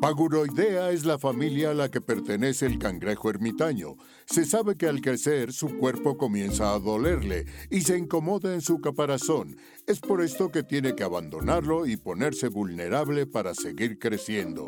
Paguroidea 0.00 0.90
es 0.90 1.06
la 1.06 1.18
familia 1.18 1.70
a 1.70 1.74
la 1.74 1.90
que 1.90 2.02
pertenece 2.02 2.66
el 2.66 2.78
cangrejo 2.78 3.30
ermitaño. 3.30 3.96
Se 4.26 4.44
sabe 4.44 4.76
que 4.76 4.86
al 4.86 5.00
crecer 5.00 5.54
su 5.54 5.78
cuerpo 5.78 6.18
comienza 6.18 6.74
a 6.74 6.78
dolerle 6.78 7.46
y 7.70 7.80
se 7.80 7.96
incomoda 7.96 8.52
en 8.52 8.60
su 8.60 8.80
caparazón. 8.80 9.56
Es 9.86 10.00
por 10.00 10.20
esto 10.20 10.50
que 10.50 10.62
tiene 10.62 10.94
que 10.94 11.02
abandonarlo 11.02 11.86
y 11.86 11.96
ponerse 11.96 12.48
vulnerable 12.48 13.26
para 13.26 13.54
seguir 13.54 13.98
creciendo. 13.98 14.66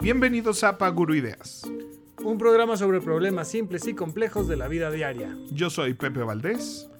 Bienvenidos 0.00 0.64
a 0.64 0.76
Paguroideas. 0.76 1.62
Un 2.22 2.36
programa 2.36 2.76
sobre 2.76 3.00
problemas 3.00 3.48
simples 3.48 3.86
y 3.86 3.94
complejos 3.94 4.46
de 4.48 4.56
la 4.56 4.68
vida 4.68 4.90
diaria. 4.90 5.34
Yo 5.50 5.70
soy 5.70 5.94
Pepe 5.94 6.22
Valdés. 6.22 6.90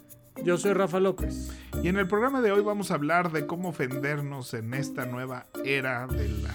Yo 0.43 0.57
soy 0.57 0.73
Rafa 0.73 1.01
López. 1.01 1.51
Y 1.83 1.89
en 1.89 1.98
el 1.98 2.09
programa 2.09 2.41
de 2.41 2.52
hoy 2.52 2.62
vamos 2.62 2.91
a 2.91 2.95
hablar 2.95 3.30
de 3.30 3.47
cómo 3.47 3.69
ofendernos 3.69 4.55
en 4.55 4.73
esta 4.73 5.05
nueva 5.05 5.47
era 5.65 6.07
de 6.07 6.29
la 6.29 6.55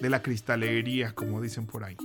de 0.00 0.10
la 0.10 0.22
cristalería, 0.22 1.12
como 1.12 1.40
dicen 1.40 1.66
por 1.66 1.84
ahí. 1.84 1.96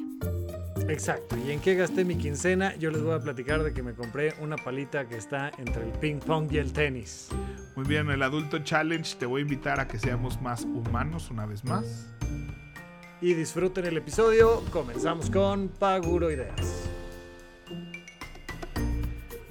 Exacto. 0.87 1.35
¿Y 1.37 1.51
en 1.51 1.59
qué 1.59 1.75
gasté 1.75 2.05
mi 2.05 2.15
quincena? 2.15 2.75
Yo 2.75 2.91
les 2.91 3.01
voy 3.01 3.13
a 3.13 3.19
platicar 3.19 3.63
de 3.63 3.73
que 3.73 3.81
me 3.81 3.93
compré 3.93 4.33
una 4.39 4.55
palita 4.55 5.07
que 5.07 5.17
está 5.17 5.51
entre 5.57 5.83
el 5.83 5.91
ping 5.93 6.19
pong 6.19 6.51
y 6.51 6.57
el 6.57 6.73
tenis. 6.73 7.29
Muy 7.75 7.85
bien, 7.85 8.09
el 8.09 8.21
adulto 8.21 8.59
challenge 8.59 9.15
te 9.17 9.25
voy 9.25 9.41
a 9.41 9.43
invitar 9.43 9.79
a 9.79 9.87
que 9.87 9.97
seamos 9.97 10.41
más 10.41 10.63
humanos 10.63 11.29
una 11.31 11.45
vez 11.45 11.63
más. 11.63 12.13
Y 13.21 13.33
disfruten 13.33 13.85
el 13.85 13.97
episodio. 13.97 14.61
Comenzamos 14.71 15.29
con 15.29 15.69
Paguro 15.69 16.29
Ideas. 16.29 16.89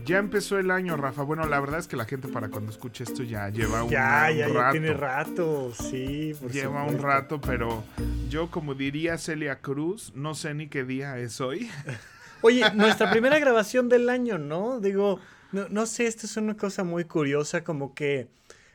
Ya 0.05 0.19
empezó 0.19 0.59
el 0.59 0.71
año, 0.71 0.97
Rafa. 0.97 1.23
Bueno, 1.23 1.47
la 1.47 1.59
verdad 1.61 1.81
es 1.81 1.89
que 1.89 1.97
la 1.97 2.05
gente 2.05 2.29
para 2.29 2.49
cuando 2.49 2.71
escuche 2.71 3.05
esto 3.05 3.23
ya 3.23 3.49
lleva 3.49 3.85
un, 3.85 3.91
ya, 3.91 4.31
ya, 4.31 4.49
ya, 4.49 4.71
tiene 4.71 4.93
rato, 4.93 5.73
sí. 5.73 6.35
lleva 6.53 6.85
un 6.85 6.99
rato, 6.99 7.41
pero 7.41 7.83
yo, 8.29 8.51
como 8.51 8.75
diría 8.75 9.17
Celia 9.17 9.61
Cruz, 9.61 10.13
no 10.15 10.35
sé 10.35 10.53
ni 10.53 10.69
qué 10.69 10.85
día 10.85 11.19
es 11.19 11.41
hoy. 11.41 11.71
Oye, 12.43 12.65
nuestra 12.75 13.11
primera 13.13 13.39
grabación 13.39 13.89
del 13.89 14.11
año, 14.11 14.37
¿no? 14.37 14.79
Digo, 14.79 15.21
no, 15.53 15.69
no 15.71 15.87
sé, 15.87 16.07
esto 16.07 16.27
es 16.27 16.37
una 16.37 16.55
cosa 16.55 16.85
muy 16.85 17.05
curiosa, 17.05 17.65
como 17.65 17.95
que 17.95 18.29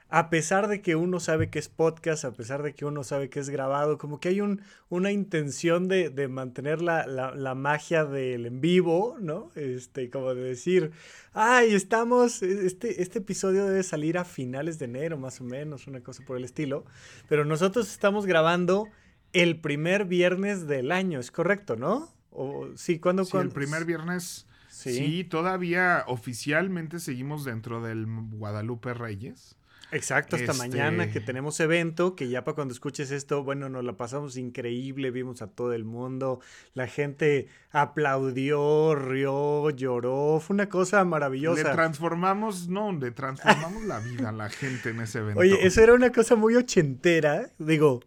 a 0.10 0.32
pesar 0.32 0.68
de 0.68 0.82
que 0.82 0.96
uno 0.96 1.20
sabe 1.20 1.50
que 1.50 1.60
es 1.60 1.70
podcast, 1.70 2.26
a 2.26 2.32
pesar 2.32 2.64
de 2.64 2.74
que 2.74 2.84
uno 2.84 3.04
sabe 3.04 3.30
que 3.30 3.40
es 3.40 3.50
grabado, 3.50 4.00
como 4.00 4.20
que 4.20 4.30
hay 4.30 4.42
un, 4.42 4.62
una 4.90 5.12
intención 5.12 5.88
de, 5.88 6.10
de 6.10 6.28
mantener 6.28 6.82
la, 6.82 7.06
la, 7.06 7.36
la, 7.36 7.54
magia 7.54 8.06
del 8.06 8.48
en 8.48 8.60
vivo, 8.60 9.18
¿no? 9.20 9.52
Este, 9.56 10.10
como 10.10 10.34
de 10.34 10.42
decir, 10.42 10.92
ay, 11.34 11.76
estamos, 11.76 12.42
este, 12.42 13.04
este 13.04 13.20
episodio 13.20 13.66
debe 13.66 13.84
salir 13.84 14.18
a 14.18 14.26
finales 14.26 14.80
de 14.80 14.86
enero, 14.86 15.18
más 15.20 15.42
o 15.42 15.44
menos, 15.44 15.86
una 15.86 16.02
cosa 16.02 16.24
por 16.26 16.38
el 16.38 16.44
estilo, 16.44 16.86
pero 17.28 17.46
nosotros 17.46 17.92
estamos 17.92 18.26
grabando 18.26 18.88
el 19.32 19.60
primer 19.60 20.06
viernes 20.06 20.66
del 20.66 20.92
año, 20.92 21.20
¿es 21.20 21.30
correcto, 21.30 21.76
no? 21.76 22.12
O, 22.32 22.68
sí, 22.76 23.00
¿cuándo? 23.00 23.26
Sí, 23.26 23.38
el 23.38 23.50
primer 23.50 23.86
viernes. 23.86 24.48
Sí. 24.70 24.94
sí, 24.94 25.24
todavía 25.26 26.06
oficialmente 26.08 27.00
seguimos 27.00 27.44
dentro 27.44 27.82
del 27.82 28.06
Guadalupe 28.08 28.94
Reyes. 28.94 29.59
Exacto, 29.92 30.36
hasta 30.36 30.52
este... 30.52 30.58
mañana 30.58 31.12
que 31.12 31.20
tenemos 31.20 31.60
evento, 31.60 32.16
que 32.16 32.30
ya 32.30 32.44
para 32.44 32.56
cuando 32.56 32.74
escuches 32.74 33.10
esto, 33.12 33.44
bueno, 33.44 33.70
nos 33.70 33.84
la 33.84 33.98
pasamos 33.98 34.38
increíble, 34.38 35.10
vimos 35.12 35.42
a 35.42 35.48
todo 35.48 35.74
el 35.74 35.84
mundo, 35.84 36.40
la 36.74 36.88
gente 36.88 37.48
aplaudió, 37.72 38.96
rió, 38.96 39.70
lloró, 39.72 40.40
fue 40.40 40.54
una 40.54 40.70
cosa 40.70 41.04
maravillosa. 41.06 41.64
Le 41.64 41.70
transformamos, 41.72 42.68
no, 42.68 42.92
le 42.92 43.12
transformamos 43.12 43.84
la 43.86 44.00
vida 44.00 44.30
a 44.30 44.32
la 44.32 44.50
gente 44.50 44.90
en 44.90 45.02
ese 45.02 45.20
evento. 45.20 45.40
Oye, 45.40 45.66
eso 45.66 45.82
era 45.82 45.94
una 45.94 46.12
cosa 46.12 46.36
muy 46.36 46.56
ochentera, 46.56 47.50
digo, 47.58 48.02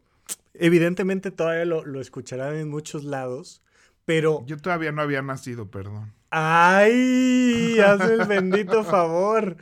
evidentemente 0.54 1.30
todavía 1.30 1.64
lo, 1.64 1.84
lo 1.84 2.00
escucharán 2.00 2.54
en 2.56 2.68
muchos 2.68 3.04
lados, 3.04 3.62
pero... 4.04 4.44
Yo 4.46 4.56
todavía 4.56 4.92
no 4.92 5.02
había 5.02 5.22
nacido, 5.22 5.70
perdón. 5.70 6.12
¡Ay! 6.30 7.78
Haz 7.80 8.08
el 8.08 8.24
bendito 8.26 8.84
favor. 8.84 9.56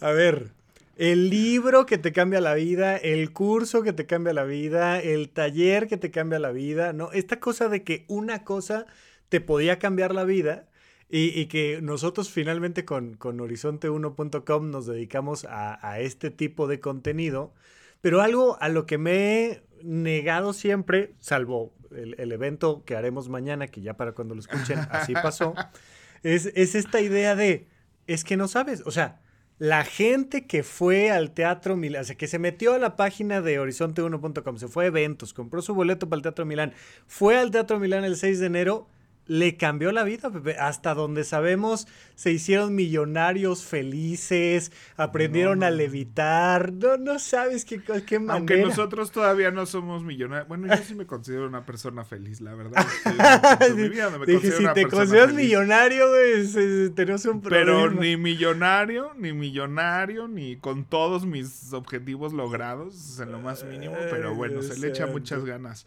A 0.00 0.10
ver, 0.10 0.52
el 0.98 1.30
libro 1.30 1.86
que 1.86 1.96
te 1.96 2.12
cambia 2.12 2.40
la 2.40 2.54
vida, 2.54 2.96
el 2.96 3.32
curso 3.32 3.82
que 3.82 3.92
te 3.92 4.04
cambia 4.04 4.32
la 4.32 4.42
vida, 4.42 5.00
el 5.00 5.30
taller 5.30 5.86
que 5.86 5.96
te 5.96 6.10
cambia 6.10 6.40
la 6.40 6.50
vida, 6.50 6.92
¿no? 6.92 7.12
Esta 7.12 7.38
cosa 7.38 7.68
de 7.68 7.84
que 7.84 8.04
una 8.08 8.42
cosa 8.42 8.84
te 9.28 9.40
podía 9.40 9.78
cambiar 9.78 10.12
la 10.12 10.24
vida 10.24 10.66
y, 11.08 11.40
y 11.40 11.46
que 11.46 11.80
nosotros 11.80 12.30
finalmente 12.30 12.84
con, 12.84 13.14
con 13.14 13.38
horizonte1.com 13.38 14.70
nos 14.72 14.86
dedicamos 14.86 15.44
a, 15.44 15.78
a, 15.88 16.00
este 16.00 16.32
tipo 16.32 16.66
de 16.66 16.80
contenido, 16.80 17.54
pero 18.00 18.20
algo 18.20 18.58
a 18.60 18.68
lo 18.68 18.84
que 18.84 18.98
me 18.98 19.44
he 19.44 19.62
negado 19.84 20.52
siempre, 20.52 21.14
salvo 21.20 21.72
el, 21.92 22.16
el 22.18 22.32
evento 22.32 22.82
que 22.84 22.96
haremos 22.96 23.28
mañana, 23.28 23.68
que 23.68 23.82
ya 23.82 23.96
para 23.96 24.12
cuando 24.12 24.34
lo 24.34 24.40
escuchen 24.40 24.80
así 24.90 25.12
pasó, 25.14 25.54
es, 26.24 26.46
es 26.56 26.74
esta 26.74 27.00
idea 27.00 27.36
de, 27.36 27.68
es 28.08 28.24
que 28.24 28.36
no 28.36 28.48
sabes, 28.48 28.82
o 28.84 28.90
sea, 28.90 29.20
la 29.58 29.84
gente 29.84 30.46
que 30.46 30.62
fue 30.62 31.10
al 31.10 31.32
Teatro 31.32 31.76
Milán, 31.76 32.02
o 32.02 32.04
sea, 32.04 32.16
que 32.16 32.28
se 32.28 32.38
metió 32.38 32.74
a 32.74 32.78
la 32.78 32.96
página 32.96 33.40
de 33.40 33.60
horizonte1.com, 33.60 34.56
se 34.56 34.68
fue 34.68 34.84
a 34.84 34.88
eventos, 34.88 35.34
compró 35.34 35.62
su 35.62 35.74
boleto 35.74 36.08
para 36.08 36.18
el 36.18 36.22
Teatro 36.22 36.46
Milán, 36.46 36.72
fue 37.06 37.36
al 37.36 37.50
Teatro 37.50 37.78
Milán 37.80 38.04
el 38.04 38.16
6 38.16 38.38
de 38.38 38.46
enero, 38.46 38.88
le 39.28 39.56
cambió 39.56 39.92
la 39.92 40.02
vida, 40.02 40.30
Pepe. 40.30 40.56
Hasta 40.58 40.94
donde 40.94 41.22
sabemos, 41.22 41.86
se 42.14 42.32
hicieron 42.32 42.74
millonarios 42.74 43.62
felices, 43.62 44.72
aprendieron 44.96 45.60
no, 45.60 45.66
no. 45.66 45.66
a 45.66 45.70
levitar. 45.70 46.72
No, 46.72 46.96
no 46.96 47.18
sabes 47.18 47.64
qué, 47.64 47.80
qué 48.06 48.18
manera. 48.18 48.34
Aunque 48.34 48.56
nosotros 48.56 49.12
todavía 49.12 49.50
no 49.50 49.66
somos 49.66 50.02
millonarios. 50.02 50.48
Bueno, 50.48 50.66
yo 50.66 50.82
sí 50.82 50.94
me 50.94 51.06
considero 51.06 51.46
una 51.46 51.64
persona 51.64 52.04
feliz, 52.04 52.40
la 52.40 52.54
verdad. 52.54 52.84
mi 53.76 53.88
vida 53.90 54.10
no 54.10 54.18
me 54.18 54.26
Dije, 54.26 54.50
si 54.50 54.64
te 54.72 54.88
consideras 54.88 55.30
feliz. 55.30 55.44
millonario, 55.46 56.06
pues, 56.08 56.94
tenemos 56.94 57.24
un 57.26 57.42
problema. 57.42 57.66
Pero 57.66 57.90
ni 57.90 58.16
millonario, 58.16 59.12
ni 59.14 59.34
millonario, 59.34 60.26
ni 60.26 60.56
con 60.56 60.86
todos 60.86 61.26
mis 61.26 61.72
objetivos 61.74 62.32
logrados, 62.32 63.20
en 63.20 63.30
lo 63.30 63.40
más 63.40 63.62
mínimo. 63.64 63.96
Pero 64.10 64.34
bueno, 64.34 64.62
se 64.62 64.78
le 64.78 64.88
echa 64.88 65.06
muchas 65.06 65.44
ganas. 65.44 65.86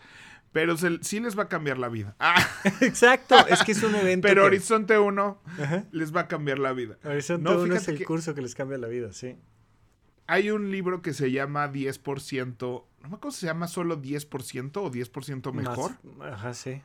Pero 0.51 0.78
se, 0.78 1.00
sí 1.01 1.19
les 1.19 1.38
va 1.38 1.44
a 1.44 1.47
cambiar 1.47 1.78
la 1.78 1.88
vida. 1.88 2.16
Ah. 2.19 2.45
Exacto, 2.81 3.35
es 3.47 3.63
que 3.63 3.72
es 3.72 3.84
un 3.84 3.95
evento. 3.95 4.28
Pero 4.28 4.41
que... 4.41 4.47
Horizonte 4.47 4.97
1 4.97 5.41
Ajá. 5.59 5.85
les 5.91 6.13
va 6.13 6.22
a 6.22 6.28
cambiar 6.28 6.59
la 6.59 6.73
vida. 6.73 6.97
Horizonte 7.03 7.44
no, 7.44 7.62
1 7.62 7.75
es 7.75 7.88
el 7.88 7.97
que 7.97 8.06
curso 8.06 8.35
que 8.35 8.41
les 8.41 8.53
cambia 8.53 8.78
la 8.78 8.88
vida, 8.88 9.13
sí. 9.13 9.38
Hay 10.28 10.51
un 10.51 10.72
libro 10.72 11.01
que 11.01 11.13
se 11.13 11.31
llama 11.31 11.72
10%, 11.72 12.57
no 12.59 13.09
me 13.09 13.16
acuerdo 13.16 13.31
si 13.31 13.41
se 13.41 13.45
llama 13.47 13.67
solo 13.67 14.01
10% 14.01 14.78
o 14.78 14.91
10% 14.91 15.53
mejor. 15.53 15.91
Más, 16.17 16.34
ajá, 16.34 16.53
sí. 16.53 16.81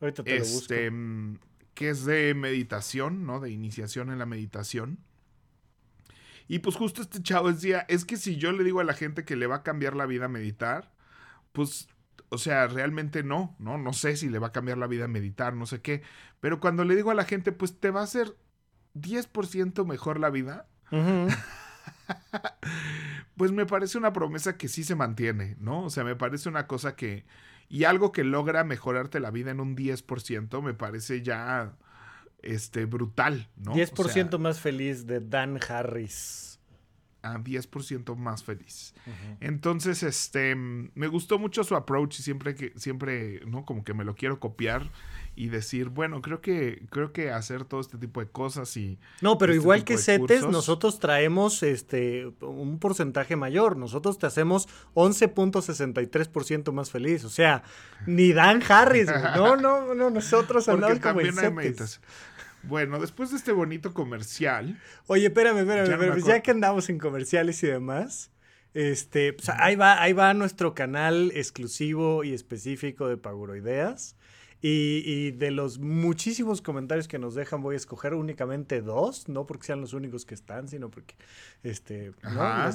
Ahorita 0.00 0.24
te 0.24 0.36
este, 0.36 0.90
lo 0.90 0.96
busco. 0.96 1.46
Que 1.74 1.88
es 1.88 2.04
de 2.04 2.34
meditación, 2.34 3.24
¿no? 3.24 3.40
De 3.40 3.50
iniciación 3.50 4.10
en 4.10 4.18
la 4.18 4.26
meditación. 4.26 4.98
Y 6.48 6.58
pues 6.58 6.76
justo 6.76 7.00
este 7.00 7.22
chavo 7.22 7.50
decía, 7.50 7.86
es 7.88 8.04
que 8.04 8.16
si 8.16 8.36
yo 8.36 8.52
le 8.52 8.62
digo 8.64 8.80
a 8.80 8.84
la 8.84 8.92
gente 8.92 9.24
que 9.24 9.36
le 9.36 9.46
va 9.46 9.56
a 9.56 9.62
cambiar 9.62 9.96
la 9.96 10.04
vida 10.04 10.26
a 10.26 10.28
meditar, 10.28 10.92
pues 11.52 11.88
o 12.32 12.38
sea, 12.38 12.66
realmente 12.66 13.22
no, 13.22 13.54
no, 13.58 13.76
no 13.76 13.92
sé 13.92 14.16
si 14.16 14.30
le 14.30 14.38
va 14.38 14.46
a 14.48 14.52
cambiar 14.52 14.78
la 14.78 14.86
vida 14.86 15.06
meditar, 15.06 15.54
no 15.54 15.66
sé 15.66 15.82
qué, 15.82 16.02
pero 16.40 16.60
cuando 16.60 16.82
le 16.82 16.96
digo 16.96 17.10
a 17.10 17.14
la 17.14 17.26
gente, 17.26 17.52
pues 17.52 17.78
te 17.78 17.90
va 17.90 18.00
a 18.00 18.04
hacer 18.04 18.34
10% 18.94 19.86
mejor 19.86 20.18
la 20.18 20.30
vida, 20.30 20.66
uh 20.90 20.96
-huh. 20.96 21.38
pues 23.36 23.52
me 23.52 23.66
parece 23.66 23.98
una 23.98 24.14
promesa 24.14 24.56
que 24.56 24.68
sí 24.68 24.82
se 24.82 24.94
mantiene, 24.94 25.56
¿no? 25.60 25.84
O 25.84 25.90
sea, 25.90 26.04
me 26.04 26.16
parece 26.16 26.48
una 26.48 26.66
cosa 26.66 26.96
que, 26.96 27.26
y 27.68 27.84
algo 27.84 28.12
que 28.12 28.24
logra 28.24 28.64
mejorarte 28.64 29.20
la 29.20 29.30
vida 29.30 29.50
en 29.50 29.60
un 29.60 29.76
10%, 29.76 30.62
me 30.62 30.72
parece 30.72 31.20
ya, 31.20 31.76
este, 32.40 32.86
brutal, 32.86 33.50
¿no? 33.56 33.74
10% 33.74 34.06
o 34.06 34.08
sea, 34.08 34.38
más 34.38 34.58
feliz 34.58 35.06
de 35.06 35.20
Dan 35.20 35.60
Harris 35.68 36.51
a 37.22 37.38
10% 37.38 38.16
más 38.16 38.44
feliz. 38.44 38.94
Uh 39.06 39.10
-huh. 39.10 39.36
Entonces, 39.40 40.02
este, 40.02 40.54
me 40.54 41.06
gustó 41.06 41.38
mucho 41.38 41.64
su 41.64 41.76
approach 41.76 42.20
y 42.20 42.22
siempre 42.22 42.54
que, 42.54 42.72
siempre, 42.76 43.40
¿no? 43.46 43.64
Como 43.64 43.84
que 43.84 43.94
me 43.94 44.04
lo 44.04 44.14
quiero 44.14 44.40
copiar 44.40 44.90
y 45.34 45.48
decir, 45.48 45.88
bueno, 45.88 46.20
creo 46.20 46.42
que, 46.42 46.82
creo 46.90 47.12
que 47.12 47.30
hacer 47.30 47.64
todo 47.64 47.80
este 47.80 47.96
tipo 47.96 48.20
de 48.20 48.26
cosas 48.28 48.76
y... 48.76 48.98
No, 49.22 49.38
pero 49.38 49.52
este 49.52 49.62
igual 49.62 49.84
que 49.84 49.96
CETES, 49.96 50.46
nosotros 50.48 50.98
traemos 50.98 51.62
este, 51.62 52.26
un 52.40 52.78
porcentaje 52.78 53.34
mayor. 53.34 53.76
Nosotros 53.78 54.18
te 54.18 54.26
hacemos 54.26 54.68
11.63% 54.94 56.72
más 56.72 56.90
feliz. 56.90 57.24
O 57.24 57.30
sea, 57.30 57.62
ni 58.06 58.32
Dan 58.32 58.62
Harris, 58.68 59.06
no, 59.36 59.56
no, 59.56 59.94
no, 59.94 60.10
nosotros 60.10 60.68
andamos 60.68 60.98
como 60.98 61.20
en 61.22 61.32
CETES. 61.34 62.00
Bueno, 62.62 63.00
después 63.00 63.30
de 63.30 63.36
este 63.36 63.52
bonito 63.52 63.92
comercial. 63.92 64.78
Oye, 65.06 65.26
espérame, 65.26 65.58
espérame, 65.58 65.86
ya, 65.86 65.94
espérame, 65.94 66.22
ya 66.24 66.40
que 66.42 66.50
andamos 66.50 66.88
en 66.88 66.98
comerciales 66.98 67.62
y 67.62 67.66
demás. 67.66 68.30
Este, 68.74 69.32
pues 69.34 69.48
ahí 69.50 69.76
va, 69.76 70.00
ahí 70.00 70.12
va 70.12 70.32
nuestro 70.32 70.74
canal 70.74 71.30
exclusivo 71.34 72.24
y 72.24 72.32
específico 72.32 73.08
de 73.08 73.16
Paguroideas. 73.16 74.16
Y, 74.64 75.32
de 75.32 75.50
los 75.50 75.80
muchísimos 75.80 76.62
comentarios 76.62 77.08
que 77.08 77.18
nos 77.18 77.34
dejan, 77.34 77.62
voy 77.62 77.74
a 77.74 77.76
escoger 77.76 78.14
únicamente 78.14 78.80
dos, 78.80 79.28
no 79.28 79.44
porque 79.44 79.66
sean 79.66 79.80
los 79.80 79.92
únicos 79.92 80.24
que 80.24 80.36
están, 80.36 80.68
sino 80.68 80.88
porque 80.88 81.16
este, 81.64 82.12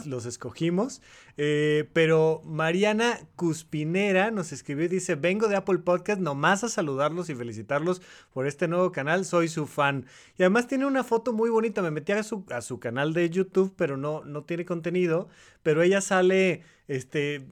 los, 0.05 0.25
escogimos. 0.25 1.01
Eh, 1.37 1.89
pero 1.93 2.41
Mariana 2.43 3.17
Cuspinera 3.37 4.31
nos 4.31 4.51
escribió 4.51 4.83
y 4.83 4.89
dice: 4.89 5.15
Vengo 5.15 5.47
de 5.47 5.55
Apple 5.55 5.77
Podcast 5.77 6.19
nomás 6.19 6.65
a 6.65 6.69
saludarlos 6.69 7.29
y 7.29 7.35
felicitarlos 7.35 8.01
por 8.33 8.47
este 8.47 8.67
nuevo 8.67 8.91
canal. 8.91 9.23
Soy 9.23 9.47
su 9.47 9.65
fan. 9.65 10.07
Y 10.37 10.43
además 10.43 10.67
tiene 10.67 10.85
una 10.85 11.05
foto 11.05 11.31
muy 11.31 11.49
bonita. 11.49 11.81
Me 11.81 11.91
metí 11.91 12.11
a 12.11 12.21
su, 12.23 12.43
a 12.49 12.59
su 12.59 12.81
canal 12.81 13.13
de 13.13 13.29
YouTube, 13.29 13.73
pero 13.77 13.95
no, 13.95 14.25
no 14.25 14.43
tiene 14.43 14.65
contenido. 14.65 15.29
Pero 15.63 15.81
ella 15.83 16.01
sale 16.01 16.63
este, 16.87 17.45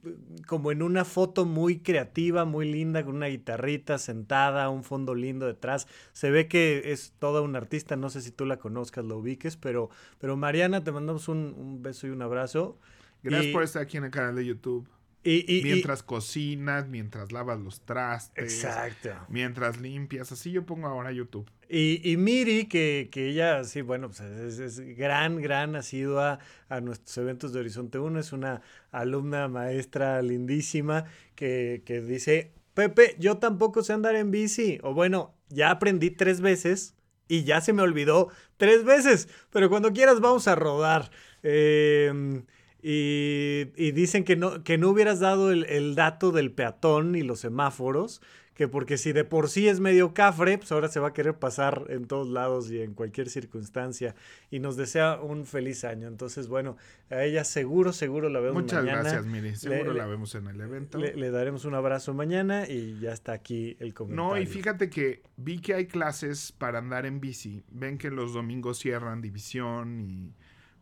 como 0.47 0.71
en 0.71 0.81
una 0.81 1.03
foto 1.03 1.45
muy 1.45 1.79
creativa, 1.79 2.45
muy 2.45 2.71
linda, 2.71 3.03
con 3.03 3.15
una 3.15 3.27
guitarrita 3.27 3.97
sentada, 3.97 4.69
un 4.69 4.83
fondo 4.83 5.13
lindo 5.13 5.45
detrás. 5.45 5.87
Se 6.13 6.31
ve 6.31 6.47
que 6.47 6.91
es 6.91 7.13
toda 7.19 7.41
una 7.41 7.57
artista, 7.57 7.95
no 7.95 8.09
sé 8.09 8.21
si 8.21 8.31
tú 8.31 8.45
la 8.45 8.57
conozcas, 8.57 9.05
la 9.05 9.15
ubiques, 9.15 9.57
pero, 9.57 9.89
pero 10.19 10.37
Mariana, 10.37 10.83
te 10.83 10.91
mandamos 10.91 11.27
un, 11.27 11.81
beso 11.81 12.07
y 12.07 12.11
un 12.11 12.21
abrazo. 12.21 12.79
Gracias 13.23 13.51
por 13.51 13.63
estar 13.63 13.81
aquí 13.81 13.97
en 13.97 14.05
el 14.05 14.11
canal 14.11 14.35
de 14.35 14.45
YouTube. 14.45 14.87
Y, 15.27 15.61
mientras 15.63 16.03
cocinas, 16.03 16.87
mientras 16.87 17.31
lavas 17.31 17.59
los 17.59 17.81
trastes. 17.81 18.43
Exacto. 18.43 19.09
Mientras 19.27 19.81
limpias. 19.81 20.31
Así 20.31 20.51
yo 20.51 20.67
pongo 20.67 20.87
ahora 20.87 21.11
YouTube. 21.11 21.49
Y, 21.69 22.15
Miri, 22.17 22.67
que, 22.67 23.09
ella, 23.13 23.63
sí, 23.63 23.81
bueno, 23.81 24.09
pues 24.09 24.21
es, 24.21 24.79
gran, 24.97 25.41
gran 25.41 25.75
asidua 25.75 26.39
a 26.69 26.81
nuestros 26.81 27.17
eventos 27.17 27.53
de 27.53 27.59
Horizonte 27.59 27.99
1. 27.99 28.19
Es 28.19 28.33
una 28.33 28.61
alumna 28.91 29.47
maestra 29.47 30.21
lindísima 30.21 31.05
que, 31.35 31.81
que 31.85 32.01
dice, 32.01 32.51
Pepe, 32.73 33.15
yo 33.19 33.37
tampoco 33.37 33.83
sé 33.83 33.93
andar 33.93 34.15
en 34.15 34.31
bici. 34.31 34.79
O 34.83 34.93
bueno, 34.93 35.33
ya 35.49 35.71
aprendí 35.71 36.11
tres 36.11 36.41
veces 36.41 36.95
y 37.27 37.43
ya 37.43 37.61
se 37.61 37.73
me 37.73 37.81
olvidó 37.81 38.29
tres 38.57 38.83
veces. 38.83 39.27
Pero 39.49 39.69
cuando 39.69 39.93
quieras 39.93 40.19
vamos 40.19 40.47
a 40.47 40.55
rodar. 40.55 41.09
Eh, 41.41 42.43
y, 42.87 43.91
dicen 43.93 44.23
que 44.23 44.35
no, 44.35 44.63
que 44.63 44.77
no 44.77 44.89
hubieras 44.89 45.19
dado 45.19 45.51
el, 45.51 45.95
dato 45.95 46.31
del 46.31 46.51
peatón 46.51 47.15
y 47.15 47.23
los 47.23 47.39
semáforos, 47.39 48.21
que 48.55 48.69
porque 48.69 48.97
si 48.97 49.11
de 49.11 49.25
por 49.25 49.49
sí 49.49 49.67
es 49.67 49.81
medio 49.81 50.13
cafre, 50.13 50.57
pues 50.57 50.71
ahora 50.71 50.87
se 50.87 51.01
va 51.01 51.09
a 51.09 51.13
querer 51.13 51.35
pasar 51.35 51.85
en 51.89 52.07
todos 52.07 52.29
lados 52.29 52.71
y 52.71 52.81
en 52.81 52.93
cualquier 52.93 53.29
circunstancia. 53.29 54.15
Y 54.49 54.59
nos 54.59 54.77
desea 54.77 55.19
un 55.21 55.45
feliz 55.45 55.83
año. 55.83 56.07
Entonces, 56.07 56.47
bueno, 56.47 56.77
a 57.09 57.23
ella 57.23 57.43
seguro, 57.43 57.91
seguro 57.91 58.29
la 58.29 58.39
vemos 58.39 58.63
Muchas 58.63 58.85
gracias, 58.85 59.25
Miri. 59.25 59.57
Seguro 59.57 59.93
la 59.93 60.05
vemos 60.05 60.33
en 60.35 60.47
el 60.47 60.59
evento. 60.61 60.97
Le, 60.97 61.31
daremos 61.31 61.65
un 61.65 61.75
abrazo 61.75 62.13
mañana 62.13 62.65
y 62.65 62.97
ya 62.99 63.11
está 63.11 63.33
aquí 63.33 63.75
el 63.81 63.93
comentario. 63.93 64.35
No, 64.35 64.41
y 64.41 64.45
fíjate 64.45 64.89
que 64.89 65.21
vi 65.35 65.59
que 65.59 65.73
hay 65.73 65.87
clases 65.87 66.53
para 66.53 66.79
andar 66.79 67.05
en 67.05 67.19
bici. 67.19 67.61
Ven 67.69 67.97
que 67.97 68.09
los 68.09 68.33
domingos 68.33 68.79
cierran 68.79 69.21
división 69.21 69.99
y 69.99 70.31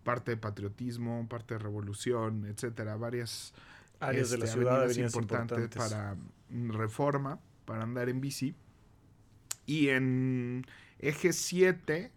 parte 0.04 0.32
de 0.32 0.38
patriotismo, 0.38 1.28
parte 1.28 1.56
de 1.56 1.60
revolución, 1.60 2.46
etcétera, 2.46 2.98
varias 2.98 3.56
áreas 4.00 4.30
de 4.30 4.38
la 4.38 4.46
este, 4.46 4.58
ciudad 4.58 4.90
importantes, 4.92 5.70
para 5.70 6.16
reforma, 6.50 7.40
para 7.66 7.84
andar 7.84 8.10
en 8.10 8.22
bici. 8.22 8.56
Y 9.66 9.90
en 9.90 10.66
eje 11.00 11.34
7, 11.34 12.12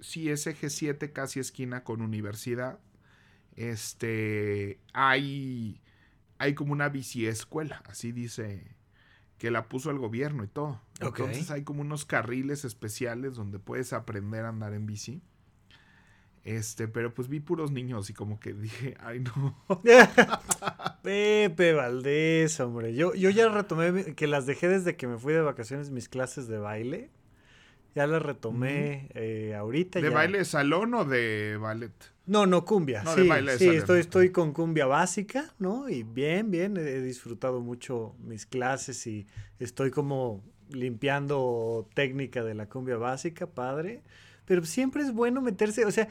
sí 0.00 0.30
es 0.30 0.46
eje 0.46 0.70
7, 0.70 1.12
casi 1.12 1.40
esquina 1.40 1.84
con 1.84 2.02
universidad, 2.02 2.78
este, 3.54 4.78
hay, 4.92 5.80
hay 6.38 6.54
como 6.54 6.72
una 6.72 6.90
bici 6.90 7.26
escuela, 7.26 7.82
así 7.86 8.12
dice, 8.12 8.76
que 9.38 9.50
la 9.50 9.68
puso 9.68 9.90
el 9.90 9.98
gobierno 9.98 10.44
y 10.44 10.48
todo. 10.48 10.80
Entonces 11.00 11.50
hay 11.50 11.62
como 11.62 11.80
unos 11.80 12.04
carriles 12.04 12.64
especiales 12.64 13.34
donde 13.34 13.58
puedes 13.58 13.92
aprender 13.92 14.44
a 14.44 14.50
andar 14.50 14.74
en 14.74 14.86
bici. 14.86 15.22
Este, 16.46 16.86
pero 16.86 17.12
pues 17.12 17.26
vi 17.26 17.40
puros 17.40 17.72
niños 17.72 18.08
y 18.08 18.12
como 18.14 18.38
que 18.38 18.52
dije, 18.52 18.96
ay 19.00 19.18
no. 19.18 19.58
Pepe 21.02 21.72
Valdés, 21.72 22.60
hombre. 22.60 22.94
Yo, 22.94 23.14
yo 23.14 23.30
ya 23.30 23.48
retomé, 23.48 24.14
que 24.14 24.28
las 24.28 24.46
dejé 24.46 24.68
desde 24.68 24.94
que 24.96 25.08
me 25.08 25.18
fui 25.18 25.34
de 25.34 25.40
vacaciones 25.40 25.90
mis 25.90 26.08
clases 26.08 26.46
de 26.46 26.58
baile. 26.58 27.10
Ya 27.96 28.06
las 28.06 28.22
retomé 28.22 29.08
eh, 29.14 29.56
ahorita. 29.56 30.00
¿De 30.00 30.08
baile 30.10 30.38
de 30.38 30.44
salón 30.44 30.94
o 30.94 31.04
de 31.04 31.56
ballet? 31.60 31.92
No, 32.26 32.46
no, 32.46 32.64
cumbia. 32.64 33.04
sí, 33.06 33.22
de 33.22 33.28
baile 33.28 33.58
sí 33.58 33.68
estoy, 33.68 34.00
estoy 34.00 34.30
con 34.30 34.52
cumbia 34.52 34.86
básica, 34.86 35.52
¿no? 35.58 35.88
Y 35.88 36.04
bien, 36.04 36.52
bien, 36.52 36.76
he 36.76 37.00
disfrutado 37.00 37.60
mucho 37.60 38.14
mis 38.22 38.46
clases 38.46 39.04
y 39.08 39.26
estoy 39.58 39.90
como 39.90 40.44
limpiando 40.68 41.88
técnica 41.94 42.44
de 42.44 42.54
la 42.54 42.68
cumbia 42.68 42.98
básica, 42.98 43.46
padre 43.46 44.02
pero 44.46 44.64
siempre 44.64 45.02
es 45.02 45.12
bueno 45.12 45.40
meterse, 45.42 45.84
o 45.84 45.90
sea, 45.90 46.08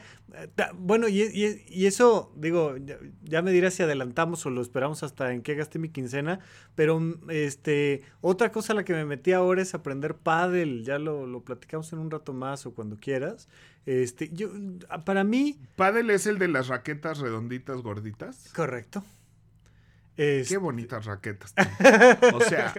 bueno, 0.74 1.08
y, 1.08 1.22
eso, 1.86 2.32
digo, 2.36 2.76
ya, 3.24 3.42
me 3.42 3.50
dirás 3.50 3.74
si 3.74 3.82
adelantamos 3.82 4.44
o 4.46 4.50
lo 4.50 4.60
esperamos 4.60 5.02
hasta 5.02 5.32
en 5.32 5.42
qué 5.42 5.54
gasté 5.54 5.78
mi 5.78 5.88
quincena, 5.88 6.40
pero 6.74 7.00
este, 7.28 8.02
otra 8.20 8.52
cosa 8.52 8.72
a 8.72 8.76
la 8.76 8.84
que 8.84 8.92
me 8.92 9.04
metí 9.04 9.32
ahora 9.32 9.62
es 9.62 9.74
aprender 9.74 10.14
pádel, 10.14 10.84
ya 10.84 10.98
lo, 10.98 11.26
lo 11.26 11.42
platicamos 11.42 11.92
en 11.92 11.98
un 11.98 12.10
rato 12.10 12.32
más 12.32 12.66
o 12.66 12.74
cuando 12.74 12.96
quieras. 12.96 13.48
Este, 13.86 14.28
yo, 14.32 14.50
para 15.04 15.24
mí... 15.24 15.58
¿Pádel 15.76 16.10
es 16.10 16.26
el 16.26 16.38
de 16.38 16.48
las 16.48 16.68
raquetas 16.68 17.18
redonditas 17.18 17.82
gorditas? 17.82 18.50
Correcto. 18.54 19.04
Qué 20.16 20.56
bonitas 20.60 21.06
raquetas. 21.06 21.54
o 22.34 22.40
sea... 22.40 22.74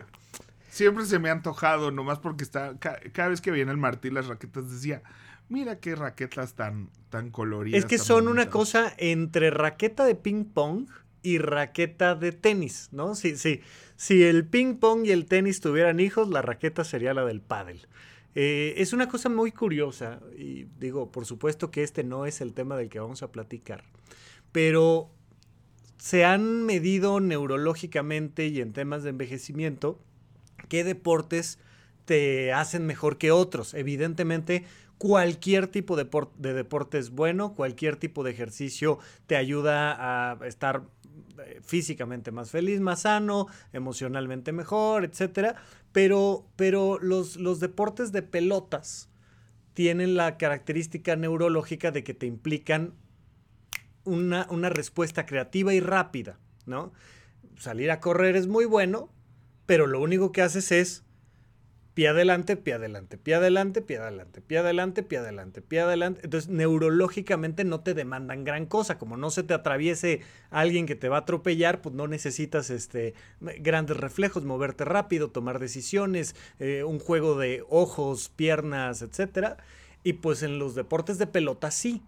Siempre 0.78 1.06
se 1.06 1.18
me 1.18 1.30
ha 1.30 1.32
antojado, 1.32 1.90
nomás 1.90 2.20
porque 2.20 2.44
está. 2.44 2.78
Cada, 2.78 3.30
vez 3.30 3.42
que 3.42 3.50
viene 3.50 3.72
el 3.72 3.78
Martí, 3.78 4.12
las 4.12 4.28
raquetas 4.28 4.70
decía, 4.70 5.02
Mira 5.50 5.80
qué 5.80 5.96
raquetas 5.96 6.56
tan, 6.56 6.90
tan 7.10 7.32
coloridas. 7.32 7.80
Es 7.80 7.86
que 7.86 7.98
son 7.98 8.28
una 8.28 8.50
cosa 8.50 8.94
entre 8.98 9.50
raqueta 9.50 10.06
de 10.06 10.16
ping 10.16 10.46
pong 10.46 10.88
y 11.24 11.38
raqueta 11.38 12.16
de 12.16 12.32
tenis, 12.32 12.90
¿no? 12.92 13.16
Sí, 13.16 13.38
sí. 13.38 13.62
Si 13.96 14.24
el 14.24 14.46
ping 14.46 14.76
pong 14.76 15.06
y 15.06 15.12
el 15.12 15.26
tenis 15.26 15.62
tuvieran 15.62 16.00
hijos, 16.00 16.30
la 16.30 16.42
raqueta 16.42 16.84
sería 16.84 17.14
la 17.14 17.26
del 17.26 17.42
pádel. 17.42 17.88
Eh, 18.36 18.76
es 18.78 18.94
una 18.94 19.08
cosa 19.08 19.30
muy 19.30 19.52
curiosa 19.52 20.20
y 20.38 20.66
digo, 20.80 21.12
por 21.12 21.26
supuesto 21.26 21.72
que 21.72 21.82
este 21.82 22.04
no 22.04 22.26
es 22.26 22.40
el 22.40 22.54
tema 22.54 22.78
del 22.78 22.90
que 22.90 23.00
vamos 23.00 23.24
a 23.24 23.32
platicar, 23.32 23.84
pero 24.52 25.10
se 25.98 26.24
han 26.24 26.64
medido 26.64 27.20
neurológicamente 27.20 28.48
y 28.48 28.62
en 28.62 28.74
temas 28.74 29.02
de 29.02 29.10
envejecimiento 29.10 30.00
qué 30.70 30.84
deportes 30.84 31.58
te 32.06 32.54
hacen 32.54 32.86
mejor 32.86 33.18
que 33.18 33.32
otros. 33.32 33.74
Evidentemente, 33.74 34.66
Cualquier 34.98 35.68
tipo 35.68 35.96
de, 35.96 36.08
deporte 36.54 36.98
es 36.98 37.12
bueno, 37.12 37.54
cualquier 37.54 37.98
tipo 37.98 38.24
de 38.24 38.32
ejercicio 38.32 38.98
te 39.28 39.36
ayuda 39.36 40.32
a 40.32 40.48
estar 40.48 40.84
eh, 41.40 41.62
físicamente 41.64 42.32
más 42.32 42.50
feliz, 42.50 42.80
más 42.80 43.02
sano, 43.02 43.48
emocionalmente 43.74 44.52
mejor, 44.52 45.06
etc. 45.06 45.56
Pero, 45.92 46.48
pero 46.56 46.98
los, 47.00 47.38
los 47.38 47.60
deportes 47.60 48.12
de 48.12 48.24
pelotas 48.24 49.10
tienen 49.74 50.16
la 50.16 50.38
característica 50.38 51.16
neurológica 51.16 51.92
de 51.92 52.04
que 52.04 52.16
te 52.16 52.26
implican 52.26 52.96
una, 54.04 54.48
una 54.50 54.70
respuesta 54.70 55.26
creativa 55.26 55.74
y 55.74 55.80
rápida, 55.80 56.40
¿no? 56.66 56.94
Salir 57.58 57.92
a 57.92 58.00
correr 58.00 58.36
es 58.36 58.48
muy 58.48 58.66
bueno, 58.66 59.12
pero 59.68 59.86
lo 59.86 60.02
único 60.02 60.32
que 60.32 60.42
haces 60.42 60.72
es 60.72 61.04
pie 61.98 62.10
adelante, 62.10 62.58
pie 62.58 62.76
adelante, 62.76 63.18
pie 63.18 63.34
adelante, 63.34 63.82
pie 63.82 63.98
adelante, 63.98 64.42
pie 64.44 64.60
adelante, 64.60 65.02
pie 65.02 65.18
adelante, 65.18 65.62
pie 65.64 65.80
adelante. 65.80 66.22
Entonces, 66.26 66.48
neurológicamente 66.48 67.64
no 67.64 67.80
te 67.80 67.96
demandan 67.96 68.44
gran 68.44 68.68
cosa. 68.68 69.00
Como 69.00 69.18
no 69.18 69.32
se 69.32 69.42
te 69.42 69.56
atraviese 69.56 70.22
alguien 70.52 70.86
que 70.86 70.94
te 70.94 71.10
va 71.10 71.16
a 71.16 71.20
atropellar, 71.22 71.82
pues 71.82 71.96
no 71.96 72.08
necesitas 72.08 72.70
este, 72.70 73.16
grandes 73.42 73.98
reflejos, 73.98 74.46
moverte 74.46 74.86
rápido, 74.86 75.32
tomar 75.32 75.58
decisiones, 75.58 76.36
eh, 76.60 76.84
un 76.84 77.00
juego 77.00 77.36
de 77.36 77.66
ojos, 77.68 78.30
piernas, 78.30 79.02
etc. 79.02 79.56
Y 80.04 80.14
pues 80.14 80.44
en 80.44 80.60
los 80.60 80.76
deportes 80.76 81.18
de 81.18 81.26
pelota 81.26 81.72
sí. 81.72 82.04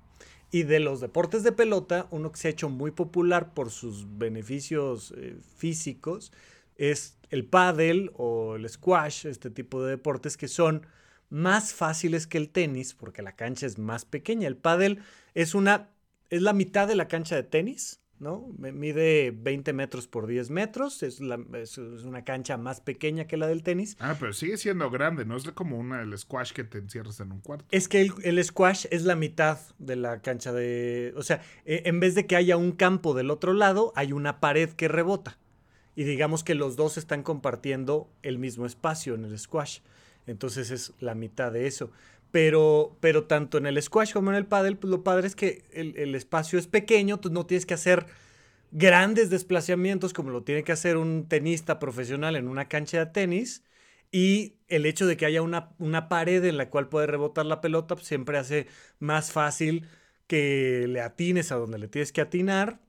Y 0.52 0.64
de 0.64 0.80
los 0.80 1.02
deportes 1.02 1.42
de 1.42 1.52
pelota, 1.52 2.06
uno 2.12 2.32
que 2.32 2.38
se 2.38 2.50
ha 2.50 2.52
hecho 2.52 2.70
muy 2.70 2.92
popular 2.92 3.56
por 3.56 3.72
sus 3.72 4.06
beneficios 4.20 5.16
eh, 5.18 5.36
físicos 5.58 6.32
es 6.78 7.19
el 7.30 7.46
pádel 7.46 8.12
o 8.16 8.56
el 8.56 8.68
squash, 8.68 9.26
este 9.26 9.50
tipo 9.50 9.84
de 9.84 9.92
deportes 9.92 10.38
que 10.38 10.48
son 10.48 10.86
más 11.30 11.74
fáciles 11.74 12.28
que 12.28 12.38
el 12.38 12.50
tenis 12.50 12.94
porque 12.94 13.22
la 13.22 13.36
cancha 13.36 13.66
es 13.66 13.78
más 13.78 14.06
pequeña. 14.06 14.48
El 14.48 14.58
pádel 14.58 15.00
es 15.34 15.54
una 15.56 15.90
es 16.30 16.42
la 16.42 16.54
mitad 16.54 16.88
de 16.88 16.96
la 16.96 17.08
cancha 17.08 17.36
de 17.36 17.44
tenis, 17.44 18.02
¿no? 18.20 18.50
Mide 18.58 19.32
20 19.32 19.74
metros 19.74 20.08
por 20.08 20.28
10 20.28 20.50
metros, 20.52 21.02
es, 21.04 21.20
una 21.20 22.24
cancha 22.24 22.58
más 22.58 22.82
pequeña 22.82 23.26
que 23.26 23.38
la 23.38 23.48
del 23.48 23.64
tenis. 23.64 23.98
Ah, 24.00 24.16
pero 24.20 24.34
sigue 24.34 24.58
siendo 24.58 24.90
grande, 24.90 25.26
no 25.26 25.38
es 25.38 25.50
como 25.52 25.78
una 25.78 26.00
del 26.00 26.18
squash 26.18 26.52
que 26.52 26.64
te 26.64 26.78
encierras 26.78 27.20
en 27.20 27.32
un 27.32 27.42
cuarto. 27.42 27.66
Es 27.72 27.88
que 27.88 28.02
el, 28.02 28.14
el 28.24 28.44
squash 28.44 28.86
es 28.92 29.04
la 29.04 29.16
mitad 29.16 29.60
de 29.80 29.96
la 29.96 30.22
cancha 30.22 30.52
de... 30.54 31.14
O 31.16 31.24
sea, 31.24 31.42
e, 31.66 31.84
en 31.86 32.00
vez 32.00 32.16
de 32.16 32.28
que 32.28 32.36
haya 32.36 32.58
un 32.58 32.74
campo 32.74 33.14
del 33.14 33.32
otro 33.32 33.54
lado, 33.54 33.94
hay 33.96 34.12
una 34.12 34.40
pared 34.40 34.70
que 34.70 34.88
rebota 34.88 35.38
y 36.00 36.06
digamos 36.06 36.46
que 36.46 36.56
los 36.56 36.78
dos 36.78 36.98
están 36.98 37.24
compartiendo 37.24 38.10
el 38.24 38.40
mismo 38.40 38.66
espacio 38.66 39.16
en 39.16 39.26
el 39.26 39.38
squash. 39.38 39.80
Entonces 40.28 40.72
es 40.72 40.94
la 41.02 41.14
mitad 41.14 41.52
de 41.52 41.68
eso. 41.68 41.92
Pero, 42.32 42.96
pero 43.02 43.26
tanto 43.26 43.58
en 43.58 43.66
el 43.66 43.84
squash 43.84 44.14
como 44.14 44.30
en 44.30 44.38
el 44.38 44.46
paddle, 44.46 44.78
pues 44.78 44.90
lo 44.90 45.04
padre 45.04 45.28
es 45.28 45.36
que 45.36 45.66
el, 45.74 45.98
el 45.98 46.16
espacio 46.16 46.58
es 46.58 46.68
pequeño, 46.68 47.20
tú 47.20 47.30
no 47.32 47.46
tienes 47.46 47.66
que 47.66 47.74
hacer 47.74 48.06
grandes 48.72 49.30
desplazamientos 49.30 50.14
como 50.14 50.30
lo 50.30 50.44
tiene 50.44 50.64
que 50.64 50.72
hacer 50.72 50.96
un 50.96 51.28
tenista 51.28 51.80
profesional 51.80 52.38
en 52.38 52.48
una 52.48 52.70
cancha 52.70 53.00
de 53.00 53.12
tenis. 53.12 53.66
Y 54.10 54.56
el 54.70 54.86
hecho 54.86 55.06
de 55.06 55.18
que 55.18 55.26
haya 55.26 55.42
una, 55.42 55.72
una 55.80 56.08
pared 56.08 56.46
en 56.46 56.56
la 56.56 56.70
cual 56.70 56.88
puede 56.88 57.08
rebotar 57.08 57.46
la 57.46 57.60
pelota 57.60 57.96
pues, 57.96 58.08
siempre 58.08 58.38
hace 58.38 58.68
más 59.00 59.34
fácil 59.34 59.86
que 60.28 60.86
le 60.88 61.02
atines 61.02 61.52
a 61.52 61.56
donde 61.56 61.78
le 61.78 61.90
tienes 61.90 62.14
que 62.14 62.22
atinar. 62.22 62.80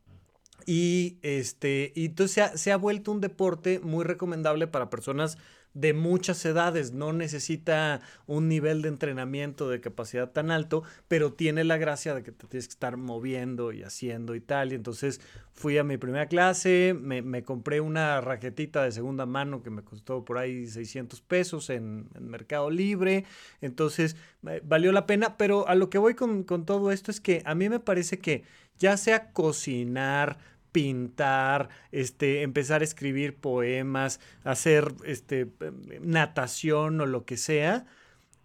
Y, 0.66 1.18
este, 1.22 1.92
y 1.94 2.06
entonces 2.06 2.60
se 2.60 2.72
ha, 2.72 2.76
vuelto 2.76 3.12
un 3.12 3.20
deporte 3.20 3.80
muy 3.80 4.04
recomendable 4.04 4.66
para 4.66 4.90
personas 4.90 5.38
de 5.72 5.92
muchas 5.92 6.44
edades, 6.44 6.92
no 6.92 7.12
necesita 7.12 8.00
un 8.26 8.48
nivel 8.48 8.82
de 8.82 8.88
entrenamiento 8.88 9.68
de 9.68 9.80
capacidad 9.80 10.30
tan 10.30 10.50
alto, 10.50 10.82
pero 11.06 11.32
tiene 11.32 11.62
la 11.62 11.76
gracia 11.76 12.12
de 12.12 12.24
que 12.24 12.32
te 12.32 12.46
tienes 12.48 12.66
que 12.66 12.72
estar 12.72 12.96
moviendo 12.96 13.70
y 13.70 13.84
haciendo 13.84 14.34
y 14.34 14.40
tal. 14.40 14.72
Y 14.72 14.74
entonces 14.74 15.20
fui 15.52 15.78
a 15.78 15.84
mi 15.84 15.96
primera 15.96 16.26
clase, 16.26 16.96
me, 16.98 17.44
compré 17.44 17.80
una 17.80 18.20
raquetita 18.20 18.82
de 18.82 18.90
segunda 18.90 19.26
mano 19.26 19.62
que 19.62 19.70
me 19.70 19.82
costó 19.82 20.24
por 20.24 20.38
ahí 20.38 20.66
600 20.66 21.20
pesos 21.20 21.70
en, 21.70 22.08
Mercado 22.18 22.68
Libre. 22.70 23.24
Entonces 23.60 24.16
eh, 24.48 24.60
valió 24.64 24.90
la 24.90 25.06
pena, 25.06 25.36
pero 25.36 25.68
a 25.68 25.76
lo 25.76 25.88
que 25.88 25.98
voy 25.98 26.14
con, 26.14 26.42
con 26.42 26.66
todo 26.66 26.90
esto 26.90 27.12
es 27.12 27.20
que 27.20 27.42
a 27.44 27.54
mí 27.54 27.68
me 27.68 27.78
parece 27.78 28.18
que 28.18 28.42
ya 28.80 28.96
sea 28.96 29.32
cocinar, 29.32 30.38
pintar, 30.72 31.68
este, 31.92 32.42
empezar 32.42 32.80
a 32.80 32.84
escribir 32.84 33.36
poemas, 33.36 34.18
hacer 34.42 34.92
este, 35.04 35.52
natación 36.00 37.00
o 37.00 37.06
lo 37.06 37.24
que 37.24 37.36
sea, 37.36 37.86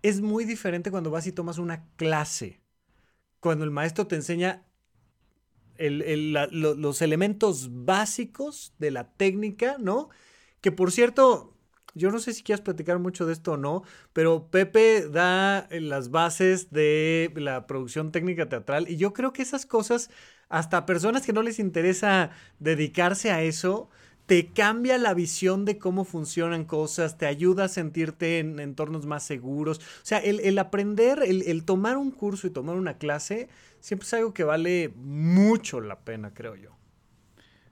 es 0.04 0.22
muy 0.22 0.46
diferente 0.46 0.92
cuando 0.92 1.10
vas 1.10 1.26
y 1.26 1.32
tomas 1.32 1.58
una 1.58 1.86
clase. 1.96 2.62
Cuando 3.40 3.64
el 3.64 3.72
maestro 3.72 4.06
te 4.06 4.16
enseña 4.16 4.64
los 5.78 7.02
elementos 7.02 7.70
básicos 7.86 8.74
de 8.78 8.92
la 8.92 9.12
técnica, 9.14 9.78
¿no? 9.80 10.10
Que 10.62 10.72
por 10.72 10.92
cierto, 10.92 11.55
yo 11.96 12.12
no 12.12 12.20
sé 12.20 12.34
si 12.34 12.44
quieres 12.44 12.62
platicar 12.62 13.00
mucho 13.00 13.26
de 13.26 13.34
esto 13.34 13.54
o 13.54 13.58
no, 13.58 13.84
pero 14.14 14.48
Pepe 14.52 15.08
da 15.08 15.68
las 15.72 16.12
bases 16.12 16.70
de 16.72 17.34
la 17.36 17.66
producción 17.66 18.12
técnica 18.12 18.48
teatral 18.48 18.88
y 18.90 18.98
yo 18.98 19.14
creo 19.14 19.34
que 19.34 19.42
esas 19.42 19.66
cosas 19.66 20.10
hasta 20.50 20.86
personas 20.86 21.26
que 21.26 21.34
no 21.34 21.42
les 21.42 21.60
interesa 21.60 22.32
dedicarse 22.60 23.32
a 23.32 23.42
eso, 23.42 23.90
te 24.26 24.48
cambia 24.48 24.98
la 24.98 25.14
visión 25.14 25.66
de 25.66 25.78
cómo 25.78 26.04
funcionan 26.04 26.66
cosas, 26.66 27.18
te 27.18 27.26
ayuda 27.26 27.66
a 27.66 27.68
sentirte 27.68 28.40
en 28.40 28.60
entornos 28.60 29.06
más 29.06 29.24
seguros. 29.24 29.80
O 29.80 29.82
sea, 30.06 30.18
el, 30.20 30.58
aprender, 30.58 31.20
el, 31.24 31.64
tomar 31.64 31.98
un 31.98 32.12
curso 32.12 32.48
y 32.48 32.50
tomar 32.50 32.76
una 32.76 32.98
clase, 32.98 33.50
siempre 33.80 34.06
es 34.06 34.14
algo 34.14 34.34
que 34.34 34.44
vale 34.44 34.94
mucho 34.96 35.80
la 35.80 36.00
pena, 36.00 36.34
creo 36.34 36.56
yo. 36.56 36.72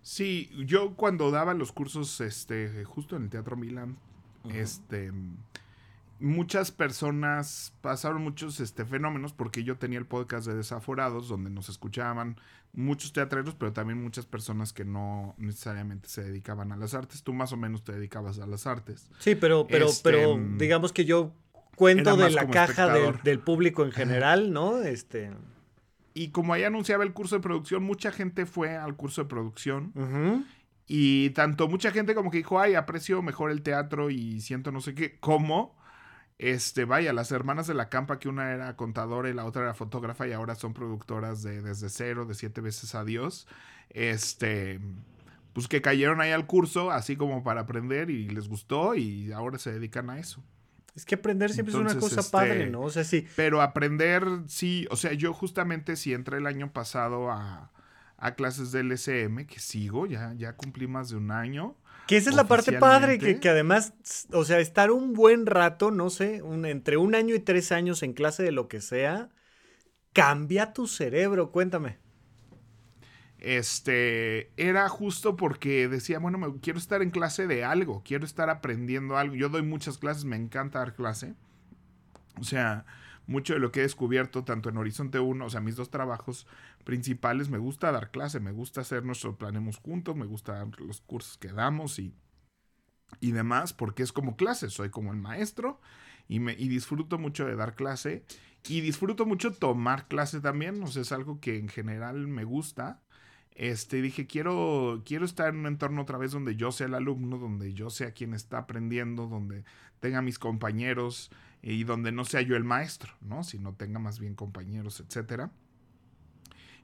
Sí, 0.02 0.50
yo 0.66 0.96
cuando 0.96 1.32
daba 1.32 1.54
los 1.54 1.72
cursos, 1.72 2.22
este, 2.22 2.84
justo 2.84 3.16
en 3.16 3.24
el 3.24 3.30
Teatro 3.30 3.56
Este 4.52 5.12
muchas 6.24 6.72
personas 6.72 7.74
pasaron 7.82 8.24
muchos 8.24 8.62
este, 8.62 8.86
fenómenos 8.86 9.34
porque 9.34 9.64
yo 9.64 9.78
tenía 9.78 10.00
el 10.00 10.06
podcast 10.06 10.48
de 10.48 10.56
Desaforados 10.56 11.28
donde 11.28 11.50
nos 11.50 11.68
escuchaban 11.68 12.38
muchos 12.72 13.12
teatreros, 13.12 13.56
pero 13.56 13.74
también 13.74 14.02
muchas 14.02 14.26
personas 14.26 14.72
que 14.72 14.86
no 14.86 15.36
necesariamente 15.38 16.08
se 16.08 16.24
dedicaban 16.24 16.72
a 16.72 16.78
las 16.78 16.94
artes. 16.94 17.24
Tú 17.24 17.34
más 17.34 17.52
o 17.52 17.58
menos 17.58 17.84
te 17.84 17.92
dedicabas 17.92 18.40
a 18.40 18.48
las 18.48 18.66
artes. 18.66 19.10
Sí, 19.20 19.36
pero, 19.36 19.68
pero, 19.68 19.88
este, 19.88 20.10
pero 20.10 20.38
mm, 20.38 20.58
digamos 20.58 20.94
que 20.94 21.06
yo 21.06 21.34
cuento 21.76 22.16
de 22.16 22.32
la 22.32 22.48
caja 22.48 22.88
del, 23.24 23.40
público 23.40 23.84
en 23.84 23.92
general, 23.92 24.54
¿no? 24.54 24.82
Este. 24.82 25.32
Y 26.14 26.30
como 26.30 26.54
ahí 26.54 26.64
anunciaba 26.64 27.04
el 27.04 27.12
curso 27.12 27.36
de 27.36 27.42
producción, 27.42 27.84
mucha 27.84 28.12
gente 28.12 28.46
fue 28.46 28.78
al 28.78 28.96
curso 28.96 29.24
de 29.24 29.28
producción. 29.28 29.92
Y 30.88 31.30
tanto 31.32 31.68
mucha 31.68 31.92
gente 31.92 32.14
como 32.16 32.30
que 32.30 32.38
dijo, 32.38 32.60
ay, 32.60 32.76
aprecio 32.76 33.22
mejor 33.22 33.52
el 33.52 33.62
teatro 33.62 34.10
y 34.10 34.42
siento 34.42 34.72
no 34.72 34.82
sé 34.82 34.94
qué, 34.94 35.18
como 35.20 35.76
este, 36.38 36.86
vaya, 36.86 37.14
las 37.14 37.32
hermanas 37.32 37.68
de 37.68 37.74
la 37.74 37.90
campa, 37.90 38.20
que 38.20 38.28
una 38.28 38.52
era 38.52 38.76
contadora 38.76 39.30
y 39.30 39.34
la 39.34 39.46
otra 39.46 39.64
era 39.64 39.74
fotógrafa 39.74 40.28
y 40.28 40.34
ahora 40.34 40.56
son 40.56 40.74
productoras 40.74 41.44
de 41.44 41.62
Desde 41.62 41.90
Cero, 41.90 42.26
de 42.26 42.34
Siete 42.34 42.60
Veces 42.60 42.96
Adiós, 42.96 43.48
este, 43.90 44.82
pues 45.54 45.68
que 45.68 45.82
cayeron 45.82 46.22
ahí 46.22 46.32
al 46.32 46.48
curso, 46.48 46.92
así 46.92 47.16
como 47.16 47.44
para 47.44 47.62
aprender 47.62 48.10
y 48.10 48.28
les 48.28 48.48
gustó 48.50 48.96
y 48.96 49.32
ahora 49.32 49.58
se 49.58 49.72
dedican 49.72 50.10
a 50.10 50.20
eso. 50.20 50.44
Es 50.96 51.06
que 51.06 51.16
aprender 51.16 51.52
siempre 51.52 51.74
es 51.74 51.80
una 51.80 51.98
cosa 51.98 52.30
padre, 52.30 52.60
este, 52.60 52.72
¿no? 52.72 52.82
O 52.82 52.90
sea, 52.90 53.04
sí. 53.04 53.26
Pero 53.36 53.62
aprender, 53.62 54.26
sí, 54.48 54.88
o 54.92 54.96
sea, 54.96 55.14
yo 55.14 55.34
justamente 55.34 55.96
sí 55.96 56.14
entré 56.14 56.38
el 56.38 56.46
año 56.46 56.72
pasado 56.72 57.32
a, 57.32 57.72
a 58.24 58.36
clases 58.36 58.72
del 58.72 58.90
SM, 58.94 59.46
que 59.46 59.60
sigo, 59.60 60.06
ya, 60.06 60.34
ya 60.38 60.56
cumplí 60.56 60.88
más 60.88 61.10
de 61.10 61.18
un 61.18 61.30
año. 61.30 61.76
Que 62.08 62.16
esa 62.16 62.30
es 62.30 62.38
la 62.38 62.48
parte 62.48 62.72
padre, 62.72 63.20
que, 63.20 63.50
además, 63.50 63.94
o 64.32 64.46
sea, 64.46 64.60
estar 64.60 64.92
un 64.92 65.12
buen 65.12 65.46
rato, 65.46 65.92
no 65.92 66.10
sé, 66.10 66.42
un, 66.42 66.66
entre 66.66 66.96
un 66.96 67.16
año 67.16 67.36
y 67.36 67.40
tres 67.40 67.74
años 67.74 68.02
en 68.02 68.14
clase 68.14 68.42
de 68.42 68.54
lo 68.54 68.70
que 68.70 68.80
sea, 68.80 69.30
cambia 70.14 70.72
tu 70.72 70.88
cerebro, 70.88 71.52
cuéntame. 71.52 71.98
Este, 73.40 74.54
era 74.56 74.88
justo 74.88 75.36
porque 75.36 75.90
decía, 75.90 76.20
bueno, 76.20 76.38
me, 76.38 76.62
quiero 76.62 76.80
estar 76.80 77.02
en 77.02 77.10
clase 77.10 77.46
de 77.46 77.66
algo, 77.66 78.04
quiero 78.06 78.24
estar 78.24 78.50
aprendiendo 78.50 79.18
algo. 79.18 79.36
Yo 79.36 79.50
doy 79.50 79.64
muchas 79.64 79.98
clases, 79.98 80.24
me 80.24 80.38
encanta 80.38 80.80
dar 80.80 80.96
clase. 80.96 81.34
O 82.40 82.46
sea, 82.46 82.86
mucho 83.28 83.54
de 83.54 83.60
lo 83.60 83.72
que 83.72 83.80
he 83.80 83.84
descubierto, 83.84 84.44
tanto 84.44 84.70
en 84.70 84.78
Horizonte 84.78 85.20
1, 85.20 85.46
o 85.46 85.50
sea, 85.50 85.62
mis 85.62 85.76
dos 85.76 85.90
trabajos 85.90 86.48
principales, 86.84 87.50
me 87.50 87.58
gusta 87.58 87.92
dar 87.92 88.12
clase, 88.12 88.40
me 88.40 88.52
gusta 88.52 88.82
hacer 88.82 89.04
nuestro 89.04 89.38
Planemos 89.38 89.78
Juntos, 89.78 90.16
me 90.16 90.26
gustan 90.26 90.72
los 90.80 91.02
cursos 91.02 91.38
que 91.38 91.52
damos 91.52 92.00
y, 92.00 92.14
y 93.20 93.32
demás, 93.32 93.74
porque 93.74 94.04
es 94.04 94.12
como 94.12 94.36
clase, 94.36 94.70
soy 94.70 94.90
como 94.90 95.12
el 95.12 95.20
maestro 95.20 95.80
y, 96.28 96.40
me, 96.40 96.54
y 96.54 96.68
disfruto 96.68 97.18
mucho 97.18 97.46
de 97.46 97.56
dar 97.56 97.76
clase 97.76 98.26
y 98.68 98.82
disfruto 98.82 99.26
mucho 99.26 99.54
tomar 99.54 100.08
clase 100.08 100.40
también, 100.40 100.82
o 100.84 100.88
sea, 100.88 101.02
es 101.02 101.12
algo 101.12 101.40
que 101.40 101.58
en 101.58 101.68
general 101.68 102.28
me 102.28 102.46
gusta. 102.46 103.02
Este, 103.56 104.02
dije, 104.02 104.26
quiero, 104.26 105.04
quiero 105.06 105.26
estar 105.26 105.50
en 105.50 105.60
un 105.60 105.68
entorno 105.68 106.02
otra 106.02 106.18
vez 106.18 106.32
donde 106.32 106.56
yo 106.56 106.72
sea 106.72 106.88
el 106.88 106.96
alumno, 106.96 107.38
donde 107.38 107.74
yo 107.74 107.90
sea 107.90 108.14
quien 108.14 108.34
está 108.34 108.60
aprendiendo, 108.60 109.28
donde 109.28 109.64
tenga 110.00 110.22
mis 110.22 110.40
compañeros, 110.40 111.30
y 111.64 111.86
donde 111.86 112.12
no 112.12 112.26
sea 112.26 112.42
yo 112.42 112.56
el 112.56 112.66
maestro, 112.66 113.14
¿no? 113.22 113.44
Sino 113.44 113.74
tenga 113.74 113.98
más 113.98 114.20
bien 114.20 114.36
compañeros, 114.36 115.00
etcétera. 115.00 115.52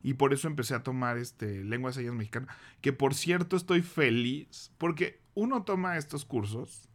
Y 0.02 0.14
por 0.14 0.34
eso 0.34 0.48
empecé 0.48 0.74
a 0.74 0.84
tomar 0.84 1.18
este 1.18 1.66
lenguas 1.66 1.96
señas 1.96 2.16
mexicana, 2.16 2.48
que 2.80 2.94
por 2.94 3.14
cierto 3.14 3.58
estoy 3.58 3.82
feliz 3.82 4.72
porque 4.78 5.22
uno 5.34 5.64
toma 5.64 5.98
estos 5.98 6.24
cursos 6.24 6.88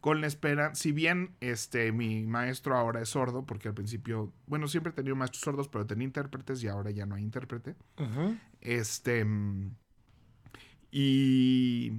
con 0.00 0.20
la 0.20 0.26
espera, 0.26 0.74
si 0.74 0.92
bien 0.92 1.34
este 1.40 1.90
mi 1.90 2.26
maestro 2.26 2.76
ahora 2.76 3.00
es 3.00 3.08
sordo, 3.08 3.46
porque 3.46 3.68
al 3.68 3.74
principio, 3.74 4.32
bueno, 4.46 4.68
siempre 4.68 4.90
he 4.90 4.94
tenido 4.94 5.16
maestros 5.16 5.40
sordos, 5.40 5.68
pero 5.68 5.86
tenía 5.86 6.04
intérpretes 6.04 6.62
y 6.62 6.68
ahora 6.68 6.90
ya 6.90 7.06
no 7.06 7.14
hay 7.14 7.22
intérprete. 7.22 7.74
Este 8.60 9.26
y 10.90 11.92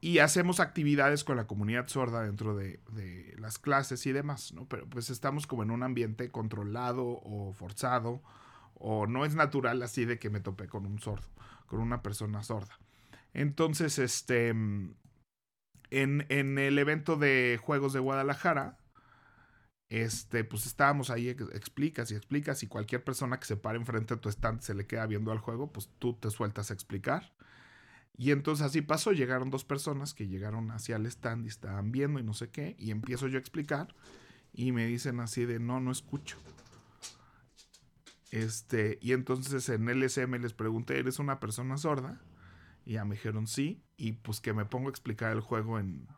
y 0.00 0.18
hacemos 0.20 0.60
actividades 0.60 1.24
con 1.24 1.36
la 1.36 1.46
comunidad 1.46 1.88
sorda 1.88 2.22
dentro 2.22 2.56
de, 2.56 2.80
las 3.38 3.58
clases 3.58 4.06
y 4.06 4.12
demás, 4.12 4.52
¿no? 4.52 4.68
Pero 4.68 4.88
pues 4.88 5.10
estamos 5.10 5.46
como 5.46 5.62
en 5.62 5.70
un 5.70 5.82
ambiente 5.82 6.30
controlado 6.30 7.04
o 7.06 7.52
forzado, 7.52 8.22
o 8.74 9.06
no 9.06 9.24
es 9.24 9.34
natural 9.34 9.82
así 9.82 10.04
de 10.04 10.18
que 10.18 10.30
me 10.30 10.40
topé 10.40 10.68
con 10.68 10.86
un 10.86 11.00
sordo, 11.00 11.26
con 11.66 11.80
una 11.80 12.02
persona 12.02 12.42
sorda. 12.42 12.78
Entonces, 13.34 13.98
este, 13.98 14.48
en, 14.48 14.94
en 15.90 16.58
el 16.58 16.78
evento 16.78 17.16
de 17.16 17.58
Juegos 17.60 17.92
de 17.92 18.00
Guadalajara, 18.00 18.78
este, 19.88 20.44
pues 20.44 20.66
estábamos 20.66 21.10
ahí, 21.10 21.28
explicas 21.28 22.10
y 22.10 22.14
explicas, 22.14 22.62
y 22.62 22.66
cualquier 22.66 23.02
persona 23.02 23.40
que 23.40 23.46
se 23.46 23.56
pare 23.56 23.78
enfrente 23.78 24.14
de 24.14 24.20
tu 24.20 24.28
stand 24.28 24.60
se 24.60 24.74
le 24.74 24.86
queda 24.86 25.06
viendo 25.06 25.32
al 25.32 25.38
juego, 25.38 25.72
pues 25.72 25.90
tú 25.98 26.14
te 26.14 26.30
sueltas 26.30 26.70
a 26.70 26.74
explicar. 26.74 27.32
Y 28.16 28.32
entonces 28.32 28.66
así 28.66 28.82
pasó, 28.82 29.12
llegaron 29.12 29.50
dos 29.50 29.64
personas 29.64 30.12
que 30.12 30.26
llegaron 30.26 30.70
hacia 30.70 30.96
el 30.96 31.06
stand 31.06 31.44
y 31.44 31.48
estaban 31.48 31.92
viendo 31.92 32.18
y 32.18 32.24
no 32.24 32.34
sé 32.34 32.50
qué, 32.50 32.74
y 32.78 32.90
empiezo 32.90 33.28
yo 33.28 33.36
a 33.36 33.40
explicar 33.40 33.94
y 34.52 34.72
me 34.72 34.86
dicen 34.86 35.20
así 35.20 35.44
de 35.44 35.60
no, 35.60 35.80
no 35.80 35.92
escucho. 35.92 36.36
Este, 38.30 38.98
y 39.00 39.12
entonces 39.12 39.68
en 39.68 39.88
LSM 39.88 40.34
les 40.40 40.52
pregunté, 40.52 40.98
¿eres 40.98 41.18
una 41.18 41.40
persona 41.40 41.76
sorda? 41.78 42.20
Y 42.84 42.94
ya 42.94 43.04
me 43.04 43.14
dijeron 43.14 43.46
sí, 43.46 43.82
y 43.96 44.12
pues 44.12 44.40
que 44.40 44.52
me 44.52 44.64
pongo 44.64 44.88
a 44.88 44.90
explicar 44.90 45.32
el 45.32 45.40
juego 45.40 45.78
en, 45.78 46.08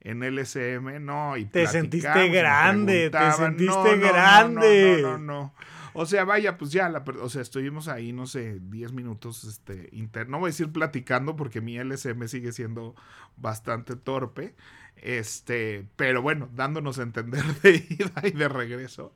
en 0.00 0.22
LSM, 0.22 1.04
no, 1.04 1.36
y 1.36 1.44
te 1.46 1.66
sentiste 1.66 2.28
grande, 2.28 3.10
te 3.10 3.32
sentiste 3.32 3.96
grande. 3.98 5.00
No, 5.02 5.08
no, 5.10 5.18
no, 5.18 5.42
no, 5.42 5.54
O 5.94 6.06
sea, 6.06 6.24
vaya, 6.24 6.56
pues 6.56 6.70
ya, 6.70 6.88
la, 6.88 7.04
o 7.20 7.28
sea, 7.28 7.42
estuvimos 7.42 7.88
ahí, 7.88 8.12
no 8.12 8.26
sé, 8.26 8.58
10 8.60 8.92
minutos, 8.92 9.44
este, 9.44 9.88
inter, 9.92 10.28
no 10.28 10.38
voy 10.38 10.48
a 10.48 10.52
decir 10.52 10.70
platicando 10.70 11.36
porque 11.36 11.60
mi 11.60 11.78
LSM 11.78 12.26
sigue 12.28 12.52
siendo 12.52 12.94
bastante 13.36 13.96
torpe, 13.96 14.54
este, 14.96 15.88
pero 15.96 16.22
bueno, 16.22 16.48
dándonos 16.54 16.98
a 16.98 17.02
entender 17.02 17.44
de 17.62 17.84
ida 17.88 18.22
y 18.24 18.30
de 18.30 18.48
regreso, 18.48 19.14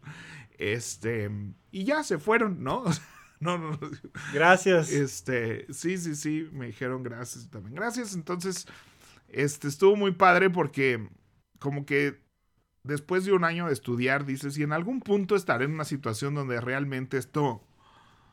este, 0.59 1.31
y 1.71 1.85
ya 1.85 2.03
se 2.03 2.19
fueron, 2.19 2.63
¿no? 2.63 2.85
no, 3.41 3.59
no, 3.59 3.73
no. 3.73 3.79
Gracias. 4.33 4.91
Este, 4.93 5.67
sí, 5.73 5.99
sí, 5.99 6.15
sí, 6.15 6.49
me 6.53 6.67
dijeron 6.67 7.03
gracias 7.03 7.49
también. 7.51 7.75
Gracias, 7.75 8.15
entonces, 8.15 8.67
este, 9.33 9.69
estuvo 9.69 9.97
muy 9.97 10.13
padre 10.13 10.51
porque 10.51 11.09
como 11.59 11.87
que 11.87 12.21
después 12.85 13.25
de 13.25 13.33
un 13.33 13.45
año 13.45 13.67
de 13.67 13.73
estudiar, 13.73 14.25
dices, 14.27 14.59
y 14.59 14.63
en 14.63 14.73
algún 14.73 15.01
punto 15.01 15.37
estaré 15.37 15.65
en 15.65 15.73
una 15.73 15.85
situación 15.85 16.35
donde 16.35 16.61
realmente 16.61 17.19
esto... 17.19 17.63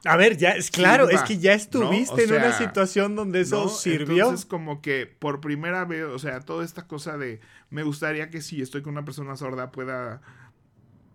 A 0.06 0.16
ver, 0.16 0.38
ya 0.38 0.52
es 0.52 0.72
claro, 0.72 1.10
es 1.10 1.22
que 1.24 1.40
ya 1.40 1.54
estuviste 1.54 2.24
en 2.24 2.34
una 2.34 2.58
situación 2.58 3.18
donde 3.18 3.42
eso 3.42 3.68
sirvió. 3.68 4.26
Entonces, 4.26 4.46
como 4.46 4.82
que 4.82 5.06
por 5.06 5.42
primera 5.42 5.84
vez, 5.84 6.06
o 6.06 6.20
sea, 6.20 6.40
toda 6.40 6.64
esta 6.64 6.88
cosa 6.88 7.18
de 7.18 7.42
me 7.70 7.84
gustaría 7.84 8.30
que 8.30 8.42
si 8.42 8.62
estoy 8.62 8.82
con 8.82 8.94
una 8.94 9.04
persona 9.04 9.36
sorda 9.36 9.74
pueda 9.74 10.22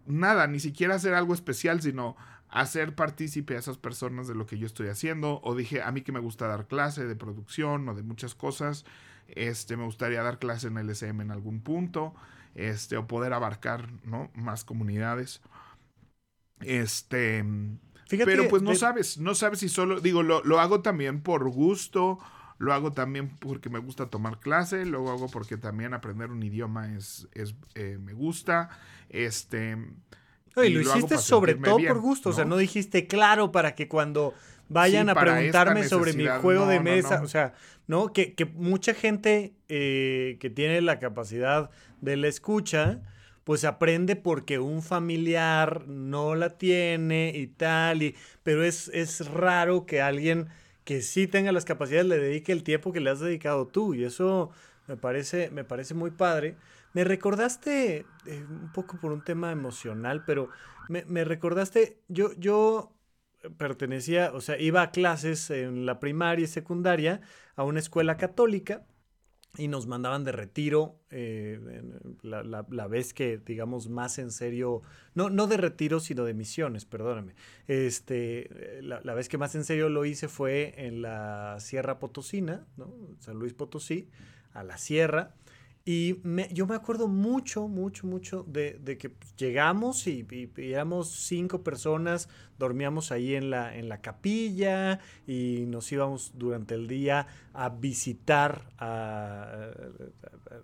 nada, 0.06 0.46
ni 0.48 0.60
siquiera 0.60 0.96
hacer 0.96 1.14
algo 1.14 1.32
especial, 1.32 1.80
sino 1.80 2.14
hacer 2.50 2.94
partícipe 2.94 3.56
a 3.56 3.58
esas 3.58 3.78
personas 3.78 4.28
de 4.28 4.34
lo 4.34 4.44
que 4.44 4.58
yo 4.58 4.66
estoy 4.66 4.88
haciendo. 4.88 5.40
O 5.42 5.54
dije, 5.54 5.80
a 5.80 5.90
mí 5.90 6.02
que 6.02 6.12
me 6.12 6.20
gusta 6.20 6.46
dar 6.46 6.66
clase 6.66 7.06
de 7.06 7.16
producción 7.16 7.88
o 7.88 7.94
de 7.94 8.02
muchas 8.02 8.34
cosas, 8.34 8.84
este, 9.28 9.76
me 9.76 9.84
gustaría 9.84 10.22
dar 10.22 10.38
clase 10.38 10.68
en 10.68 10.78
LSM 10.78 11.20
en 11.20 11.30
algún 11.30 11.60
punto 11.60 12.14
este, 12.54 12.96
o 12.96 13.06
poder 13.06 13.32
abarcar, 13.32 13.88
¿no? 14.04 14.30
Más 14.34 14.64
comunidades. 14.64 15.40
Este, 16.60 17.44
pero 18.08 18.48
pues 18.48 18.62
no 18.62 18.74
sabes, 18.74 19.18
no 19.18 19.34
sabes 19.34 19.58
si 19.58 19.68
solo, 19.68 20.00
digo, 20.00 20.22
lo, 20.22 20.60
hago 20.60 20.80
también 20.80 21.20
por 21.20 21.48
gusto, 21.48 22.18
lo 22.58 22.72
hago 22.72 22.92
también 22.92 23.36
porque 23.36 23.68
me 23.68 23.78
gusta 23.78 24.08
tomar 24.08 24.40
clase, 24.40 24.84
lo 24.84 25.10
hago 25.10 25.28
porque 25.28 25.56
también 25.56 25.94
aprender 25.94 26.30
un 26.30 26.42
idioma 26.42 26.94
es, 26.94 27.28
es 27.32 27.54
eh, 27.74 27.98
me 28.00 28.12
gusta, 28.12 28.70
este... 29.08 29.76
y, 30.56 30.68
lo, 30.70 30.80
hiciste 30.80 31.18
sobre 31.18 31.54
todo 31.54 31.78
por 31.78 32.00
gusto, 32.00 32.30
o 32.30 32.32
sea, 32.32 32.44
no 32.44 32.56
dijiste 32.56 33.06
claro 33.06 33.52
para 33.52 33.74
que 33.74 33.88
cuando 33.88 34.34
vayan 34.68 35.08
a 35.08 35.14
preguntarme 35.14 35.86
sobre 35.88 36.12
mi 36.12 36.26
juego 36.40 36.66
de 36.66 36.80
mesa, 36.80 37.20
o 37.22 37.28
sea, 37.28 37.54
¿no? 37.86 38.12
Que, 38.12 38.34
mucha 38.54 38.94
gente 38.94 39.54
eh, 39.68 40.36
que 40.40 40.50
tiene 40.50 40.80
la 40.80 40.98
capacidad 40.98 41.70
de 42.00 42.16
la 42.16 42.28
escucha, 42.28 43.02
pues 43.44 43.64
aprende 43.64 44.16
porque 44.16 44.58
un 44.58 44.82
familiar 44.82 45.86
no 45.86 46.34
la 46.34 46.56
tiene 46.56 47.32
y 47.34 47.46
tal, 47.46 48.02
y, 48.02 48.16
pero 48.42 48.64
es, 48.64 48.88
es 48.88 49.26
raro 49.28 49.86
que 49.86 50.00
alguien 50.00 50.48
que 50.84 51.02
sí 51.02 51.26
tenga 51.26 51.52
las 51.52 51.64
capacidades 51.64 52.06
le 52.06 52.18
dedique 52.18 52.52
el 52.52 52.62
tiempo 52.62 52.92
que 52.92 53.00
le 53.00 53.10
has 53.10 53.20
dedicado 53.20 53.66
tú, 53.66 53.94
y 53.94 54.04
eso 54.04 54.50
me 54.86 54.96
parece, 54.96 55.50
me 55.50 55.64
parece 55.64 55.94
muy 55.94 56.10
padre. 56.10 56.56
Me 56.92 57.04
recordaste, 57.04 58.06
eh, 58.26 58.44
un 58.48 58.70
poco 58.72 58.98
por 58.98 59.12
un 59.12 59.24
tema 59.24 59.50
emocional, 59.50 60.24
pero 60.24 60.50
me, 60.88 61.04
me 61.06 61.24
recordaste, 61.24 61.98
yo, 62.08 62.32
yo 62.38 62.92
pertenecía, 63.56 64.30
o 64.32 64.40
sea, 64.40 64.58
iba 64.60 64.82
a 64.82 64.90
clases 64.90 65.50
en 65.50 65.86
la 65.86 66.00
primaria 66.00 66.44
y 66.44 66.48
secundaria 66.48 67.20
a 67.56 67.64
una 67.64 67.78
escuela 67.78 68.16
católica 68.16 68.86
y 69.56 69.68
nos 69.68 69.86
mandaban 69.86 70.24
de 70.24 70.32
retiro 70.32 70.98
eh, 71.10 71.60
la, 72.22 72.88
vez 72.88 73.14
que, 73.14 73.38
digamos, 73.38 73.88
más 73.88 74.18
en 74.18 74.30
serio, 74.30 74.82
no, 75.14 75.30
no 75.30 75.46
de 75.46 75.56
retiro, 75.56 76.00
sino 76.00 76.24
de 76.24 76.34
misiones, 76.34 76.84
perdóname. 76.84 77.34
Este, 77.68 78.80
la, 78.82 79.00
la, 79.02 79.14
vez 79.14 79.28
que 79.28 79.38
más 79.38 79.54
en 79.54 79.64
serio 79.64 79.88
lo 79.88 80.04
hice 80.04 80.26
fue 80.26 80.74
en 80.76 81.02
la 81.02 81.56
Sierra 81.60 82.00
Potosina, 82.00 82.66
¿no? 82.76 82.92
San 83.20 83.38
Luis 83.38 83.54
Potosí, 83.54 84.08
a 84.52 84.64
la 84.64 84.76
sierra. 84.76 85.34
Y 85.86 86.22
yo 86.54 86.66
me 86.66 86.74
acuerdo 86.74 87.08
mucho, 87.08 87.68
mucho, 87.68 88.06
mucho 88.06 88.42
de, 88.48 88.80
que 88.98 89.12
llegamos 89.36 90.06
y, 90.06 90.26
éramos 90.56 91.10
cinco 91.10 91.62
personas, 91.62 92.30
dormíamos 92.58 93.12
ahí 93.12 93.34
en 93.34 93.50
la, 93.50 93.76
en 93.76 93.90
la 93.90 94.00
capilla 94.00 95.00
y 95.26 95.66
nos 95.66 95.92
íbamos 95.92 96.32
durante 96.36 96.74
el 96.74 96.88
día 96.88 97.26
a 97.52 97.68
visitar 97.68 98.72
a, 98.78 99.72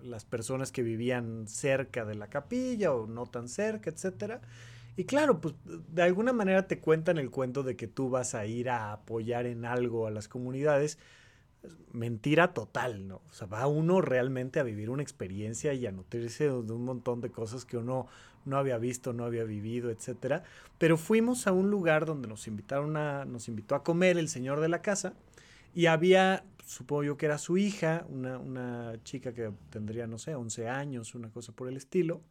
las 0.02 0.24
personas 0.24 0.72
que 0.72 0.82
vivían 0.82 1.46
cerca 1.46 2.06
de 2.06 2.14
la 2.14 2.28
capilla 2.28 2.94
o 2.94 3.06
no 3.06 3.26
tan 3.26 3.48
cerca, 3.48 3.90
etc. 3.90 4.40
Y 4.96 5.04
claro, 5.04 5.42
pues 5.42 5.54
de 5.66 6.00
alguna 6.02 6.32
manera 6.32 6.66
te 6.66 6.78
cuentan 6.78 7.18
el 7.18 7.30
cuento 7.30 7.62
de 7.62 7.76
que 7.76 7.88
tú 7.88 8.08
vas 8.08 8.34
a 8.34 8.46
ir 8.46 8.70
a 8.70 8.92
apoyar 8.92 9.44
en 9.44 9.66
algo 9.66 10.06
a 10.06 10.10
las 10.10 10.28
comunidades 10.28 10.98
mentira 11.92 12.54
total, 12.54 13.06
¿no? 13.06 13.22
O 13.28 13.32
sea, 13.32 13.46
va 13.46 13.66
uno 13.66 14.00
realmente 14.00 14.60
a 14.60 14.62
vivir 14.62 14.90
una 14.90 15.02
experiencia 15.02 15.74
y 15.74 15.86
a 15.86 15.92
nutrirse 15.92 16.44
de 16.44 16.72
un 16.72 16.84
montón 16.84 17.20
de 17.20 17.30
cosas 17.30 17.64
que 17.64 17.76
uno 17.76 18.06
no 18.44 18.56
había 18.56 18.78
visto, 18.78 19.12
no 19.12 19.24
había 19.24 19.44
vivido, 19.44 19.90
etcétera. 19.90 20.44
Pero 20.78 20.96
fuimos 20.96 21.46
a 21.46 21.52
un 21.52 21.70
lugar 21.70 22.06
donde 22.06 22.28
nos 22.28 22.46
invitaron 22.46 22.96
a, 22.96 23.24
nos 23.24 23.48
invitó 23.48 23.74
a 23.74 23.84
comer 23.84 24.18
el 24.18 24.28
señor 24.28 24.60
de 24.60 24.68
la 24.68 24.82
casa 24.82 25.14
y 25.74 25.86
había, 25.86 26.44
supongo 26.64 27.04
yo 27.04 27.16
que 27.16 27.26
era 27.26 27.38
su 27.38 27.58
hija, 27.58 28.06
una, 28.08 28.38
una 28.38 28.94
chica 29.04 29.34
que 29.34 29.52
tendría, 29.70 30.06
no 30.06 30.18
sé, 30.18 30.34
11 30.34 30.68
años, 30.68 31.14
una 31.14 31.30
cosa 31.30 31.52
por 31.52 31.68
el 31.68 31.76
estilo. 31.76 32.22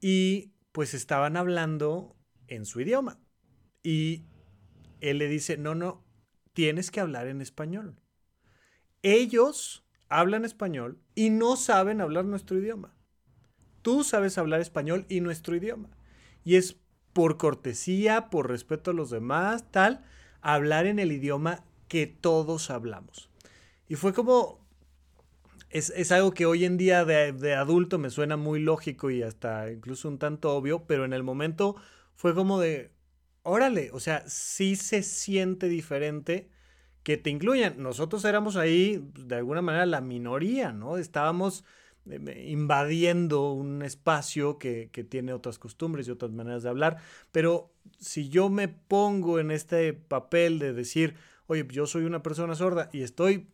Y 0.00 0.52
pues 0.72 0.94
estaban 0.94 1.36
hablando 1.36 2.16
en 2.46 2.64
su 2.64 2.80
idioma. 2.80 3.18
Y 3.82 4.24
él 5.00 5.18
le 5.18 5.28
dice, 5.28 5.56
no, 5.56 5.74
no, 5.74 6.04
tienes 6.52 6.90
que 6.90 7.00
hablar 7.00 7.28
en 7.28 7.40
español 7.40 7.96
ellos 9.02 9.84
hablan 10.08 10.44
español 10.44 10.98
y 11.14 11.30
no 11.30 11.56
saben 11.56 12.00
hablar 12.00 12.24
nuestro 12.24 12.58
idioma. 12.58 12.94
Tú 13.82 14.04
sabes 14.04 14.38
hablar 14.38 14.60
español 14.60 15.06
y 15.08 15.20
nuestro 15.20 15.54
idioma. 15.56 15.90
Y 16.44 16.56
es 16.56 16.76
por 17.12 17.36
cortesía, 17.36 18.30
por 18.30 18.48
respeto 18.48 18.90
a 18.90 18.94
los 18.94 19.10
demás, 19.10 19.70
tal, 19.70 20.04
hablar 20.40 20.86
en 20.86 20.98
el 20.98 21.12
idioma 21.12 21.64
que 21.88 22.06
todos 22.06 22.70
hablamos. 22.70 23.30
Y 23.88 23.96
fue 23.96 24.12
como, 24.12 24.66
es, 25.70 26.12
algo 26.12 26.32
que 26.32 26.46
hoy 26.46 26.64
en 26.64 26.76
día 26.76 27.04
de, 27.04 27.32
de, 27.32 27.54
adulto 27.54 27.98
me 27.98 28.10
suena 28.10 28.36
muy 28.36 28.60
lógico 28.60 29.10
y 29.10 29.22
hasta 29.22 29.70
incluso 29.70 30.08
un 30.08 30.18
tanto 30.18 30.54
obvio, 30.54 30.86
pero 30.86 31.04
en 31.04 31.12
el 31.12 31.22
momento 31.22 31.76
fue 32.14 32.34
como 32.34 32.60
de, 32.60 32.92
órale, 33.42 33.90
o 33.92 34.00
sea, 34.00 34.28
sí 34.28 34.76
se 34.76 35.02
siente 35.02 35.68
diferente 35.68 36.50
que 37.02 37.16
te 37.16 37.30
incluyan. 37.30 37.82
Nosotros 37.82 38.24
éramos 38.24 38.56
ahí, 38.56 38.98
pues, 39.14 39.28
de 39.28 39.36
alguna 39.36 39.62
manera, 39.62 39.86
la 39.86 40.00
minoría, 40.00 40.72
¿no? 40.72 40.98
Estábamos 40.98 41.64
eh, 42.10 42.46
invadiendo 42.48 43.52
un 43.52 43.82
espacio 43.82 44.58
que, 44.58 44.88
tiene 45.08 45.32
otras 45.32 45.58
costumbres 45.58 46.08
y 46.08 46.10
otras 46.10 46.32
maneras 46.32 46.62
de 46.62 46.68
hablar, 46.68 46.98
pero 47.32 47.70
si 47.98 48.28
yo 48.28 48.48
me 48.48 48.68
pongo 48.68 49.40
en 49.40 49.50
este 49.50 49.92
papel 49.92 50.58
de 50.58 50.72
decir, 50.72 51.14
oye, 51.46 51.66
yo 51.70 51.86
soy 51.86 52.04
una 52.04 52.22
persona 52.22 52.54
sorda 52.54 52.88
y 52.92 53.02
estoy 53.02 53.48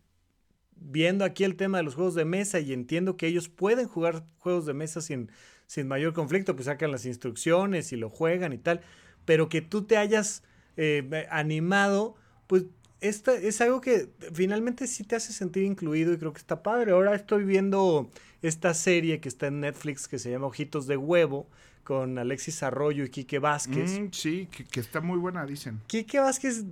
viendo 0.76 1.24
aquí 1.24 1.44
el 1.44 1.56
tema 1.56 1.78
de 1.78 1.84
los 1.84 1.94
juegos 1.94 2.14
de 2.14 2.24
mesa 2.24 2.60
y 2.60 2.72
entiendo 2.72 3.16
que 3.16 3.26
ellos 3.26 3.48
pueden 3.48 3.88
jugar 3.88 4.24
juegos 4.38 4.66
de 4.66 4.74
mesa 4.74 5.00
sin, 5.00 5.30
sin 5.66 5.88
mayor 5.88 6.12
conflicto, 6.12 6.54
pues 6.54 6.66
sacan 6.66 6.90
las 6.92 7.06
instrucciones 7.06 7.92
y 7.92 7.96
lo 7.96 8.10
juegan 8.10 8.52
y 8.52 8.58
tal, 8.58 8.80
pero 9.24 9.48
que 9.48 9.62
tú 9.62 9.82
te 9.82 9.96
hayas 9.96 10.42
eh, 10.76 11.26
animado, 11.30 12.16
pues 12.46 12.64
es 13.08 13.60
algo 13.60 13.80
que 13.80 14.08
finalmente 14.32 14.86
sí 14.86 15.04
te 15.04 15.16
hace 15.16 15.32
sentir 15.32 15.64
incluido 15.64 16.12
y 16.12 16.18
creo 16.18 16.32
que 16.32 16.38
está 16.38 16.62
padre. 16.62 16.92
Ahora 16.92 17.14
estoy 17.14 17.44
viendo 17.44 18.10
esta 18.42 18.74
serie 18.74 19.20
que 19.20 19.28
está 19.28 19.46
en 19.46 19.60
Netflix 19.60 20.08
que 20.08 20.18
se 20.18 20.30
llama 20.30 20.46
Ojitos 20.46 20.86
de 20.86 20.96
Huevo 20.96 21.46
con 21.84 22.18
Alexis 22.18 22.62
Arroyo 22.62 23.04
y 23.04 23.10
Quique 23.10 23.38
Vázquez. 23.38 24.00
Mm, 24.00 24.08
sí, 24.12 24.48
que, 24.70 24.80
está 24.80 25.00
muy 25.02 25.18
buena, 25.18 25.44
dicen. 25.44 25.80
Quique 25.86 26.18
Vázquez, 26.18 26.64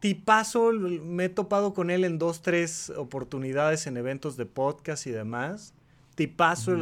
tipazo, 0.00 0.72
me 0.72 1.24
he 1.24 1.28
topado 1.30 1.72
con 1.72 1.90
él 1.90 2.04
en 2.04 2.18
dos, 2.18 2.42
tres 2.42 2.90
oportunidades 2.90 3.86
en 3.86 3.96
eventos 3.96 4.36
de 4.36 4.46
podcast 4.46 5.06
y 5.06 5.10
demás 5.10 5.72
tipazo, 6.20 6.76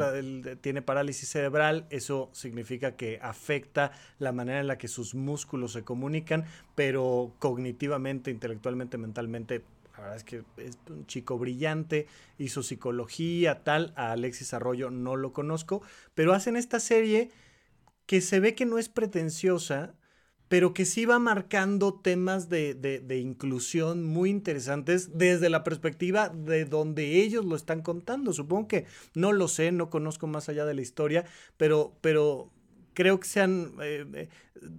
tiene 0.60 0.82
parálisis 0.82 1.28
cerebral, 1.28 1.86
eso 1.90 2.28
significa 2.32 2.96
que 2.96 3.20
afecta 3.22 3.92
la 4.18 4.32
manera 4.32 4.58
en 4.58 4.66
la 4.66 4.78
que 4.78 4.88
sus 4.88 5.14
músculos 5.14 5.74
se 5.74 5.84
comunican, 5.84 6.44
pero 6.74 7.36
cognitivamente, 7.38 8.32
intelectualmente, 8.32 8.98
mentalmente, 8.98 9.62
la 9.92 10.00
verdad 10.00 10.16
es 10.16 10.24
que 10.24 10.42
es 10.56 10.76
un 10.90 11.06
chico 11.06 11.38
brillante, 11.38 12.08
hizo 12.36 12.64
psicología, 12.64 13.62
tal, 13.62 13.92
a 13.94 14.10
Alexis 14.10 14.54
Arroyo 14.54 14.90
no 14.90 15.14
lo 15.14 15.32
conozco, 15.32 15.82
pero 16.16 16.32
hacen 16.32 16.56
esta 16.56 16.80
serie 16.80 17.30
que 18.06 18.20
se 18.20 18.40
ve 18.40 18.56
que 18.56 18.66
no 18.66 18.76
es 18.76 18.88
pretenciosa, 18.88 19.94
pero 20.48 20.72
que 20.72 20.84
sí 20.84 21.04
va 21.04 21.18
marcando 21.18 21.94
temas 21.94 22.48
de, 22.48 23.20
inclusión 23.22 24.04
muy 24.04 24.30
interesantes 24.30 25.16
desde 25.18 25.50
la 25.50 25.64
perspectiva 25.64 26.28
de 26.28 26.64
donde 26.64 27.20
ellos 27.20 27.44
lo 27.44 27.56
están 27.56 27.82
contando. 27.82 28.32
Supongo 28.32 28.68
que 28.68 28.86
no 29.14 29.32
lo 29.32 29.48
sé, 29.48 29.72
no 29.72 29.90
conozco 29.90 30.26
más 30.26 30.48
allá 30.48 30.64
de 30.64 30.74
la 30.74 30.82
historia, 30.82 31.24
pero, 31.56 31.92
pero 32.00 32.50
creo 32.94 33.20
que 33.20 33.28
se 33.28 33.40
han, 33.40 33.72
eh, 33.82 34.28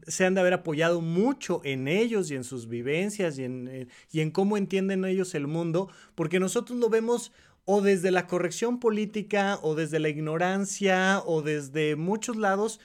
se 0.07 0.25
han 0.25 0.33
de 0.33 0.41
haber 0.41 0.53
apoyado 0.53 1.01
mucho 1.01 1.61
en 1.63 1.87
ellos 1.87 2.31
y 2.31 2.35
en 2.35 2.43
sus 2.43 2.67
vivencias 2.67 3.37
y 3.37 3.43
en, 3.43 3.89
y 4.11 4.21
en 4.21 4.31
cómo 4.31 4.57
entienden 4.57 5.05
ellos 5.05 5.35
el 5.35 5.47
mundo, 5.47 5.89
porque 6.15 6.39
nosotros 6.39 6.79
lo 6.79 6.89
vemos 6.89 7.31
o 7.71 7.81
desde 7.81 8.09
la 8.09 8.25
corrección 8.25 8.79
política 8.79 9.59
o 9.61 9.75
desde 9.75 9.99
la 9.99 10.09
ignorancia 10.09 11.21
o 11.25 11.43
desde 11.43 11.95
muchos 11.95 12.35
lados, 12.35 12.79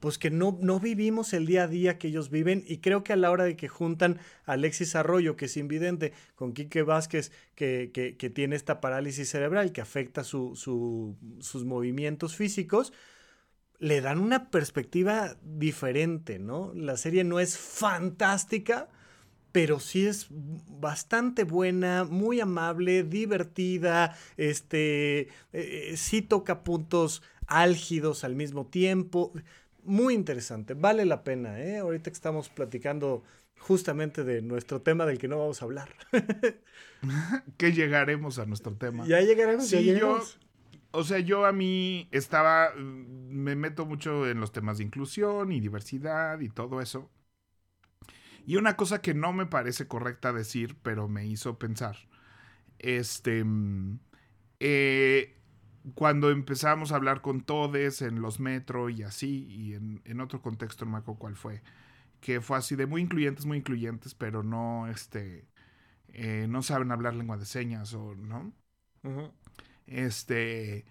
pues 0.00 0.18
que 0.18 0.30
no, 0.30 0.58
no 0.60 0.80
vivimos 0.80 1.32
el 1.32 1.46
día 1.46 1.64
a 1.64 1.68
día 1.68 1.98
que 1.98 2.08
ellos 2.08 2.30
viven 2.30 2.64
y 2.66 2.78
creo 2.78 3.02
que 3.04 3.12
a 3.12 3.16
la 3.16 3.30
hora 3.30 3.44
de 3.44 3.56
que 3.56 3.68
juntan 3.68 4.18
a 4.44 4.52
Alexis 4.52 4.94
Arroyo, 4.94 5.36
que 5.36 5.46
es 5.46 5.56
invidente, 5.56 6.12
con 6.34 6.52
Quique 6.52 6.82
Vázquez, 6.82 7.32
que, 7.54 7.90
que, 7.92 8.30
tiene 8.30 8.56
esta 8.56 8.80
parálisis 8.80 9.30
cerebral 9.30 9.72
que 9.72 9.80
afecta 9.80 10.24
su, 10.24 10.54
sus 10.56 11.64
movimientos 11.64 12.36
físicos, 12.36 12.92
le 13.78 14.00
dan 14.00 14.18
una 14.18 14.50
perspectiva 14.50 15.36
diferente, 15.42 16.38
¿no? 16.38 16.72
La 16.74 16.96
serie 16.96 17.24
no 17.24 17.40
es 17.40 17.58
fantástica, 17.58 18.88
pero 19.52 19.80
sí 19.80 20.06
es 20.06 20.26
bastante 20.30 21.44
buena, 21.44 22.04
muy 22.04 22.40
amable, 22.40 23.04
divertida, 23.04 24.16
este, 24.36 25.28
eh, 25.52 25.94
sí 25.96 26.20
toca 26.20 26.62
puntos 26.62 27.22
álgidos 27.46 28.24
al 28.24 28.34
mismo 28.34 28.66
tiempo 28.66 29.32
muy 29.86 30.14
interesante, 30.14 30.74
vale 30.74 31.04
la 31.04 31.24
pena, 31.24 31.60
¿eh? 31.60 31.78
Ahorita 31.78 32.10
que 32.10 32.14
estamos 32.14 32.48
platicando 32.48 33.22
justamente 33.58 34.24
de 34.24 34.42
nuestro 34.42 34.82
tema 34.82 35.06
del 35.06 35.18
que 35.18 35.28
no 35.28 35.38
vamos 35.38 35.62
a 35.62 35.64
hablar. 35.64 35.88
que 37.56 37.72
llegaremos 37.72 38.38
a 38.38 38.46
nuestro 38.46 38.74
tema. 38.74 39.06
Ya 39.06 39.20
llegaremos, 39.20 39.66
sí, 39.66 39.84
Yo, 39.98 40.22
o 40.90 41.04
sea, 41.04 41.18
yo 41.18 41.46
a 41.46 41.52
mí 41.52 42.08
estaba, 42.10 42.72
me 42.76 43.56
meto 43.56 43.86
mucho 43.86 44.28
en 44.28 44.40
los 44.40 44.52
temas 44.52 44.78
de 44.78 44.84
inclusión 44.84 45.52
y 45.52 45.60
diversidad 45.60 46.40
y 46.40 46.48
todo 46.48 46.80
eso. 46.80 47.10
Y 48.46 48.56
una 48.56 48.76
cosa 48.76 49.02
que 49.02 49.12
no 49.12 49.32
me 49.32 49.46
parece 49.46 49.88
correcta 49.88 50.32
decir, 50.32 50.76
pero 50.82 51.08
me 51.08 51.26
hizo 51.26 51.58
pensar, 51.58 51.96
este, 52.78 53.42
mm, 53.42 53.98
eh, 54.60 55.36
cuando 55.94 56.30
empezamos 56.30 56.92
a 56.92 56.96
hablar 56.96 57.20
con 57.22 57.42
todes 57.42 58.02
en 58.02 58.20
los 58.20 58.40
metros 58.40 58.92
y 58.92 59.02
así, 59.02 59.46
y 59.48 59.74
en, 59.74 60.20
otro 60.20 60.42
contexto, 60.42 60.84
no 60.84 60.92
me 60.92 60.98
acuerdo 60.98 61.18
cuál 61.18 61.36
fue, 61.36 61.62
que 62.20 62.40
fue 62.40 62.58
así 62.58 62.76
de 62.76 62.86
muy 62.86 63.02
incluyentes, 63.02 63.46
muy 63.46 63.58
incluyentes, 63.58 64.14
pero 64.14 64.42
no, 64.42 64.88
este, 64.88 65.46
eh, 66.08 66.46
no 66.48 66.62
saben 66.62 66.92
hablar 66.92 67.14
lengua 67.14 67.36
de 67.36 67.46
señas 67.46 67.94
o, 67.94 68.14
¿no? 68.16 68.52
Este, 69.86 70.84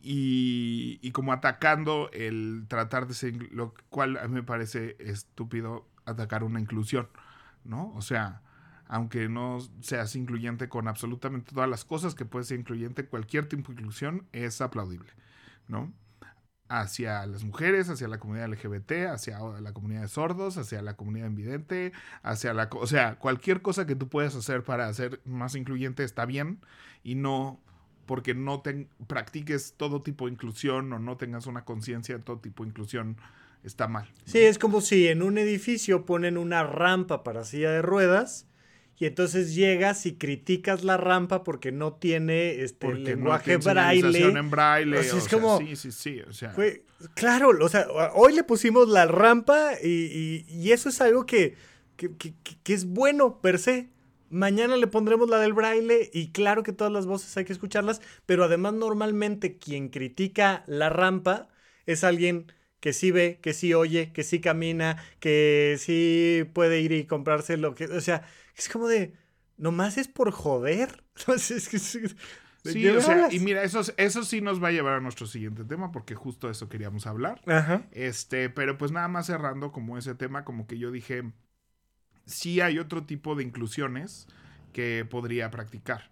y, 0.00 0.98
y, 1.02 1.12
como 1.12 1.32
atacando 1.32 2.10
el 2.12 2.66
tratar 2.68 3.06
de 3.06 3.14
ser, 3.14 3.52
lo 3.52 3.74
cual 3.88 4.18
a 4.18 4.28
mí 4.28 4.34
me 4.34 4.42
parece 4.42 4.96
estúpido 4.98 5.88
atacar 6.04 6.44
una 6.44 6.60
inclusión, 6.60 7.08
¿no? 7.64 7.92
O 7.94 8.02
sea, 8.02 8.42
aunque 8.92 9.26
no 9.30 9.58
seas 9.80 10.14
incluyente 10.16 10.68
con 10.68 10.86
absolutamente 10.86 11.54
todas 11.54 11.70
las 11.70 11.86
cosas 11.86 12.14
que 12.14 12.26
puede 12.26 12.44
ser 12.44 12.60
incluyente, 12.60 13.06
cualquier 13.06 13.48
tipo 13.48 13.72
de 13.72 13.80
inclusión 13.80 14.26
es 14.32 14.60
aplaudible, 14.60 15.10
¿no? 15.66 15.90
Hacia 16.68 17.24
las 17.24 17.42
mujeres, 17.42 17.88
hacia 17.88 18.06
la 18.06 18.18
comunidad 18.18 18.50
LGBT, 18.50 19.08
hacia 19.10 19.38
la 19.38 19.72
comunidad 19.72 20.02
de 20.02 20.08
sordos, 20.08 20.58
hacia 20.58 20.82
la 20.82 20.94
comunidad 20.94 21.28
invidente, 21.28 21.94
hacia 22.22 22.52
la... 22.52 22.68
O 22.70 22.86
sea, 22.86 23.14
cualquier 23.14 23.62
cosa 23.62 23.86
que 23.86 23.96
tú 23.96 24.10
puedas 24.10 24.36
hacer 24.36 24.62
para 24.62 24.88
hacer 24.88 25.22
más 25.24 25.54
incluyente 25.54 26.04
está 26.04 26.26
bien 26.26 26.60
y 27.02 27.14
no 27.14 27.62
porque 28.04 28.34
no 28.34 28.60
te, 28.60 28.88
practiques 29.06 29.72
todo 29.78 30.02
tipo 30.02 30.26
de 30.26 30.32
inclusión 30.32 30.92
o 30.92 30.98
no 30.98 31.16
tengas 31.16 31.46
una 31.46 31.64
conciencia 31.64 32.18
de 32.18 32.22
todo 32.22 32.40
tipo 32.40 32.62
de 32.62 32.68
inclusión 32.68 33.16
está 33.64 33.88
mal. 33.88 34.06
Sí, 34.26 34.40
es 34.40 34.58
como 34.58 34.82
si 34.82 35.08
en 35.08 35.22
un 35.22 35.38
edificio 35.38 36.04
ponen 36.04 36.36
una 36.36 36.62
rampa 36.62 37.24
para 37.24 37.44
silla 37.44 37.70
de 37.70 37.80
ruedas 37.80 38.48
y 39.02 39.06
entonces 39.06 39.56
llegas 39.56 40.06
y 40.06 40.14
criticas 40.14 40.84
la 40.84 40.96
rampa 40.96 41.42
porque 41.42 41.72
no 41.72 41.94
tiene 41.94 42.62
este 42.62 42.94
lenguaje 42.94 43.56
braille. 43.56 44.28
En 44.28 44.48
braille. 44.48 45.00
es 45.00 45.26
como, 45.28 45.58
sí, 45.58 45.74
sí, 45.74 45.90
sí. 45.90 46.20
O 46.20 46.32
sea. 46.32 46.54
claro, 47.14 47.50
o 47.60 47.68
sea, 47.68 47.88
hoy 48.14 48.32
le 48.32 48.44
pusimos 48.44 48.88
la 48.88 49.06
rampa 49.06 49.72
y, 49.82 50.70
eso 50.70 50.88
es 50.88 51.00
algo 51.00 51.26
que, 51.26 51.56
que, 51.96 52.72
es 52.72 52.84
bueno 52.84 53.40
per 53.40 53.58
se. 53.58 53.88
Mañana 54.30 54.76
le 54.76 54.86
pondremos 54.86 55.28
la 55.28 55.40
del 55.40 55.52
braille 55.52 56.08
y 56.12 56.30
claro 56.30 56.62
que 56.62 56.72
todas 56.72 56.92
las 56.92 57.04
voces 57.04 57.36
hay 57.36 57.44
que 57.44 57.52
escucharlas, 57.52 58.00
pero 58.24 58.44
además 58.44 58.74
normalmente 58.74 59.58
quien 59.58 59.88
critica 59.88 60.62
la 60.68 60.90
rampa 60.90 61.48
es 61.86 62.04
alguien 62.04 62.52
que 62.78 62.92
sí 62.92 63.10
ve, 63.10 63.40
que 63.42 63.52
sí 63.52 63.74
oye, 63.74 64.12
que 64.12 64.22
sí 64.22 64.40
camina, 64.40 65.02
que 65.18 65.76
sí 65.80 66.44
puede 66.52 66.80
ir 66.80 66.92
y 66.92 67.04
comprarse 67.04 67.56
lo 67.56 67.74
que, 67.74 67.86
o 67.86 68.00
sea, 68.00 68.28
es 68.56 68.68
como 68.68 68.88
de, 68.88 69.14
nomás 69.56 69.98
es 69.98 70.08
por 70.08 70.30
joder. 70.30 71.04
sí, 71.38 72.88
o 72.88 73.00
sea, 73.00 73.32
y 73.32 73.40
mira, 73.40 73.62
eso, 73.62 73.80
eso 73.96 74.24
sí 74.24 74.40
nos 74.40 74.62
va 74.62 74.68
a 74.68 74.72
llevar 74.72 74.94
a 74.94 75.00
nuestro 75.00 75.26
siguiente 75.26 75.64
tema, 75.64 75.92
porque 75.92 76.14
justo 76.14 76.50
eso 76.50 76.68
queríamos 76.68 77.06
hablar. 77.06 77.40
Ajá. 77.46 77.86
Este, 77.92 78.50
pero 78.50 78.78
pues 78.78 78.92
nada 78.92 79.08
más 79.08 79.26
cerrando 79.26 79.72
como 79.72 79.98
ese 79.98 80.14
tema, 80.14 80.44
como 80.44 80.66
que 80.66 80.78
yo 80.78 80.90
dije, 80.90 81.32
sí 82.26 82.60
hay 82.60 82.78
otro 82.78 83.04
tipo 83.04 83.34
de 83.34 83.44
inclusiones 83.44 84.26
que 84.72 85.06
podría 85.08 85.50
practicar. 85.50 86.10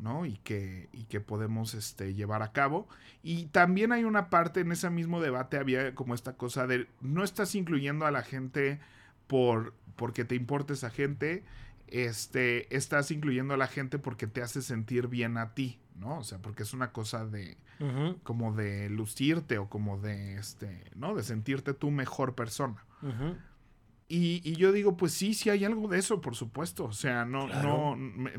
¿no? 0.00 0.26
Y 0.26 0.38
que, 0.38 0.88
y 0.92 1.04
que 1.04 1.20
podemos 1.20 1.74
este, 1.74 2.14
llevar 2.14 2.42
a 2.42 2.52
cabo. 2.52 2.88
Y 3.22 3.46
también 3.46 3.92
hay 3.92 4.04
una 4.04 4.30
parte 4.30 4.60
en 4.60 4.72
ese 4.72 4.90
mismo 4.90 5.20
debate, 5.20 5.58
había 5.58 5.94
como 5.94 6.14
esta 6.14 6.32
cosa 6.36 6.66
de 6.66 6.88
no 7.00 7.22
estás 7.22 7.54
incluyendo 7.54 8.06
a 8.06 8.10
la 8.10 8.22
gente 8.22 8.80
por 9.26 9.74
porque 9.96 10.24
te 10.24 10.34
importa 10.34 10.72
esa 10.72 10.90
gente, 10.90 11.44
este, 11.92 12.74
estás 12.74 13.10
incluyendo 13.10 13.52
a 13.52 13.58
la 13.58 13.66
gente 13.66 13.98
porque 13.98 14.26
te 14.26 14.40
hace 14.40 14.62
sentir 14.62 15.08
bien 15.08 15.36
a 15.36 15.54
ti, 15.54 15.78
¿no? 15.94 16.18
O 16.18 16.24
sea, 16.24 16.38
porque 16.38 16.62
es 16.62 16.72
una 16.72 16.90
cosa 16.90 17.26
de 17.26 17.58
como 18.22 18.54
de 18.54 18.88
lucirte 18.88 19.58
o 19.58 19.68
como 19.68 19.98
de 19.98 20.36
este, 20.36 20.84
¿no? 20.94 21.14
De 21.16 21.22
sentirte 21.22 21.74
tú 21.74 21.90
mejor 21.90 22.34
persona. 22.34 22.84
y, 24.08 24.40
y, 24.44 24.54
yo 24.54 24.72
digo, 24.72 24.96
pues 24.96 25.12
sí, 25.12 25.34
sí 25.34 25.50
hay 25.50 25.64
algo 25.64 25.88
de 25.88 25.98
eso, 25.98 26.20
por 26.20 26.36
supuesto. 26.36 26.84
O 26.84 26.92
sea, 26.92 27.24
no, 27.24 27.48
no, 27.48 27.98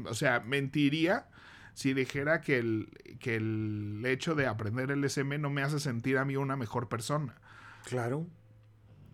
o 0.10 0.14
sea, 0.14 0.40
mentiría 0.40 1.28
si 1.74 1.94
dijera 1.94 2.42
que 2.42 2.58
el, 2.58 3.18
que 3.20 3.36
el 3.36 4.02
hecho 4.06 4.34
de 4.34 4.48
aprender 4.48 4.92
el 4.92 5.04
SM 5.04 5.38
no 5.38 5.50
me 5.50 5.62
hace 5.62 5.80
sentir 5.80 6.18
a 6.18 6.26
mí 6.26 6.38
una 6.38 6.56
mejor 6.56 6.88
persona. 6.88 7.36
Claro. 7.86 8.26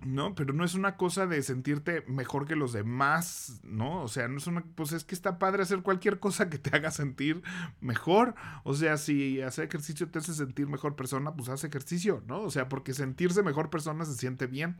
¿No? 0.05 0.35
Pero 0.35 0.53
no 0.53 0.63
es 0.63 0.75
una 0.75 0.95
cosa 0.95 1.27
de 1.27 1.41
sentirte 1.43 2.03
mejor 2.07 2.45
que 2.45 2.55
los 2.55 2.73
demás, 2.73 3.59
¿no? 3.63 4.01
O 4.01 4.07
sea, 4.07 4.27
no 4.27 4.37
es 4.37 4.47
una, 4.47 4.63
pues 4.75 4.91
es 4.93 5.03
que 5.03 5.15
está 5.15 5.39
padre 5.39 5.63
hacer 5.63 5.81
cualquier 5.81 6.19
cosa 6.19 6.49
que 6.49 6.57
te 6.57 6.75
haga 6.75 6.91
sentir 6.91 7.41
mejor. 7.81 8.35
O 8.63 8.73
sea, 8.75 8.97
si 8.97 9.41
hacer 9.41 9.65
ejercicio 9.65 10.09
te 10.09 10.19
hace 10.19 10.33
sentir 10.33 10.67
mejor 10.67 10.95
persona, 10.95 11.35
pues 11.35 11.49
haz 11.49 11.63
ejercicio, 11.63 12.23
¿no? 12.27 12.41
O 12.41 12.49
sea, 12.49 12.69
porque 12.69 12.93
sentirse 12.93 13.43
mejor 13.43 13.69
persona 13.69 14.05
se 14.05 14.15
siente 14.15 14.47
bien. 14.47 14.77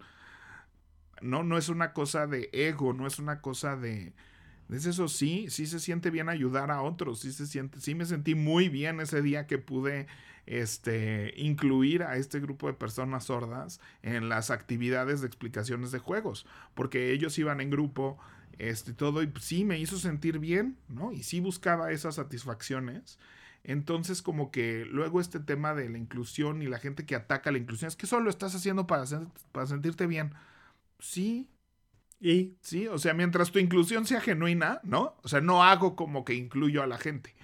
No, 1.22 1.44
no 1.44 1.58
es 1.58 1.70
una 1.70 1.94
cosa 1.94 2.28
de 2.28 2.50
ego, 2.54 2.94
no 2.94 3.06
es 3.06 3.20
una 3.20 3.42
cosa 3.42 3.76
de, 3.76 4.14
es 4.70 4.86
eso, 4.86 5.08
sí, 5.08 5.48
sí 5.50 5.66
se 5.66 5.80
siente 5.80 6.12
bien 6.12 6.30
ayudar 6.30 6.70
a 6.70 6.82
otros, 6.82 7.22
sí 7.22 7.32
se 7.34 7.48
siente, 7.48 7.82
sí 7.82 7.96
me 7.96 8.06
sentí 8.06 8.36
muy 8.36 8.70
bien 8.70 9.00
ese 9.00 9.22
día 9.22 9.48
que 9.48 9.58
pude 9.58 10.08
este, 10.50 11.32
incluir 11.38 12.02
a 12.02 12.18
este 12.18 12.40
grupo 12.40 12.66
de 12.66 12.74
personas 12.74 13.26
sordas 13.26 13.80
en 14.02 14.30
las 14.30 14.50
actividades 14.50 15.22
de 15.22 15.28
explicaciones 15.28 15.92
de 15.92 16.00
juegos, 16.00 16.48
porque 16.74 17.12
ellos 17.12 17.38
iban 17.38 17.62
en 17.62 17.70
grupo, 17.70 18.18
este, 18.58 18.94
todo, 18.94 19.22
y 19.22 19.32
sí 19.40 19.64
me 19.64 19.78
hizo 19.78 20.00
sentir 20.00 20.40
bien, 20.40 20.76
¿no? 20.88 21.12
Y 21.12 21.22
sí 21.22 21.40
buscaba 21.40 21.92
esas 21.92 22.16
satisfacciones. 22.16 23.20
Entonces, 23.64 24.24
como 24.24 24.50
que 24.50 24.86
luego 24.90 25.22
este 25.22 25.40
tema 25.40 25.76
de 25.76 25.88
la 25.88 26.00
inclusión 26.00 26.64
y 26.64 26.66
la 26.66 26.80
gente 26.80 27.06
que 27.06 27.16
ataca 27.16 27.52
la 27.52 27.60
inclusión, 27.60 27.90
es 27.90 27.96
que 27.96 28.08
solo 28.08 28.32
estás 28.32 28.56
haciendo 28.56 28.88
para, 28.88 29.06
para 29.52 29.68
sentirte 29.68 30.08
bien. 30.08 30.34
Sí. 30.98 31.48
Y. 32.20 32.56
Sí, 32.62 32.88
o 32.88 32.98
sea, 32.98 33.14
mientras 33.14 33.52
tu 33.52 33.60
inclusión 33.60 34.08
sea 34.08 34.20
genuina, 34.20 34.80
¿no? 34.82 35.16
O 35.22 35.28
sea, 35.28 35.42
no 35.42 35.64
hago 35.64 35.96
como 35.96 36.26
que 36.26 36.34
incluyo 36.34 36.82
a 36.82 36.88
la 36.88 36.98
gente. 36.98 37.36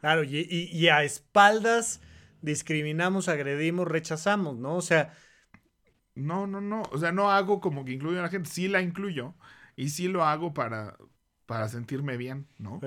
Claro, 0.00 0.24
y, 0.24 0.48
y 0.50 0.88
a 0.88 1.04
espaldas 1.04 2.00
discriminamos, 2.42 3.28
agredimos, 3.28 3.88
rechazamos, 3.88 4.56
¿no? 4.58 4.76
O 4.76 4.82
sea... 4.82 5.12
No, 6.16 6.46
no, 6.46 6.60
no. 6.60 6.82
O 6.90 6.98
sea, 6.98 7.12
no 7.12 7.30
hago 7.30 7.60
como 7.60 7.84
que 7.84 7.92
incluyo 7.92 8.18
a 8.18 8.22
la 8.22 8.28
gente. 8.28 8.50
Sí 8.50 8.68
la 8.68 8.82
incluyo. 8.82 9.34
Y 9.76 9.90
sí 9.90 10.08
lo 10.08 10.24
hago 10.24 10.52
para, 10.52 10.98
para 11.46 11.68
sentirme 11.68 12.16
bien, 12.16 12.46
¿no? 12.58 12.80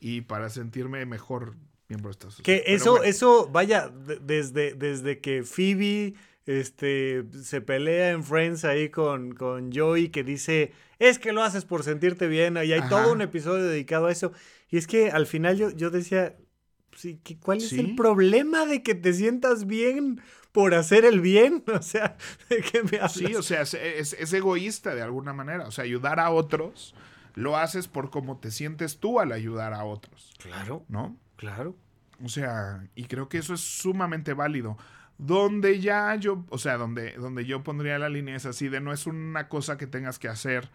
Y 0.00 0.22
para 0.22 0.48
sentirme 0.48 1.04
mejor 1.06 1.56
miembro 1.88 2.08
de 2.08 2.12
esta 2.12 2.30
sociedad. 2.30 2.44
Que 2.44 2.74
eso, 2.74 3.02
eso, 3.02 3.48
vaya, 3.48 3.88
desde, 3.88 4.74
desde 4.74 5.20
que 5.20 5.42
Phoebe 5.42 6.14
este, 6.46 7.24
se 7.42 7.60
pelea 7.60 8.10
en 8.10 8.24
Friends 8.24 8.64
ahí 8.64 8.88
con, 8.88 9.34
con 9.34 9.70
Joey 9.72 10.08
que 10.08 10.24
dice, 10.24 10.72
es 10.98 11.18
que 11.18 11.32
lo 11.32 11.42
haces 11.42 11.64
por 11.64 11.84
sentirte 11.84 12.26
bien. 12.26 12.56
Y 12.56 12.72
hay 12.72 12.88
todo 12.88 13.12
un 13.12 13.20
episodio 13.20 13.64
dedicado 13.64 14.06
a 14.06 14.12
eso. 14.12 14.32
Y 14.68 14.78
es 14.78 14.86
que 14.86 15.10
al 15.10 15.26
final 15.26 15.56
yo, 15.56 15.70
yo 15.70 15.90
decía, 15.90 16.36
sí, 17.00 17.20
¿cuál 17.40 17.58
es 17.58 17.72
el 17.72 17.94
problema 17.94 18.66
de 18.66 18.82
que 18.82 18.94
te 18.94 19.12
sientas 19.12 19.66
bien 19.66 20.20
por 20.52 20.74
hacer 20.74 21.04
el 21.04 21.20
bien? 21.20 21.64
O 21.72 21.82
sea, 21.82 22.16
¿de 22.48 22.60
qué 22.60 22.82
me 22.82 22.98
hablas? 22.98 23.14
Sí, 23.14 23.34
o 23.34 23.42
sea, 23.42 23.62
es, 23.62 23.74
es, 23.74 24.32
egoísta 24.32 24.94
de 24.94 25.02
alguna 25.02 25.32
manera. 25.32 25.66
O 25.66 25.70
sea, 25.70 25.84
ayudar 25.84 26.20
a 26.20 26.30
otros 26.30 26.94
lo 27.34 27.56
haces 27.56 27.88
por 27.88 28.10
cómo 28.10 28.38
te 28.38 28.50
sientes 28.50 28.98
tú 28.98 29.20
al 29.20 29.32
ayudar 29.32 29.72
a 29.72 29.84
otros. 29.84 30.34
Claro. 30.38 30.84
¿No? 30.88 31.16
Claro. 31.36 31.76
O 32.22 32.28
sea, 32.28 32.86
y 32.94 33.04
creo 33.04 33.28
que 33.28 33.38
eso 33.38 33.54
es 33.54 33.60
sumamente 33.60 34.34
válido. 34.34 34.76
Donde 35.16 35.80
ya 35.80 36.14
yo, 36.16 36.44
o 36.50 36.58
sea, 36.58 36.76
donde, 36.76 37.12
donde 37.12 37.44
yo 37.44 37.62
pondría 37.62 37.98
la 37.98 38.08
línea 38.08 38.36
es 38.36 38.46
así 38.46 38.68
de 38.68 38.80
no 38.80 38.92
es 38.92 39.06
una 39.06 39.48
cosa 39.48 39.76
que 39.78 39.86
tengas 39.86 40.18
que 40.18 40.28
hacer 40.28 40.70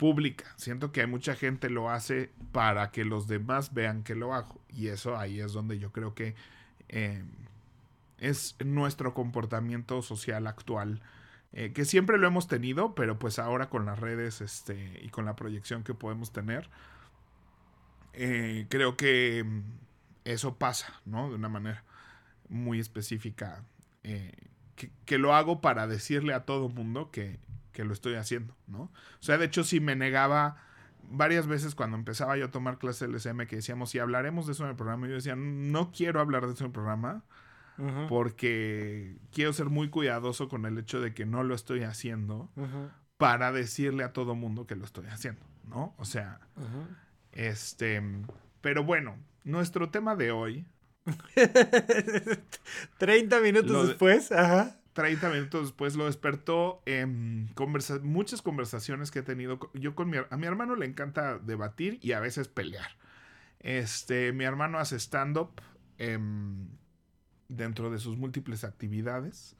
pública. 0.00 0.46
Siento 0.56 0.92
que 0.92 1.02
hay 1.02 1.06
mucha 1.06 1.36
gente 1.36 1.68
lo 1.68 1.90
hace 1.90 2.30
para 2.52 2.90
que 2.90 3.04
los 3.04 3.28
demás 3.28 3.74
vean 3.74 4.02
que 4.02 4.14
lo 4.14 4.32
hago. 4.32 4.58
Y 4.70 4.86
eso 4.86 5.18
ahí 5.18 5.40
es 5.40 5.52
donde 5.52 5.78
yo 5.78 5.92
creo 5.92 6.14
que 6.14 6.34
eh, 6.88 7.22
es 8.16 8.56
nuestro 8.64 9.12
comportamiento 9.12 10.00
social 10.00 10.46
actual. 10.46 11.02
Eh, 11.52 11.74
que 11.74 11.84
siempre 11.84 12.16
lo 12.16 12.26
hemos 12.26 12.48
tenido, 12.48 12.94
pero 12.94 13.18
pues 13.18 13.38
ahora 13.38 13.68
con 13.68 13.84
las 13.84 13.98
redes 13.98 14.40
este, 14.40 15.00
y 15.02 15.10
con 15.10 15.26
la 15.26 15.36
proyección 15.36 15.84
que 15.84 15.92
podemos 15.92 16.32
tener, 16.32 16.70
eh, 18.14 18.66
creo 18.70 18.96
que 18.96 19.44
mm, 19.44 19.62
eso 20.24 20.56
pasa, 20.56 21.02
¿no? 21.04 21.28
De 21.28 21.34
una 21.34 21.50
manera 21.50 21.84
muy 22.48 22.80
específica. 22.80 23.64
Que, 24.02 24.90
que, 25.04 25.18
lo 25.18 25.34
hago 25.34 25.60
para 25.60 25.86
decirle 25.86 26.32
a 26.32 26.46
todo 26.46 26.70
mundo 26.70 27.10
que, 27.10 27.38
que 27.80 27.86
lo 27.86 27.94
estoy 27.94 28.16
haciendo, 28.16 28.54
¿no? 28.66 28.82
O 28.82 29.22
sea, 29.22 29.38
de 29.38 29.46
hecho, 29.46 29.64
si 29.64 29.80
me 29.80 29.96
negaba 29.96 30.56
varias 31.08 31.46
veces 31.46 31.74
cuando 31.74 31.96
empezaba 31.96 32.36
yo 32.36 32.44
a 32.44 32.50
tomar 32.50 32.76
clases 32.76 33.08
LSM 33.08 33.46
que 33.46 33.56
decíamos, 33.56 33.88
si 33.88 33.98
hablaremos 33.98 34.44
de 34.46 34.52
eso 34.52 34.64
en 34.64 34.70
el 34.70 34.76
programa, 34.76 35.08
yo 35.08 35.14
decía, 35.14 35.34
no 35.34 35.92
quiero 35.92 36.20
hablar 36.20 36.46
de 36.46 36.52
eso 36.52 36.64
en 36.64 36.68
el 36.68 36.72
programa 36.72 37.24
porque 38.10 39.16
quiero 39.32 39.54
ser 39.54 39.70
muy 39.70 39.88
cuidadoso 39.88 40.50
con 40.50 40.66
el 40.66 40.76
hecho 40.76 41.00
de 41.00 41.14
que 41.14 41.24
no 41.24 41.42
lo 41.42 41.54
estoy 41.54 41.84
haciendo 41.84 42.50
para 43.16 43.52
decirle 43.52 44.04
a 44.04 44.12
todo 44.12 44.34
mundo 44.34 44.66
que 44.66 44.76
lo 44.76 44.84
estoy 44.84 45.06
haciendo, 45.06 45.40
¿no? 45.66 45.94
O 45.96 46.04
sea, 46.04 46.40
este, 47.32 48.02
pero 48.60 48.84
bueno, 48.84 49.16
nuestro 49.44 49.88
tema 49.88 50.14
de 50.14 50.30
hoy. 50.30 50.66
30 52.98 53.40
minutos 53.40 53.88
después, 53.88 54.30
ajá. 54.32 54.79
30 55.00 55.30
minutos 55.30 55.62
después 55.62 55.96
lo 55.96 56.04
despertó 56.04 56.82
en 56.84 57.48
muchas 58.02 58.42
conversaciones 58.42 59.10
que 59.10 59.20
he 59.20 59.22
tenido. 59.22 59.58
Yo 59.72 59.94
con 59.94 60.10
mi, 60.10 60.18
a 60.18 60.36
mi 60.36 60.46
hermano 60.46 60.76
le 60.76 60.84
encanta 60.84 61.38
debatir 61.38 61.98
y 62.02 62.12
a 62.12 62.20
veces 62.20 62.48
pelear. 62.48 62.98
Este, 63.60 64.32
mi 64.32 64.44
hermano 64.44 64.78
hace 64.78 64.96
stand-up 64.96 65.52
em, 65.96 66.68
dentro 67.48 67.90
de 67.90 67.98
sus 67.98 68.18
múltiples 68.18 68.62
actividades. 68.62 69.56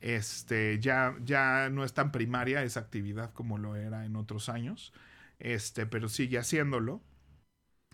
Este, 0.00 0.80
ya, 0.80 1.16
ya 1.22 1.68
no 1.68 1.84
es 1.84 1.92
tan 1.92 2.10
primaria 2.10 2.62
esa 2.62 2.80
actividad 2.80 3.34
como 3.34 3.58
lo 3.58 3.76
era 3.76 4.06
en 4.06 4.16
otros 4.16 4.48
años. 4.48 4.94
Este, 5.38 5.84
pero 5.84 6.08
sigue 6.08 6.38
haciéndolo. 6.38 7.02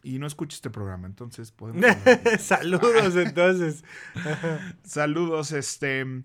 Y 0.04 0.20
no 0.20 0.28
escucha 0.28 0.54
este 0.54 0.70
programa, 0.70 1.08
entonces 1.08 1.50
podemos. 1.50 1.84
Saludos, 2.38 3.16
entonces. 3.16 3.82
Saludos, 4.84 5.50
este. 5.50 6.22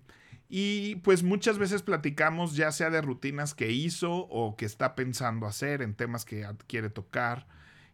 Y 0.48 0.96
pues 0.96 1.22
muchas 1.22 1.58
veces 1.58 1.82
platicamos 1.82 2.54
ya 2.54 2.70
sea 2.70 2.90
de 2.90 3.00
rutinas 3.00 3.54
que 3.54 3.70
hizo 3.72 4.12
o 4.12 4.56
que 4.56 4.66
está 4.66 4.94
pensando 4.94 5.46
hacer 5.46 5.82
en 5.82 5.94
temas 5.94 6.24
que 6.24 6.46
quiere 6.66 6.90
tocar 6.90 7.46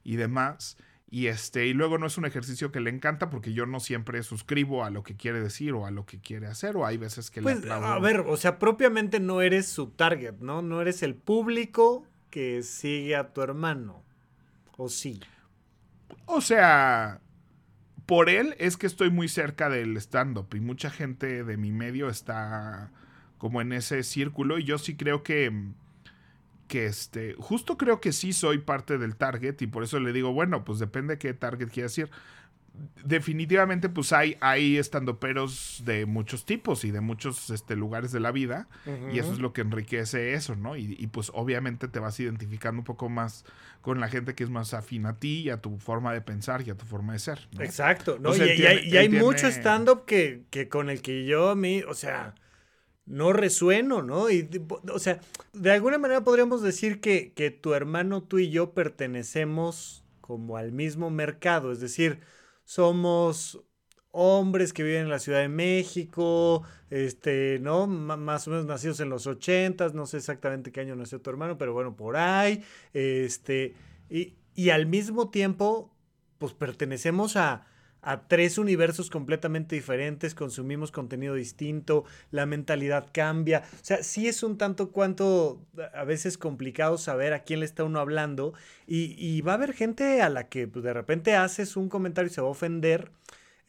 y 0.02 0.16
demás. 0.16 0.76
Y 1.12 1.26
este, 1.26 1.66
y 1.66 1.72
luego 1.72 1.98
no 1.98 2.06
es 2.06 2.18
un 2.18 2.24
ejercicio 2.24 2.70
que 2.70 2.80
le 2.80 2.90
encanta 2.90 3.30
porque 3.30 3.52
yo 3.52 3.66
no 3.66 3.80
siempre 3.80 4.22
suscribo 4.22 4.84
a 4.84 4.90
lo 4.90 5.02
que 5.02 5.16
quiere 5.16 5.40
decir 5.40 5.72
o 5.72 5.84
a 5.84 5.90
lo 5.90 6.06
que 6.06 6.20
quiere 6.20 6.46
hacer, 6.46 6.76
o 6.76 6.86
hay 6.86 6.98
veces 6.98 7.32
que 7.32 7.42
pues, 7.42 7.68
A 7.68 7.98
ver, 7.98 8.20
o 8.20 8.36
sea, 8.36 8.60
propiamente 8.60 9.18
no 9.18 9.42
eres 9.42 9.66
su 9.66 9.88
target, 9.88 10.36
¿no? 10.38 10.62
No 10.62 10.80
eres 10.80 11.02
el 11.02 11.16
público 11.16 12.06
que 12.30 12.62
sigue 12.62 13.16
a 13.16 13.32
tu 13.32 13.42
hermano. 13.42 14.04
¿O 14.76 14.88
sí? 14.88 15.20
O 16.26 16.40
sea, 16.40 17.20
por 18.10 18.28
él 18.28 18.56
es 18.58 18.76
que 18.76 18.88
estoy 18.88 19.08
muy 19.08 19.28
cerca 19.28 19.68
del 19.68 19.96
stand-up 19.96 20.48
y 20.56 20.58
mucha 20.58 20.90
gente 20.90 21.44
de 21.44 21.56
mi 21.56 21.70
medio 21.70 22.08
está 22.08 22.90
como 23.38 23.60
en 23.60 23.72
ese 23.72 24.02
círculo 24.02 24.58
y 24.58 24.64
yo 24.64 24.78
sí 24.78 24.96
creo 24.96 25.22
que 25.22 25.52
que 26.66 26.86
este, 26.86 27.36
justo 27.38 27.78
creo 27.78 28.00
que 28.00 28.10
sí 28.10 28.32
soy 28.32 28.58
parte 28.58 28.98
del 28.98 29.14
target 29.14 29.62
y 29.62 29.68
por 29.68 29.84
eso 29.84 30.00
le 30.00 30.12
digo, 30.12 30.32
bueno, 30.32 30.64
pues 30.64 30.80
depende 30.80 31.14
de 31.14 31.18
qué 31.20 31.34
target 31.34 31.68
quieras 31.68 31.92
decir 31.94 32.10
definitivamente 33.04 33.88
pues 33.88 34.12
hay, 34.12 34.36
hay 34.40 34.76
estandoperos 34.78 35.82
de 35.84 36.06
muchos 36.06 36.44
tipos 36.44 36.84
y 36.84 36.90
de 36.90 37.00
muchos 37.00 37.50
este, 37.50 37.76
lugares 37.76 38.12
de 38.12 38.20
la 38.20 38.30
vida 38.30 38.68
y 39.12 39.18
eso 39.18 39.32
es 39.32 39.38
lo 39.38 39.52
que 39.52 39.62
enriquece 39.62 40.34
eso, 40.34 40.54
¿no? 40.56 40.76
Y, 40.76 41.06
pues 41.08 41.30
obviamente 41.34 41.88
te 41.88 41.98
vas 41.98 42.18
identificando 42.20 42.80
un 42.80 42.84
poco 42.84 43.08
más 43.08 43.44
con 43.80 44.00
la 44.00 44.08
gente 44.08 44.34
que 44.34 44.44
es 44.44 44.50
más 44.50 44.74
afín 44.74 45.06
a 45.06 45.18
ti 45.18 45.42
y 45.42 45.50
a 45.50 45.60
tu 45.60 45.78
forma 45.78 46.12
de 46.12 46.20
pensar 46.20 46.62
y 46.66 46.70
a 46.70 46.76
tu 46.76 46.86
forma 46.86 47.14
de 47.14 47.18
ser. 47.18 47.48
Exacto, 47.58 48.18
¿no? 48.20 48.34
y, 48.36 48.40
hay, 48.40 49.08
mucho 49.08 49.48
stand-up 49.48 50.04
que, 50.04 50.44
que 50.50 50.68
con 50.68 50.90
el 50.90 51.02
que 51.02 51.24
yo 51.24 51.50
a 51.50 51.56
mí, 51.56 51.82
o 51.82 51.94
sea, 51.94 52.34
no 53.06 53.32
resueno, 53.32 54.02
¿no? 54.02 54.30
Y, 54.30 54.48
o 54.92 54.98
sea, 54.98 55.20
de 55.52 55.72
alguna 55.72 55.98
manera 55.98 56.22
podríamos 56.22 56.62
decir 56.62 57.00
que, 57.00 57.32
que 57.32 57.50
tu 57.50 57.74
hermano, 57.74 58.22
tú 58.22 58.38
y 58.38 58.50
yo 58.50 58.72
pertenecemos 58.72 60.04
como 60.20 60.56
al 60.56 60.70
mismo 60.70 61.10
mercado, 61.10 61.72
es 61.72 61.80
decir, 61.80 62.20
somos 62.70 63.60
hombres 64.12 64.72
que 64.72 64.84
viven 64.84 65.02
en 65.02 65.08
la 65.08 65.18
Ciudad 65.18 65.40
de 65.40 65.48
México, 65.48 66.62
este, 66.88 67.58
¿no? 67.60 67.88
más 67.88 68.46
o 68.46 68.52
menos 68.52 68.64
nacidos 68.64 69.00
en 69.00 69.08
los 69.08 69.26
ochentas, 69.26 69.92
no 69.92 70.06
sé 70.06 70.18
exactamente 70.18 70.70
qué 70.70 70.78
año 70.78 70.94
nació 70.94 71.20
tu 71.20 71.30
hermano, 71.30 71.58
pero 71.58 71.72
bueno, 71.72 71.96
por 71.96 72.16
ahí, 72.16 72.62
este, 72.92 73.74
y, 74.08 74.34
y 74.54 74.70
al 74.70 74.86
mismo 74.86 75.30
tiempo, 75.30 75.92
pues 76.38 76.54
pertenecemos 76.54 77.34
a, 77.34 77.66
a 78.02 78.26
tres 78.28 78.58
universos 78.58 79.10
completamente 79.10 79.74
diferentes, 79.74 80.34
consumimos 80.34 80.90
contenido 80.90 81.34
distinto, 81.34 82.04
la 82.30 82.46
mentalidad 82.46 83.08
cambia. 83.12 83.62
O 83.74 83.84
sea, 83.84 84.02
sí 84.02 84.28
es 84.28 84.42
un 84.42 84.58
tanto 84.58 84.90
cuanto 84.90 85.60
a 85.94 86.04
veces 86.04 86.38
complicado 86.38 86.98
saber 86.98 87.32
a 87.32 87.42
quién 87.42 87.60
le 87.60 87.66
está 87.66 87.84
uno 87.84 88.00
hablando 88.00 88.54
y, 88.86 89.40
va 89.42 89.52
a 89.52 89.54
haber 89.54 89.72
gente 89.72 90.20
a 90.20 90.28
la 90.28 90.48
que 90.48 90.66
pues, 90.66 90.84
de 90.84 90.92
repente 90.92 91.34
haces 91.34 91.76
un 91.76 91.88
comentario 91.88 92.30
y 92.30 92.34
se 92.34 92.40
va 92.40 92.48
a 92.48 92.50
ofender. 92.50 93.10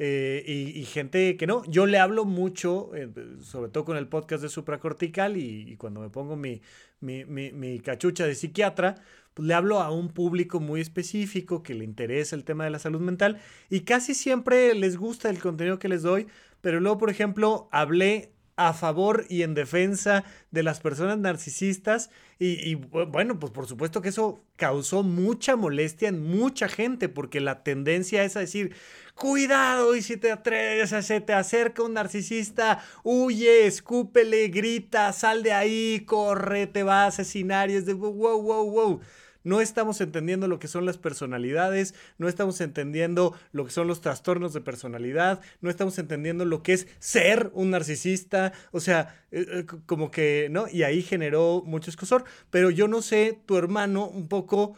Eh, 0.04 0.74
y, 0.76 0.84
gente 0.86 1.38
que 1.38 1.46
no, 1.46 1.63
yo 1.65 1.86
le 1.86 2.00
hablo 2.00 2.26
mucho, 2.26 2.89
eh, 2.96 3.08
sobre 3.41 3.70
todo 3.70 3.86
con 3.86 3.98
el 3.98 4.08
podcast 4.08 4.41
de 4.41 4.50
supracortical 4.50 5.38
y, 5.38 5.72
y 5.72 5.76
cuando 5.78 6.00
me 6.00 6.10
pongo 6.10 6.36
mi, 6.36 6.60
mi, 7.02 7.26
mi 7.26 7.80
cachucha 7.80 8.26
de 8.26 8.36
psiquiatra, 8.36 8.96
pues 9.34 9.48
le 9.48 9.54
hablo 9.54 9.80
a 9.80 9.91
un 9.91 10.10
público 10.10 10.60
muy 10.60 10.82
específico 10.82 11.63
que 11.63 11.74
le 11.74 11.84
interesa 11.84 12.36
el 12.36 12.44
tema 12.44 12.63
de 12.63 12.70
la 12.70 12.80
salud 12.80 13.00
mental 13.00 13.39
y 13.70 13.82
casi 13.82 14.13
siempre 14.13 14.74
les 14.76 14.98
gusta 14.98 15.30
el 15.30 15.39
contenido 15.39 15.80
que 15.80 15.88
les 15.89 16.02
doy, 16.02 16.28
pero 16.62 16.80
luego, 16.80 16.98
por 16.98 17.10
ejemplo, 17.10 17.70
hablé 17.72 18.34
a 18.67 18.74
favor 18.74 19.26
y 19.30 19.43
en 19.43 19.54
defensa 19.54 20.24
de 20.52 20.63
las 20.63 20.80
personas 20.80 21.17
narcisistas 21.17 22.10
y, 22.43 22.74
bueno, 22.74 23.38
pues 23.39 23.52
por 23.52 23.67
supuesto 23.67 24.02
que 24.02 24.10
eso 24.10 24.43
causó 24.56 25.04
mucha 25.04 25.56
molestia 25.56 26.10
en 26.10 26.24
mucha 26.24 26.67
gente 26.67 27.08
porque 27.08 27.39
la 27.39 27.63
tendencia 27.63 28.24
es 28.24 28.36
a 28.36 28.39
decir, 28.39 28.76
cuidado 29.13 29.95
y 29.95 30.02
si 30.02 30.17
te 30.17 30.32
atreves, 30.32 30.89
se 30.89 31.21
te 31.21 31.34
acerca 31.34 31.84
un 31.84 31.93
narcisista, 31.93 32.84
huye, 33.04 33.67
escúpele, 33.67 34.47
grita, 34.47 35.13
sal 35.13 35.43
de 35.43 35.54
ahí, 35.54 36.04
corre, 36.08 36.65
te 36.65 36.82
va 36.82 37.04
a 37.04 37.08
asesinar 37.08 37.69
y 37.69 37.76
es 37.76 37.86
de 37.86 37.93
wow, 37.93 38.41
wow, 38.41 38.71
wow. 38.71 39.02
No 39.43 39.62
estamos 39.62 40.01
entendiendo 40.01 40.47
lo 40.47 40.60
que 40.60 40.67
son 40.67 40.86
las 40.86 40.97
personalidades, 40.97 41.95
no 42.17 42.27
estamos 42.27 42.62
entendiendo 42.62 43.36
lo 43.51 43.65
que 43.65 43.71
son 43.71 43.88
los 43.88 44.01
trastornos 44.01 44.54
de 44.54 44.62
personalidad, 44.62 45.41
no 45.62 45.69
estamos 45.69 45.97
entendiendo 45.99 46.45
lo 46.45 46.63
que 46.63 46.73
es 46.73 46.88
ser 46.99 47.49
un 47.54 47.71
narcisista, 47.71 48.54
o 48.71 48.80
sea, 48.80 49.23
eh, 49.32 49.45
eh, 49.49 49.65
como 49.86 50.12
que, 50.12 50.47
¿no? 50.51 50.67
Y 50.71 50.84
ahí 50.84 51.01
generó 51.01 51.63
mucho 51.65 51.89
escosor, 51.89 52.25
pero 52.49 52.69
yo 52.69 52.88
no 52.88 53.01
sé, 53.01 53.39
tu 53.45 53.58
hermano 53.58 54.08
un 54.08 54.27
poco, 54.27 54.77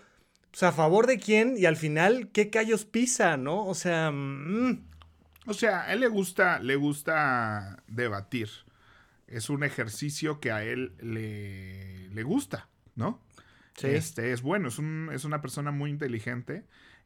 pues, 0.51 0.63
a 0.63 0.71
favor 0.71 1.07
de 1.07 1.19
quién 1.19 1.55
y 1.57 1.65
al 1.65 1.75
final, 1.75 2.29
¿qué 2.31 2.49
callos 2.49 2.85
pisa, 2.85 3.37
no? 3.37 3.65
O 3.65 3.75
sea... 3.75 4.11
Mm. 4.11 4.93
O 5.45 5.53
sea, 5.53 5.81
a 5.81 5.93
él 5.93 5.99
le 5.99 6.07
gusta, 6.07 6.59
le 6.59 6.77
gusta 6.77 7.83
debatir. 7.87 8.49
Es 9.27 9.49
un 9.49 9.63
ejercicio 9.63 10.39
que 10.39 10.51
a 10.51 10.63
él 10.63 10.93
le, 11.01 12.07
le 12.09 12.23
gusta, 12.23 12.69
¿no? 12.95 13.19
Este, 13.81 14.31
es 14.31 14.41
bueno, 14.41 14.67
es, 14.67 14.79
un, 14.79 15.09
es 15.13 15.25
una 15.25 15.41
persona 15.41 15.71
muy 15.71 15.89
inteligente. 15.89 16.65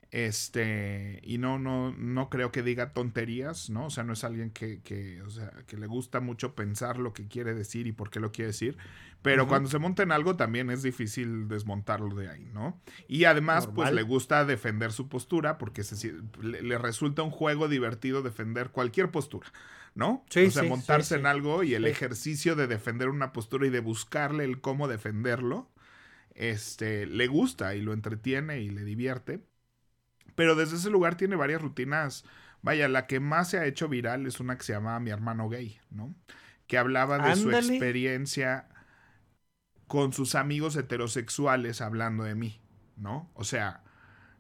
Este, 0.10 1.20
y 1.24 1.38
no, 1.38 1.60
no, 1.60 1.92
no 1.92 2.30
creo 2.30 2.50
que 2.52 2.64
diga 2.64 2.94
tonterías, 2.94 3.70
¿no? 3.70 3.88
O 3.88 3.90
sea, 3.90 4.06
no 4.06 4.14
es 4.14 4.24
alguien 4.24 4.52
que, 4.52 4.82
que, 4.82 5.22
o 5.22 5.30
sea, 5.30 5.52
que 5.68 5.76
le 5.76 5.86
gusta 5.86 6.22
mucho 6.22 6.56
pensar 6.56 6.98
lo 6.98 7.12
que 7.12 7.28
quiere 7.28 7.54
decir 7.54 7.88
y 7.88 7.92
por 7.92 8.10
qué 8.10 8.22
lo 8.22 8.32
quiere 8.32 8.48
decir. 8.48 8.78
Pero 9.22 9.48
cuando 9.48 9.70
se 9.70 9.80
monta 9.80 10.04
en 10.04 10.14
algo 10.14 10.38
también 10.38 10.70
es 10.70 10.84
difícil 10.84 11.50
desmontarlo 11.50 12.16
de 12.16 12.30
ahí, 12.30 12.50
¿no? 12.54 12.80
Y 13.10 13.26
además, 13.26 13.68
pues 13.68 13.92
le 13.92 14.04
gusta 14.04 14.46
defender 14.46 14.94
su 14.94 15.10
postura 15.10 15.58
porque 15.58 15.84
se, 15.84 16.14
le, 16.42 16.78
resulta 16.78 17.24
un 17.24 17.32
juego 17.32 17.68
divertido 17.68 18.22
defender 18.22 18.70
cualquier 18.70 19.12
postura, 19.12 19.52
¿no? 19.96 20.24
Sí, 20.30 20.46
o 20.46 20.52
sea, 20.52 20.64
montarse 20.64 21.16
en 21.16 21.26
algo 21.26 21.64
y 21.64 21.74
el 21.74 21.86
ejercicio 21.86 22.56
de 22.56 22.68
defender 22.68 23.10
una 23.10 23.34
postura 23.34 23.68
y 23.68 23.70
de 23.70 23.82
buscarle 23.82 24.46
el 24.46 24.62
cómo 24.62 24.88
defenderlo, 24.88 25.70
este, 26.38 27.08
le 27.08 27.28
gusta 27.28 27.76
y 27.76 27.82
lo 27.82 27.94
entretiene 27.94 28.62
y 28.62 28.70
le 28.70 28.84
divierte. 28.84 29.42
Pero 30.36 30.56
desde 30.56 30.78
ese 30.78 30.90
lugar 30.90 31.18
tiene 31.18 31.36
varias 31.36 31.62
rutinas. 31.62 32.24
Vaya, 32.62 32.88
la 32.88 33.08
que 33.08 33.20
más 33.20 33.50
se 33.50 33.58
ha 33.58 33.66
hecho 33.66 33.90
viral 33.90 34.26
es 34.28 34.40
una 34.40 34.58
que 34.58 34.64
se 34.64 34.74
llama 34.74 35.00
Mi 35.00 35.10
hermano 35.10 35.50
gay, 35.50 35.80
¿no? 35.90 36.14
Que 36.68 36.78
hablaba 36.78 37.18
de 37.18 37.36
su 37.36 37.52
experiencia 37.52 38.68
con 39.88 40.14
sus 40.14 40.36
amigos 40.36 40.76
heterosexuales 40.76 41.82
hablando 41.82 42.24
de 42.24 42.36
mí, 42.36 42.62
¿no? 42.98 43.32
O 43.34 43.44
sea, 43.44 43.84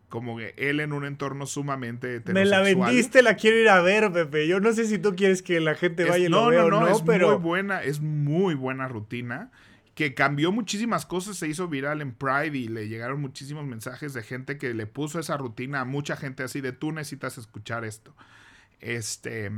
como 0.09 0.37
que 0.37 0.53
él 0.57 0.81
en 0.81 0.93
un 0.93 1.05
entorno 1.05 1.45
sumamente 1.45 2.15
heterosexual. 2.15 2.65
Me 2.65 2.75
la 2.75 2.87
vendiste, 2.87 3.23
la 3.23 3.35
quiero 3.35 3.57
ir 3.57 3.69
a 3.69 3.81
ver, 3.81 4.11
Pepe. 4.11 4.47
Yo 4.47 4.59
no 4.59 4.73
sé 4.73 4.85
si 4.85 4.99
tú 4.99 5.15
quieres 5.15 5.41
que 5.41 5.59
la 5.61 5.73
gente 5.73 6.03
vaya 6.03 6.25
y 6.25 6.29
lo 6.29 6.47
vea 6.47 6.61
no, 6.61 6.69
no, 6.69 6.81
no, 6.81 6.87
es 6.89 7.03
muy 7.03 7.35
buena, 7.37 7.81
es 7.81 8.01
muy 8.01 8.55
buena 8.55 8.87
rutina 8.87 9.51
que 9.97 10.13
cambió 10.13 10.51
muchísimas 10.51 11.07
cosas, 11.07 11.37
se 11.37 11.47
hizo 11.47 11.67
viral 11.67 12.03
en 12.03 12.11
Pride 12.11 12.55
y 12.55 12.67
le 12.67 12.87
llegaron 12.87 13.19
muchísimos 13.19 13.65
mensajes 13.65 14.13
de 14.13 14.21
gente 14.21 14.59
que 14.59 14.75
le 14.75 14.85
puso 14.85 15.19
esa 15.19 15.37
rutina 15.37 15.81
a 15.81 15.85
mucha 15.85 16.15
gente 16.15 16.43
así 16.43 16.61
de 16.61 16.71
tú 16.71 16.91
necesitas 16.91 17.39
escuchar 17.39 17.83
esto. 17.83 18.15
Este, 18.79 19.51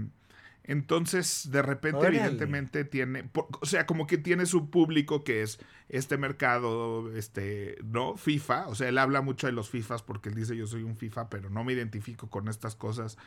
entonces, 0.63 1.51
de 1.51 1.61
repente, 1.61 2.07
evidentemente, 2.07 2.85
tiene, 2.85 3.29
o 3.59 3.65
sea, 3.65 3.85
como 3.85 4.07
que 4.07 4.17
tiene 4.17 4.45
su 4.45 4.69
público 4.69 5.25
que 5.25 5.41
es 5.41 5.59
este 5.89 6.17
mercado, 6.17 7.13
este, 7.17 7.77
¿no? 7.83 8.15
FIFA, 8.15 8.69
o 8.69 8.75
sea, 8.75 8.87
él 8.87 8.97
habla 8.97 9.19
mucho 9.19 9.45
de 9.45 9.51
los 9.51 9.69
FIFAs 9.69 10.03
porque 10.03 10.29
él 10.29 10.35
dice 10.35 10.55
yo 10.55 10.67
soy 10.67 10.83
un 10.83 10.95
FIFA, 10.95 11.29
pero 11.29 11.49
no 11.49 11.65
me 11.65 11.73
identifico 11.73 12.29
con 12.29 12.47
estas 12.47 12.77
cosas 12.77 13.17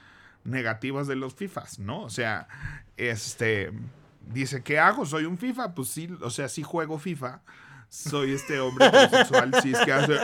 negativas 0.45 1.09
de 1.09 1.17
los 1.17 1.35
FIFAs, 1.35 1.79
¿no? 1.79 2.05
O 2.05 2.11
sea, 2.11 2.49
este 2.97 3.71
dice, 4.27 4.63
¿qué 4.63 4.79
hago? 4.79 5.07
¿Soy 5.07 5.25
un 5.25 5.39
FIFA? 5.39 5.75
Pues 5.75 5.89
sí, 5.89 6.09
o 6.21 6.31
sea, 6.31 6.49
sí 6.49 6.63
juego 6.63 6.99
FIFA. 6.99 7.43
Soy 7.89 8.33
este 8.33 8.59
hombre 8.59 8.87
homosexual, 8.89 9.53
sí 9.63 9.73
es 9.73 9.79
que 9.81 9.93
hace... 9.93 10.15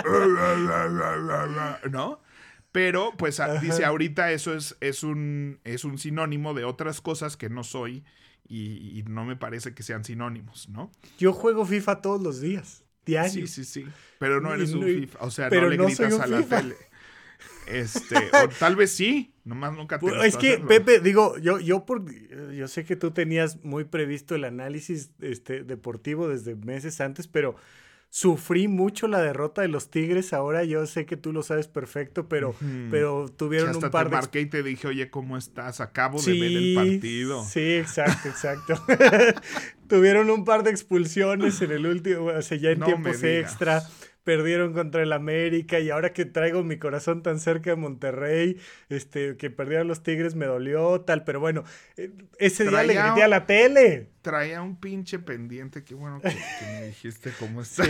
¿No? 1.91 2.21
Pero, 2.73 3.13
pues, 3.17 3.41
dice, 3.61 3.85
ahorita 3.85 4.33
eso 4.33 4.55
es, 4.55 4.77
es, 4.81 5.03
un, 5.03 5.61
es 5.65 5.85
un 5.85 5.99
sinónimo 5.99 6.55
de 6.55 6.65
otras 6.65 7.01
cosas 7.01 7.37
que 7.37 7.49
no 7.49 7.65
soy 7.65 8.05
y, 8.49 9.05
no 9.09 9.25
me 9.25 9.37
parece 9.37 9.75
que 9.75 9.83
sean 9.83 10.05
sinónimos, 10.05 10.69
¿no? 10.69 10.91
Yo 11.19 11.33
juego 11.33 11.67
FIFA 11.67 12.01
todos 12.01 12.23
los 12.23 12.41
días, 12.41 12.85
diario. 13.05 13.47
Sí, 13.47 13.47
sí, 13.47 13.65
sí. 13.65 13.87
Pero 14.19 14.41
no 14.41 14.55
eres 14.55 14.73
un 14.73 14.85
FIFA, 14.85 15.19
o 15.21 15.31
sea, 15.31 15.51
no 15.51 15.69
le 15.69 15.77
gritas 15.77 16.21
a 16.21 16.27
la 16.27 16.43
tele. 16.43 16.77
Este, 17.67 18.17
o 18.45 18.49
tal 18.49 18.77
vez 18.77 18.93
sí, 18.93 19.33
nomás 19.45 19.73
nunca 19.73 19.99
te 19.99 20.01
pues, 20.01 20.25
Es 20.25 20.37
que, 20.37 20.59
Pepe, 20.59 21.01
digo, 21.01 21.39
yo, 21.39 21.59
yo, 21.59 21.85
por, 21.85 22.05
yo 22.53 22.69
sé 22.69 22.85
que 22.85 22.97
tú 22.97 23.11
tenías 23.11 23.63
muy 23.65 23.85
previsto 23.85 24.35
el 24.35 24.45
análisis 24.45 25.11
este, 25.21 25.65
deportivo 25.65 26.29
desde 26.29 26.55
meses 26.55 27.01
antes, 27.01 27.29
pero 27.29 27.57
sufrí 28.11 28.69
mucho 28.69 29.07
la 29.07 29.21
derrota 29.21 29.63
de 29.63 29.69
los 29.69 29.91
Tigres. 29.91 30.33
Ahora 30.33 30.65
yo 30.65 30.87
sé 30.87 31.07
que 31.07 31.17
tú 31.17 31.33
lo 31.33 31.43
sabes 31.43 31.69
perfecto, 31.69 32.29
pero, 32.29 32.55
pero 32.91 33.29
tuvieron 33.29 33.77
un 33.77 33.91
par 33.91 34.07
te 34.07 34.11
de. 34.11 34.17
marqué 34.17 34.41
y 34.41 34.47
te 34.47 34.63
dije, 34.63 34.89
oye, 34.89 35.11
¿cómo 35.11 35.37
estás? 35.37 35.81
Acabo 35.81 36.21
de 36.21 36.33
ver 36.33 36.53
el 36.53 36.75
partido. 36.75 37.45
Sí, 37.45 37.75
exacto, 37.75 38.29
exacto. 38.29 38.83
tuvieron 39.89 40.31
un 40.31 40.45
par 40.45 40.63
de 40.63 40.71
expulsiones 40.71 41.61
en 41.61 41.73
el 41.73 41.87
último, 41.87 42.27
o 42.27 42.43
sea, 42.43 42.57
ya 42.57 42.71
en 42.71 42.81
tiempos 42.81 43.23
extra 43.23 43.83
perdieron 44.29 44.75
contra 44.75 45.03
el 45.03 45.15
América 45.15 45.81
y 45.81 45.89
ahora 45.89 46.13
que 46.13 46.27
traigo 46.27 46.63
mi 46.63 46.77
corazón 46.77 47.23
tan 47.23 47.41
cerca 47.41 47.71
de 47.71 47.77
Monterrey, 47.77 48.61
este, 48.91 49.39
que 49.39 49.49
perdieron 49.49 49.89
los 49.89 50.03
Tigres 50.03 50.35
me 50.35 50.45
dolió, 50.45 51.01
tal, 51.01 51.25
pero 51.25 51.41
bueno, 51.41 51.65
eh, 51.97 52.11
ese 52.39 52.69
día 52.69 52.83
le 52.83 52.93
grité 52.93 53.23
a 53.23 53.29
la 53.29 53.47
tele. 53.47 54.11
Traía 54.21 54.61
un 54.61 54.79
pinche 54.79 55.19
pendiente, 55.19 55.83
qué 55.83 55.95
bueno 55.95 56.21
que, 56.21 56.29
me 56.67 56.89
dijiste 56.89 57.33
cómo 57.39 57.63
está. 57.63 57.85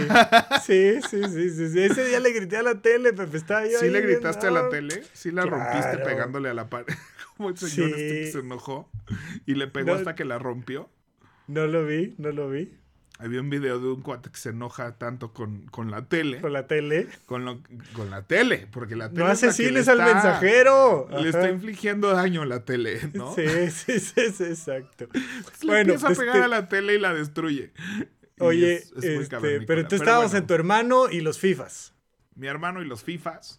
Sí, 0.64 1.00
sí, 1.10 1.22
sí, 1.24 1.70
sí, 1.70 1.82
ese 1.82 2.04
día 2.04 2.20
le 2.20 2.30
grité 2.30 2.58
a 2.58 2.62
la 2.62 2.80
tele, 2.80 3.12
Pepe, 3.12 3.36
estaba 3.36 3.66
yo 3.66 3.76
¿Sí 3.80 3.88
le 3.88 4.00
gritaste 4.00 4.46
a 4.46 4.52
la 4.52 4.68
tele? 4.68 5.02
¿Sí 5.14 5.32
la 5.32 5.44
rompiste 5.44 5.98
pegándole 6.04 6.50
a 6.50 6.54
la 6.54 6.70
pared? 6.70 6.94
Como 7.36 7.48
el 7.48 7.58
señor 7.58 7.88
este 7.88 7.98
que 7.98 8.30
se 8.30 8.38
enojó 8.38 8.88
y 9.44 9.56
le 9.56 9.66
pegó 9.66 9.92
hasta 9.92 10.14
que 10.14 10.24
la 10.24 10.38
rompió. 10.38 10.88
No 11.48 11.66
lo 11.66 11.84
vi, 11.84 12.14
no 12.16 12.30
lo 12.30 12.48
vi. 12.48 12.78
Había 13.20 13.40
un 13.40 13.50
video 13.50 13.80
de 13.80 13.88
un 13.88 14.00
cuate 14.00 14.30
que 14.30 14.36
se 14.36 14.50
enoja 14.50 14.96
tanto 14.96 15.32
con, 15.32 15.90
la 15.90 16.06
tele. 16.06 16.40
¿Con 16.40 16.52
la 16.52 16.68
tele? 16.68 17.08
Con, 17.26 17.44
lo, 17.44 17.60
con 17.92 18.10
la 18.10 18.22
tele, 18.22 18.68
porque 18.70 18.94
la 18.94 19.08
tele. 19.08 19.24
No 19.24 19.26
asesines 19.26 19.88
al 19.88 19.98
mensajero. 19.98 21.08
Le 21.10 21.28
está 21.28 21.50
infligiendo 21.50 22.10
daño 22.10 22.42
a 22.42 22.46
la 22.46 22.64
tele, 22.64 23.00
¿no? 23.14 23.34
Sí, 23.34 23.70
sí, 23.70 23.98
sí, 23.98 24.20
exacto. 24.44 25.08
le 25.62 25.80
empieza 25.80 26.08
a 26.08 26.14
pegar 26.14 26.42
a 26.42 26.48
la 26.48 26.68
tele 26.68 26.94
y 26.94 26.98
la 27.00 27.12
destruye. 27.12 27.72
Oye, 28.38 28.84
este, 29.02 29.60
pero 29.62 29.88
tú 29.88 29.96
estábamos 29.96 30.32
en 30.34 30.46
tu 30.46 30.54
hermano 30.54 31.10
y 31.10 31.20
los 31.20 31.40
FIFAs. 31.40 31.94
Mi 32.36 32.46
hermano 32.46 32.82
y 32.82 32.84
los 32.84 33.02
FIFAs. 33.02 33.58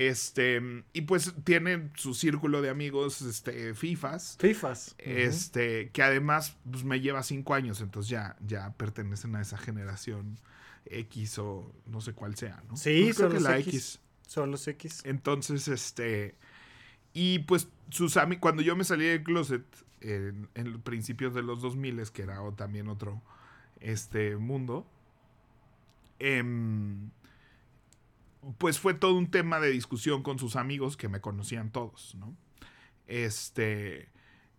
Este, 0.00 0.62
y 0.94 1.02
pues 1.02 1.34
tiene 1.44 1.90
su 1.94 2.14
círculo 2.14 2.62
de 2.62 2.70
amigos, 2.70 3.20
este, 3.20 3.74
FIFAs. 3.74 4.38
FIFAs. 4.40 4.94
Este, 4.96 5.90
que 5.90 6.02
además 6.02 6.56
pues, 6.70 6.84
me 6.84 7.00
lleva 7.02 7.22
cinco 7.22 7.52
años, 7.52 7.82
entonces 7.82 8.08
ya, 8.08 8.34
ya 8.46 8.72
pertenecen 8.78 9.36
a 9.36 9.42
esa 9.42 9.58
generación 9.58 10.38
X 10.86 11.38
o 11.40 11.70
no 11.84 12.00
sé 12.00 12.14
cuál 12.14 12.34
sea, 12.34 12.62
¿no? 12.66 12.78
Sí, 12.78 13.12
son 13.12 13.34
los 13.34 13.46
X. 13.46 14.00
Son 14.26 14.50
los 14.50 14.66
X. 14.68 15.02
Entonces, 15.04 15.68
este, 15.68 16.34
y 17.12 17.40
pues 17.40 17.68
sus 17.90 18.16
amigos, 18.16 18.40
cuando 18.40 18.62
yo 18.62 18.76
me 18.76 18.84
salí 18.84 19.04
del 19.04 19.22
closet 19.22 19.66
en, 20.00 20.48
en 20.54 20.80
principios 20.80 21.34
de 21.34 21.42
los 21.42 21.60
2000, 21.60 22.10
que 22.10 22.22
era 22.22 22.38
también 22.56 22.88
otro, 22.88 23.20
este, 23.80 24.38
mundo, 24.38 24.86
eh, 26.20 26.42
pues 28.58 28.78
fue 28.78 28.94
todo 28.94 29.14
un 29.14 29.30
tema 29.30 29.60
de 29.60 29.70
discusión 29.70 30.22
con 30.22 30.38
sus 30.38 30.56
amigos 30.56 30.96
que 30.96 31.08
me 31.08 31.20
conocían 31.20 31.70
todos, 31.70 32.14
¿no? 32.14 32.36
Este, 33.06 34.08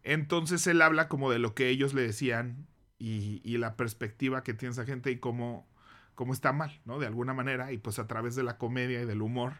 entonces 0.03 0.65
él 0.67 0.81
habla 0.81 1.07
como 1.07 1.31
de 1.31 1.39
lo 1.39 1.55
que 1.55 1.69
ellos 1.69 1.93
le 1.93 2.01
decían 2.01 2.67
y, 2.99 3.41
y 3.43 3.57
la 3.57 3.75
perspectiva 3.75 4.43
que 4.43 4.53
tiene 4.53 4.73
esa 4.73 4.85
gente 4.85 5.09
y 5.11 5.17
cómo, 5.17 5.67
cómo, 6.15 6.33
está 6.33 6.51
mal, 6.51 6.79
¿no? 6.85 6.99
De 6.99 7.07
alguna 7.07 7.33
manera, 7.33 7.71
y 7.71 7.77
pues 7.77 7.97
a 7.97 8.07
través 8.07 8.35
de 8.35 8.43
la 8.43 8.57
comedia 8.57 9.01
y 9.01 9.05
del 9.05 9.21
humor, 9.21 9.53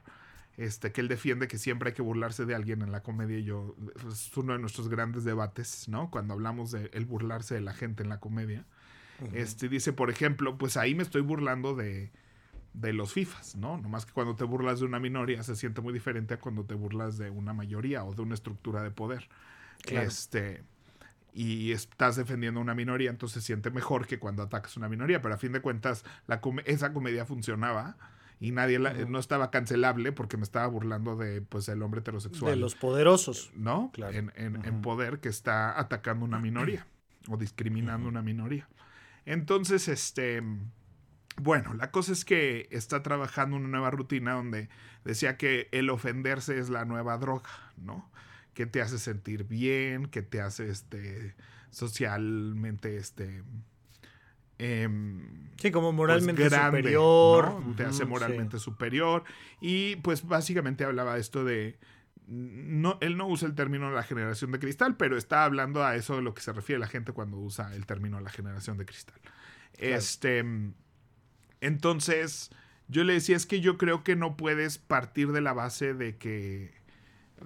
este, 0.58 0.92
que 0.92 1.02
él 1.02 1.08
defiende 1.08 1.48
que 1.48 1.58
siempre 1.58 1.90
hay 1.90 1.96
que 1.96 2.02
burlarse 2.02 2.46
de 2.46 2.54
alguien 2.54 2.82
en 2.82 2.92
la 2.92 3.02
comedia 3.02 3.40
y 3.40 3.44
yo, 3.44 3.76
es 4.12 4.36
uno 4.38 4.54
de 4.54 4.60
nuestros 4.60 4.90
grandes 4.90 5.24
debates, 5.24 5.88
¿no? 5.88 6.12
Cuando 6.12 6.34
hablamos 6.34 6.72
de 6.72 6.92
el 6.94 7.06
burlarse 7.06 7.56
de 7.56 7.62
la 7.62 7.74
gente 7.74 8.04
en 8.04 8.10
la 8.10 8.20
comedia. 8.20 8.66
Este 9.34 9.70
dice, 9.70 9.94
por 9.94 10.10
ejemplo, 10.10 10.58
pues 10.58 10.78
ahí 10.78 10.96
me 10.96 11.04
estoy 11.04 11.22
burlando 11.22 11.76
de, 11.76 12.12
de 12.74 12.94
los 12.94 13.14
FIFAs, 13.14 13.56
¿no? 13.56 13.78
Nomás 13.78 14.06
que 14.06 14.14
cuando 14.14 14.36
te 14.36 14.44
burlas 14.44 14.80
de 14.80 14.86
una 14.86 15.00
minoría 15.00 15.44
se 15.44 15.56
siente 15.56 15.82
muy 15.82 15.94
diferente 15.94 16.36
a 16.36 16.40
cuando 16.40 16.64
te 16.64 16.74
burlas 16.74 17.18
de 17.18 17.30
una 17.30 17.54
mayoría 17.54 18.04
o 18.04 18.14
de 18.14 18.22
una 18.22 18.34
estructura 18.34 18.82
de 18.82 18.92
poder. 18.92 19.28
Este, 19.88 20.64
y 21.34 21.72
estás 21.72 22.16
defendiendo 22.16 22.60
una 22.60 22.76
minoría, 22.76 23.10
entonces 23.10 23.44
se 23.44 23.48
siente 23.48 23.72
mejor 23.72 24.08
que 24.08 24.20
cuando 24.20 24.44
atacas 24.44 24.78
una 24.78 24.90
minoría, 24.90 25.22
pero 25.22 25.36
a 25.36 25.38
fin 25.38 25.52
de 25.52 25.62
cuentas 25.62 26.06
la 26.28 26.42
esa 26.66 26.94
comedia 26.94 27.26
funcionaba 27.26 27.98
y 28.40 28.52
nadie 28.52 28.80
no 28.80 29.20
estaba 29.20 29.52
cancelable 29.52 30.12
porque 30.12 30.36
me 30.36 30.44
estaba 30.44 30.66
burlando 30.68 31.16
de 31.16 31.42
pues 31.42 31.70
el 31.70 31.82
hombre 31.84 32.00
heterosexual. 32.00 32.52
De 32.52 32.58
los 32.58 32.76
poderosos. 32.76 33.52
¿No? 33.56 33.92
Claro. 33.94 34.18
En, 34.18 34.32
en, 34.36 34.82
poder 34.82 35.20
que 35.20 35.30
está 35.30 35.80
atacando 35.80 36.26
una 36.26 36.40
minoría 36.40 36.88
o 37.28 37.38
discriminando 37.38 38.10
una 38.10 38.24
minoría. 38.24 38.68
Entonces, 39.26 39.88
este 39.88 40.42
bueno, 41.38 41.74
la 41.74 41.92
cosa 41.92 42.12
es 42.12 42.26
que 42.26 42.68
está 42.72 43.04
trabajando 43.04 43.56
una 43.56 43.68
nueva 43.68 43.92
rutina 43.92 44.34
donde 44.34 44.70
decía 45.04 45.38
que 45.38 45.70
el 45.72 45.90
ofenderse 45.90 46.60
es 46.60 46.70
la 46.70 46.86
nueva 46.86 47.18
droga, 47.18 47.50
¿no? 47.78 48.10
Que 48.54 48.66
te 48.66 48.82
hace 48.82 49.00
sentir 49.00 49.46
bien, 49.46 50.08
que 50.08 50.22
te 50.22 50.42
hace 50.42 50.70
este 50.70 51.36
socialmente 51.70 52.98
este 52.98 53.44
em, 54.60 55.50
sí, 55.58 55.72
como 55.72 55.94
moralmente 55.94 56.50
pues, 56.50 56.62
superior. 56.62 57.76
Te 57.76 57.86
hace 57.86 58.06
moralmente 58.06 58.60
superior. 58.60 59.24
Y 59.60 59.96
pues 59.98 60.28
básicamente 60.28 60.84
hablaba 60.84 61.18
esto 61.18 61.44
de. 61.44 61.80
No, 62.28 62.98
él 63.02 63.18
no 63.18 63.28
usa 63.28 63.48
el 63.48 63.56
término 63.56 63.92
la 63.92 64.04
generación 64.04 64.52
de 64.52 64.60
cristal, 64.60 64.96
pero 64.96 65.18
está 65.18 65.44
hablando 65.44 65.84
a 65.84 65.96
eso 65.96 66.16
de 66.16 66.22
lo 66.22 66.34
que 66.34 66.42
se 66.42 66.54
refiere 66.54 66.80
la 66.80 66.88
gente 66.88 67.12
cuando 67.12 67.38
usa 67.38 67.74
el 67.76 67.86
término 67.86 68.20
la 68.22 68.30
generación 68.30 68.78
de 68.78 68.86
cristal. 68.86 69.20
Este. 69.78 70.46
Entonces, 71.62 72.52
yo 72.88 73.04
le 73.04 73.14
decía, 73.14 73.38
es 73.38 73.46
que 73.46 73.62
yo 73.62 73.78
creo 73.78 74.04
que 74.04 74.16
no 74.16 74.36
puedes 74.36 74.78
partir 74.78 75.32
de 75.32 75.42
la 75.42 75.54
base 75.54 75.94
de 75.94 76.18
que, 76.18 76.74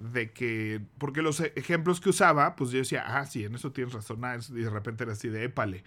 de 0.00 0.32
que, 0.32 0.80
porque 0.98 1.22
los 1.22 1.40
ejemplos 1.40 2.00
que 2.00 2.10
usaba, 2.10 2.56
pues 2.56 2.70
yo 2.70 2.78
decía, 2.78 3.04
ah, 3.06 3.26
sí, 3.26 3.44
en 3.44 3.54
eso 3.54 3.72
tienes 3.72 3.94
razón, 3.94 4.24
ah, 4.24 4.36
y 4.50 4.60
de 4.60 4.70
repente 4.70 5.04
era 5.04 5.12
así 5.12 5.28
de 5.28 5.44
épale, 5.44 5.84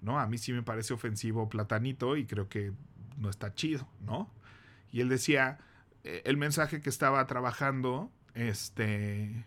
¿no? 0.00 0.18
A 0.18 0.26
mí 0.26 0.38
sí 0.38 0.52
me 0.52 0.62
parece 0.62 0.94
ofensivo 0.94 1.48
platanito 1.48 2.16
y 2.16 2.24
creo 2.24 2.48
que 2.48 2.72
no 3.18 3.28
está 3.28 3.54
chido, 3.54 3.88
¿no? 4.00 4.32
Y 4.92 5.00
él 5.00 5.08
decía, 5.08 5.58
eh, 6.04 6.22
el 6.24 6.36
mensaje 6.36 6.80
que 6.80 6.88
estaba 6.90 7.26
trabajando, 7.26 8.10
este, 8.34 9.46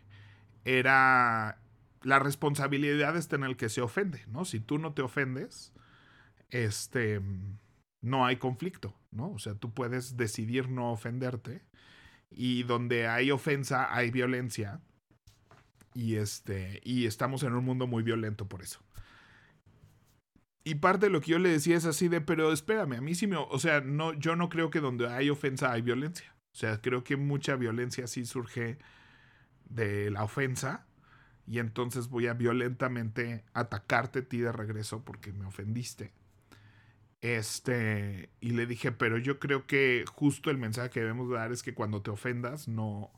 era 0.65 1.57
la 2.05 2.19
responsabilidad 2.19 3.17
está 3.17 3.35
en 3.35 3.43
el 3.43 3.57
que 3.57 3.67
se 3.67 3.81
ofende, 3.81 4.23
¿no? 4.27 4.45
Si 4.45 4.59
tú 4.59 4.77
no 4.77 4.93
te 4.93 5.01
ofendes, 5.01 5.73
este, 6.51 7.19
no 8.05 8.25
hay 8.25 8.37
conflicto, 8.37 8.95
¿no? 9.11 9.31
O 9.31 9.39
sea, 9.39 9.55
tú 9.55 9.73
puedes 9.73 10.15
decidir 10.15 10.69
no 10.69 10.91
ofenderte 10.91 11.63
y 12.29 12.63
donde 12.63 13.07
hay 13.07 13.31
ofensa 13.31 13.93
hay 13.93 14.11
violencia 14.11 14.79
y 15.93 16.15
este, 16.15 16.81
y 16.83 17.07
estamos 17.07 17.43
en 17.43 17.53
un 17.53 17.65
mundo 17.65 17.87
muy 17.87 18.03
violento 18.03 18.47
por 18.47 18.61
eso. 18.61 18.79
Y 20.63 20.75
parte 20.75 21.07
de 21.07 21.11
lo 21.11 21.21
que 21.21 21.31
yo 21.31 21.39
le 21.39 21.49
decía 21.49 21.77
es 21.77 21.85
así 21.85 22.07
de, 22.07 22.21
pero 22.21 22.51
espérame, 22.51 22.93
a 22.93 23.01
mí 23.01 23.15
sí 23.15 23.27
me, 23.27 23.37
o 23.37 23.59
sea, 23.59 23.81
no, 23.81 24.13
yo 24.13 24.35
no 24.35 24.49
creo 24.49 24.69
que 24.69 24.81
donde 24.81 25.07
hay 25.07 25.29
ofensa 25.29 25.71
hay 25.71 25.81
violencia. 25.81 26.35
O 26.53 26.57
sea, 26.57 26.81
creo 26.81 27.03
que 27.03 27.17
mucha 27.17 27.55
violencia 27.55 28.07
sí 28.07 28.25
surge 28.25 28.77
de 29.65 30.11
la 30.11 30.23
ofensa 30.23 30.85
y 31.47 31.59
entonces 31.59 32.09
voy 32.09 32.27
a 32.27 32.33
violentamente 32.33 33.45
atacarte 33.53 34.19
a 34.19 34.27
ti 34.27 34.39
de 34.39 34.51
regreso 34.51 35.03
porque 35.03 35.33
me 35.33 35.45
ofendiste. 35.45 36.13
Este, 37.25 38.29
y 38.39 38.51
le 38.51 38.67
dije, 38.67 38.91
pero 38.91 39.17
yo 39.17 39.39
creo 39.39 39.65
que 39.65 40.05
justo 40.13 40.51
el 40.51 40.59
mensaje 40.59 40.91
que 40.91 40.99
debemos 40.99 41.27
dar 41.31 41.51
es 41.51 41.63
que 41.63 41.73
cuando 41.73 42.03
te 42.03 42.11
ofendas 42.11 42.67
no, 42.67 43.11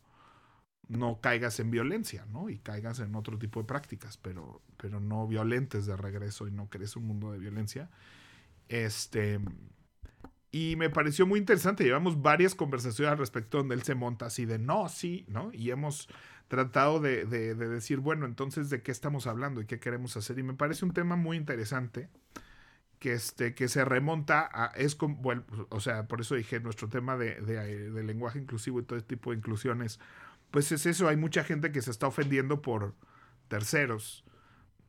no 0.87 1.19
caigas 1.19 1.59
en 1.59 1.71
violencia, 1.71 2.25
¿no? 2.31 2.49
Y 2.49 2.59
caigas 2.59 3.01
en 3.01 3.15
otro 3.15 3.37
tipo 3.37 3.59
de 3.59 3.67
prácticas, 3.67 4.15
pero, 4.15 4.61
pero 4.77 5.01
no 5.01 5.27
violentes 5.27 5.85
de 5.87 5.97
regreso 5.97 6.47
y 6.47 6.51
no 6.51 6.69
crees 6.69 6.95
un 6.95 7.05
mundo 7.05 7.33
de 7.33 7.39
violencia. 7.39 7.89
Este, 8.69 9.41
y 10.51 10.77
me 10.77 10.89
pareció 10.89 11.27
muy 11.27 11.39
interesante. 11.39 11.83
Llevamos 11.83 12.21
varias 12.21 12.55
conversaciones 12.55 13.11
al 13.11 13.17
respecto 13.17 13.57
donde 13.57 13.75
él 13.75 13.83
se 13.83 13.93
monta 13.93 14.27
así 14.27 14.45
de 14.45 14.57
no, 14.57 14.87
sí, 14.87 15.25
¿no? 15.27 15.51
Y 15.51 15.69
hemos 15.71 16.07
tratado 16.47 17.01
de, 17.01 17.25
decir, 17.25 17.99
bueno, 17.99 18.25
entonces, 18.25 18.69
¿de 18.69 18.81
qué 18.81 18.93
estamos 18.93 19.27
hablando 19.27 19.59
y 19.59 19.65
qué 19.65 19.81
queremos 19.81 20.15
hacer? 20.15 20.39
Y 20.39 20.43
me 20.43 20.53
parece 20.53 20.85
un 20.85 20.93
tema 20.93 21.17
muy 21.17 21.35
interesante 21.35 22.07
que, 22.99 23.13
este, 23.13 23.53
que 23.53 23.67
se 23.67 23.85
remonta 23.85 24.49
a, 24.51 24.67
es 24.75 24.95
como, 24.95 25.15
bueno, 25.17 25.43
o 25.69 25.79
sea, 25.79 26.07
por 26.07 26.21
eso 26.21 26.35
dije, 26.35 26.59
nuestro 26.59 26.89
tema 26.89 27.17
de, 27.17 27.35
de, 27.41 28.03
lenguaje 28.03 28.39
inclusivo 28.39 28.79
y 28.79 28.83
todo 28.83 28.97
este 28.97 29.15
tipo 29.15 29.31
de 29.31 29.37
inclusiones, 29.37 29.99
pues 30.51 30.71
es 30.71 30.85
eso, 30.85 31.07
hay 31.07 31.17
mucha 31.17 31.43
gente 31.43 31.71
que 31.71 31.81
se 31.81 31.91
está 31.91 32.07
ofendiendo 32.07 32.61
por 32.61 32.95
terceros, 33.47 34.25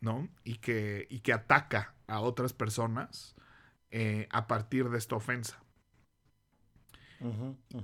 ¿no? 0.00 0.28
Y 0.44 0.56
que, 0.56 1.06
y 1.10 1.20
que 1.20 1.32
ataca 1.32 1.94
a 2.06 2.20
otras 2.20 2.52
personas 2.52 3.34
eh, 3.90 4.28
a 4.30 4.46
partir 4.46 4.88
de 4.88 4.98
esta 4.98 5.16
ofensa. 5.16 5.62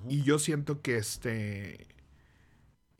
Y 0.09 0.23
yo 0.23 0.39
siento 0.39 0.81
que 0.81 0.97
este 0.97 1.95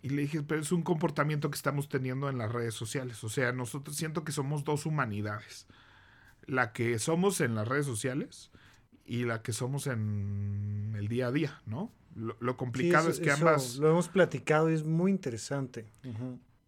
y 0.05 0.11
le 0.11 0.21
dije, 0.21 0.43
pero 0.43 0.61
es 0.61 0.71
un 0.71 0.83
comportamiento 0.83 1.49
que 1.51 1.57
estamos 1.57 1.89
teniendo 1.89 2.29
en 2.29 2.37
las 2.37 2.53
redes 2.53 2.75
sociales. 2.75 3.25
O 3.25 3.31
sea, 3.31 3.53
nosotros 3.53 3.97
siento 3.97 4.23
que 4.23 4.33
somos 4.33 4.63
dos 4.63 4.85
humanidades. 4.85 5.67
La 6.47 6.73
que 6.73 6.99
somos 6.99 7.41
en 7.41 7.55
las 7.55 7.69
redes 7.69 7.87
sociales 7.87 8.51
y 9.05 9.25
la 9.25 9.43
que 9.43 9.53
somos 9.53 9.87
en 9.87 10.95
el 10.97 11.09
día 11.09 11.29
a 11.29 11.33
día, 11.33 11.63
¿no? 11.67 11.93
Lo, 12.15 12.57
complicado 12.57 13.11
es 13.11 13.19
que 13.19 13.31
ambas... 13.31 13.77
Lo 13.77 13.91
hemos 13.91 14.09
platicado 14.09 14.71
y 14.71 14.75
es 14.75 14.85
muy 14.85 15.11
interesante. 15.11 15.87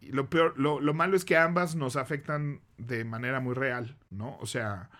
Y 0.01 0.11
lo 0.11 0.29
peor, 0.29 0.59
lo, 0.59 0.81
malo 0.93 1.16
es 1.16 1.24
que 1.24 1.37
ambas 1.37 1.77
nos 1.77 1.97
afectan 1.97 2.61
de 2.79 3.05
manera 3.05 3.41
muy 3.41 3.55
real, 3.55 3.97
¿no? 4.11 4.37
O 4.39 4.47
sea, 4.47 4.91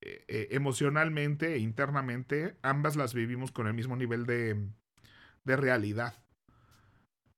eh, 0.00 0.24
eh, 0.28 0.48
emocionalmente 0.50 1.54
e 1.54 1.58
internamente, 1.58 2.56
ambas 2.62 2.96
las 2.96 3.14
vivimos 3.14 3.50
con 3.50 3.66
el 3.66 3.74
mismo 3.74 3.96
nivel 3.96 4.26
de, 4.26 4.68
de 5.44 5.56
realidad. 5.56 6.14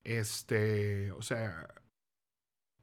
Este, 0.02 1.12
o 1.12 1.22
sea, 1.22 1.68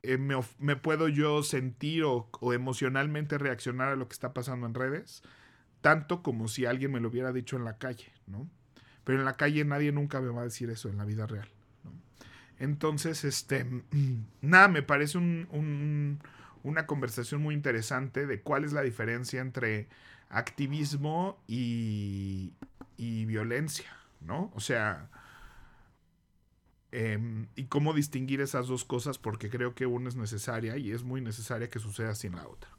eh, 0.04 0.18
me, 0.18 0.76
puedo 0.76 1.08
yo 1.08 1.44
sentir 1.44 2.04
o, 2.04 2.30
emocionalmente 2.54 3.38
reaccionar 3.38 3.90
a 3.90 3.96
lo 3.96 4.08
que 4.08 4.14
está 4.14 4.34
pasando 4.34 4.68
en 4.68 4.74
redes, 4.74 5.24
tanto 5.82 6.24
como 6.24 6.48
si 6.48 6.66
alguien 6.66 6.92
me 6.92 7.00
lo 7.00 7.10
hubiera 7.10 7.32
dicho 7.32 7.56
en 7.56 7.66
la 7.66 7.78
calle, 7.78 8.12
¿no? 8.28 8.50
Pero 9.04 9.20
en 9.20 9.26
la 9.26 9.38
calle 9.38 9.64
nadie 9.66 9.92
nunca 9.92 10.22
me 10.22 10.30
va 10.30 10.42
a 10.42 10.46
decir 10.46 10.70
eso 10.70 10.90
en 10.90 10.98
la 10.98 11.06
vida 11.06 11.28
real. 11.28 11.48
¿no? 11.84 11.92
Entonces, 12.60 13.24
este, 13.24 13.66
nada, 14.42 14.68
me 14.68 14.84
parece 14.84 15.18
un, 15.18 16.20
una 16.64 16.86
conversación 16.86 17.42
muy 17.42 17.56
interesante 17.56 18.28
de 18.28 18.42
cuál 18.42 18.66
es 18.66 18.74
la 18.74 18.82
diferencia 18.82 19.42
entre 19.42 19.88
activismo 20.30 21.42
y, 21.48 22.54
y 22.98 23.26
violencia, 23.26 23.90
¿no? 24.20 24.52
O 24.56 24.60
sea, 24.60 25.10
Em, 26.92 27.48
y 27.56 27.66
cómo 27.66 27.94
distinguir 27.94 28.40
esas 28.40 28.68
dos 28.68 28.86
cosas, 28.86 29.18
porque 29.18 29.50
creo 29.50 29.76
que 29.76 29.86
una 29.86 30.08
es 30.08 30.16
necesaria 30.16 30.78
y 30.78 30.92
es 30.92 31.04
muy 31.04 31.20
necesaria 31.20 31.70
que 31.70 31.80
suceda 31.80 32.16
sin 32.16 32.36
la 32.36 32.48
otra. 32.48 32.70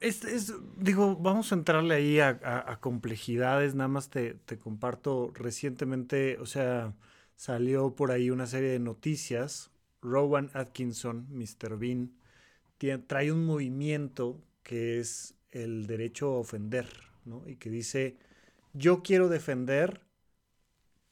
Es, 0.00 0.52
digo, 0.76 1.16
vamos 1.16 1.50
a 1.50 1.54
entrarle 1.54 1.94
ahí 1.94 2.20
a, 2.20 2.78
complejidades, 2.80 3.74
nada 3.74 3.88
más 3.88 4.10
te, 4.10 4.34
te, 4.34 4.58
comparto 4.58 5.32
recientemente, 5.34 6.38
o 6.38 6.46
sea, 6.46 6.92
salió 7.36 7.94
por 7.94 8.10
ahí 8.10 8.28
una 8.30 8.46
serie 8.46 8.68
de 8.68 8.80
noticias, 8.80 9.70
Rowan 10.02 10.50
Atkinson, 10.52 11.26
Mr. 11.30 11.78
Bean, 11.78 12.12
trae 13.06 13.32
un 13.32 13.46
movimiento 13.46 14.42
que 14.62 15.00
es 15.00 15.34
el 15.50 15.86
derecho 15.86 16.34
a 16.34 16.38
ofender, 16.38 16.86
¿no? 17.24 17.42
Y 17.46 17.56
que 17.56 17.70
dice, 17.70 18.16
yo 18.74 19.02
quiero 19.02 19.28
defender 19.28 20.02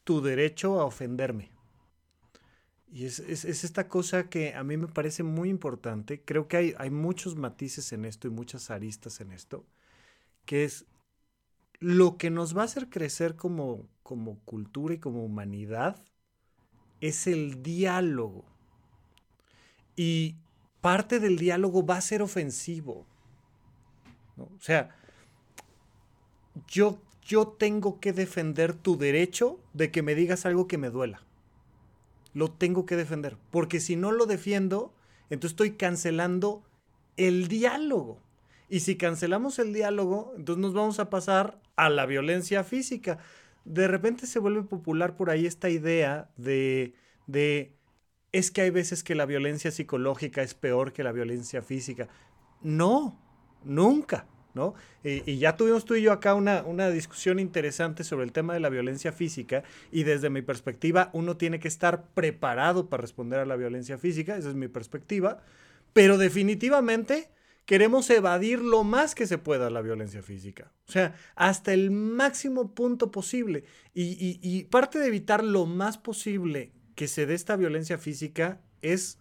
tu 0.04 0.20
derecho 0.20 0.80
a 0.80 0.84
ofenderme. 0.84 1.51
Y 2.94 3.06
es, 3.06 3.18
esta 3.18 3.88
cosa 3.88 4.28
que 4.28 4.54
a 4.54 4.62
mí 4.62 4.76
me 4.76 4.86
parece 4.86 5.22
muy 5.22 5.48
importante. 5.48 6.20
Creo 6.22 6.46
que 6.46 6.58
hay, 6.58 6.74
hay 6.76 6.90
muchos 6.90 7.36
matices 7.36 7.90
en 7.94 8.04
esto 8.04 8.28
y 8.28 8.30
muchas 8.30 8.70
aristas 8.70 9.22
en 9.22 9.32
esto, 9.32 9.64
que 10.44 10.64
es 10.64 10.84
lo 11.80 12.18
que 12.18 12.28
nos 12.28 12.54
va 12.54 12.62
a 12.62 12.64
hacer 12.66 12.90
crecer 12.90 13.34
como, 13.34 13.88
como 14.02 14.38
cultura 14.40 14.92
y 14.92 14.98
como 14.98 15.24
humanidad 15.24 16.04
es 17.00 17.26
el 17.26 17.62
diálogo. 17.62 18.44
Y 19.96 20.36
parte 20.82 21.18
del 21.18 21.38
diálogo 21.38 21.86
va 21.86 21.96
a 21.96 22.02
ser 22.02 22.20
ofensivo. 22.20 23.06
O 24.36 24.60
sea, 24.60 24.94
yo, 26.68 27.00
yo 27.22 27.48
tengo 27.48 28.00
que 28.00 28.12
defender 28.12 28.74
tu 28.74 28.98
derecho 28.98 29.58
de 29.72 29.90
que 29.90 30.02
me 30.02 30.14
digas 30.14 30.44
algo 30.44 30.68
que 30.68 30.76
me 30.76 30.90
duela 30.90 31.22
lo 32.32 32.50
tengo 32.50 32.86
que 32.86 32.96
defender. 32.96 33.36
Porque 33.50 33.80
si 33.80 33.96
no 33.96 34.12
lo 34.12 34.26
defiendo, 34.26 34.94
entonces 35.30 35.52
estoy 35.52 35.72
cancelando 35.72 36.64
el 37.16 37.48
diálogo. 37.48 38.20
Y 38.68 38.80
si 38.80 38.96
cancelamos 38.96 39.58
el 39.58 39.72
diálogo, 39.72 40.32
entonces 40.36 40.62
nos 40.62 40.74
vamos 40.74 40.98
a 40.98 41.10
pasar 41.10 41.60
a 41.76 41.90
la 41.90 42.06
violencia 42.06 42.64
física. 42.64 43.18
De 43.64 43.86
repente 43.86 44.26
se 44.26 44.38
vuelve 44.38 44.62
popular 44.62 45.16
por 45.16 45.30
ahí 45.30 45.46
esta 45.46 45.68
idea 45.68 46.30
de, 46.36 46.94
de 47.26 47.76
es 48.32 48.50
que 48.50 48.62
hay 48.62 48.70
veces 48.70 49.04
que 49.04 49.14
la 49.14 49.26
violencia 49.26 49.70
psicológica 49.70 50.42
es 50.42 50.54
peor 50.54 50.92
que 50.92 51.04
la 51.04 51.12
violencia 51.12 51.62
física. 51.62 52.08
No, 52.62 53.20
nunca. 53.62 54.26
¿No? 54.54 54.74
Y, 55.04 55.38
ya 55.38 55.56
tuvimos 55.56 55.84
tú 55.84 55.94
y 55.94 56.02
yo 56.02 56.12
acá 56.12 56.34
una, 56.34 56.62
una 56.62 56.90
discusión 56.90 57.38
interesante 57.38 58.04
sobre 58.04 58.24
el 58.24 58.32
tema 58.32 58.54
de 58.54 58.60
la 58.60 58.68
violencia 58.68 59.12
física 59.12 59.62
y 59.90 60.04
desde 60.04 60.30
mi 60.30 60.42
perspectiva 60.42 61.10
uno 61.12 61.36
tiene 61.36 61.58
que 61.58 61.68
estar 61.68 62.04
preparado 62.14 62.88
para 62.88 63.00
responder 63.00 63.40
a 63.40 63.46
la 63.46 63.56
violencia 63.56 63.98
física, 63.98 64.36
esa 64.36 64.48
es 64.48 64.54
mi 64.54 64.68
perspectiva, 64.68 65.42
pero 65.92 66.18
definitivamente 66.18 67.28
queremos 67.64 68.10
evadir 68.10 68.60
lo 68.60 68.84
más 68.84 69.14
que 69.14 69.26
se 69.26 69.38
pueda 69.38 69.70
la 69.70 69.82
violencia 69.82 70.22
física, 70.22 70.72
o 70.88 70.92
sea, 70.92 71.14
hasta 71.36 71.72
el 71.72 71.90
máximo 71.90 72.74
punto 72.74 73.10
posible 73.10 73.64
y, 73.94 74.38
y 74.42 74.64
parte 74.64 74.98
de 74.98 75.06
evitar 75.06 75.44
lo 75.44 75.66
más 75.66 75.98
posible 75.98 76.72
que 76.94 77.08
se 77.08 77.26
dé 77.26 77.34
esta 77.34 77.56
violencia 77.56 77.98
física 77.98 78.60
es 78.82 79.18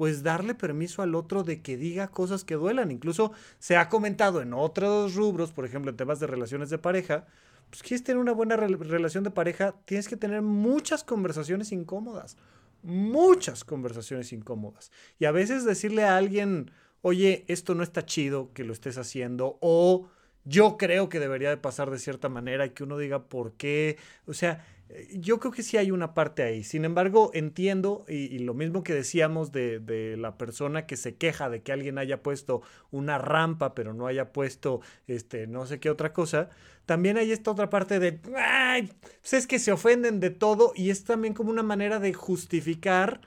pues 0.00 0.22
darle 0.22 0.54
permiso 0.54 1.02
al 1.02 1.14
otro 1.14 1.42
de 1.42 1.60
que 1.60 1.76
diga 1.76 2.08
cosas 2.08 2.42
que 2.42 2.54
duelan. 2.54 2.90
Incluso 2.90 3.32
se 3.58 3.76
ha 3.76 3.90
comentado 3.90 4.40
en 4.40 4.54
otros 4.54 5.14
rubros, 5.14 5.52
por 5.52 5.66
ejemplo, 5.66 5.90
en 5.90 5.98
temas 5.98 6.18
de 6.18 6.26
relaciones 6.26 6.70
de 6.70 6.78
pareja, 6.78 7.26
pues 7.68 7.82
quieres 7.82 8.02
tener 8.02 8.16
una 8.16 8.32
buena 8.32 8.56
relación 8.56 9.24
de 9.24 9.30
pareja, 9.30 9.74
tienes 9.84 10.08
que 10.08 10.16
tener 10.16 10.40
muchas 10.40 11.04
conversaciones 11.04 11.70
incómodas, 11.70 12.38
muchas 12.82 13.62
conversaciones 13.62 14.32
incómodas. 14.32 14.90
Y 15.18 15.26
a 15.26 15.32
veces 15.32 15.66
decirle 15.66 16.04
a 16.04 16.16
alguien, 16.16 16.70
oye, 17.02 17.44
esto 17.46 17.74
no 17.74 17.82
está 17.82 18.06
chido 18.06 18.54
que 18.54 18.64
lo 18.64 18.72
estés 18.72 18.96
haciendo, 18.96 19.58
o 19.60 20.08
yo 20.46 20.78
creo 20.78 21.10
que 21.10 21.20
debería 21.20 21.50
de 21.50 21.58
pasar 21.58 21.90
de 21.90 21.98
cierta 21.98 22.30
manera 22.30 22.64
y 22.64 22.70
que 22.70 22.84
uno 22.84 22.96
diga 22.96 23.24
por 23.24 23.52
qué. 23.52 23.98
O 24.24 24.32
sea, 24.32 24.64
yo 25.12 25.38
creo 25.38 25.52
que 25.52 25.62
sí 25.62 25.76
hay 25.76 25.90
una 25.90 26.14
parte 26.14 26.42
ahí. 26.42 26.64
Sin 26.64 26.84
embargo, 26.84 27.30
entiendo, 27.34 28.04
y, 28.08 28.38
lo 28.40 28.54
mismo 28.54 28.82
que 28.82 28.94
decíamos 28.94 29.52
de, 29.52 29.78
de, 29.78 30.16
la 30.16 30.36
persona 30.36 30.86
que 30.86 30.96
se 30.96 31.14
queja 31.16 31.48
de 31.48 31.62
que 31.62 31.72
alguien 31.72 31.98
haya 31.98 32.22
puesto 32.22 32.62
una 32.90 33.18
rampa, 33.18 33.74
pero 33.74 33.94
no 33.94 34.06
haya 34.06 34.32
puesto 34.32 34.80
este, 35.06 35.46
no 35.46 35.66
sé 35.66 35.80
qué 35.80 35.90
otra 35.90 36.12
cosa, 36.12 36.48
también 36.86 37.18
hay 37.18 37.30
esta 37.30 37.52
otra 37.52 37.70
parte 37.70 38.00
de, 38.00 38.20
ay, 38.36 38.92
pues 39.20 39.34
es 39.34 39.46
que 39.46 39.58
se 39.58 39.72
ofenden 39.72 40.18
de 40.18 40.30
todo 40.30 40.72
y 40.74 40.90
es 40.90 41.04
también 41.04 41.34
como 41.34 41.50
una 41.50 41.62
manera 41.62 42.00
de 42.00 42.12
justificar 42.12 43.20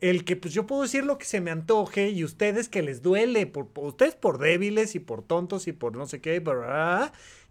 el 0.00 0.24
que 0.24 0.34
pues 0.34 0.52
yo 0.54 0.66
puedo 0.66 0.82
decir 0.82 1.04
lo 1.04 1.18
que 1.18 1.26
se 1.26 1.40
me 1.40 1.50
antoje 1.50 2.10
y 2.10 2.24
ustedes 2.24 2.68
que 2.68 2.82
les 2.82 3.02
duele, 3.02 3.46
por, 3.46 3.68
ustedes 3.76 4.16
por 4.16 4.38
débiles 4.38 4.94
y 4.94 4.98
por 4.98 5.22
tontos 5.22 5.68
y 5.68 5.72
por 5.72 5.94
no 5.96 6.06
sé 6.06 6.20
qué, 6.20 6.42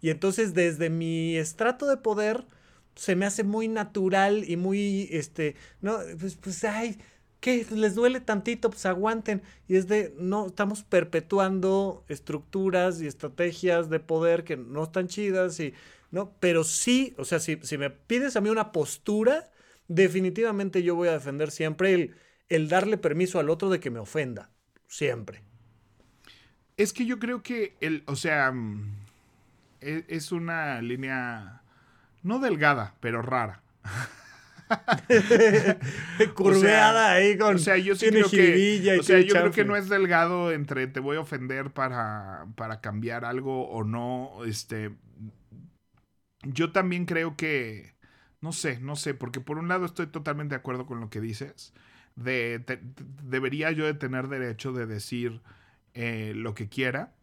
y 0.00 0.10
entonces 0.10 0.52
desde 0.52 0.90
mi 0.90 1.36
estrato 1.36 1.86
de 1.86 1.96
poder 1.96 2.44
se 2.94 3.16
me 3.16 3.26
hace 3.26 3.44
muy 3.44 3.68
natural 3.68 4.44
y 4.48 4.56
muy, 4.56 5.08
este, 5.10 5.56
no, 5.80 5.98
pues, 6.18 6.36
pues, 6.36 6.64
ay, 6.64 6.98
¿qué? 7.40 7.66
Les 7.74 7.94
duele 7.94 8.20
tantito, 8.20 8.70
pues 8.70 8.86
aguanten. 8.86 9.42
Y 9.68 9.76
es 9.76 9.88
de, 9.88 10.14
no, 10.18 10.46
estamos 10.46 10.82
perpetuando 10.84 12.04
estructuras 12.08 13.00
y 13.02 13.06
estrategias 13.06 13.90
de 13.90 14.00
poder 14.00 14.44
que 14.44 14.56
no 14.56 14.84
están 14.84 15.08
chidas 15.08 15.58
y, 15.60 15.74
¿no? 16.10 16.32
Pero 16.40 16.64
sí, 16.64 17.14
o 17.18 17.24
sea, 17.24 17.40
si, 17.40 17.58
si 17.62 17.78
me 17.78 17.90
pides 17.90 18.36
a 18.36 18.40
mí 18.40 18.48
una 18.50 18.72
postura, 18.72 19.50
definitivamente 19.88 20.82
yo 20.82 20.94
voy 20.94 21.08
a 21.08 21.12
defender 21.12 21.50
siempre 21.50 21.94
el 21.94 22.14
el 22.52 22.68
darle 22.68 22.98
permiso 22.98 23.38
al 23.40 23.48
otro 23.48 23.70
de 23.70 23.80
que 23.80 23.90
me 23.90 23.98
ofenda. 23.98 24.50
Siempre. 24.86 25.42
Es 26.76 26.92
que 26.92 27.06
yo 27.06 27.18
creo 27.18 27.42
que 27.42 27.76
el, 27.80 28.02
o 28.06 28.14
sea, 28.14 28.52
mm, 28.52 29.06
e, 29.80 30.04
es 30.08 30.32
una 30.32 30.82
línea 30.82 31.61
no 32.22 32.38
delgada, 32.38 32.94
pero 33.00 33.22
rara. 33.22 33.62
Curveada 36.34 37.12
ahí 37.12 37.36
con. 37.36 37.56
O 37.56 37.58
sea, 37.58 37.76
yo 37.76 37.94
sí 37.94 38.08
creo 38.08 38.30
que. 38.30 38.98
O 38.98 39.02
sea, 39.02 39.20
yo 39.20 39.34
creo 39.34 39.50
que 39.50 39.64
no 39.64 39.76
es 39.76 39.88
delgado 39.88 40.52
entre 40.52 40.86
te 40.86 41.00
voy 41.00 41.16
a 41.16 41.20
ofender 41.20 41.70
para, 41.70 42.46
para 42.56 42.80
cambiar 42.80 43.24
algo 43.24 43.68
o 43.68 43.84
no. 43.84 44.44
Este. 44.46 44.92
Yo 46.42 46.72
también 46.72 47.06
creo 47.06 47.36
que. 47.36 47.92
No 48.40 48.52
sé, 48.52 48.80
no 48.80 48.96
sé, 48.96 49.14
porque 49.14 49.40
por 49.40 49.58
un 49.58 49.68
lado 49.68 49.84
estoy 49.84 50.06
totalmente 50.06 50.54
de 50.54 50.60
acuerdo 50.60 50.86
con 50.86 51.00
lo 51.00 51.10
que 51.10 51.20
dices 51.20 51.72
de, 52.16 52.80
debería 53.22 53.70
yo 53.72 53.86
de 53.86 53.94
tener 53.94 54.28
derecho 54.28 54.72
de 54.72 54.86
decir 54.86 55.40
eh, 55.94 56.32
lo 56.34 56.54
que 56.54 56.68
quiera, 56.68 57.14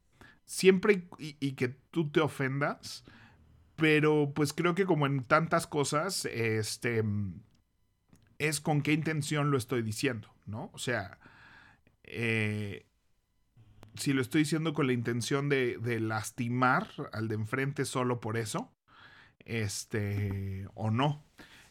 siempre 0.46 1.04
y, 1.18 1.52
que 1.54 1.70
tú 1.70 2.10
te 2.10 2.22
ofendas, 2.22 3.04
pero 3.80 4.32
pues 4.36 4.54
creo 4.54 4.76
que 4.76 4.86
como 4.86 5.06
en 5.06 5.24
tantas 5.24 5.68
cosas, 5.68 6.26
este, 6.26 7.04
es 8.38 8.60
con 8.60 8.82
qué 8.82 8.94
intención 8.94 9.52
lo 9.52 9.58
estoy 9.58 9.82
diciendo, 9.82 10.28
¿no? 10.46 10.70
O 10.74 10.78
sea, 10.78 11.20
eh, 12.04 12.86
si 13.96 14.14
lo 14.14 14.22
estoy 14.22 14.42
diciendo 14.42 14.74
con 14.74 14.88
la 14.88 14.94
intención 14.94 15.50
de, 15.50 15.78
de, 15.78 16.00
lastimar 16.00 16.88
al 17.12 17.28
de 17.28 17.36
enfrente 17.36 17.86
solo 17.86 18.20
por 18.20 18.38
eso, 18.38 18.72
este, 19.46 20.68
o 20.74 20.92
no. 20.92 21.24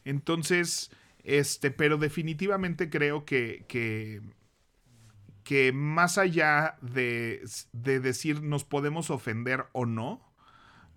Entonces, 0.04 0.90
este, 1.24 1.70
pero 1.70 1.98
definitivamente 1.98 2.90
creo 2.90 3.24
que, 3.24 3.64
que, 3.68 4.22
que 5.42 5.72
más 5.72 6.18
allá 6.18 6.76
de, 6.82 7.42
de 7.72 8.00
decir 8.00 8.42
nos 8.42 8.64
podemos 8.64 9.10
ofender 9.10 9.66
o 9.72 9.86
no, 9.86 10.27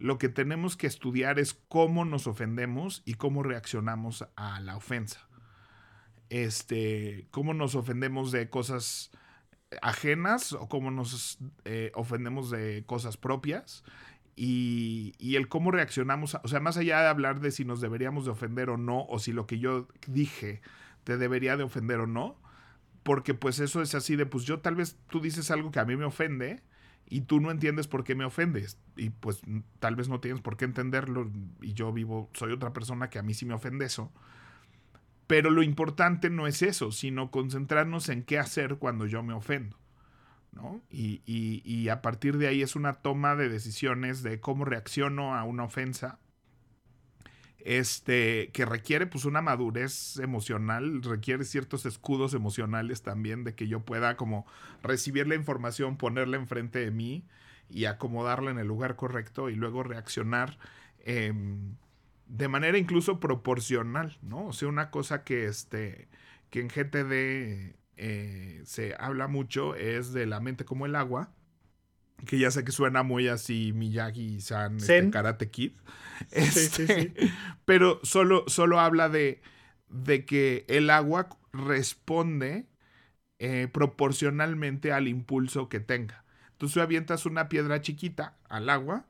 lo 0.02 0.18
que 0.18 0.30
tenemos 0.30 0.78
que 0.78 0.88
estudiar 0.88 1.38
es 1.38 1.54
cómo 1.54 2.06
nos 2.06 2.26
ofendemos 2.26 3.04
y 3.06 3.14
cómo 3.14 3.44
reaccionamos 3.44 4.26
a 4.36 4.60
la 4.60 4.76
ofensa. 4.76 5.28
Este, 6.32 7.28
cómo 7.30 7.54
nos 7.54 7.76
ofendemos 7.76 8.32
de 8.32 8.50
cosas 8.50 9.12
ajenas 9.84 10.54
o 10.54 10.68
cómo 10.68 10.90
nos 10.90 11.38
eh, 11.66 11.92
ofendemos 11.94 12.50
de 12.50 12.84
cosas 12.88 13.16
propias 13.16 13.84
y, 14.36 15.14
el 15.36 15.48
cómo 15.50 15.70
reaccionamos, 15.70 16.36
o 16.42 16.48
sea, 16.48 16.60
más 16.60 16.78
allá 16.78 17.02
de 17.02 17.08
hablar 17.08 17.40
de 17.40 17.52
si 17.52 17.64
nos 17.64 17.80
deberíamos 17.80 18.26
de 18.26 18.32
ofender 18.32 18.72
o 18.72 18.78
no, 18.78 19.06
o 19.06 19.20
si 19.20 19.32
lo 19.32 19.46
que 19.46 19.60
yo 19.60 19.88
dije 20.08 20.62
te 21.04 21.18
debería 21.18 21.58
de 21.58 21.64
ofender 21.64 22.00
o 22.00 22.08
no, 22.08 22.42
porque 23.04 23.36
pues 23.36 23.60
eso 23.60 23.84
es 23.84 23.94
así 23.94 24.16
de, 24.16 24.26
pues 24.26 24.46
yo 24.46 24.62
tal 24.62 24.74
vez 24.74 24.98
tú 25.10 25.22
dices 25.22 25.52
algo 25.52 25.70
que 25.70 25.80
a 25.80 25.86
mí 25.86 25.96
me 25.96 26.06
ofende 26.06 26.64
y 27.12 27.22
tú 27.22 27.42
no 27.42 27.52
entiendes 27.52 27.90
por 27.90 28.06
qué 28.06 28.16
me 28.16 28.24
ofendes 28.24 28.78
y 28.96 29.10
pues 29.10 29.42
tal 29.80 29.98
vez 29.98 30.08
no 30.08 30.22
tienes 30.22 30.40
por 30.40 30.56
qué 30.56 30.64
entenderlo 30.64 31.30
y 31.62 31.74
yo 31.74 31.92
vivo, 31.92 32.30
soy 32.34 32.54
otra 32.54 32.72
persona 32.72 33.10
que 33.10 33.20
a 33.20 33.22
mí 33.22 33.34
sí 33.34 33.46
me 33.46 33.54
ofende 33.54 33.86
eso. 33.86 34.14
Pero 35.28 35.50
lo 35.50 35.62
importante 35.62 36.30
no 36.30 36.48
es 36.48 36.62
eso, 36.62 36.94
sino 36.94 37.30
concentrarnos 37.30 38.08
en 38.08 38.24
qué 38.24 38.40
hacer 38.40 38.78
cuando 38.78 39.08
yo 39.08 39.24
me 39.24 39.34
ofendo. 39.34 39.78
¿no? 40.54 40.82
Y, 40.90 41.22
y, 41.26 41.90
a 41.90 42.02
partir 42.02 42.38
de 42.38 42.48
ahí 42.48 42.62
es 42.62 42.78
una 42.78 42.94
toma 42.94 43.36
de 43.36 43.50
decisiones 43.50 44.24
de 44.24 44.40
cómo 44.40 44.64
reacciono 44.64 45.36
a 45.36 45.44
una 45.44 45.64
ofensa. 45.64 46.18
Este, 47.66 48.50
que 48.54 48.66
requiere 48.66 49.06
pues 49.06 49.26
una 49.26 49.42
madurez 49.42 50.18
emocional, 50.18 51.04
requiere 51.04 51.46
ciertos 51.46 51.86
escudos 51.86 52.34
emocionales 52.34 53.04
también 53.04 53.44
de 53.44 53.54
que 53.54 53.68
yo 53.68 53.82
pueda 53.82 54.18
como 54.18 54.46
recibir 54.82 55.28
la 55.28 55.36
información, 55.36 55.98
ponerla 55.98 56.38
enfrente 56.38 56.80
de 56.80 56.92
mí 56.92 57.24
y 57.70 57.86
acomodarla 57.86 58.52
en 58.52 58.58
el 58.58 58.68
lugar 58.68 58.96
correcto 58.96 59.50
y 59.50 59.56
luego 59.56 59.84
reaccionar 59.84 60.58
em, 61.06 61.76
de 62.28 62.48
manera 62.48 62.78
incluso 62.78 63.20
proporcional, 63.20 64.18
¿no? 64.22 64.48
O 64.48 64.54
sea, 64.54 64.68
una 64.68 64.90
cosa 64.90 65.24
que 65.24 65.46
este, 65.46 66.08
que 66.50 66.62
en 66.62 66.68
GTD 66.70 67.76
eh, 67.98 68.62
se 68.66 68.96
habla 69.00 69.28
mucho 69.28 69.76
es 69.76 70.14
de 70.14 70.26
la 70.26 70.40
mente 70.40 70.66
como 70.66 70.86
el 70.86 70.96
agua. 70.96 71.32
Que 72.26 72.38
ya 72.38 72.52
sé 72.52 72.64
que 72.64 72.72
suena 72.72 73.04
muy 73.04 73.28
así 73.28 73.74
Miyagi-san, 73.74 74.78
este, 74.78 75.10
Karate 75.10 75.50
Kid. 75.50 75.72
Este, 76.30 77.14
pero 77.66 78.00
solo, 78.04 78.44
solo 78.48 78.80
habla 78.80 79.10
de, 79.10 79.42
de 79.90 80.26
que 80.26 80.66
el 80.68 80.90
agua 80.90 81.30
responde 81.52 82.68
eh, 83.40 83.68
proporcionalmente 83.72 84.94
al 84.94 85.08
impulso 85.08 85.68
que 85.68 85.80
tenga. 85.80 86.24
Entonces, 86.52 86.76
si 86.76 86.80
avientas 86.80 87.26
una 87.26 87.50
piedra 87.50 87.82
chiquita 87.82 88.38
al 88.50 88.70
agua, 88.70 89.08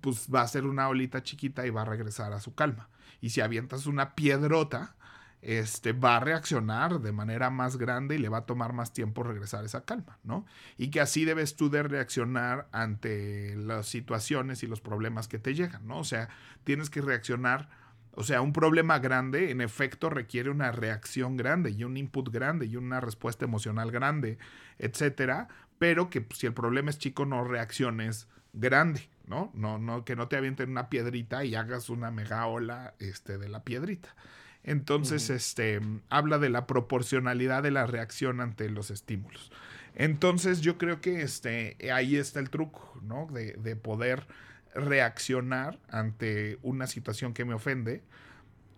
pues 0.00 0.28
va 0.34 0.40
a 0.40 0.48
ser 0.48 0.64
una 0.64 0.88
olita 0.88 1.22
chiquita 1.22 1.66
y 1.66 1.70
va 1.70 1.82
a 1.82 1.84
regresar 1.84 2.32
a 2.32 2.40
su 2.40 2.54
calma. 2.54 2.88
Y 3.20 3.30
si 3.30 3.42
avientas 3.42 3.86
una 3.86 4.14
piedrota, 4.14 4.96
este, 5.42 5.92
va 5.92 6.16
a 6.16 6.20
reaccionar 6.20 7.00
de 7.00 7.12
manera 7.12 7.50
más 7.50 7.78
grande 7.78 8.14
y 8.14 8.18
le 8.18 8.28
va 8.28 8.38
a 8.38 8.46
tomar 8.46 8.72
más 8.72 8.92
tiempo 8.92 9.22
regresar 9.22 9.64
esa 9.64 9.84
calma, 9.84 10.18
¿no? 10.22 10.44
Y 10.76 10.90
que 10.90 11.00
así 11.00 11.24
debes 11.24 11.56
tú 11.56 11.70
de 11.70 11.82
reaccionar 11.82 12.68
ante 12.72 13.56
las 13.56 13.86
situaciones 13.86 14.62
y 14.62 14.66
los 14.66 14.80
problemas 14.80 15.28
que 15.28 15.38
te 15.38 15.54
llegan, 15.54 15.86
¿no? 15.86 15.98
O 15.98 16.04
sea, 16.04 16.28
tienes 16.64 16.90
que 16.90 17.00
reaccionar, 17.00 17.70
o 18.12 18.22
sea, 18.22 18.42
un 18.42 18.52
problema 18.52 18.98
grande 18.98 19.50
en 19.50 19.62
efecto 19.62 20.10
requiere 20.10 20.50
una 20.50 20.72
reacción 20.72 21.36
grande 21.36 21.70
y 21.70 21.84
un 21.84 21.96
input 21.96 22.28
grande 22.30 22.66
y 22.66 22.76
una 22.76 23.00
respuesta 23.00 23.46
emocional 23.46 23.90
grande, 23.90 24.38
etcétera, 24.78 25.48
pero 25.78 26.10
que 26.10 26.26
si 26.34 26.46
el 26.46 26.52
problema 26.52 26.90
es 26.90 26.98
chico 26.98 27.24
no 27.24 27.44
reacciones 27.44 28.28
grande, 28.52 29.08
¿no? 29.26 29.50
No, 29.54 29.78
no, 29.78 30.04
que 30.04 30.16
no 30.16 30.28
te 30.28 30.36
avienten 30.36 30.70
una 30.70 30.90
piedrita 30.90 31.44
y 31.44 31.54
hagas 31.54 31.88
una 31.88 32.10
mega 32.10 32.46
ola 32.46 32.94
este, 32.98 33.38
de 33.38 33.48
la 33.48 33.64
piedrita. 33.64 34.14
Entonces, 34.62 35.30
este, 35.30 35.80
habla 36.10 36.38
de 36.38 36.50
la 36.50 36.66
proporcionalidad 36.66 37.62
de 37.62 37.70
la 37.70 37.86
reacción 37.86 38.40
ante 38.40 38.68
los 38.68 38.90
estímulos. 38.90 39.50
Entonces, 39.94 40.60
yo 40.60 40.76
creo 40.78 41.00
que 41.00 41.22
este, 41.22 41.76
ahí 41.92 42.16
está 42.16 42.40
el 42.40 42.50
truco, 42.50 42.98
¿no? 43.02 43.26
De, 43.32 43.54
de 43.54 43.76
poder 43.76 44.26
reaccionar 44.74 45.78
ante 45.88 46.58
una 46.62 46.86
situación 46.86 47.32
que 47.32 47.44
me 47.44 47.54
ofende. 47.54 48.02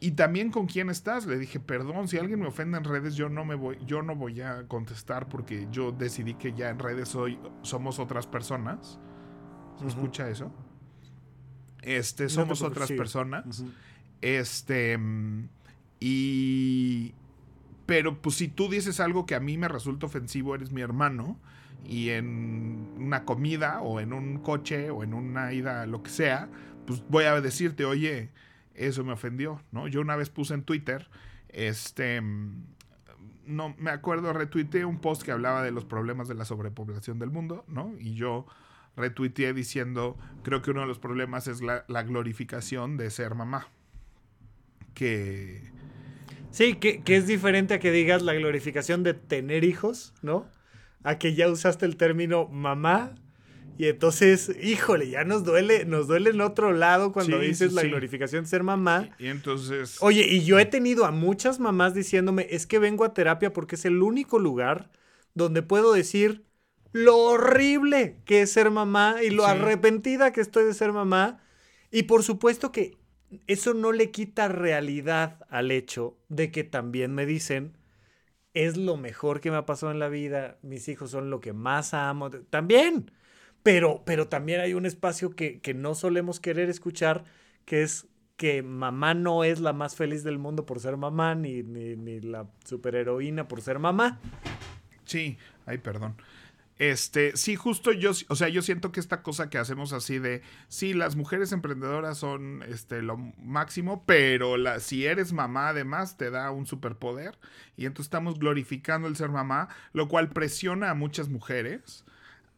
Y 0.00 0.12
también 0.12 0.50
con 0.50 0.66
quién 0.66 0.90
estás. 0.90 1.26
Le 1.26 1.38
dije, 1.38 1.60
perdón, 1.60 2.08
si 2.08 2.18
alguien 2.18 2.40
me 2.40 2.46
ofende 2.46 2.76
en 2.78 2.84
redes, 2.84 3.14
yo 3.14 3.28
no 3.28 3.44
me 3.44 3.54
voy, 3.54 3.78
yo 3.86 4.02
no 4.02 4.16
voy 4.16 4.40
a 4.40 4.66
contestar 4.66 5.28
porque 5.28 5.68
yo 5.70 5.92
decidí 5.92 6.34
que 6.34 6.52
ya 6.52 6.70
en 6.70 6.78
redes 6.78 7.14
hoy 7.14 7.38
somos 7.62 7.98
otras 7.98 8.26
personas. 8.26 8.98
¿Se 9.78 9.86
escucha 9.86 10.28
eso? 10.28 10.52
Este, 11.82 12.28
somos 12.28 12.62
otras 12.62 12.90
personas. 12.90 13.64
Este. 14.20 14.98
Y... 16.04 17.14
Pero 17.86 18.20
pues 18.20 18.36
si 18.36 18.48
tú 18.48 18.68
dices 18.68 18.98
algo 18.98 19.24
que 19.24 19.34
a 19.34 19.40
mí 19.40 19.56
me 19.56 19.68
resulta 19.68 20.06
ofensivo, 20.06 20.54
eres 20.54 20.72
mi 20.72 20.80
hermano, 20.80 21.38
y 21.84 22.10
en 22.10 22.88
una 22.96 23.24
comida 23.24 23.80
o 23.82 24.00
en 24.00 24.12
un 24.12 24.38
coche 24.38 24.90
o 24.90 25.04
en 25.04 25.14
una 25.14 25.52
ida, 25.52 25.86
lo 25.86 26.02
que 26.02 26.10
sea, 26.10 26.48
pues 26.86 27.04
voy 27.08 27.24
a 27.24 27.40
decirte, 27.40 27.84
oye, 27.84 28.30
eso 28.74 29.04
me 29.04 29.12
ofendió, 29.12 29.60
¿no? 29.72 29.88
Yo 29.88 30.00
una 30.00 30.16
vez 30.16 30.30
puse 30.30 30.54
en 30.54 30.62
Twitter, 30.62 31.08
este, 31.48 32.20
no 33.46 33.74
me 33.78 33.90
acuerdo, 33.90 34.32
retuiteé 34.32 34.84
un 34.84 35.00
post 35.00 35.22
que 35.22 35.32
hablaba 35.32 35.62
de 35.62 35.70
los 35.70 35.84
problemas 35.84 36.28
de 36.28 36.34
la 36.34 36.44
sobrepoblación 36.44 37.18
del 37.18 37.30
mundo, 37.30 37.64
¿no? 37.68 37.92
Y 37.98 38.14
yo 38.14 38.46
retuiteé 38.96 39.52
diciendo, 39.52 40.16
creo 40.42 40.62
que 40.62 40.70
uno 40.70 40.80
de 40.82 40.86
los 40.86 40.98
problemas 40.98 41.46
es 41.48 41.62
la, 41.62 41.84
la 41.88 42.02
glorificación 42.02 42.96
de 42.96 43.10
ser 43.10 43.34
mamá. 43.34 43.68
Que... 44.94 45.71
Sí, 46.52 46.74
que, 46.74 47.02
que, 47.02 47.16
es 47.16 47.26
diferente 47.26 47.74
a 47.74 47.80
que 47.80 47.90
digas 47.90 48.22
la 48.22 48.34
glorificación 48.34 49.02
de 49.02 49.14
tener 49.14 49.64
hijos, 49.64 50.14
¿no? 50.22 50.46
A 51.02 51.18
que 51.18 51.34
ya 51.34 51.48
usaste 51.48 51.86
el 51.86 51.96
término 51.96 52.46
mamá 52.46 53.14
y 53.78 53.86
entonces, 53.86 54.54
híjole, 54.62 55.08
ya 55.08 55.24
nos 55.24 55.44
duele, 55.44 55.84
nos 55.84 56.06
duele 56.06 56.30
en 56.30 56.40
otro 56.40 56.72
lado 56.72 57.12
cuando 57.12 57.38
dices 57.38 57.72
la 57.72 57.82
glorificación 57.82 58.44
de 58.44 58.50
ser 58.50 58.62
mamá. 58.62 59.08
Y, 59.18 59.26
entonces. 59.28 59.96
Oye, 60.00 60.26
y 60.28 60.44
yo 60.44 60.58
he 60.58 60.66
tenido 60.66 61.04
a 61.04 61.10
muchas 61.10 61.58
mamás 61.58 61.94
diciéndome, 61.94 62.46
es 62.50 62.66
que 62.66 62.78
vengo 62.78 63.04
a 63.04 63.14
terapia 63.14 63.52
porque 63.52 63.76
es 63.76 63.84
el 63.84 64.02
único 64.02 64.38
lugar 64.38 64.90
donde 65.34 65.62
puedo 65.62 65.92
decir 65.92 66.44
lo 66.92 67.16
horrible 67.16 68.20
que 68.26 68.42
es 68.42 68.52
ser 68.52 68.70
mamá 68.70 69.16
y 69.22 69.30
lo 69.30 69.46
arrepentida 69.46 70.32
que 70.32 70.42
estoy 70.42 70.64
de 70.64 70.74
ser 70.74 70.92
mamá. 70.92 71.40
Y 71.90 72.04
por 72.04 72.22
supuesto 72.22 72.72
que 72.72 72.98
eso 73.46 73.74
no 73.74 73.92
le 73.92 74.10
quita 74.10 74.48
realidad 74.48 75.38
al 75.48 75.70
hecho 75.70 76.16
de 76.28 76.50
que 76.50 76.64
también 76.64 77.14
me 77.14 77.26
dicen, 77.26 77.76
es 78.54 78.76
lo 78.76 78.96
mejor 78.96 79.40
que 79.40 79.50
me 79.50 79.56
ha 79.56 79.66
pasado 79.66 79.92
en 79.92 79.98
la 79.98 80.08
vida, 80.08 80.58
mis 80.62 80.88
hijos 80.88 81.10
son 81.10 81.30
lo 81.30 81.40
que 81.40 81.52
más 81.52 81.94
amo. 81.94 82.30
También. 82.30 83.10
Pero, 83.62 84.02
pero 84.04 84.28
también 84.28 84.60
hay 84.60 84.74
un 84.74 84.86
espacio 84.86 85.30
que, 85.30 85.60
que 85.60 85.72
no 85.72 85.94
solemos 85.94 86.40
querer 86.40 86.68
escuchar, 86.68 87.24
que 87.64 87.82
es 87.82 88.08
que 88.36 88.62
mamá 88.62 89.14
no 89.14 89.44
es 89.44 89.60
la 89.60 89.72
más 89.72 89.94
feliz 89.94 90.24
del 90.24 90.38
mundo 90.38 90.66
por 90.66 90.80
ser 90.80 90.96
mamá, 90.96 91.36
ni, 91.36 91.62
ni, 91.62 91.94
ni 91.96 92.20
la 92.20 92.48
superheroína 92.64 93.46
por 93.46 93.62
ser 93.62 93.78
mamá. 93.78 94.18
Sí, 95.04 95.38
ay, 95.64 95.78
perdón. 95.78 96.16
Este, 96.82 97.36
sí, 97.36 97.54
justo 97.54 97.92
yo, 97.92 98.10
o 98.28 98.34
sea, 98.34 98.48
yo 98.48 98.60
siento 98.60 98.90
que 98.90 98.98
esta 98.98 99.22
cosa 99.22 99.48
que 99.48 99.56
hacemos 99.56 99.92
así 99.92 100.18
de, 100.18 100.42
sí, 100.66 100.94
las 100.94 101.14
mujeres 101.14 101.52
emprendedoras 101.52 102.18
son 102.18 102.64
este, 102.66 103.02
lo 103.02 103.16
máximo, 103.38 104.02
pero 104.04 104.56
la, 104.56 104.80
si 104.80 105.06
eres 105.06 105.32
mamá 105.32 105.68
además 105.68 106.16
te 106.16 106.32
da 106.32 106.50
un 106.50 106.66
superpoder 106.66 107.38
y 107.76 107.86
entonces 107.86 108.06
estamos 108.06 108.40
glorificando 108.40 109.06
el 109.06 109.14
ser 109.14 109.28
mamá, 109.28 109.68
lo 109.92 110.08
cual 110.08 110.30
presiona 110.30 110.90
a 110.90 110.94
muchas 110.94 111.28
mujeres 111.28 112.04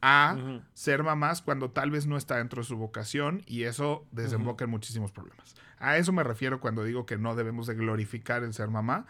a 0.01 0.39
ser 0.73 1.03
mamás 1.03 1.43
cuando 1.43 1.71
tal 1.71 1.91
vez 1.91 2.07
no 2.07 2.17
está 2.17 2.39
dentro 2.39 2.63
de 2.63 2.67
su 2.67 2.79
vocación 2.79 3.43
y 3.47 3.65
eso 3.65 4.07
desemboca 4.11 4.65
en 4.65 4.71
muchísimos 4.71 5.13
problemas. 5.13 5.55
A 5.79 5.99
eso 5.99 6.13
me 6.13 6.25
refiero 6.25 6.61
cuando 6.61 6.83
digo 6.83 7.05
que 7.05 7.19
no 7.19 7.35
debemos 7.35 7.67
de 7.67 7.75
glorificar 7.75 8.43
el 8.43 8.55
ser 8.55 8.69
mamá. 8.69 9.05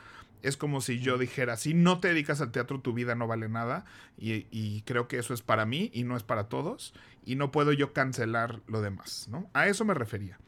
Es 0.44 0.58
como 0.58 0.82
si 0.82 1.00
yo 1.00 1.16
dijera, 1.16 1.56
si 1.56 1.72
no 1.72 2.00
te 2.00 2.08
dedicas 2.08 2.42
al 2.42 2.52
teatro, 2.52 2.80
tu 2.80 2.92
vida 2.92 3.14
no 3.14 3.26
vale 3.26 3.48
nada. 3.48 3.86
Y, 4.18 4.82
creo 4.82 5.08
que 5.08 5.18
eso 5.18 5.32
es 5.32 5.40
para 5.40 5.64
mí 5.64 5.90
y 5.94 6.04
no 6.04 6.16
es 6.16 6.22
para 6.22 6.50
todos. 6.50 6.92
Y 7.24 7.36
no 7.36 7.50
puedo 7.50 7.72
yo 7.72 7.94
cancelar 7.94 8.60
lo 8.66 8.82
demás, 8.82 9.26
¿no? 9.30 9.48
A 9.54 9.68
eso 9.68 9.86
me 9.86 9.94
refería. 9.94 10.38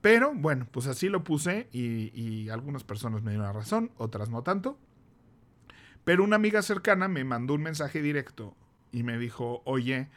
Pero 0.00 0.32
bueno, 0.34 0.66
pues 0.70 0.86
así 0.86 1.10
lo 1.10 1.24
puse 1.24 1.68
y, 1.72 2.10
y 2.18 2.48
algunas 2.48 2.84
personas 2.84 3.22
me 3.22 3.32
dieron 3.32 3.46
la 3.46 3.52
razón, 3.52 3.90
otras 3.98 4.30
no 4.30 4.42
tanto. 4.42 4.78
Pero 6.04 6.24
una 6.24 6.36
amiga 6.36 6.62
cercana 6.62 7.06
me 7.06 7.22
mandó 7.22 7.52
un 7.52 7.62
mensaje 7.62 8.00
directo 8.00 8.56
y 8.92 9.02
me 9.02 9.18
dijo, 9.18 9.60
oye, 9.66 10.08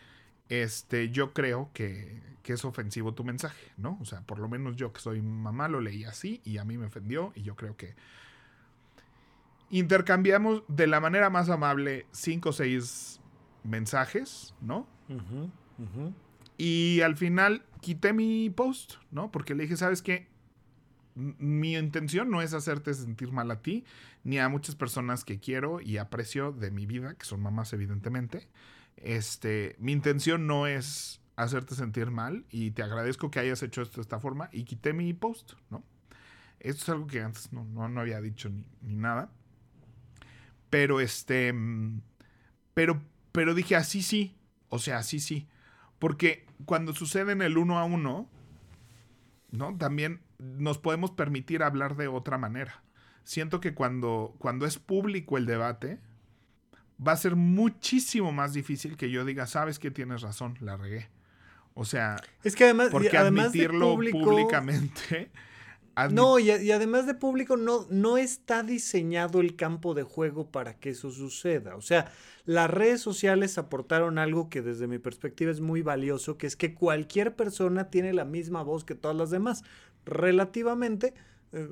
este, 0.47 1.09
yo 1.09 1.33
creo 1.33 1.69
que, 1.73 2.21
que, 2.43 2.53
es 2.53 2.63
ofensivo 2.63 3.13
tu 3.13 3.25
mensaje, 3.25 3.71
¿no? 3.75 3.97
O 4.01 4.05
sea, 4.05 4.21
por 4.21 4.39
lo 4.39 4.47
menos 4.47 4.77
yo 4.77 4.93
que 4.93 5.01
soy 5.01 5.21
mamá 5.21 5.67
lo 5.67 5.81
leí 5.81 6.05
así 6.05 6.41
y 6.45 6.59
a 6.59 6.65
mí 6.65 6.77
me 6.77 6.85
ofendió 6.85 7.33
y 7.35 7.41
yo 7.41 7.55
creo 7.55 7.75
que 7.75 7.95
intercambiamos 9.71 10.63
de 10.67 10.87
la 10.87 10.99
manera 10.99 11.29
más 11.29 11.49
amable 11.49 12.05
cinco 12.11 12.49
o 12.49 12.53
seis 12.53 13.19
mensajes, 13.63 14.53
¿no? 14.61 14.87
Y 16.57 17.01
al 17.01 17.17
final 17.17 17.65
quité 17.81 18.13
mi 18.13 18.49
post, 18.49 18.95
¿no? 19.09 19.31
Porque 19.31 19.55
le 19.55 19.63
dije, 19.63 19.77
¿sabes 19.77 20.01
qué? 20.01 20.27
Mi 21.15 21.75
intención 21.75 22.29
no 22.29 22.41
es 22.41 22.53
hacerte 22.53 22.93
sentir 22.93 23.31
mal 23.31 23.49
a 23.51 23.61
ti, 23.61 23.83
ni 24.23 24.39
a 24.39 24.47
muchas 24.47 24.75
personas 24.75 25.25
que 25.25 25.39
quiero 25.39 25.81
y 25.81 25.97
aprecio 25.97 26.51
de 26.51 26.71
mi 26.71 26.85
vida, 26.85 27.15
que 27.15 27.25
son 27.25 27.41
mamás 27.41 27.73
evidentemente. 27.73 28.47
Este, 28.97 29.75
mi 29.79 29.91
intención 29.91 30.47
no 30.47 30.67
es 30.67 31.21
hacerte 31.35 31.75
sentir 31.75 32.11
mal 32.11 32.45
y 32.49 32.71
te 32.71 32.83
agradezco 32.83 33.31
que 33.31 33.39
hayas 33.39 33.63
hecho 33.63 33.81
esto 33.81 33.95
de 33.95 34.01
esta 34.01 34.19
forma 34.19 34.49
y 34.51 34.63
quité 34.63 34.93
mi 34.93 35.13
post, 35.13 35.53
¿no? 35.69 35.83
Esto 36.59 36.83
es 36.83 36.89
algo 36.89 37.07
que 37.07 37.21
antes 37.21 37.51
no, 37.51 37.63
no, 37.63 37.99
había 37.99 38.21
dicho 38.21 38.49
ni, 38.49 38.63
ni, 38.81 38.95
nada. 38.95 39.31
Pero 40.71 40.99
este, 40.99 41.53
pero, 42.73 42.99
pero 43.31 43.53
dije 43.53 43.75
así 43.75 44.01
sí, 44.01 44.35
o 44.69 44.79
sea, 44.79 44.97
así 44.97 45.19
sí. 45.19 45.47
Porque 45.99 46.47
cuando 46.65 46.95
sucede 46.95 47.33
en 47.33 47.43
el 47.43 47.59
uno 47.59 47.77
a 47.77 47.83
uno, 47.83 48.27
¿no? 49.51 49.77
También 49.77 50.21
nos 50.39 50.79
podemos 50.79 51.11
permitir 51.11 51.61
hablar 51.61 51.95
de 51.95 52.07
otra 52.07 52.39
manera 52.39 52.81
siento 53.23 53.59
que 53.61 53.73
cuando, 53.73 54.35
cuando 54.37 54.65
es 54.65 54.77
público 54.77 55.37
el 55.37 55.45
debate, 55.45 55.99
va 57.05 57.13
a 57.13 57.17
ser 57.17 57.35
muchísimo 57.35 58.31
más 58.31 58.53
difícil 58.53 58.97
que 58.97 59.09
yo 59.09 59.25
diga, 59.25 59.47
sabes 59.47 59.79
que 59.79 59.91
tienes 59.91 60.21
razón, 60.21 60.57
la 60.59 60.77
regué. 60.77 61.09
O 61.73 61.85
sea, 61.85 62.17
es 62.43 62.55
que 62.55 62.65
además, 62.65 62.89
porque 62.91 63.17
admitirlo 63.17 63.95
públicamente. 63.95 65.31
No, 66.09 66.39
y, 66.39 66.49
además 66.71 67.05
de 67.05 67.13
público, 67.13 67.57
no, 67.57 67.85
no 67.89 68.17
está 68.17 68.63
diseñado 68.63 69.41
el 69.41 69.55
campo 69.55 69.93
de 69.93 70.03
juego 70.03 70.49
para 70.49 70.79
que 70.79 70.91
eso 70.91 71.11
suceda. 71.11 71.75
O 71.75 71.81
sea, 71.81 72.11
las 72.45 72.69
redes 72.69 73.01
sociales 73.01 73.57
aportaron 73.57 74.17
algo 74.17 74.49
que 74.49 74.61
desde 74.61 74.87
mi 74.87 74.99
perspectiva 74.99 75.51
es 75.51 75.61
muy 75.61 75.81
valioso, 75.81 76.37
que 76.37 76.47
es 76.47 76.55
que 76.55 76.73
cualquier 76.73 77.35
persona 77.35 77.89
tiene 77.89 78.13
la 78.13 78.25
misma 78.25 78.63
voz 78.63 78.83
que 78.83 78.95
todas 78.95 79.17
las 79.17 79.29
demás. 79.29 79.63
Relativamente, 80.05 81.13
eh, 81.53 81.67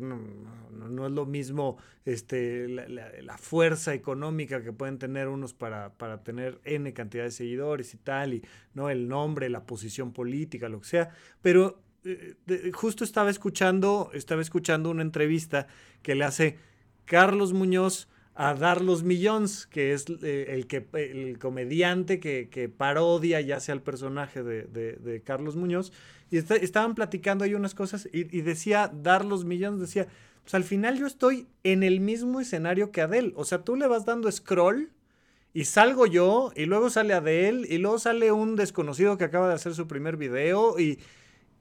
no, 0.00 1.06
es 1.06 1.12
lo 1.12 1.26
mismo 1.26 1.78
este, 2.04 2.68
la, 2.68 3.38
fuerza 3.38 3.94
económica 3.94 4.62
que 4.62 4.72
pueden 4.72 4.98
tener 4.98 5.28
unos 5.28 5.54
para, 5.54 5.94
para, 5.94 6.24
tener 6.24 6.60
N 6.64 6.92
cantidad 6.92 7.24
de 7.24 7.30
seguidores 7.30 7.94
y 7.94 7.98
tal, 7.98 8.34
y 8.34 8.44
no 8.74 8.90
el 8.90 9.08
nombre, 9.08 9.48
la 9.48 9.64
posición 9.64 10.12
política, 10.12 10.68
lo 10.68 10.80
que 10.80 10.88
sea. 10.88 11.10
Pero 11.40 11.80
eh, 12.04 12.70
justo 12.72 13.04
estaba 13.04 13.30
escuchando, 13.30 14.10
estaba 14.14 14.42
escuchando 14.42 14.90
una 14.90 15.02
entrevista 15.02 15.66
que 16.02 16.14
le 16.14 16.24
hace 16.24 16.58
Carlos 17.04 17.52
Muñoz 17.52 18.08
a 18.34 18.54
Darlos 18.54 19.02
Millones, 19.02 19.66
que 19.66 19.92
es 19.92 20.06
eh, 20.22 20.46
el, 20.48 20.66
que, 20.66 20.86
el 20.94 21.38
comediante 21.38 22.18
que, 22.18 22.48
que, 22.50 22.68
parodia 22.68 23.40
ya 23.40 23.60
sea 23.60 23.74
el 23.74 23.82
personaje 23.82 24.42
de, 24.42 24.64
de, 24.64 25.22
Carlos 25.22 25.54
Muñoz, 25.54 25.92
y 26.30 26.38
estaban 26.38 26.94
platicando 26.94 27.44
ahí 27.44 27.54
unas 27.54 27.74
cosas 27.74 28.08
y, 28.10 28.36
y 28.36 28.40
decía, 28.40 28.90
Darlos 28.92 29.44
Millones 29.44 29.80
decía, 29.80 30.08
pues 30.42 30.54
al 30.54 30.64
final 30.64 30.98
yo 30.98 31.06
estoy 31.06 31.46
en 31.62 31.82
el 31.82 32.00
mismo 32.00 32.40
escenario 32.40 32.90
que 32.90 33.02
Adele, 33.02 33.32
o 33.36 33.44
sea, 33.44 33.64
tú 33.64 33.76
le 33.76 33.86
vas 33.86 34.06
dando 34.06 34.32
scroll 34.32 34.90
y 35.52 35.66
salgo 35.66 36.06
yo, 36.06 36.52
y 36.56 36.64
luego 36.64 36.88
sale 36.88 37.12
Adele, 37.12 37.66
y 37.68 37.76
luego 37.76 37.98
sale 37.98 38.32
un 38.32 38.56
desconocido 38.56 39.18
que 39.18 39.24
acaba 39.24 39.48
de 39.48 39.54
hacer 39.54 39.74
su 39.74 39.86
primer 39.86 40.16
video, 40.16 40.78
y 40.80 40.98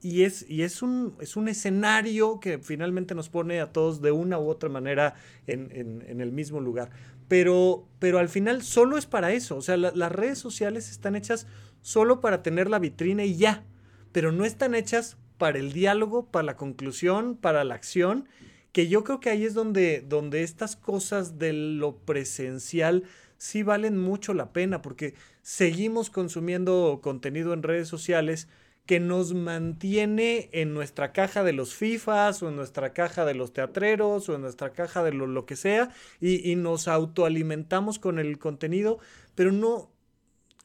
y 0.02 0.24
es, 0.24 0.46
y 0.50 0.64
es, 0.64 0.82
un, 0.82 1.16
es 1.20 1.36
un 1.36 1.48
escenario 1.48 2.40
que 2.40 2.58
finalmente 2.58 3.14
nos 3.14 3.30
pone 3.30 3.62
a 3.62 3.72
todos 3.72 4.02
de 4.02 4.12
una 4.12 4.40
u 4.40 4.50
otra 4.50 4.68
manera 4.68 5.14
en, 5.46 6.04
el 6.08 6.32
mismo 6.32 6.60
lugar. 6.60 6.90
Pero, 7.28 7.88
pero 8.00 8.18
al 8.18 8.28
final 8.28 8.64
solo 8.64 8.98
es 8.98 9.06
para 9.06 9.32
eso. 9.32 9.56
O 9.58 9.62
sea, 9.62 9.78
las 9.78 10.12
redes 10.12 10.40
sociales 10.40 10.90
están 10.90 11.16
hechas 11.16 11.46
solo 11.82 12.20
para 12.20 12.42
tener 12.42 12.70
la 12.70 12.80
vitrina 12.80 13.24
y 13.24 13.38
ya. 13.38 13.64
Pero 14.12 14.32
no 14.32 14.44
están 14.44 14.74
hechas 14.74 15.18
para 15.38 15.60
el 15.60 15.72
diálogo, 15.72 16.26
para 16.26 16.44
la 16.44 16.58
conclusión, 16.58 17.38
para 17.38 17.64
la 17.64 17.76
acción. 17.76 18.28
Que 18.72 18.88
yo 18.88 19.04
creo 19.04 19.20
que 19.20 19.30
ahí 19.30 19.46
es 19.46 19.54
donde, 19.54 20.02
donde 20.02 20.42
estas 20.42 20.76
cosas 20.76 21.38
de 21.38 21.54
lo 21.54 21.98
presencial 21.98 23.04
sí 23.38 23.62
valen 23.62 24.00
mucho 24.00 24.34
la 24.34 24.52
pena. 24.52 24.82
Porque 24.82 25.14
seguimos 25.44 26.10
consumiendo 26.10 27.02
contenido 27.04 27.54
en 27.54 27.62
redes 27.62 27.88
sociales 27.88 28.48
que 28.86 29.00
nos 29.00 29.34
mantiene 29.34 30.50
en 30.54 30.74
nuestra 30.74 31.14
caja 31.14 31.44
de 31.44 31.54
los 31.54 31.76
FIFAs 31.76 32.42
o 32.44 32.50
en 32.50 32.56
nuestra 32.56 32.94
caja 32.94 33.26
de 33.26 33.36
los 33.36 33.54
teatreros 33.54 34.28
o 34.28 34.36
en 34.36 34.42
nuestra 34.42 34.74
caja 34.74 35.04
de 35.04 35.14
lo, 35.14 35.46
que 35.46 35.56
sea 35.56 35.90
y, 36.20 36.56
nos 36.56 36.88
autoalimentamos 36.88 38.00
con 38.00 38.20
el 38.20 38.38
contenido, 38.40 39.00
pero 39.36 39.52
no, 39.52 39.92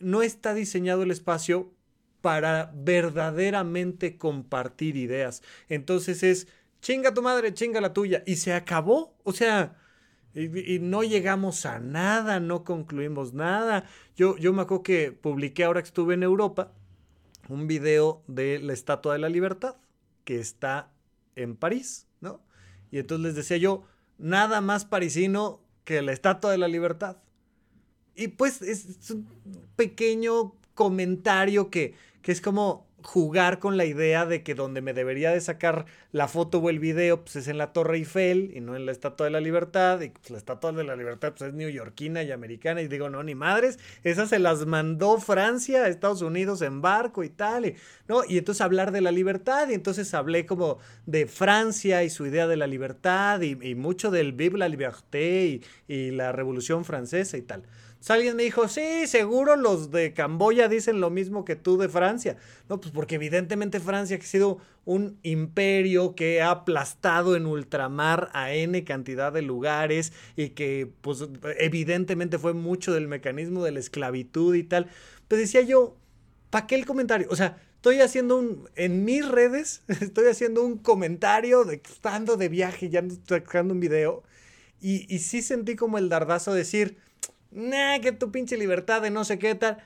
no 0.01 0.23
está 0.23 0.55
diseñado 0.55 1.03
el 1.03 1.11
espacio 1.11 1.73
para 2.21 2.73
verdaderamente 2.75 4.17
compartir 4.17 4.97
ideas. 4.97 5.43
Entonces 5.69 6.23
es 6.23 6.49
chinga 6.81 7.15
tu 7.15 7.23
madre, 7.23 7.55
chinga 7.55 7.81
la 7.81 7.93
tuya 7.93 8.23
y 8.27 8.37
se 8.37 8.53
acabó. 8.53 9.15
O 9.23 9.33
sea, 9.33 9.77
y, 10.35 10.79
no 10.81 11.03
llegamos 11.03 11.65
a 11.67 11.79
nada, 11.79 12.41
no 12.41 12.65
concluimos 12.65 13.35
nada. 13.35 13.85
Yo, 14.17 14.37
yo 14.39 14.53
me 14.53 14.63
acuerdo 14.63 14.83
que 14.83 15.13
publiqué 15.13 15.65
ahora 15.65 15.83
que 15.83 15.89
estuve 15.89 16.15
en 16.15 16.23
Europa 16.23 16.73
un 17.49 17.67
video 17.67 18.23
de 18.27 18.59
la 18.59 18.73
Estatua 18.73 19.13
de 19.13 19.19
la 19.19 19.29
Libertad, 19.29 19.77
que 20.25 20.39
está 20.39 20.91
en 21.35 21.57
París, 21.57 22.07
¿no? 22.21 22.41
Y 22.91 22.99
entonces 22.99 23.25
les 23.27 23.35
decía 23.37 23.57
yo, 23.57 23.85
nada 24.19 24.61
más 24.61 24.85
parisino 24.85 25.61
que 25.85 26.03
la 26.03 26.13
Estatua 26.13 26.51
de 26.51 26.59
la 26.59 26.69
Libertad. 26.69 27.19
Y 28.15 28.29
pues 28.29 28.63
es 28.63 29.11
un 29.11 29.29
pequeño 29.77 30.55
comentario 30.75 31.71
que, 31.71 31.95
que 32.23 32.33
es 32.33 32.41
como 32.41 32.86
jugar 33.07 33.61
con 33.61 33.77
la 33.77 33.85
idea 33.85 34.27
de 34.27 34.43
que 34.43 34.57
donde 34.57 34.83
me 34.83 34.93
debería 34.93 35.31
de 35.31 35.41
sacar 35.41 35.87
la 36.11 36.27
foto 36.27 36.59
o 36.59 36.71
el 36.71 36.81
video 36.81 37.23
pues 37.23 37.37
es 37.37 37.47
en 37.47 37.57
la 37.57 37.73
Torre 37.73 37.99
Eiffel 37.99 38.51
y 38.53 38.61
no 38.61 38.75
en 38.75 38.85
la 38.85 38.91
Estatua 38.91 39.27
de 39.27 39.31
la 39.31 39.41
Libertad 39.41 40.01
y 40.01 40.09
pues 40.09 40.29
la 40.31 40.39
Estatua 40.39 40.73
de 40.73 40.83
la 40.83 40.97
Libertad 40.97 41.33
pues 41.37 41.49
es 41.49 41.55
neoyorquina 41.55 42.25
y 42.25 42.33
americana 42.33 42.83
y 42.83 42.89
digo 42.89 43.09
no 43.09 43.23
ni 43.23 43.37
madres 43.37 43.79
esas 44.03 44.31
se 44.31 44.41
las 44.41 44.67
mandó 44.67 45.19
Francia 45.19 45.85
a 45.85 45.89
Estados 45.89 46.21
Unidos 46.21 46.63
en 46.63 46.83
barco 46.83 47.23
y 47.23 47.29
tal 47.29 47.67
y, 47.67 47.77
no 48.09 48.23
y 48.29 48.39
entonces 48.39 48.61
hablar 48.61 48.91
de 48.91 49.01
la 49.01 49.13
libertad 49.13 49.69
y 49.69 49.75
entonces 49.75 50.13
hablé 50.13 50.45
como 50.45 50.79
de 51.07 51.29
Francia 51.29 52.03
y 52.03 52.11
su 52.11 52.27
idea 52.27 52.49
de 52.49 52.57
la 52.57 52.67
libertad 52.67 53.41
y, 53.41 53.77
mucho 53.77 54.11
del 54.11 54.33
Vive 54.33 54.59
la 54.59 54.69
Liberté 54.69 55.47
y, 55.47 55.63
y 55.87 56.11
la 56.11 56.33
Revolución 56.33 56.85
Francesa 56.85 57.37
y 57.37 57.43
tal 57.43 57.63
alguien 58.15 58.37
me 58.37 58.45
dijo, 58.45 58.69
sí, 58.69 59.07
seguro 59.07 59.57
los 59.57 59.91
de 59.91 60.13
Camboya 60.13 60.69
dicen 60.69 61.01
lo 61.01 61.11
mismo 61.11 61.45
que 61.45 61.57
tú 61.57 61.77
de 61.77 61.89
Francia. 61.89 62.37
No, 62.69 62.81
pues 62.81 62.93
porque 62.93 63.17
evidentemente 63.17 63.81
Francia 63.81 64.17
ha 64.17 64.25
sido 64.25 64.59
un 64.85 65.19
imperio 65.23 66.15
que 66.15 66.41
ha 66.41 66.51
aplastado 66.51 67.35
en 67.35 67.47
ultramar 67.47 68.31
a 68.33 68.53
N 68.53 68.85
cantidad 68.85 69.33
de 69.33 69.43
lugares 69.43 70.13
y 70.37 70.51
que 70.51 70.89
pues 71.01 71.25
evidentemente 71.59 72.39
fue 72.39 72.55
mucho 72.55 72.95
del 72.95 73.09
mecanismo 73.09 73.65
de 73.65 73.73
la 73.73 73.81
esclavitud 73.81 74.55
y 74.55 74.63
tal. 74.63 74.89
Pues 75.27 75.41
decía 75.41 75.63
yo, 75.63 75.97
¿para 76.51 76.69
qué 76.69 76.77
el 76.77 76.87
comentario? 76.87 77.27
O 77.31 77.37
sea, 77.37 77.61
estoy 77.75 78.01
haciendo 78.01 78.37
un, 78.37 78.69
en 78.77 79.05
mis 79.05 79.27
redes, 79.27 79.83
estoy 80.01 80.29
haciendo 80.29 80.63
un 80.63 80.79
comentario 80.79 81.65
de 81.65 81.83
estando 81.85 82.37
de 82.37 82.49
viaje, 82.49 82.89
ya 82.89 83.03
sacando 83.29 83.75
un 83.75 83.81
video. 83.81 84.23
Y, 84.81 85.13
y 85.13 85.19
sí 85.21 85.43
sentí 85.43 85.75
como 85.75 85.99
el 85.99 86.09
dardazo 86.09 86.53
de 86.53 86.59
decir, 86.59 86.99
nah, 87.57 87.99
que 88.01 88.13
tu 88.13 88.31
pinche 88.31 88.57
libertad 88.57 89.03
de 89.03 89.11
no 89.11 89.25
sé 89.25 89.39
qué 89.39 89.55
tal. 89.55 89.79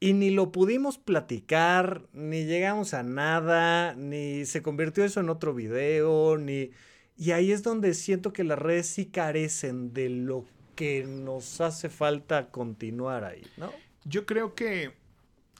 Y 0.00 0.14
ni 0.14 0.30
lo 0.30 0.50
pudimos 0.50 0.98
platicar, 0.98 2.02
ni 2.12 2.44
llegamos 2.44 2.92
a 2.92 3.04
nada, 3.04 3.94
ni 3.94 4.44
se 4.46 4.62
convirtió 4.62 5.04
eso 5.04 5.20
en 5.20 5.28
otro 5.28 5.54
video, 5.54 6.36
ni... 6.38 6.70
Y 7.16 7.30
ahí 7.30 7.52
es 7.52 7.62
donde 7.62 7.94
siento 7.94 8.32
que 8.32 8.42
las 8.42 8.58
redes 8.58 8.88
sí 8.88 9.06
carecen 9.06 9.92
de 9.92 10.08
lo 10.08 10.44
que 10.74 11.04
nos 11.04 11.60
hace 11.60 11.88
falta 11.88 12.50
continuar 12.50 13.22
ahí, 13.22 13.46
¿no? 13.56 13.70
Yo 14.04 14.26
creo 14.26 14.54
que 14.56 14.92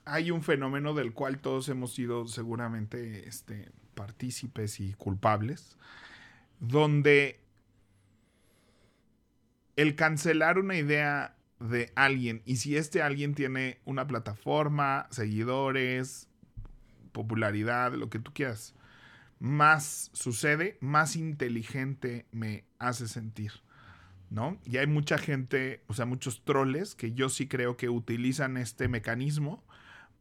hay 0.04 0.30
un 0.30 0.42
fenómeno 0.42 0.94
del 0.94 1.12
cual 1.12 1.38
todos 1.38 1.68
hemos 1.68 1.94
sido 1.94 2.26
seguramente 2.26 3.28
este, 3.28 3.68
partícipes 3.94 4.80
y 4.80 4.94
culpables, 4.94 5.76
donde 6.58 7.41
el 9.76 9.94
cancelar 9.94 10.58
una 10.58 10.76
idea 10.76 11.36
de 11.60 11.92
alguien 11.94 12.42
y 12.44 12.56
si 12.56 12.76
este 12.76 13.02
alguien 13.02 13.34
tiene 13.34 13.80
una 13.84 14.06
plataforma, 14.06 15.06
seguidores, 15.10 16.28
popularidad, 17.12 17.92
lo 17.94 18.10
que 18.10 18.18
tú 18.18 18.32
quieras, 18.32 18.74
más 19.38 20.10
sucede, 20.12 20.78
más 20.80 21.16
inteligente 21.16 22.26
me 22.32 22.64
hace 22.78 23.08
sentir. 23.08 23.52
¿No? 24.30 24.58
Y 24.64 24.78
hay 24.78 24.86
mucha 24.86 25.18
gente, 25.18 25.82
o 25.88 25.92
sea, 25.92 26.06
muchos 26.06 26.42
troles 26.42 26.94
que 26.94 27.12
yo 27.12 27.28
sí 27.28 27.48
creo 27.48 27.76
que 27.76 27.90
utilizan 27.90 28.56
este 28.56 28.88
mecanismo 28.88 29.62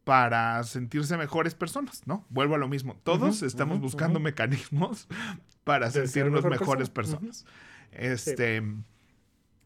para 0.04 0.62
sentirse 0.64 1.16
mejores 1.16 1.56
personas, 1.56 2.06
¿no? 2.06 2.26
Vuelvo 2.28 2.56
a 2.56 2.58
lo 2.58 2.68
mismo. 2.68 3.00
Todos 3.06 3.42
estamos 3.42 3.80
buscando 3.80 4.20
mecanismos 4.20 5.08
para 5.64 5.92
sentirnos 5.92 6.44
mejores 6.44 6.90
personas. 6.90 7.46
Este. 7.92 8.62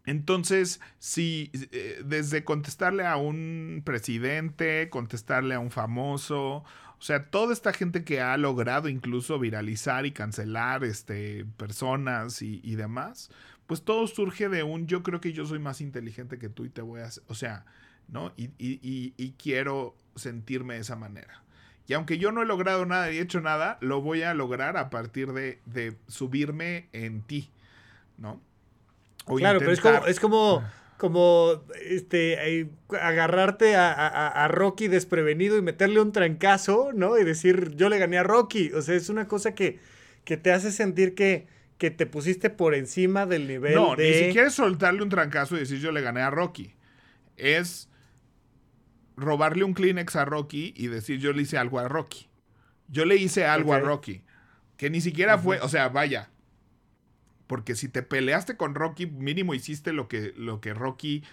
Entonces, 0.05 0.79
si 0.99 1.51
eh, 1.71 2.01
desde 2.05 2.43
contestarle 2.43 3.05
a 3.05 3.17
un 3.17 3.81
presidente, 3.83 4.89
contestarle 4.89 5.55
a 5.55 5.59
un 5.59 5.71
famoso, 5.71 6.63
o 6.97 7.01
sea, 7.01 7.25
toda 7.25 7.53
esta 7.53 7.73
gente 7.73 8.03
que 8.03 8.21
ha 8.21 8.37
logrado 8.37 8.87
incluso 8.87 9.39
viralizar 9.39 10.05
y 10.05 10.11
cancelar 10.11 10.83
este, 10.83 11.45
personas 11.57 12.41
y, 12.41 12.75
demás, 12.75 13.29
pues 13.67 13.83
todo 13.83 14.07
surge 14.07 14.49
de 14.49 14.63
un 14.63 14.87
yo 14.87 15.03
creo 15.03 15.19
que 15.19 15.33
yo 15.33 15.45
soy 15.45 15.59
más 15.59 15.81
inteligente 15.81 16.37
que 16.37 16.49
tú 16.49 16.65
y 16.65 16.69
te 16.69 16.81
voy 16.81 17.01
a... 17.01 17.09
O 17.27 17.35
sea, 17.35 17.65
¿no? 18.07 18.31
Y, 18.37 18.51
y 18.57 19.31
quiero 19.37 19.95
sentirme 20.15 20.75
de 20.75 20.81
esa 20.81 20.95
manera. 20.95 21.45
Y 21.87 21.93
aunque 21.93 22.17
yo 22.17 22.31
no 22.31 22.41
he 22.41 22.45
logrado 22.45 22.85
nada 22.85 23.11
y 23.11 23.17
he 23.17 23.21
hecho 23.21 23.41
nada, 23.41 23.77
lo 23.81 24.01
voy 24.01 24.23
a 24.23 24.33
lograr 24.33 24.77
a 24.77 24.89
partir 24.89 25.33
de, 25.33 25.59
de 25.65 25.95
subirme 26.07 26.89
en 26.93 27.21
ti, 27.21 27.51
¿no? 28.17 28.41
Claro, 29.25 29.59
pero 29.59 29.71
es 29.71 29.81
como, 29.81 30.05
es 30.05 30.19
como, 30.19 30.63
como 30.97 31.63
este, 31.81 32.69
agarrarte 33.01 33.75
a, 33.75 34.47
Rocky 34.49 34.87
desprevenido 34.87 35.57
y 35.57 35.61
meterle 35.61 35.99
un 36.01 36.11
trancazo, 36.11 36.91
¿no? 36.93 37.17
Y 37.17 37.23
decir, 37.23 37.75
yo 37.75 37.89
le 37.89 37.97
gané 37.97 38.17
a 38.17 38.23
Rocky. 38.23 38.71
O 38.73 38.81
sea, 38.81 38.95
es 38.95 39.09
una 39.09 39.27
cosa 39.27 39.55
que, 39.55 39.79
que 40.23 40.37
te 40.37 40.51
hace 40.51 40.71
sentir 40.71 41.15
que, 41.15 41.47
que 41.77 41.91
te 41.91 42.05
pusiste 42.05 42.49
por 42.49 42.75
encima 42.75 43.25
del 43.25 43.47
nivel. 43.47 43.75
No, 43.75 43.95
ni 43.95 44.13
siquiera 44.13 44.47
es 44.47 44.53
soltarle 44.53 45.03
un 45.03 45.09
trancazo 45.09 45.55
y 45.55 45.59
decir, 45.59 45.79
yo 45.79 45.91
le 45.91 46.01
gané 46.01 46.21
a 46.21 46.29
Rocky. 46.29 46.75
Es 47.37 47.89
robarle 49.17 49.63
un 49.63 49.73
Kleenex 49.73 50.15
a 50.15 50.25
Rocky 50.25 50.73
y 50.75 50.87
decir, 50.87 51.19
yo 51.19 51.33
le 51.33 51.41
hice 51.41 51.57
algo 51.57 51.79
a 51.79 51.87
Rocky. 51.87 52.27
Yo 52.87 53.05
le 53.05 53.15
hice 53.15 53.45
algo 53.45 53.73
a 53.73 53.79
Rocky. 53.79 54.21
Que 54.77 54.89
ni 54.89 55.01
siquiera 55.01 55.37
fue, 55.37 55.59
o 55.61 55.69
sea, 55.69 55.89
vaya, 55.89 56.29
porque 57.47 57.75
si 57.75 57.89
te 57.89 58.03
peleaste 58.03 58.57
con 58.57 58.75
Rocky, 58.75 59.05
mínimo 59.05 59.53
hiciste 59.53 59.93
lo 59.93 60.07
que, 60.07 60.33
lo 60.35 60.61
que 60.61 60.73
Rocky 60.73 61.23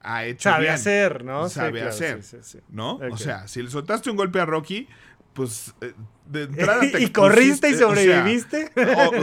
ha 0.00 0.24
hecho. 0.24 0.50
Sabe 0.50 0.70
hacer, 0.70 1.24
¿no? 1.24 1.48
Sabe 1.48 1.82
hacer. 1.82 2.20
¿No? 2.68 2.98
O 3.10 3.16
sea, 3.16 3.48
si 3.48 3.62
le 3.62 3.70
soltaste 3.70 4.10
un 4.10 4.16
golpe 4.16 4.40
a 4.40 4.46
Rocky, 4.46 4.88
pues 5.32 5.74
eh, 5.80 5.94
de 6.26 6.42
entrada 6.44 6.80
te 6.80 7.02
¿Y 7.02 7.10
corriste 7.10 7.70
y 7.70 7.74
sobreviviste? 7.74 8.70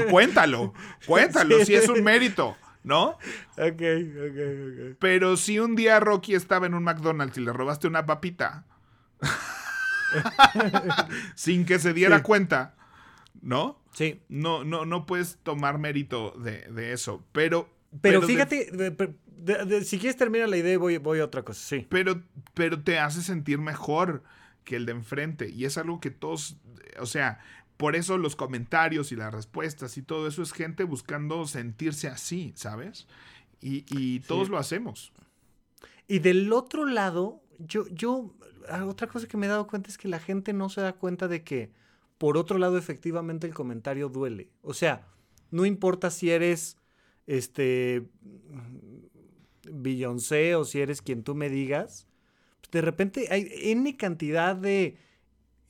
cuéntalo, 0.09 0.73
cuéntalo, 1.05 1.63
si 1.65 1.75
es 1.75 1.89
un 1.89 2.03
mérito, 2.03 2.57
¿no? 2.83 3.17
Ok, 3.57 3.57
ok, 3.57 3.71
ok. 3.71 4.97
Pero 4.99 5.37
si 5.37 5.59
un 5.59 5.75
día 5.75 5.99
Rocky 5.99 6.35
estaba 6.35 6.65
en 6.65 6.73
un 6.73 6.83
McDonald's 6.83 7.37
y 7.37 7.41
le 7.41 7.53
robaste 7.53 7.87
una 7.87 8.05
papita, 8.05 8.65
sin 11.35 11.65
que 11.65 11.79
se 11.79 11.93
diera 11.93 12.23
cuenta, 12.23 12.75
¿no? 13.41 13.79
Sí. 13.95 14.21
No, 14.27 14.65
no, 14.65 14.85
no 14.85 15.05
puedes 15.05 15.37
tomar 15.37 15.79
mérito 15.79 16.31
de, 16.31 16.91
eso. 16.91 17.23
Pero. 17.31 17.69
Pero, 18.01 18.21
fíjate, 18.21 18.69
si 19.85 19.97
quieres 19.97 20.17
terminar 20.17 20.49
la 20.49 20.57
idea, 20.57 20.77
voy, 20.77 20.97
voy 20.97 21.19
a 21.19 21.25
otra 21.25 21.43
cosa, 21.43 21.61
sí. 21.61 21.87
Pero, 21.89 22.21
pero 22.53 22.83
te 22.83 22.99
hace 22.99 23.21
sentir 23.21 23.57
mejor 23.59 24.21
que 24.65 24.75
el 24.75 24.85
de 24.85 24.91
enfrente. 24.91 25.49
Y 25.49 25.63
es 25.63 25.77
algo 25.77 26.01
que 26.01 26.11
todos. 26.11 26.57
O 26.99 27.05
sea, 27.05 27.39
por 27.77 27.95
eso 27.95 28.17
los 28.17 28.35
comentarios 28.35 29.13
y 29.13 29.15
las 29.15 29.33
respuestas 29.33 29.97
y 29.97 30.01
todo 30.01 30.27
eso 30.27 30.41
es 30.41 30.51
gente 30.51 30.83
buscando 30.83 31.47
sentirse 31.47 32.09
así, 32.09 32.51
¿sabes? 32.55 33.07
Y, 33.61 34.19
todos 34.19 34.49
lo 34.49 34.59
hacemos. 34.59 35.11
Y 36.07 36.19
del 36.19 36.53
otro 36.53 36.85
lado, 36.85 37.41
yo, 37.57 37.87
yo, 37.87 38.35
otra 38.85 39.07
cosa 39.07 39.27
que 39.27 39.37
me 39.37 39.47
he 39.47 39.49
dado 39.49 39.65
cuenta 39.65 39.89
es 39.89 39.97
que 39.97 40.07
la 40.07 40.19
gente 40.19 40.53
no 40.53 40.69
se 40.69 40.81
da 40.81 40.93
cuenta 40.93 41.27
de 41.27 41.43
que 41.43 41.71
por 42.17 42.37
otro 42.37 42.57
lado, 42.57 42.77
efectivamente 42.77 43.47
el 43.47 43.53
comentario 43.53 44.09
duele. 44.09 44.49
O 44.61 44.73
sea, 44.73 45.07
no 45.51 45.65
importa 45.65 46.09
si 46.09 46.31
eres 46.31 46.77
este 47.27 48.03
Beyoncé 49.71 50.55
o 50.55 50.63
si 50.63 50.81
eres 50.81 51.01
quien 51.01 51.23
tú 51.23 51.35
me 51.35 51.49
digas, 51.49 52.07
de 52.71 52.81
repente 52.81 53.27
hay 53.29 53.49
N 53.51 53.95
cantidad 53.97 54.55
de 54.55 54.97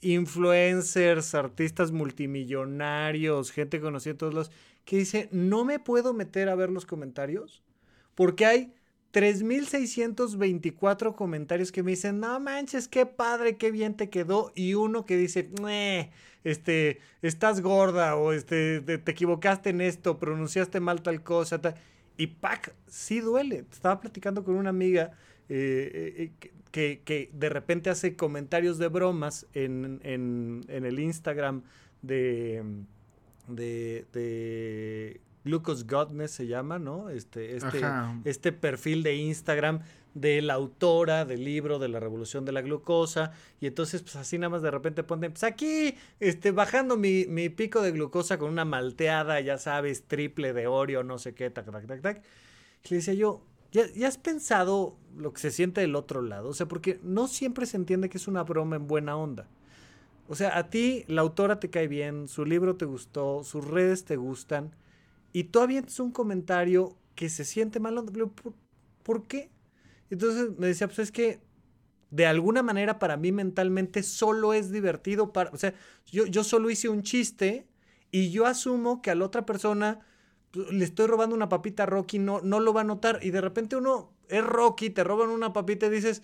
influencers, 0.02 1.34
artistas 1.34 1.92
multimillonarios, 1.92 3.52
gente 3.52 3.80
conocida 3.80 4.12
en 4.12 4.18
todos 4.18 4.34
los 4.34 4.52
que 4.84 4.98
dice, 4.98 5.30
no 5.32 5.64
me 5.66 5.80
puedo 5.80 6.14
meter 6.14 6.50
a 6.50 6.56
ver 6.56 6.70
los 6.70 6.86
comentarios 6.86 7.64
porque 8.14 8.46
hay 8.46 8.74
3.624 9.14 11.16
comentarios 11.16 11.72
que 11.72 11.84
me 11.84 11.92
dicen, 11.92 12.20
no 12.20 12.38
manches, 12.40 12.90
qué 12.90 13.06
padre, 13.06 13.58
qué 13.58 13.72
bien 13.72 13.96
te 13.96 14.10
quedó. 14.10 14.52
Y 14.56 14.74
uno 14.74 15.06
que 15.06 15.16
dice, 15.16 15.50
este, 16.46 17.00
estás 17.22 17.60
gorda 17.62 18.16
o 18.16 18.32
este, 18.32 18.80
te, 18.80 19.12
equivocaste 19.12 19.72
en 19.72 19.82
esto, 19.82 20.18
pronunciaste 20.18 20.80
mal 20.80 21.02
tal 21.02 21.22
cosa. 21.24 21.60
Y 22.16 22.28
pack, 22.28 22.74
sí 22.88 23.20
duele. 23.20 23.66
Estaba 23.70 24.00
platicando 24.00 24.46
con 24.46 24.56
una 24.56 24.70
amiga 24.70 25.12
eh, 25.50 26.32
eh, 26.42 26.50
que, 26.72 27.02
que, 27.04 27.30
de 27.34 27.50
repente 27.50 27.90
hace 27.90 28.16
comentarios 28.16 28.78
de 28.78 28.88
bromas 28.88 29.48
en, 29.54 30.00
en, 30.04 30.62
en 30.70 30.86
el 30.86 31.00
Instagram 31.00 31.64
de, 32.02 32.64
de, 33.48 34.06
de 34.14 35.22
Glucose 35.44 35.84
Godness 35.88 36.32
se 36.32 36.48
llama, 36.48 36.80
¿no? 36.80 37.10
Este, 37.10 37.56
este, 37.56 37.82
este 38.24 38.52
perfil 38.52 39.04
de 39.04 39.16
Instagram 39.16 39.82
de 40.16 40.42
la 40.42 40.56
autora 40.56 41.26
del 41.26 41.44
libro 41.44 41.78
de 41.78 41.90
la 41.90 42.00
revolución 42.00 42.46
de 42.46 42.54
la 42.54 42.62
glucosa. 42.62 43.34
Y 43.62 43.68
entonces, 43.68 44.02
pues 44.02 44.16
así 44.16 44.40
nada 44.40 44.50
más 44.50 44.64
de 44.64 44.72
repente 44.72 45.04
ponen, 45.04 45.32
pues 45.34 45.44
aquí, 45.44 45.96
este, 46.20 46.50
bajando 46.52 46.98
mi, 46.98 47.26
mi 47.28 47.50
pico 47.50 47.82
de 47.84 47.92
glucosa 47.92 48.40
con 48.40 48.50
una 48.50 48.66
malteada, 48.66 49.40
ya 49.42 49.60
sabes, 49.60 50.08
triple 50.08 50.54
de 50.54 50.66
Oreo, 50.66 51.04
no 51.04 51.20
sé 51.20 51.36
qué, 51.36 51.52
tac, 51.52 51.72
tac, 51.72 51.86
tac, 51.86 52.02
tac. 52.02 52.24
Y 52.86 52.90
le 52.90 52.96
decía 52.98 53.14
yo, 53.14 53.44
¿Ya, 53.72 53.92
¿Ya 53.94 54.08
has 54.08 54.18
pensado 54.18 54.96
lo 55.18 55.34
que 55.34 55.42
se 55.42 55.52
siente 55.52 55.82
del 55.82 55.96
otro 55.96 56.22
lado? 56.22 56.48
O 56.50 56.54
sea, 56.54 56.66
porque 56.66 56.98
no 57.04 57.28
siempre 57.28 57.66
se 57.66 57.76
entiende 57.76 58.08
que 58.08 58.18
es 58.18 58.28
una 58.30 58.44
broma 58.44 58.78
en 58.78 58.88
buena 58.88 59.18
onda. 59.18 59.50
O 60.28 60.36
sea, 60.36 60.58
a 60.58 60.70
ti 60.70 61.04
la 61.08 61.22
autora 61.22 61.60
te 61.60 61.70
cae 61.70 61.88
bien, 61.88 62.28
su 62.28 62.46
libro 62.46 62.78
te 62.78 62.86
gustó, 62.86 63.44
sus 63.44 63.66
redes 63.66 64.06
te 64.06 64.16
gustan, 64.16 64.72
y 65.34 65.46
tú 65.46 65.60
avientas 65.60 66.00
un 66.00 66.12
comentario 66.12 66.96
que 67.16 67.30
se 67.30 67.44
siente 67.46 67.80
mal. 67.80 67.96
¿Por, 68.06 68.54
¿Por 69.04 69.28
qué? 69.28 69.50
Entonces 70.10 70.58
me 70.58 70.68
decía, 70.68 70.88
pues 70.88 71.00
es 71.00 71.12
que 71.12 71.40
de 72.12 72.26
alguna 72.26 72.64
manera 72.64 73.00
para 73.00 73.18
mí 73.18 73.32
mentalmente 73.32 74.04
solo 74.04 74.54
es 74.54 74.72
divertido. 74.72 75.34
Para, 75.34 75.50
o 75.52 75.58
sea, 75.58 75.74
yo, 76.06 76.26
yo 76.26 76.44
solo 76.44 76.70
hice 76.70 76.90
un 76.90 77.04
chiste 77.04 77.68
y 78.12 78.32
yo 78.32 78.46
asumo 78.46 79.02
que 79.02 79.12
a 79.12 79.16
la 79.16 79.26
otra 79.26 79.46
persona 79.46 80.00
pues, 80.52 80.72
le 80.72 80.86
estoy 80.86 81.08
robando 81.08 81.36
una 81.36 81.50
papita 81.50 81.84
a 81.84 81.88
Rocky, 81.88 82.20
no, 82.20 82.42
no 82.42 82.60
lo 82.60 82.74
va 82.74 82.82
a 82.82 82.86
notar. 82.86 83.20
Y 83.22 83.32
de 83.32 83.42
repente 83.42 83.76
uno 83.76 84.14
es 84.30 84.44
Rocky, 84.44 84.90
te 84.90 85.04
roban 85.04 85.30
una 85.30 85.54
papita 85.54 85.88
y 85.88 85.90
dices, 85.90 86.24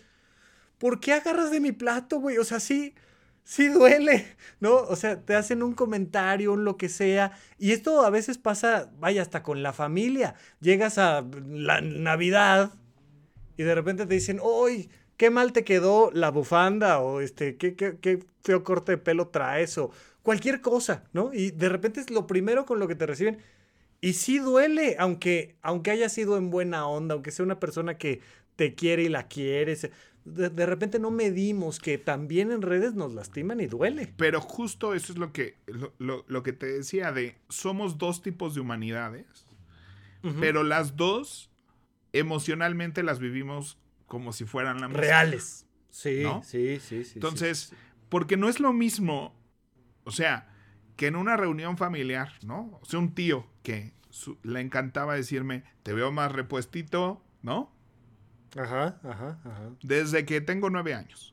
¿por 0.77 0.99
qué 0.99 1.13
agarras 1.13 1.51
de 1.51 1.59
mi 1.59 1.71
plato, 1.71 2.19
güey? 2.19 2.37
O 2.37 2.43
sea, 2.45 2.59
sí, 2.59 2.95
sí 3.43 3.67
duele, 3.67 4.25
¿no? 4.59 4.75
O 4.75 4.95
sea, 4.95 5.19
te 5.25 5.35
hacen 5.35 5.63
un 5.63 5.73
comentario, 5.73 6.53
un 6.53 6.63
lo 6.63 6.77
que 6.77 6.89
sea. 6.89 7.33
Y 7.57 7.71
esto 7.71 8.05
a 8.05 8.09
veces 8.09 8.37
pasa, 8.37 8.91
vaya, 8.99 9.21
hasta 9.21 9.43
con 9.43 9.63
la 9.63 9.73
familia. 9.73 10.35
Llegas 10.61 10.97
a 10.97 11.25
la 11.45 11.81
Navidad 11.81 12.71
y 13.57 13.63
de 13.63 13.75
repente 13.75 14.05
te 14.05 14.13
dicen, 14.13 14.39
¡Uy! 14.41 14.89
qué 15.17 15.29
mal 15.29 15.53
te 15.53 15.63
quedó 15.63 16.11
la 16.13 16.31
bufanda! 16.31 16.99
O 16.99 17.21
este, 17.21 17.57
qué, 17.57 17.75
qué, 17.75 17.97
qué 17.99 18.23
feo 18.43 18.63
corte 18.63 18.93
de 18.93 18.97
pelo 18.97 19.27
traes, 19.27 19.77
o 19.77 19.91
cualquier 20.23 20.61
cosa, 20.61 21.03
¿no? 21.13 21.31
Y 21.33 21.51
de 21.51 21.69
repente 21.69 21.99
es 21.99 22.09
lo 22.09 22.27
primero 22.27 22.65
con 22.65 22.79
lo 22.79 22.87
que 22.87 22.95
te 22.95 23.05
reciben. 23.05 23.39
Y 24.01 24.13
sí 24.13 24.39
duele, 24.39 24.95
aunque, 24.97 25.55
aunque 25.61 25.91
haya 25.91 26.09
sido 26.09 26.37
en 26.37 26.49
buena 26.49 26.87
onda, 26.87 27.13
aunque 27.13 27.31
sea 27.31 27.45
una 27.45 27.59
persona 27.59 27.97
que 27.97 28.21
te 28.55 28.73
quiere 28.73 29.03
y 29.03 29.09
la 29.09 29.27
quieres. 29.27 29.89
De, 30.25 30.49
de, 30.49 30.65
repente 30.65 30.99
no 30.99 31.11
medimos 31.11 31.79
que 31.79 31.97
también 31.97 32.51
en 32.51 32.63
redes 32.63 32.95
nos 32.95 33.13
lastiman 33.13 33.59
y 33.59 33.67
duele. 33.67 34.11
Pero 34.17 34.41
justo 34.41 34.95
eso 34.95 35.13
es 35.13 35.19
lo 35.19 35.31
que, 35.31 35.55
lo, 35.67 35.93
lo, 35.99 36.25
lo 36.27 36.43
que 36.43 36.53
te 36.53 36.65
decía 36.65 37.11
de 37.11 37.35
somos 37.49 37.99
dos 37.99 38.23
tipos 38.23 38.55
de 38.55 38.61
humanidades, 38.61 39.25
uh 40.23 40.29
-huh. 40.29 40.39
pero 40.39 40.63
las 40.63 40.95
dos 40.95 41.50
emocionalmente 42.13 43.03
las 43.03 43.19
vivimos 43.19 43.77
como 44.07 44.33
si 44.33 44.45
fueran 44.45 44.81
la 44.81 44.87
misma. 44.87 45.01
Reales. 45.01 45.67
Sí, 45.89 46.21
¿no? 46.23 46.43
sí, 46.43 46.79
sí, 46.79 47.03
sí. 47.03 47.13
Entonces, 47.15 47.59
sí, 47.59 47.75
sí. 47.75 47.81
porque 48.09 48.37
no 48.37 48.49
es 48.49 48.59
lo 48.59 48.73
mismo, 48.73 49.35
o 50.03 50.11
sea, 50.11 50.49
que 50.95 51.07
en 51.07 51.15
una 51.15 51.37
reunión 51.37 51.77
familiar, 51.77 52.33
¿no? 52.45 52.79
O 52.81 52.85
sea, 52.85 52.99
un 52.99 53.13
tío 53.13 53.47
que 53.63 53.93
su, 54.09 54.37
le 54.43 54.61
encantaba 54.61 55.15
decirme, 55.15 55.63
te 55.83 55.93
veo 55.93 56.11
más 56.11 56.31
repuestito, 56.31 57.23
¿no? 57.41 57.73
Ajá, 58.57 58.99
ajá, 59.03 59.39
ajá. 59.43 59.69
Desde 59.81 60.25
que 60.25 60.41
tengo 60.41 60.69
nueve 60.69 60.93
años. 60.93 61.31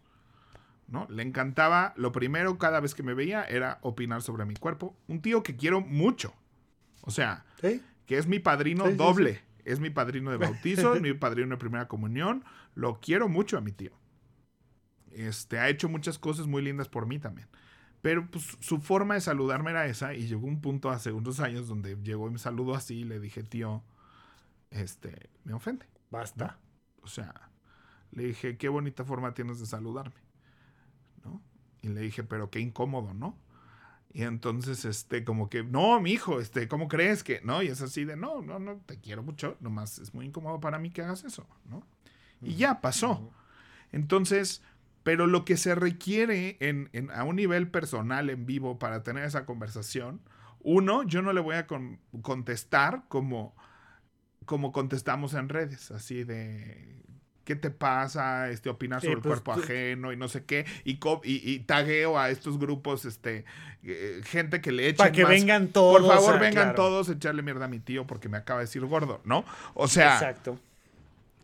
¿no? 0.89 1.07
Le 1.11 1.22
encantaba, 1.22 1.93
lo 1.97 2.12
primero 2.12 2.59
cada 2.59 2.81
vez 2.81 2.95
que 2.95 3.03
me 3.03 3.14
veía 3.14 3.45
era 3.45 3.79
opinar 3.83 4.22
sobre 4.22 4.45
mi 4.47 4.55
cuerpo. 4.55 4.97
Un 5.07 5.20
tío 5.20 5.43
que 5.43 5.57
quiero 5.57 5.81
mucho. 5.81 6.35
O 7.03 7.11
sea, 7.11 7.45
¿Sí? 7.61 7.83
que 8.07 8.18
es 8.18 8.26
mi 8.26 8.39
padrino 8.39 8.91
doble. 8.93 9.43
Es 9.68 9.80
mi 9.80 9.90
padrino 9.90 10.30
de 10.30 10.36
bautizo, 10.38 10.94
es 10.94 11.02
mi 11.02 11.12
padrino 11.14 11.50
de 11.50 11.56
primera 11.56 11.88
comunión. 11.88 12.44
Lo 12.74 13.00
quiero 13.00 13.28
mucho 13.28 13.58
a 13.58 13.60
mi 13.60 13.72
tío. 13.72 13.92
Este, 15.10 15.58
ha 15.58 15.68
hecho 15.68 15.88
muchas 15.88 16.18
cosas 16.18 16.46
muy 16.46 16.62
lindas 16.62 16.88
por 16.88 17.06
mí 17.06 17.18
también. 17.18 17.48
Pero 18.02 18.30
pues, 18.30 18.56
su 18.60 18.80
forma 18.80 19.14
de 19.14 19.20
saludarme 19.20 19.70
era 19.70 19.86
esa 19.86 20.14
y 20.14 20.26
llegó 20.26 20.46
un 20.46 20.60
punto 20.60 20.90
hace 20.90 21.12
unos 21.12 21.40
años 21.40 21.66
donde 21.66 21.96
llegó 21.96 22.28
y 22.28 22.32
me 22.32 22.38
saludó 22.38 22.74
así 22.74 23.00
y 23.00 23.04
le 23.04 23.18
dije, 23.20 23.42
tío, 23.42 23.82
este, 24.70 25.30
me 25.44 25.52
ofende. 25.52 25.86
Basta. 26.10 26.46
¿no? 26.46 27.04
O 27.04 27.06
sea, 27.08 27.50
le 28.12 28.24
dije, 28.24 28.56
qué 28.56 28.68
bonita 28.68 29.04
forma 29.04 29.34
tienes 29.34 29.58
de 29.58 29.66
saludarme. 29.66 30.20
¿No? 31.24 31.42
Y 31.82 31.88
le 31.88 32.00
dije, 32.00 32.22
pero 32.22 32.50
qué 32.50 32.60
incómodo, 32.60 33.12
¿no? 33.14 33.36
Y 34.18 34.24
entonces, 34.24 34.84
este, 34.84 35.22
como 35.22 35.48
que, 35.48 35.62
no, 35.62 36.00
mi 36.00 36.10
hijo, 36.10 36.40
este, 36.40 36.66
¿cómo 36.66 36.88
crees 36.88 37.22
que? 37.22 37.40
No, 37.44 37.62
y 37.62 37.68
es 37.68 37.80
así 37.82 38.04
de, 38.04 38.16
no, 38.16 38.42
no, 38.42 38.58
no, 38.58 38.80
te 38.84 38.98
quiero 38.98 39.22
mucho, 39.22 39.56
nomás 39.60 40.00
es 40.00 40.12
muy 40.12 40.26
incómodo 40.26 40.58
para 40.58 40.80
mí 40.80 40.90
que 40.90 41.02
hagas 41.02 41.22
eso, 41.22 41.46
¿no? 41.66 41.86
Y 42.42 42.56
ya 42.56 42.80
pasó. 42.80 43.30
Entonces, 43.92 44.60
pero 45.04 45.28
lo 45.28 45.44
que 45.44 45.56
se 45.56 45.76
requiere 45.76 46.56
en, 46.58 46.90
en, 46.92 47.12
a 47.12 47.22
un 47.22 47.36
nivel 47.36 47.70
personal, 47.70 48.28
en 48.28 48.44
vivo, 48.44 48.80
para 48.80 49.04
tener 49.04 49.22
esa 49.22 49.46
conversación, 49.46 50.20
uno, 50.58 51.04
yo 51.04 51.22
no 51.22 51.32
le 51.32 51.40
voy 51.40 51.54
a 51.54 51.68
con, 51.68 52.00
contestar 52.20 53.04
como, 53.06 53.54
como 54.46 54.72
contestamos 54.72 55.32
en 55.34 55.48
redes, 55.48 55.92
así 55.92 56.24
de, 56.24 57.04
¿qué 57.49 57.57
te 57.57 57.70
pasa? 57.70 58.51
Este, 58.51 58.68
opinar 58.68 59.01
sobre 59.01 59.14
sí, 59.14 59.20
pues, 59.22 59.38
el 59.38 59.42
cuerpo 59.42 59.55
tú... 59.55 59.64
ajeno 59.64 60.12
y 60.12 60.18
no 60.18 60.28
sé 60.28 60.44
qué. 60.44 60.66
Y, 60.84 60.99
y, 61.24 61.51
y, 61.51 61.61
tagueo 61.61 62.18
a 62.18 62.28
estos 62.28 62.59
grupos, 62.59 63.07
este, 63.07 63.46
eh, 63.84 64.20
gente 64.22 64.61
que 64.61 64.70
le 64.70 64.84
echen 64.84 64.99
Para 64.99 65.12
que 65.12 65.22
más. 65.22 65.30
vengan 65.30 65.68
todos. 65.68 65.99
Por 65.99 66.14
favor, 66.14 66.34
vengan 66.34 66.53
claro. 66.53 66.74
todos 66.74 67.09
a 67.09 67.12
echarle 67.12 67.40
mierda 67.40 67.64
a 67.64 67.68
mi 67.68 67.78
tío 67.80 68.07
porque 68.07 68.28
me 68.28 68.36
acaba 68.36 68.61
de 68.61 68.66
decir 68.66 68.84
gordo, 68.84 69.22
¿no? 69.24 69.46
O 69.72 69.88
sea. 69.88 70.12
Exacto. 70.12 70.61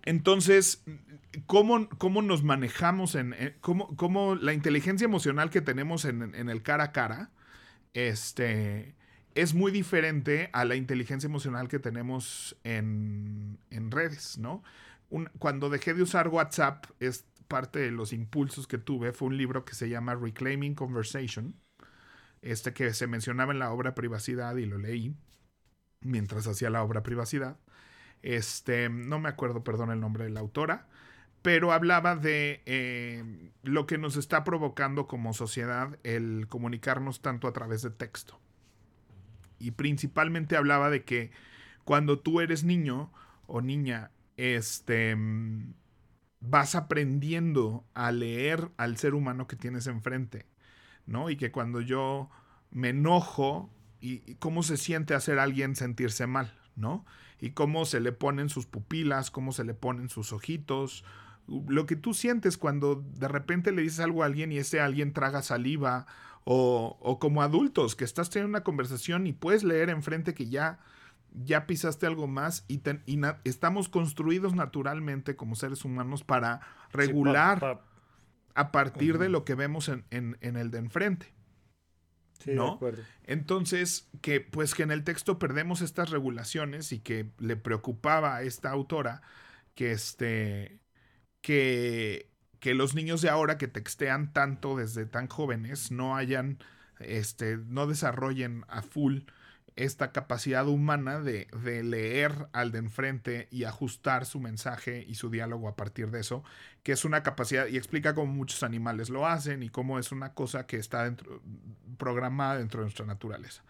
Entonces, 0.04 0.82
¿cómo, 1.46 1.88
cómo 1.96 2.20
nos 2.20 2.42
manejamos 2.42 3.14
en. 3.14 3.32
en 3.32 3.54
cómo, 3.62 3.96
cómo, 3.96 4.34
la 4.34 4.52
inteligencia 4.52 5.06
emocional 5.06 5.48
que 5.48 5.62
tenemos 5.62 6.04
en, 6.04 6.34
en 6.34 6.50
el 6.50 6.60
cara 6.60 6.84
a 6.84 6.92
cara, 6.92 7.30
este 7.94 8.94
es 9.34 9.54
muy 9.54 9.72
diferente 9.72 10.50
a 10.52 10.66
la 10.66 10.76
inteligencia 10.76 11.26
emocional 11.26 11.68
que 11.68 11.78
tenemos 11.78 12.56
en, 12.62 13.58
en 13.70 13.90
redes, 13.90 14.36
¿no? 14.36 14.62
Cuando 15.38 15.70
dejé 15.70 15.94
de 15.94 16.02
usar 16.02 16.28
WhatsApp, 16.28 16.86
es 16.98 17.24
parte 17.48 17.78
de 17.78 17.90
los 17.90 18.12
impulsos 18.12 18.66
que 18.66 18.78
tuve, 18.78 19.12
fue 19.12 19.28
un 19.28 19.36
libro 19.36 19.64
que 19.64 19.74
se 19.74 19.88
llama 19.88 20.14
Reclaiming 20.14 20.74
Conversation, 20.74 21.54
este 22.42 22.72
que 22.72 22.92
se 22.92 23.06
mencionaba 23.06 23.52
en 23.52 23.58
la 23.58 23.70
obra 23.70 23.94
Privacidad 23.94 24.56
y 24.56 24.66
lo 24.66 24.78
leí 24.78 25.14
mientras 26.00 26.46
hacía 26.46 26.70
la 26.70 26.82
obra 26.82 27.02
Privacidad. 27.02 27.58
Este, 28.22 28.88
no 28.88 29.18
me 29.18 29.28
acuerdo, 29.28 29.64
perdón, 29.64 29.90
el 29.90 30.00
nombre 30.00 30.24
de 30.24 30.30
la 30.30 30.40
autora, 30.40 30.88
pero 31.42 31.72
hablaba 31.72 32.16
de 32.16 32.62
eh, 32.64 33.50
lo 33.62 33.86
que 33.86 33.98
nos 33.98 34.16
está 34.16 34.44
provocando 34.44 35.06
como 35.06 35.34
sociedad 35.34 35.98
el 36.02 36.46
comunicarnos 36.48 37.20
tanto 37.20 37.48
a 37.48 37.52
través 37.52 37.82
de 37.82 37.90
texto. 37.90 38.40
Y 39.58 39.72
principalmente 39.72 40.56
hablaba 40.56 40.90
de 40.90 41.04
que 41.04 41.30
cuando 41.84 42.18
tú 42.18 42.40
eres 42.40 42.64
niño 42.64 43.12
o 43.46 43.60
niña 43.60 44.10
este, 44.36 45.16
vas 46.40 46.74
aprendiendo 46.74 47.84
a 47.94 48.12
leer 48.12 48.70
al 48.76 48.96
ser 48.96 49.14
humano 49.14 49.46
que 49.46 49.56
tienes 49.56 49.86
enfrente, 49.86 50.46
¿no? 51.06 51.30
Y 51.30 51.36
que 51.36 51.52
cuando 51.52 51.80
yo 51.80 52.30
me 52.70 52.90
enojo, 52.90 53.70
y, 54.00 54.22
y 54.30 54.34
cómo 54.36 54.62
se 54.62 54.76
siente 54.76 55.14
hacer 55.14 55.38
a 55.38 55.44
alguien 55.44 55.76
sentirse 55.76 56.26
mal, 56.26 56.52
¿no? 56.76 57.04
Y 57.40 57.50
cómo 57.50 57.84
se 57.84 58.00
le 58.00 58.12
ponen 58.12 58.48
sus 58.48 58.66
pupilas, 58.66 59.30
cómo 59.30 59.52
se 59.52 59.64
le 59.64 59.74
ponen 59.74 60.08
sus 60.08 60.32
ojitos, 60.32 61.04
lo 61.46 61.86
que 61.86 61.96
tú 61.96 62.14
sientes 62.14 62.56
cuando 62.56 63.04
de 63.18 63.28
repente 63.28 63.72
le 63.72 63.82
dices 63.82 64.00
algo 64.00 64.22
a 64.22 64.26
alguien 64.26 64.52
y 64.52 64.58
ese 64.58 64.80
alguien 64.80 65.12
traga 65.12 65.42
saliva, 65.42 66.06
o, 66.44 66.98
o 67.00 67.18
como 67.18 67.42
adultos, 67.42 67.96
que 67.96 68.04
estás 68.04 68.28
teniendo 68.30 68.50
una 68.50 68.64
conversación 68.64 69.26
y 69.26 69.32
puedes 69.32 69.64
leer 69.64 69.88
enfrente 69.88 70.34
que 70.34 70.46
ya 70.46 70.78
ya 71.34 71.66
pisaste 71.66 72.06
algo 72.06 72.26
más 72.26 72.64
y, 72.68 72.78
ten, 72.78 73.02
y 73.06 73.16
na, 73.16 73.40
estamos 73.44 73.88
construidos 73.88 74.54
naturalmente 74.54 75.36
como 75.36 75.56
seres 75.56 75.84
humanos 75.84 76.22
para 76.24 76.60
regular 76.92 77.58
sí, 77.58 77.60
pa, 77.60 77.78
pa. 77.78 77.84
a 78.54 78.72
partir 78.72 79.14
uh 79.14 79.16
-huh. 79.16 79.20
de 79.20 79.28
lo 79.28 79.44
que 79.44 79.54
vemos 79.54 79.88
en, 79.88 80.04
en, 80.10 80.38
en, 80.40 80.56
el 80.56 80.70
de 80.70 80.78
enfrente. 80.78 81.34
Sí, 82.38 82.52
¿no? 82.52 82.78
Entonces, 83.24 84.08
que 84.20 84.40
pues 84.40 84.74
que 84.74 84.82
en 84.82 84.90
el 84.90 85.04
texto 85.04 85.38
perdemos 85.38 85.80
estas 85.82 86.10
regulaciones 86.10 86.92
y 86.92 87.00
que 87.00 87.30
le 87.38 87.56
preocupaba 87.56 88.36
a 88.36 88.42
esta 88.42 88.70
autora 88.70 89.22
que 89.74 89.92
este 89.92 90.80
que, 91.40 92.30
que 92.58 92.74
los 92.74 92.94
niños 92.94 93.22
de 93.22 93.28
ahora 93.28 93.56
que 93.56 93.68
textean 93.68 94.32
tanto 94.32 94.76
desde 94.76 95.06
tan 95.06 95.28
jóvenes 95.28 95.90
no 95.90 96.16
hayan 96.16 96.58
este 96.98 97.56
no 97.56 97.86
desarrollen 97.86 98.64
a 98.68 98.82
full 98.82 99.20
esta 99.76 100.12
capacidad 100.12 100.68
humana 100.68 101.20
de, 101.20 101.48
de, 101.64 101.82
leer 101.82 102.32
al 102.52 102.70
de 102.70 102.78
enfrente 102.78 103.48
y 103.50 103.64
ajustar 103.64 104.24
su 104.24 104.38
mensaje 104.38 105.04
y 105.06 105.16
su 105.16 105.30
diálogo 105.30 105.68
a 105.68 105.74
partir 105.74 106.10
de 106.10 106.20
eso, 106.20 106.44
que 106.82 106.92
es 106.92 107.04
una 107.04 107.22
capacidad, 107.22 107.66
y 107.66 107.76
explica 107.76 108.14
cómo 108.14 108.32
muchos 108.32 108.62
animales 108.62 109.10
lo 109.10 109.26
hacen 109.26 109.62
y 109.62 109.70
cómo 109.70 109.98
es 109.98 110.12
una 110.12 110.32
cosa 110.32 110.66
que 110.66 110.76
está 110.76 111.04
dentro, 111.04 111.42
programada 111.98 112.58
dentro 112.58 112.80
de 112.80 112.84
nuestra 112.84 113.06
naturaleza. 113.06 113.62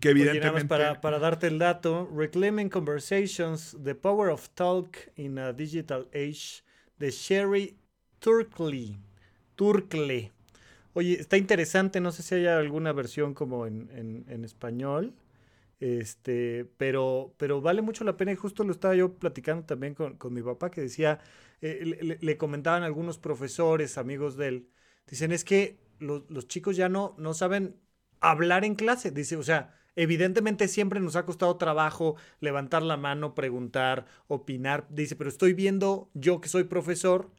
Que 0.00 0.10
evidentemente... 0.10 0.66
Para, 0.66 1.00
para, 1.00 1.18
darte 1.18 1.46
el 1.46 1.58
dato, 1.58 2.10
Reclaiming 2.12 2.68
Conversations, 2.68 3.76
The 3.82 3.94
Power 3.94 4.30
of 4.30 4.48
Talk 4.54 4.96
in 5.16 5.38
a 5.38 5.52
Digital 5.52 6.08
Age, 6.14 6.64
de 6.98 7.10
Sherry 7.10 7.76
Turkley. 8.18 8.98
Turkley. 9.56 10.33
Oye, 10.94 11.20
está 11.20 11.36
interesante, 11.36 12.00
no 12.00 12.12
sé 12.12 12.22
si 12.22 12.34
hay 12.36 12.46
alguna 12.46 12.92
versión 12.92 13.34
como 13.34 13.66
en, 13.66 14.44
español. 14.44 15.14
Este, 15.80 16.64
pero, 16.78 17.34
pero 17.36 17.60
vale 17.60 17.82
mucho 17.82 18.04
la 18.04 18.16
pena 18.16 18.32
y 18.32 18.36
justo 18.36 18.64
lo 18.64 18.72
estaba 18.72 18.94
yo 18.94 19.14
platicando 19.18 19.66
también 19.66 19.94
con, 19.94 20.16
mi 20.32 20.42
papá 20.42 20.70
que 20.70 20.80
decía, 20.80 21.20
eh, 21.60 22.16
le, 22.20 22.36
comentaban 22.38 22.84
algunos 22.84 23.18
profesores, 23.18 23.98
amigos 23.98 24.36
de 24.36 24.48
él, 24.48 24.68
dicen 25.06 25.32
es 25.32 25.44
que 25.44 25.78
los, 25.98 26.30
los 26.30 26.48
chicos 26.48 26.76
ya 26.76 26.88
no, 26.88 27.14
no 27.18 27.34
saben 27.34 27.76
hablar 28.20 28.64
en 28.64 28.76
clase, 28.76 29.10
dice, 29.10 29.36
o 29.36 29.42
sea, 29.42 29.74
Evidentemente 29.96 30.66
siempre 30.68 31.00
nos 31.00 31.14
ha 31.16 31.24
costado 31.24 31.56
trabajo 31.56 32.16
levantar 32.40 32.82
la 32.82 32.96
mano, 32.96 33.34
preguntar, 33.34 34.06
opinar. 34.26 34.86
Dice, 34.90 35.14
pero 35.16 35.30
estoy 35.30 35.52
viendo 35.54 36.10
yo 36.14 36.40
que 36.40 36.48
soy 36.48 36.64
profesor, 36.64 37.30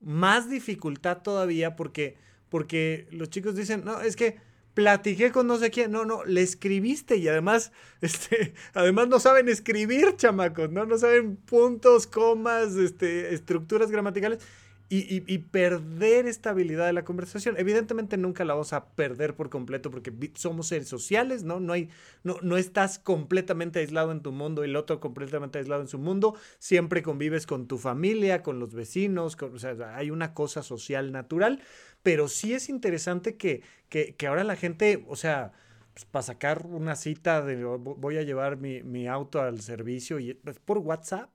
más 0.00 0.50
dificultad 0.50 1.22
todavía 1.22 1.76
porque, 1.76 2.18
porque 2.48 3.08
los 3.10 3.30
chicos 3.30 3.56
dicen, 3.56 3.84
no, 3.84 4.00
es 4.00 4.16
que 4.16 4.36
platiqué 4.74 5.32
con 5.32 5.46
no 5.46 5.56
sé 5.56 5.70
quién, 5.70 5.90
no, 5.90 6.04
no, 6.04 6.24
le 6.24 6.42
escribiste 6.42 7.16
y 7.16 7.28
además, 7.28 7.72
este, 8.00 8.54
además 8.74 9.08
no 9.08 9.18
saben 9.20 9.48
escribir, 9.48 10.16
chamacos, 10.16 10.70
¿no? 10.70 10.84
No 10.84 10.98
saben 10.98 11.36
puntos, 11.36 12.06
comas, 12.06 12.74
este, 12.76 13.34
estructuras 13.34 13.90
gramaticales 13.90 14.40
y, 14.88 15.38
perder 15.38 16.26
esta 16.26 16.50
habilidad 16.50 16.86
de 16.86 16.92
la 16.92 17.04
conversación. 17.04 17.56
Evidentemente 17.58 18.16
nunca 18.16 18.44
la 18.44 18.54
vamos 18.54 18.72
a 18.72 18.86
perder 18.90 19.34
por 19.34 19.50
completo 19.50 19.90
porque 19.90 20.12
somos 20.34 20.68
seres 20.68 20.88
sociales, 20.88 21.42
¿no? 21.42 21.58
No, 21.58 21.72
hay, 21.72 21.88
no, 22.22 22.36
no 22.42 22.56
estás 22.56 23.00
completamente 23.00 23.80
aislado 23.80 24.12
en 24.12 24.20
tu 24.20 24.30
mundo 24.30 24.64
y 24.64 24.68
el 24.68 24.76
otro 24.76 25.00
completamente 25.00 25.58
aislado 25.58 25.82
en 25.82 25.88
su 25.88 25.98
mundo. 25.98 26.36
Siempre 26.60 27.02
convives 27.02 27.46
con 27.46 27.66
tu 27.66 27.78
familia, 27.78 28.42
con 28.42 28.60
los 28.60 28.74
vecinos, 28.74 29.36
o 29.40 29.58
sea, 29.58 29.96
hay 29.96 30.12
una 30.12 30.34
cosa 30.34 30.62
social 30.62 31.10
natural, 31.10 31.60
pero 32.06 32.28
sí 32.28 32.54
es 32.54 32.68
interesante 32.68 33.36
que, 33.36 33.64
que, 33.88 34.14
ahora 34.28 34.44
la 34.44 34.54
gente, 34.54 35.04
o 35.08 35.16
sea, 35.16 35.50
pues, 35.92 36.04
para 36.04 36.22
sacar 36.22 36.64
una 36.64 36.94
cita 36.94 37.42
de 37.42 37.64
voy 37.64 38.16
a 38.16 38.22
llevar 38.22 38.58
mi, 38.58 38.84
mi 38.84 39.08
auto 39.08 39.40
al 39.40 39.60
servicio 39.60 40.20
y 40.20 40.30
es 40.30 40.36
pues, 40.36 40.60
por 40.60 40.78
WhatsApp. 40.78 41.30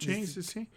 Sí, 0.00 0.26
sí, 0.26 0.42
sí 0.42 0.68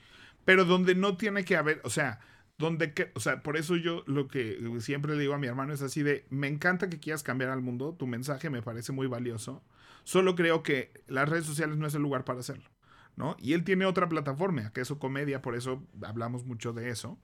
pero 0.46 0.66
donde 0.66 0.94
no 0.94 1.18
tiene 1.18 1.44
que 1.44 1.58
haber, 1.58 1.82
o 1.84 1.90
sea, 1.90 2.20
donde 2.60 2.94
que, 2.94 3.12
o 3.16 3.20
sea, 3.20 3.42
por 3.42 3.58
eso 3.58 3.76
yo 3.76 4.04
lo 4.06 4.28
que 4.28 4.60
siempre 4.80 5.14
le 5.14 5.22
digo 5.22 5.34
a 5.34 5.40
mi 5.40 5.48
hermano 5.48 5.74
es 5.74 5.82
así 5.82 6.04
de, 6.04 6.26
me 6.30 6.48
encanta 6.48 6.88
que 6.88 7.00
quieras 7.00 7.24
cambiar 7.24 7.50
al 7.50 7.62
mundo, 7.62 7.94
tu 7.94 8.06
mensaje 8.06 8.50
me 8.50 8.62
parece 8.62 8.92
muy 8.92 9.08
valioso, 9.08 9.64
solo 10.04 10.36
creo 10.36 10.64
que 10.64 10.92
las 11.08 11.28
redes 11.28 11.46
sociales 11.46 11.78
no 11.78 11.88
es 11.88 11.96
el 11.96 12.02
lugar 12.02 12.26
para 12.26 12.40
hacerlo, 12.42 12.70
¿no? 13.16 13.38
Y 13.40 13.54
él 13.54 13.64
tiene 13.64 13.86
otra 13.86 14.10
plataforma, 14.10 14.72
que 14.72 14.82
es 14.82 14.88
su 14.88 15.00
comedia, 15.00 15.42
por 15.42 15.56
eso 15.56 15.84
hablamos 16.02 16.46
mucho 16.46 16.74
de 16.74 16.90
eso, 16.90 17.20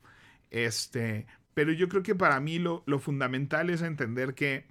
este, 0.52 1.26
pero 1.56 1.72
yo 1.72 1.90
creo 1.90 2.04
que 2.04 2.14
para 2.14 2.40
mí 2.40 2.60
lo, 2.60 2.84
lo 2.86 3.00
fundamental 3.00 3.72
es 3.72 3.82
entender 3.82 4.36
que, 4.36 4.68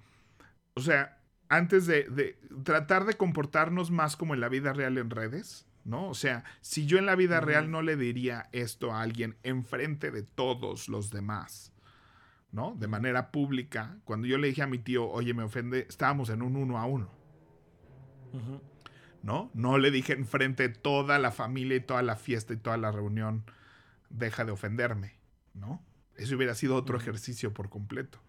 o 0.74 0.80
sea, 0.80 1.18
antes 1.48 1.86
de, 1.86 2.04
de 2.04 2.38
tratar 2.62 3.06
de 3.06 3.14
comportarnos 3.14 3.90
más 3.90 4.16
como 4.16 4.34
en 4.34 4.40
la 4.40 4.48
vida 4.48 4.72
real 4.72 4.98
en 4.98 5.10
redes, 5.10 5.66
¿no? 5.84 6.08
O 6.08 6.14
sea, 6.14 6.44
si 6.60 6.86
yo 6.86 6.98
en 6.98 7.06
la 7.06 7.16
vida 7.16 7.40
real 7.40 7.70
no 7.70 7.80
le 7.80 7.96
diría 7.96 8.48
esto 8.52 8.92
a 8.92 9.00
alguien 9.00 9.36
enfrente 9.42 10.10
de 10.10 10.22
todos 10.22 10.88
los 10.88 11.10
demás, 11.10 11.72
¿no? 12.52 12.74
De 12.78 12.86
manera 12.86 13.30
pública, 13.32 13.96
cuando 14.04 14.26
yo 14.26 14.36
le 14.36 14.48
dije 14.48 14.62
a 14.62 14.66
mi 14.66 14.78
tío, 14.78 15.08
oye, 15.08 15.32
me 15.32 15.42
ofende, 15.42 15.86
estábamos 15.88 16.28
en 16.28 16.42
un 16.42 16.54
uno 16.54 16.78
a 16.78 16.84
uno. 16.84 17.10
¿No? 19.22 19.50
No 19.54 19.78
le 19.78 19.90
dije 19.90 20.12
enfrente 20.12 20.68
de 20.68 20.74
toda 20.74 21.18
la 21.18 21.30
familia 21.30 21.78
y 21.78 21.80
toda 21.80 22.02
la 22.02 22.16
fiesta 22.16 22.52
y 22.52 22.58
toda 22.58 22.76
la 22.76 22.92
reunión, 22.92 23.44
deja 24.10 24.44
de 24.44 24.52
ofenderme, 24.52 25.18
¿no? 25.54 25.82
Eso 26.16 26.36
hubiera 26.36 26.54
sido 26.54 26.76
otro 26.76 26.96
ejercicio 26.96 27.52
por 27.52 27.68
completo 27.68 28.20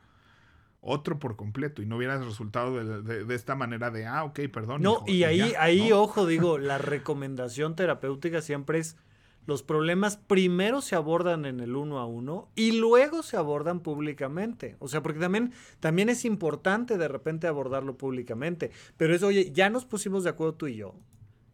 otro 0.87 1.17
por 1.17 1.35
completo 1.35 1.81
y 1.81 1.87
no 1.87 1.97
hubiera 1.97 2.19
resultado 2.19 3.01
de, 3.01 3.35
esta 3.35 3.55
manera 3.55 3.89
de, 3.89 4.05
ah, 4.05 4.23
ok, 4.23 4.41
perdón. 4.53 4.83
No, 4.83 5.03
y 5.07 5.23
ahí, 5.23 5.53
ahí 5.57 5.91
ojo, 5.91 6.27
digo, 6.27 6.57
la 6.59 6.77
recomendación 6.77 7.75
terapéutica 7.75 8.39
siempre 8.41 8.77
es, 8.77 8.95
los 9.47 9.63
problemas 9.63 10.17
primero 10.17 10.81
se 10.81 10.95
abordan 10.95 11.45
en 11.45 11.59
el 11.59 11.75
uno 11.75 11.97
a 11.97 12.05
uno 12.05 12.51
y 12.55 12.73
luego 12.73 13.23
se 13.23 13.35
abordan 13.35 13.79
públicamente. 13.79 14.75
O 14.79 14.87
sea, 14.87 15.01
porque 15.01 15.19
también, 15.19 15.53
también 15.79 16.09
es 16.09 16.23
importante 16.23 16.99
de 16.99 17.07
repente 17.07 17.47
abordarlo 17.47 17.97
públicamente. 17.97 18.69
Pero 18.95 19.15
es, 19.15 19.23
oye, 19.23 19.51
ya 19.51 19.71
nos 19.71 19.85
pusimos 19.85 20.23
de 20.23 20.31
acuerdo 20.31 20.53
tú 20.53 20.67
y 20.67 20.77
yo. 20.77 20.95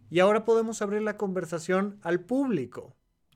Y 0.10 0.20
ahora 0.20 0.44
podemos 0.44 0.82
abrir 0.82 1.02
la 1.02 1.16
conversación 1.16 2.00
al 2.02 2.20
público. 2.20 2.96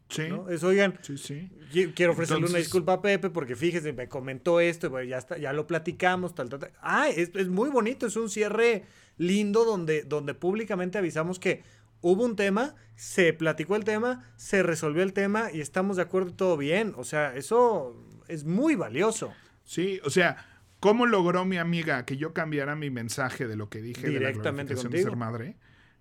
Sí. 0.10 0.24
Es, 0.49 0.64
oigan, 0.64 0.99
sí, 1.01 1.18
sí. 1.18 1.49
quiero 1.95 2.12
ofrecerle 2.14 2.45
una 2.45 2.60
disculpa 2.60 2.93
a 2.93 3.01
Pepe 3.01 3.30
porque 3.30 3.56
fíjese, 3.56 3.91
me 3.91 4.08
comentó 4.08 4.60
esto, 4.60 5.01
ya, 5.01 5.18
está, 5.18 5.38
ya 5.38 5.51
lo 5.51 5.66
platicamos, 5.66 6.36
tal, 6.36 6.49
tal, 6.49 6.60
tal. 6.60 6.72
Ah, 6.82 7.10
es, 7.10 7.32
es, 7.34 7.47
muy 7.47 7.70
bonito, 7.70 8.06
es 8.06 8.16
un 8.16 8.30
cierre 8.30 8.86
lindo 9.18 9.66
donde, 9.66 10.03
donde 10.03 10.36
públicamente 10.36 10.97
avisamos 10.97 11.39
que 11.39 11.64
hubo 12.01 12.24
un 12.24 12.36
tema, 12.36 12.76
se 12.95 13.34
platicó 13.34 13.76
el 13.76 13.84
tema, 13.84 14.32
se 14.36 14.62
resolvió 14.62 15.01
el 15.01 15.14
tema 15.14 15.51
y 15.51 15.60
estamos 15.62 15.97
de 15.97 16.03
acuerdo 16.03 16.34
todo 16.34 16.56
bien. 16.56 16.93
O 16.97 17.03
sea, 17.03 17.36
eso 17.36 17.95
es 18.28 18.45
muy 18.45 18.76
valioso. 18.76 19.34
Sí, 19.64 19.99
o 20.03 20.12
sea, 20.12 20.38
¿cómo 20.80 21.08
logró 21.08 21.45
mi 21.45 21.58
amiga 21.58 22.06
que 22.06 22.18
yo 22.18 22.34
cambiara 22.34 22.76
mi 22.76 22.91
mensaje 22.91 23.47
de 23.47 23.56
lo 23.56 23.70
que 23.70 23.82
dije 23.82 24.08
directamente 24.08 24.76
de 24.76 24.84
la 24.84 24.89
de 24.89 25.01
ser 25.01 25.16
madre? 25.16 25.58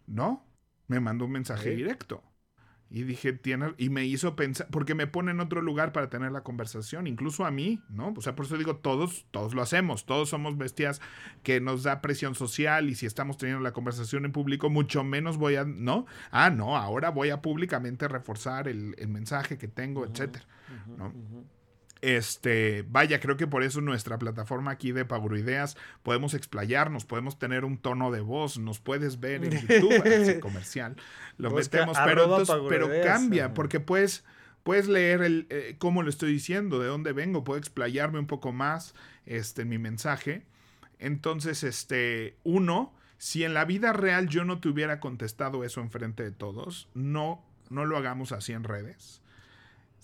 No, 0.07 0.47
me 0.89 1.01
mandó 1.01 1.25
un 1.25 1.33
mensaje 1.33 1.71
directo. 1.71 2.23
Y 2.91 3.03
dije, 3.03 3.33
tiene, 3.33 3.75
y 3.77 3.89
me 3.89 4.05
hizo 4.05 4.37
pensar, 4.37 4.69
porque 4.71 4.95
me 4.95 5.07
pone 5.07 5.33
en 5.33 5.41
otro 5.41 5.63
lugar 5.63 5.93
para 5.93 6.09
tener 6.11 6.31
la 6.31 6.43
conversación, 6.43 7.07
incluso 7.07 7.45
a 7.45 7.51
mí, 7.51 7.81
¿no? 7.89 8.15
O 8.17 8.21
sea, 8.21 8.37
por 8.37 8.47
eso 8.47 8.57
digo, 8.57 8.77
todos, 8.77 9.27
todos 9.31 9.55
lo 9.55 9.63
hacemos, 9.63 10.07
todos 10.07 10.29
somos 10.29 10.57
bestias 10.57 11.01
que 11.43 11.61
nos 11.61 11.83
da 11.83 12.01
presión 12.01 12.35
social 12.35 12.89
y 12.89 12.95
si 12.95 13.07
estamos 13.07 13.37
teniendo 13.37 13.63
la 13.63 13.73
conversación 13.73 14.25
en 14.25 14.33
público, 14.33 14.71
mucho 14.71 15.03
menos 15.03 15.39
voy 15.39 15.57
a, 15.57 15.65
¿no? 15.65 16.07
Ah, 16.31 16.51
no, 16.51 16.77
ahora 16.77 17.11
voy 17.11 17.31
a 17.31 17.43
públicamente 17.43 18.07
reforzar 18.07 18.69
el, 18.69 18.95
mensaje 19.09 19.59
que 19.59 19.69
tengo, 19.69 20.05
etcétera, 20.05 20.47
¿no? 20.97 21.13
Este, 22.05 22.85
vaya, 22.87 23.19
creo 23.19 23.39
que 23.39 23.47
por 23.47 23.63
eso 23.63 23.81
nuestra 23.81 24.19
plataforma 24.19 24.73
aquí 24.73 24.93
de 24.93 25.07
Ideas 25.39 25.75
podemos 26.03 26.35
explayarnos, 26.35 27.07
podemos 27.07 27.39
tener 27.39 27.65
un 27.65 27.79
tono 27.79 28.11
de 28.11 28.21
voz, 28.21 28.59
nos 28.59 28.79
puedes 28.79 29.21
ver 29.21 29.43
en 29.43 29.53
YouTube, 29.67 30.41
comercial, 30.41 30.97
lo 31.39 31.51
metemos, 31.51 31.97
pero, 32.05 32.43
pero 32.69 32.91
cambia, 33.03 33.55
porque 33.55 33.81
puedes, 33.81 34.23
puedes 34.65 34.87
leer 34.87 35.23
el, 35.23 35.47
eh, 35.49 35.77
cómo 35.79 36.03
lo 36.03 36.11
estoy 36.11 36.31
diciendo, 36.31 36.79
de 36.79 36.89
dónde 36.89 37.15
vengo, 37.15 37.43
puedo 37.43 37.59
explayarme 37.59 38.19
un 38.19 38.27
poco 38.27 38.53
más 38.53 38.95
este, 39.25 39.63
en 39.63 39.71
mi 39.71 39.79
mensaje. 39.79 40.45
Entonces, 40.99 41.63
este, 41.63 42.37
uno, 42.45 42.93
si 43.17 43.45
en 43.45 43.55
la 43.55 43.65
vida 43.65 43.95
real 43.95 44.29
yo 44.29 44.45
no 44.45 44.61
te 44.61 44.69
hubiera 44.69 45.01
contestado 45.01 45.65
eso 45.65 45.81
enfrente 45.81 46.23
de 46.23 46.33
todos, 46.33 46.87
no, 46.93 47.43
no 47.71 47.87
lo 47.87 47.97
hagamos 47.97 48.33
así 48.33 48.53
en 48.53 48.65
redes 48.65 49.24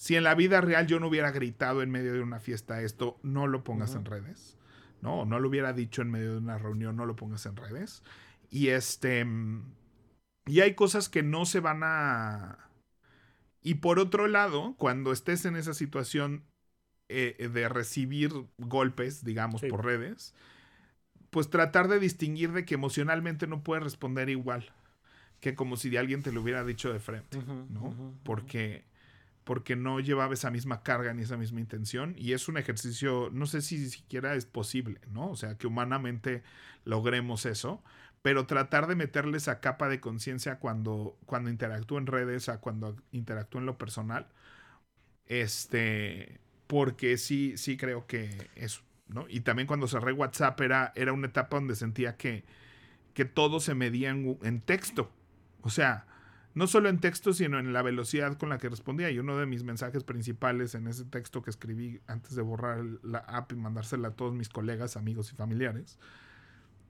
si 0.01 0.17
en 0.17 0.25
la 0.25 0.35
vida 0.35 0.63
real 0.63 0.87
yo 0.87 0.99
no 0.99 1.09
hubiera 1.09 1.31
gritado 1.31 1.83
en 1.83 1.91
medio 1.91 2.15
de 2.15 2.23
una 2.23 2.41
fiesta 2.41 2.81
esto, 2.81 3.21
no 3.23 3.47
lo 3.47 3.65
pongas 3.65 3.95
en 3.95 4.07
redes. 4.07 4.57
No, 5.03 5.27
no 5.27 5.39
lo 5.39 5.51
hubiera 5.51 5.75
dicho 5.75 6.01
en 6.01 6.11
medio 6.11 6.33
de 6.33 6.39
una 6.39 6.57
reunión, 6.57 6.97
no 6.97 7.05
lo 7.05 7.17
pongas 7.17 7.45
en 7.45 7.55
redes. 7.55 8.03
Y 8.49 8.69
este. 8.69 9.27
Y 10.47 10.61
hay 10.61 10.73
cosas 10.73 11.11
que 11.11 11.23
no 11.23 11.45
se 11.45 11.61
van 11.61 11.83
a. 11.83 12.71
Y 13.63 13.75
por 13.75 13.99
otro 13.99 14.27
lado, 14.27 14.75
cuando 14.79 15.13
estés 15.13 15.45
en 15.45 15.55
esa 15.55 15.75
situación 15.75 16.45
eh, 17.11 17.51
de 17.53 17.69
recibir 17.69 18.33
golpes, 18.57 19.23
digamos, 19.23 19.61
por 19.61 19.85
redes, 19.85 20.35
pues 21.29 21.51
tratar 21.51 21.89
de 21.89 21.99
distinguir 21.99 22.53
de 22.53 22.65
que 22.65 22.73
emocionalmente 22.73 23.47
no 23.47 23.63
puedes 23.63 23.85
responder 23.85 24.31
igual 24.31 24.73
que 25.41 25.55
como 25.55 25.77
si 25.77 25.95
alguien 25.97 26.23
te 26.23 26.33
lo 26.33 26.41
hubiera 26.41 26.65
dicho 26.65 26.91
de 26.91 27.01
frente, 27.01 27.39
¿no? 27.71 28.15
Porque 28.25 28.85
porque 29.45 29.77
no 29.77 30.01
llevaba 30.01 30.35
esa 30.35 30.51
misma 30.51 30.83
carga 30.83 31.13
ni 31.15 31.23
esa 31.23 31.37
misma 31.37 31.61
intención 31.61 32.15
y 32.17 32.33
es 32.33 32.49
un 32.49 32.57
ejercicio, 32.59 33.31
no 33.33 33.47
sé 33.47 33.63
si 33.63 33.91
siquiera 33.91 34.35
es 34.35 34.47
posible, 34.47 35.01
¿no? 35.11 35.31
O 35.31 35.37
sea, 35.37 35.57
que 35.57 35.67
humanamente 35.67 36.43
logremos 36.85 37.47
eso, 37.47 37.83
pero 38.23 38.47
tratar 38.47 38.87
de 38.87 38.97
meterle 38.97 39.39
esa 39.39 39.61
capa 39.61 39.89
de 39.89 40.01
conciencia 40.01 40.59
cuando, 40.59 41.17
cuando 41.27 41.51
interactúo 41.51 41.99
en 41.99 42.07
redes, 42.07 42.49
a 42.49 42.61
cuando 42.61 42.97
interactúo 43.13 43.61
en 43.61 43.67
lo 43.67 43.79
personal, 43.79 44.29
este, 45.27 46.41
porque 46.67 47.17
sí, 47.17 47.57
sí 47.57 47.77
creo 47.77 48.07
que 48.07 48.51
eso, 48.57 48.83
¿no? 49.09 49.27
Y 49.29 49.41
también 49.41 49.67
cuando 49.67 49.89
cerré 49.89 50.13
WhatsApp 50.13 50.61
era, 50.61 50.93
era 50.97 51.13
una 51.13 51.29
etapa 51.29 51.57
donde 51.57 51.77
sentía 51.77 52.17
que, 52.17 52.45
que 53.15 53.25
todo 53.25 53.61
se 53.61 53.75
medía 53.75 54.11
en 54.11 54.61
texto, 54.61 55.11
o 55.63 55.71
sea, 55.71 56.07
no 56.61 56.67
solo 56.67 56.91
en 56.91 56.99
texto, 56.99 57.33
sino 57.33 57.59
en 57.59 57.73
la 57.73 57.81
velocidad 57.81 58.37
con 58.37 58.51
la 58.51 58.59
que 58.59 58.69
respondía. 58.69 59.11
Y 59.11 59.19
uno 59.19 59.39
de 59.39 59.47
mis 59.47 59.65
mensajes 59.65 60.05
principales 60.05 60.75
en 60.75 60.89
ese 60.89 61.07
texto 61.07 61.41
que 61.41 61.49
escribí 61.49 62.03
antes 62.07 62.35
de 62.35 62.43
borrar 62.43 62.85
la 63.03 63.21
app 63.21 63.51
y 63.53 63.57
mandársela 63.57 64.09
a 64.09 64.11
todos 64.11 64.35
mis 64.35 64.51
colegas, 64.51 64.99
amigos 64.99 65.33
y 65.33 65.37
familiares, 65.37 65.99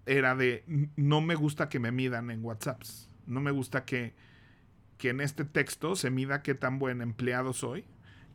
era 0.06 0.34
de, 0.34 0.64
no 0.96 1.20
me 1.20 1.36
gusta 1.36 1.68
que 1.68 1.78
me 1.78 1.92
midan 1.92 2.32
en 2.32 2.44
WhatsApps. 2.44 3.08
No 3.28 3.40
me 3.40 3.52
gusta 3.52 3.84
que, 3.84 4.12
que 4.98 5.10
en 5.10 5.20
este 5.20 5.44
texto 5.44 5.94
se 5.94 6.10
mida 6.10 6.42
qué 6.42 6.56
tan 6.56 6.80
buen 6.80 7.00
empleado 7.00 7.52
soy, 7.52 7.84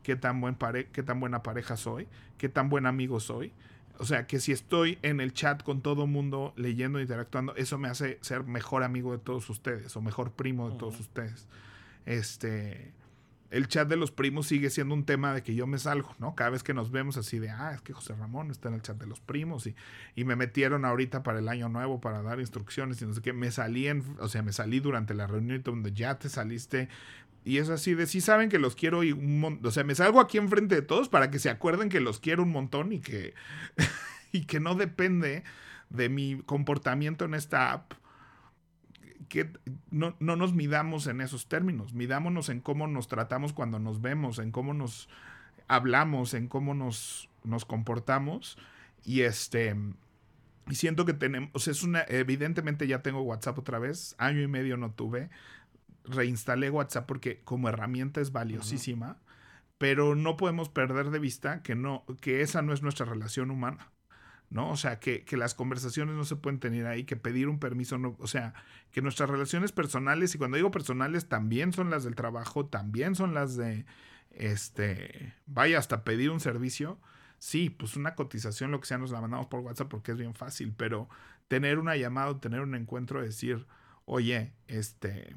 qué 0.03 0.15
tan, 0.15 0.39
buen 0.39 0.55
pare 0.55 0.87
qué 0.87 1.03
tan 1.03 1.19
buena 1.19 1.43
pareja 1.43 1.75
soy, 1.75 2.07
qué 2.37 2.47
tan 2.47 2.69
buen 2.69 2.85
amigo 2.85 3.19
soy. 3.19 3.51
O 3.99 4.05
sea, 4.05 4.27
que 4.27 4.39
si 4.39 4.51
estoy 4.51 4.97
en 5.01 5.19
el 5.19 5.33
chat 5.33 5.63
con 5.63 5.81
todo 5.81 6.07
mundo, 6.07 6.53
leyendo, 6.57 6.99
interactuando, 6.99 7.55
eso 7.55 7.77
me 7.77 7.87
hace 7.87 8.17
ser 8.21 8.43
mejor 8.43 8.83
amigo 8.83 9.11
de 9.11 9.19
todos 9.19 9.49
ustedes 9.49 9.95
o 9.95 10.01
mejor 10.01 10.31
primo 10.31 10.69
de 10.69 10.77
todos 10.77 10.99
ustedes. 10.99 11.47
Este, 12.05 12.91
el 13.51 13.67
chat 13.67 13.87
de 13.87 13.95
los 13.95 14.11
primos 14.11 14.47
sigue 14.47 14.69
siendo 14.69 14.93
un 14.93 15.05
tema 15.05 15.33
de 15.33 15.41
que 15.41 15.55
yo 15.55 15.65
me 15.65 15.77
salgo, 15.77 16.13
¿no? 16.19 16.35
Cada 16.35 16.49
vez 16.49 16.61
que 16.61 16.73
nos 16.73 16.91
vemos 16.91 17.15
así 17.15 17.39
de, 17.39 17.49
ah, 17.49 17.73
es 17.73 17.81
que 17.81 17.93
José 17.93 18.13
Ramón 18.13 18.51
está 18.51 18.69
en 18.69 18.75
el 18.75 18.81
chat 18.81 18.97
de 18.97 19.05
los 19.05 19.21
primos 19.21 19.65
y, 19.67 19.75
y 20.15 20.25
me 20.25 20.35
metieron 20.35 20.83
ahorita 20.83 21.23
para 21.23 21.39
el 21.39 21.47
año 21.47 21.69
nuevo 21.69 22.01
para 22.01 22.21
dar 22.21 22.39
instrucciones 22.39 23.01
y 23.01 23.05
no 23.05 23.13
sé 23.13 23.21
qué, 23.21 23.33
me 23.33 23.51
salí 23.51 23.87
en, 23.87 24.03
o 24.19 24.27
sea, 24.27 24.41
me 24.41 24.51
salí 24.51 24.79
durante 24.79 25.13
la 25.13 25.27
reunión 25.27 25.61
donde 25.63 25.93
ya 25.93 26.19
te 26.19 26.27
saliste, 26.27 26.89
y 27.45 27.59
es 27.59 27.69
así 27.69 27.93
de, 27.93 28.07
sí 28.07 28.21
saben 28.21 28.49
que 28.49 28.57
los 28.57 28.75
quiero 28.75 29.03
y 29.03 29.11
un 29.11 29.39
montón, 29.39 29.67
o 29.67 29.71
sea, 29.71 29.83
me 29.83 29.93
salgo 29.93 30.19
aquí 30.19 30.39
enfrente 30.39 30.73
de 30.73 30.81
todos 30.81 31.09
para 31.09 31.29
que 31.29 31.37
se 31.37 31.51
acuerden 31.51 31.89
que 31.89 31.99
los 31.99 32.19
quiero 32.19 32.41
un 32.41 32.51
montón 32.51 32.91
y 32.91 32.99
que, 32.99 33.35
y 34.31 34.45
que 34.45 34.59
no 34.59 34.73
depende 34.73 35.43
de 35.91 36.09
mi 36.09 36.41
comportamiento 36.45 37.23
en 37.23 37.35
esta 37.35 37.71
app. 37.71 37.93
Que 39.29 39.51
no, 39.91 40.15
no 40.19 40.35
nos 40.35 40.53
midamos 40.53 41.05
en 41.05 41.21
esos 41.21 41.47
términos, 41.47 41.93
midámonos 41.93 42.49
en 42.49 42.61
cómo 42.61 42.87
nos 42.87 43.07
tratamos 43.07 43.53
cuando 43.53 43.77
nos 43.77 44.01
vemos, 44.01 44.39
en 44.39 44.51
cómo 44.51 44.73
nos 44.73 45.07
hablamos, 45.67 46.33
en 46.33 46.47
cómo 46.47 46.73
nos, 46.73 47.29
nos 47.43 47.63
comportamos. 47.65 48.57
Y 49.03 49.21
este, 49.21 49.75
y 50.67 50.75
siento 50.75 51.05
que 51.05 51.13
tenemos, 51.13 51.51
o 51.53 51.59
sea, 51.59 51.71
es 51.71 51.83
una, 51.83 52.03
evidentemente 52.07 52.87
ya 52.87 53.03
tengo 53.03 53.21
WhatsApp 53.21 53.59
otra 53.59 53.77
vez, 53.77 54.15
año 54.17 54.41
y 54.41 54.47
medio 54.47 54.77
no 54.77 54.91
tuve, 54.91 55.29
reinstalé 56.07 56.69
WhatsApp 56.69 57.05
porque 57.05 57.41
como 57.43 57.69
herramienta 57.69 58.21
es 58.21 58.31
valiosísima, 58.31 59.17
pero 59.77 60.15
no 60.15 60.37
podemos 60.37 60.69
perder 60.69 61.09
de 61.09 61.19
vista 61.19 61.61
que, 61.61 61.75
no, 61.75 62.05
que 62.21 62.41
esa 62.41 62.61
no 62.61 62.73
es 62.73 62.81
nuestra 62.81 63.05
relación 63.05 63.51
humana. 63.51 63.91
¿no? 64.49 64.69
O 64.69 64.77
sea, 64.77 64.99
que, 64.99 65.25
que, 65.25 65.37
las 65.37 65.55
conversaciones 65.55 66.15
no 66.15 66.23
se 66.23 66.35
pueden 66.35 66.59
tener 66.59 66.85
ahí, 66.85 67.03
que 67.03 67.15
pedir 67.15 67.49
un 67.49 67.59
permiso, 67.59 67.97
no, 67.97 68.15
o 68.19 68.27
sea, 68.27 68.53
que 68.91 69.01
nuestras 69.01 69.29
relaciones 69.29 69.71
personales, 69.71 70.35
y 70.35 70.37
cuando 70.37 70.55
digo 70.55 70.71
personales, 70.71 71.27
también 71.27 71.73
son 71.73 71.89
las 71.89 72.03
del 72.03 72.15
trabajo, 72.15 72.67
también 72.67 73.15
son 73.15 73.33
las 73.33 73.57
de, 73.57 73.85
este, 74.31 75.33
vaya, 75.45 75.79
hasta 75.79 76.03
pedir 76.03 76.29
un 76.29 76.39
servicio, 76.39 76.99
sí, 77.39 77.69
pues 77.69 77.95
una 77.95 78.15
cotización, 78.15 78.71
lo 78.71 78.79
que 78.79 78.87
sea, 78.87 78.97
nos 78.97 79.11
la 79.11 79.21
mandamos 79.21 79.47
por 79.47 79.61
WhatsApp 79.61 79.89
porque 79.89 80.11
es 80.11 80.17
bien 80.17 80.35
fácil, 80.35 80.73
pero 80.75 81.09
tener 81.47 81.79
una 81.79 81.95
llamada, 81.95 82.39
tener 82.39 82.61
un 82.61 82.75
encuentro, 82.75 83.21
decir, 83.21 83.65
oye, 84.05 84.53
este, 84.67 85.35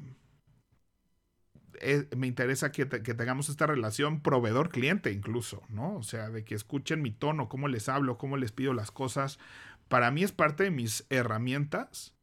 me 2.15 2.27
interesa 2.27 2.71
que, 2.71 2.85
tengamos 2.85 3.49
esta 3.49 3.67
relación 3.67 4.21
proveedor-cliente 4.21 5.11
incluso, 5.11 5.63
¿no? 5.69 5.95
O 5.95 6.03
sea, 6.03 6.29
de 6.29 6.43
que 6.43 6.55
escuchen 6.55 7.01
mi 7.01 7.11
tono, 7.11 7.49
cómo 7.49 7.67
les 7.67 7.89
hablo, 7.89 8.17
cómo 8.17 8.37
les 8.37 8.51
pido 8.51 8.73
las 8.73 8.91
cosas. 8.91 9.39
Para 9.87 10.11
mí 10.11 10.23
es 10.23 10.31
parte 10.31 10.63
de 10.63 10.71
mis 10.71 11.05
herramientas, 11.09 12.13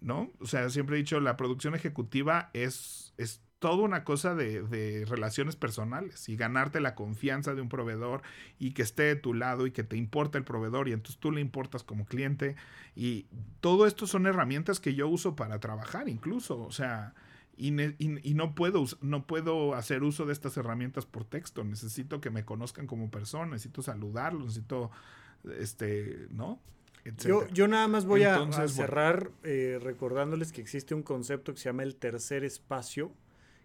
¿no? 0.00 0.30
O 0.40 0.46
sea, 0.46 0.68
siempre 0.70 0.96
he 0.96 0.98
dicho, 0.98 1.20
la 1.20 1.36
producción 1.36 1.74
ejecutiva 1.74 2.50
es, 2.52 3.14
es 3.18 3.42
toda 3.58 3.84
una 3.84 4.04
cosa 4.04 4.34
de, 4.34 4.62
de, 4.62 5.04
relaciones 5.04 5.54
personales 5.54 6.28
y 6.28 6.36
ganarte 6.36 6.80
la 6.80 6.94
confianza 6.94 7.54
de 7.54 7.62
un 7.62 7.68
proveedor 7.68 8.22
y 8.58 8.72
que 8.72 8.82
esté 8.82 9.04
de 9.04 9.16
tu 9.16 9.34
lado 9.34 9.66
y 9.66 9.70
que 9.70 9.84
te 9.84 9.96
importa 9.96 10.38
el 10.38 10.44
proveedor 10.44 10.88
y 10.88 10.92
entonces 10.92 11.20
tú 11.20 11.30
le 11.30 11.40
importas 11.40 11.84
como 11.84 12.04
cliente. 12.04 12.56
Y 12.96 13.26
todo 13.60 13.86
esto 13.86 14.06
son 14.06 14.26
herramientas 14.26 14.80
que 14.80 14.94
yo 14.94 15.08
uso 15.08 15.36
para 15.36 15.60
trabajar 15.60 16.08
incluso, 16.08 16.60
o 16.60 16.72
sea 16.72 17.14
y, 17.56 17.70
no, 17.70 18.54
puedo, 18.54 18.84
no 19.00 19.26
puedo 19.26 19.74
hacer 19.74 20.02
uso 20.02 20.24
de 20.26 20.32
estas 20.32 20.56
herramientas 20.56 21.06
por 21.06 21.24
texto. 21.24 21.64
Necesito 21.64 22.20
que 22.20 22.30
me 22.30 22.44
conozcan 22.44 22.86
como 22.86 23.10
persona, 23.10 23.52
necesito 23.52 23.82
saludarlos, 23.82 24.46
necesito, 24.46 24.90
este, 25.58 26.26
¿no? 26.30 26.60
Yo, 27.18 27.48
yo, 27.48 27.66
nada 27.66 27.88
más 27.88 28.06
voy 28.06 28.22
a, 28.22 28.48
cerrar 28.68 29.32
eh, 29.42 29.78
recordándoles 29.82 30.52
que 30.52 30.60
existe 30.60 30.94
un 30.94 31.02
concepto 31.02 31.52
que 31.52 31.58
se 31.58 31.64
llama 31.64 31.82
el 31.82 31.96
tercer 31.96 32.44
espacio, 32.44 33.12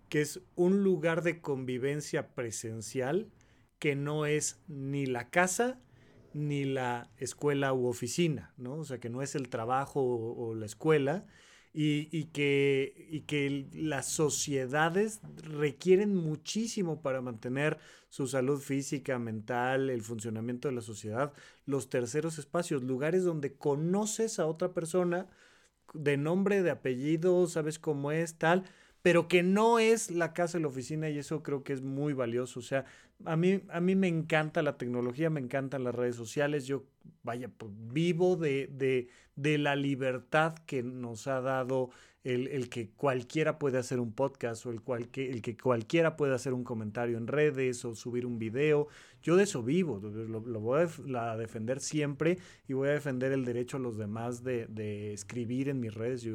que 0.09 0.21
es 0.21 0.41
un 0.55 0.83
lugar 0.83 1.21
de 1.21 1.39
convivencia 1.39 2.29
presencial 2.29 3.29
que 3.77 3.95
no 3.95 4.25
es 4.25 4.59
ni 4.67 5.05
la 5.05 5.29
casa 5.29 5.79
ni 6.33 6.65
la 6.65 7.11
escuela 7.17 7.73
u 7.73 7.85
oficina, 7.85 8.53
¿no? 8.57 8.75
O 8.75 8.85
sea, 8.85 8.99
que 8.99 9.09
no 9.09 9.21
es 9.21 9.35
el 9.35 9.49
trabajo 9.49 10.01
o 10.01 10.55
la 10.55 10.65
escuela, 10.65 11.25
y, 11.73 12.25
que, 12.25 13.07
y 13.11 13.21
que 13.21 13.67
las 13.73 14.07
sociedades 14.07 15.21
requieren 15.43 16.15
muchísimo 16.15 17.01
para 17.01 17.21
mantener 17.21 17.77
su 18.09 18.27
salud 18.27 18.59
física, 18.59 19.19
mental, 19.19 19.89
el 19.89 20.01
funcionamiento 20.01 20.67
de 20.67 20.75
la 20.75 20.81
sociedad, 20.81 21.33
los 21.65 21.89
terceros 21.89 22.39
espacios, 22.39 22.83
lugares 22.83 23.23
donde 23.23 23.53
conoces 23.53 24.39
a 24.39 24.47
otra 24.47 24.73
persona 24.73 25.27
de 25.93 26.17
nombre, 26.17 26.63
de 26.63 26.71
apellido, 26.71 27.45
sabes 27.47 27.79
cómo 27.79 28.11
es, 28.11 28.37
tal, 28.37 28.63
pero 29.01 29.27
que 29.27 29.43
no 29.43 29.79
es 29.79 30.11
la 30.11 30.33
casa 30.33 30.59
la 30.59 30.67
oficina 30.67 31.09
y 31.09 31.17
eso 31.17 31.43
creo 31.43 31.63
que 31.63 31.73
es 31.73 31.81
muy 31.81 32.13
valioso. 32.13 32.59
O 32.59 32.63
sea, 32.63 32.85
a 33.25 33.35
mí, 33.35 33.61
a 33.69 33.79
mí 33.79 33.95
me 33.95 34.07
encanta 34.07 34.61
la 34.61 34.77
tecnología, 34.77 35.29
me 35.29 35.39
encantan 35.39 35.83
las 35.83 35.95
redes 35.95 36.15
sociales, 36.15 36.65
yo, 36.65 36.85
vaya, 37.23 37.49
pues, 37.49 37.71
vivo 37.75 38.35
de, 38.35 38.67
de, 38.67 39.07
de, 39.35 39.57
la 39.57 39.75
libertad 39.75 40.55
que 40.65 40.83
nos 40.83 41.27
ha 41.27 41.41
dado 41.41 41.89
el, 42.23 42.47
el, 42.49 42.69
que 42.69 42.89
cualquiera 42.89 43.57
puede 43.57 43.77
hacer 43.77 43.99
un 43.99 44.11
podcast 44.11 44.65
o 44.65 44.71
el, 44.71 44.81
cual, 44.81 45.09
que, 45.09 45.31
el 45.31 45.41
que 45.41 45.55
cualquiera 45.55 46.17
puede 46.17 46.35
hacer 46.35 46.53
un 46.53 46.63
comentario 46.63 47.17
en 47.17 47.27
redes 47.27 47.85
o 47.85 47.95
subir 47.95 48.25
un 48.25 48.37
video. 48.37 48.87
Yo 49.23 49.35
de 49.35 49.43
eso 49.43 49.63
vivo, 49.63 49.99
lo, 49.99 50.41
voy 50.41 50.87
a, 51.15 51.37
defender 51.37 51.79
siempre 51.79 52.37
y 52.67 52.73
voy 52.73 52.89
a 52.89 52.93
defender 52.93 53.31
el 53.31 53.45
derecho 53.45 53.77
a 53.77 53.79
los 53.79 53.97
demás 53.97 54.43
de, 54.43 54.67
de 54.67 55.13
escribir 55.13 55.69
en 55.69 55.79
mis 55.79 55.93
redes 55.93 56.27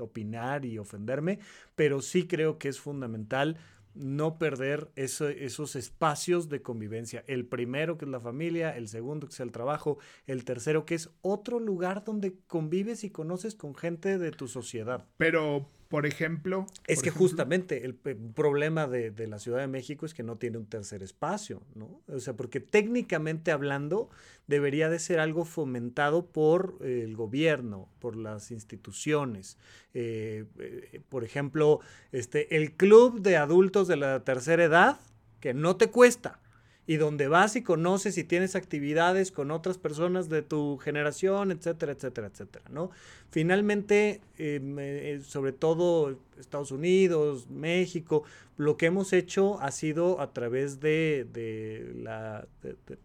opinar 0.00 0.64
y 0.64 0.78
ofenderme, 0.78 1.38
pero 1.76 2.02
sí 2.02 2.26
creo 2.26 2.58
que 2.58 2.68
es 2.68 2.80
fundamental 2.80 3.56
no 3.96 4.38
perder 4.38 4.90
esos 4.94 5.76
espacios 5.76 6.48
de 6.48 6.62
convivencia. 6.62 7.24
El 7.26 7.46
primero 7.46 7.98
que 7.98 8.04
es 8.04 8.10
la 8.10 8.20
familia, 8.20 8.76
el 8.76 8.88
segundo 8.88 9.26
que 9.26 9.32
es 9.32 9.40
el 9.40 9.52
trabajo, 9.52 9.98
el 10.26 10.44
tercero 10.44 10.86
que 10.86 10.94
es 10.94 11.10
otro 11.22 11.60
lugar 11.60 12.04
donde 12.04 12.38
convives 12.46 13.04
y 13.04 13.10
conoces 13.10 13.54
con 13.54 13.74
gente 13.74 14.18
de 14.18 14.30
tu 14.30 14.48
sociedad. 14.48 15.06
Pero 15.16 15.66
por 15.88 16.06
ejemplo. 16.06 16.66
Es 16.86 17.02
que 17.02 17.10
justamente 17.10 17.84
el, 17.84 17.94
problema 17.94 18.86
de, 18.86 19.12
la 19.26 19.38
Ciudad 19.38 19.60
de 19.60 19.66
México 19.66 20.06
es 20.06 20.14
que 20.14 20.22
no 20.22 20.36
tiene 20.36 20.58
un 20.58 20.66
tercer 20.66 21.02
espacio, 21.02 21.62
¿no? 21.74 22.00
O 22.08 22.18
sea, 22.18 22.34
porque 22.34 22.60
técnicamente 22.60 23.52
hablando 23.52 24.10
debería 24.46 24.88
de 24.88 24.98
ser 24.98 25.20
algo 25.20 25.44
fomentado 25.44 26.26
por 26.26 26.78
el 26.80 27.16
gobierno, 27.16 27.88
por 27.98 28.16
las 28.16 28.50
instituciones. 28.50 29.58
Eh, 29.94 30.44
eh, 30.58 31.00
por 31.08 31.24
ejemplo, 31.24 31.80
este, 32.12 32.56
el 32.56 32.72
club 32.72 33.20
de 33.20 33.36
adultos 33.36 33.88
de 33.88 33.96
la 33.96 34.24
tercera 34.24 34.64
edad, 34.64 35.00
que 35.40 35.54
no 35.54 35.76
te 35.76 35.90
cuesta 35.90 36.40
y 36.86 36.96
donde 36.96 37.26
vas 37.26 37.56
y 37.56 37.62
conoces 37.62 38.16
y 38.16 38.24
tienes 38.24 38.54
actividades 38.54 39.32
con 39.32 39.50
otras 39.50 39.76
personas 39.76 40.28
de 40.28 40.42
tu 40.42 40.78
generación, 40.78 41.50
etcétera, 41.50 41.92
etcétera, 41.92 42.28
etcétera, 42.28 42.64
¿no? 42.70 42.90
Finalmente, 43.30 44.20
em, 44.38 44.78
eh, 44.78 45.20
sobre 45.22 45.52
todo 45.52 46.16
Estados 46.38 46.70
Unidos, 46.70 47.50
México, 47.50 48.22
lo 48.56 48.76
que 48.76 48.86
hemos 48.86 49.12
hecho 49.12 49.60
ha 49.60 49.72
sido 49.72 50.20
a 50.20 50.32
través 50.32 50.78
de, 50.78 51.26
de, 51.32 51.92
la, 51.96 52.46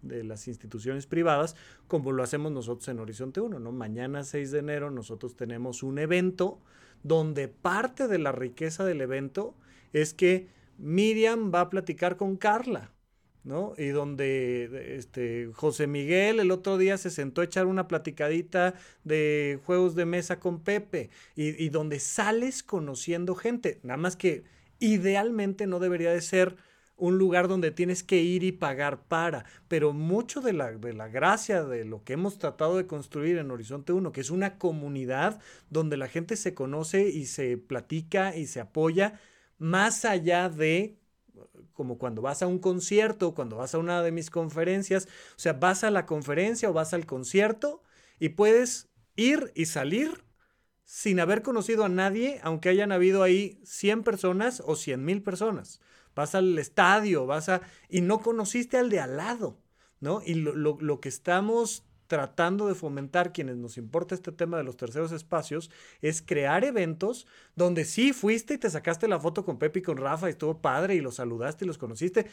de, 0.02 0.24
las 0.24 0.48
instituciones 0.48 1.08
privadas, 1.08 1.56
como 1.88 2.12
lo 2.12 2.22
hacemos 2.22 2.52
nosotros 2.52 2.88
en 2.88 3.00
Horizonte 3.00 3.42
1, 3.42 3.60
¿no? 3.60 3.72
Mañana 3.72 4.24
6 4.24 4.52
de 4.52 4.60
enero 4.60 4.92
nosotros 4.92 5.36
tenemos 5.36 5.82
un 5.82 5.98
evento 5.98 6.60
donde 7.04 7.48
parte 7.48 8.08
de 8.08 8.20
la 8.20 8.32
riqueza 8.32 8.86
del 8.86 9.02
evento 9.02 9.56
es 9.92 10.14
que 10.14 10.48
Miriam 10.78 11.52
va 11.54 11.62
a 11.62 11.70
platicar 11.70 12.16
con 12.16 12.38
Carla, 12.38 12.92
¿no? 13.44 13.74
Y 13.78 13.88
donde 13.88 14.96
este, 14.98 15.50
José 15.54 15.88
Miguel 15.88 16.40
el 16.40 16.52
otro 16.52 16.78
día 16.78 16.98
se 16.98 17.10
sentó 17.10 17.42
a 17.42 17.46
echar 17.46 17.66
una 17.66 17.88
platicadita 17.88 18.76
de 19.04 19.60
juegos 19.66 19.96
de 19.96 20.06
mesa 20.06 20.40
con 20.40 20.60
Pepe 20.60 21.10
y, 21.36 21.70
donde 21.70 22.00
sales 22.00 22.64
conociendo 22.64 23.36
gente, 23.36 23.80
nada 23.84 23.98
más 23.98 24.16
que 24.16 24.44
idealmente 24.80 25.68
no 25.68 25.80
debería 25.80 26.12
de 26.12 26.22
ser 26.22 26.56
un 26.98 27.18
lugar 27.18 27.48
donde 27.48 27.72
tienes 27.72 28.04
que 28.04 28.22
ir 28.22 28.44
y 28.44 28.52
pagar 28.52 29.08
para, 29.08 29.46
pero 29.68 29.92
mucho 29.92 30.40
de 30.42 30.54
la, 30.54 30.72
de 30.72 30.94
la 30.94 31.08
gracia 31.08 31.64
de 31.64 31.84
lo 31.84 32.04
que 32.04 32.14
hemos 32.14 32.38
tratado 32.38 32.78
de 32.78 32.86
construir 32.86 33.40
en 33.40 33.50
Horizonte 33.50 33.92
1, 33.92 34.12
que 34.12 34.22
es 34.22 34.30
una 34.30 34.60
comunidad 34.60 35.40
donde 35.72 35.98
la 35.98 36.08
gente 36.08 36.36
se 36.36 36.54
conoce 36.54 37.10
y 37.10 37.26
se 37.26 37.58
platica 37.58 38.36
y 38.36 38.46
se 38.46 38.60
apoya, 38.60 39.20
más 39.58 40.06
allá 40.06 40.50
de 40.50 41.01
como 41.74 41.98
cuando 41.98 42.22
vas 42.22 42.42
a 42.42 42.48
un 42.48 42.60
concierto, 42.60 43.34
cuando 43.34 43.58
vas 43.58 43.76
a 43.76 43.78
una 43.78 44.02
de 44.02 44.12
mis 44.12 44.30
conferencias, 44.30 45.08
o 45.36 45.40
sea, 45.40 45.54
vas 45.54 45.84
a 45.84 45.92
la 45.92 46.06
conferencia 46.06 46.70
o 46.70 46.74
vas 46.74 46.94
al 46.94 47.06
concierto 47.06 47.84
y 48.20 48.30
puedes 48.30 48.90
ir 49.16 49.52
y 49.56 49.66
salir 49.66 50.24
sin 50.84 51.20
haber 51.20 51.42
conocido 51.42 51.86
a 51.86 51.90
nadie, 51.90 52.40
aunque 52.44 52.70
hayan 52.70 52.92
habido 52.92 53.24
ahí 53.24 53.62
100 53.64 54.04
personas 54.04 54.62
o 54.66 54.76
100 54.76 55.04
mil 55.06 55.24
personas. 55.24 55.80
Vas 56.16 56.36
al 56.36 56.58
estadio, 56.60 57.26
vas 57.26 57.48
a... 57.50 57.62
y 57.88 58.02
no 58.02 58.20
conociste 58.20 58.78
al 58.78 58.90
de 58.90 59.00
al 59.00 59.16
lado, 59.16 59.58
¿no? 60.02 60.22
Y 60.26 60.34
lo, 60.34 60.54
lo 60.54 61.00
que 61.00 61.08
estamos 61.10 61.86
tratando 62.12 62.68
de 62.68 62.76
fomentar, 62.76 63.32
quienes 63.32 63.56
nos 63.56 63.78
importa 63.78 64.16
este 64.16 64.34
tema 64.34 64.58
de 64.58 64.66
los 64.66 64.76
terceros 64.76 65.14
espacios, 65.14 65.72
es 66.02 66.22
crear 66.22 66.66
eventos 66.66 67.26
donde 67.56 67.86
sí 67.86 68.12
fuiste 68.12 68.56
y 68.56 68.58
te 68.58 68.70
sacaste 68.70 69.08
la 69.08 69.18
foto 69.18 69.46
con 69.46 69.58
Pepe 69.58 69.80
y 69.80 69.82
con 69.82 69.96
Rafa 69.96 70.28
y 70.28 70.32
estuvo 70.32 70.60
padre 70.62 70.96
y 70.96 71.00
los 71.00 71.16
saludaste 71.16 71.64
y 71.64 71.70
los 71.70 71.78
conociste, 71.78 72.26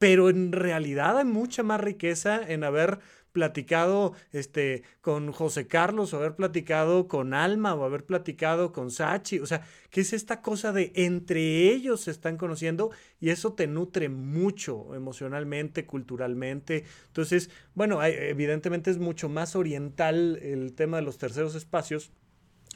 pero 0.00 0.30
en 0.30 0.50
realidad 0.52 1.18
hay 1.18 1.26
mucha 1.26 1.62
más 1.62 1.78
riqueza 1.78 2.40
en 2.42 2.64
haber 2.64 3.00
platicado 3.32 4.14
este, 4.32 4.82
con 5.02 5.30
José 5.30 5.66
Carlos, 5.66 6.14
o 6.14 6.16
haber 6.16 6.34
platicado 6.36 7.06
con 7.06 7.34
Alma, 7.34 7.74
o 7.74 7.84
haber 7.84 8.06
platicado 8.06 8.72
con 8.72 8.90
Sachi. 8.90 9.40
O 9.40 9.46
sea, 9.46 9.62
¿qué 9.90 10.00
es 10.00 10.14
esta 10.14 10.40
cosa 10.40 10.72
de 10.72 10.90
entre 10.94 11.68
ellos 11.68 12.00
se 12.00 12.12
están 12.12 12.38
conociendo 12.38 12.90
y 13.20 13.28
eso 13.28 13.52
te 13.52 13.66
nutre 13.66 14.08
mucho 14.08 14.94
emocionalmente, 14.94 15.84
culturalmente. 15.84 16.84
Entonces, 17.08 17.50
bueno, 17.74 18.02
evidentemente 18.02 18.90
es 18.90 18.96
mucho 18.96 19.28
más 19.28 19.54
oriental 19.54 20.38
el 20.40 20.72
tema 20.72 20.96
de 20.96 21.02
los 21.02 21.18
terceros 21.18 21.54
espacios. 21.54 22.10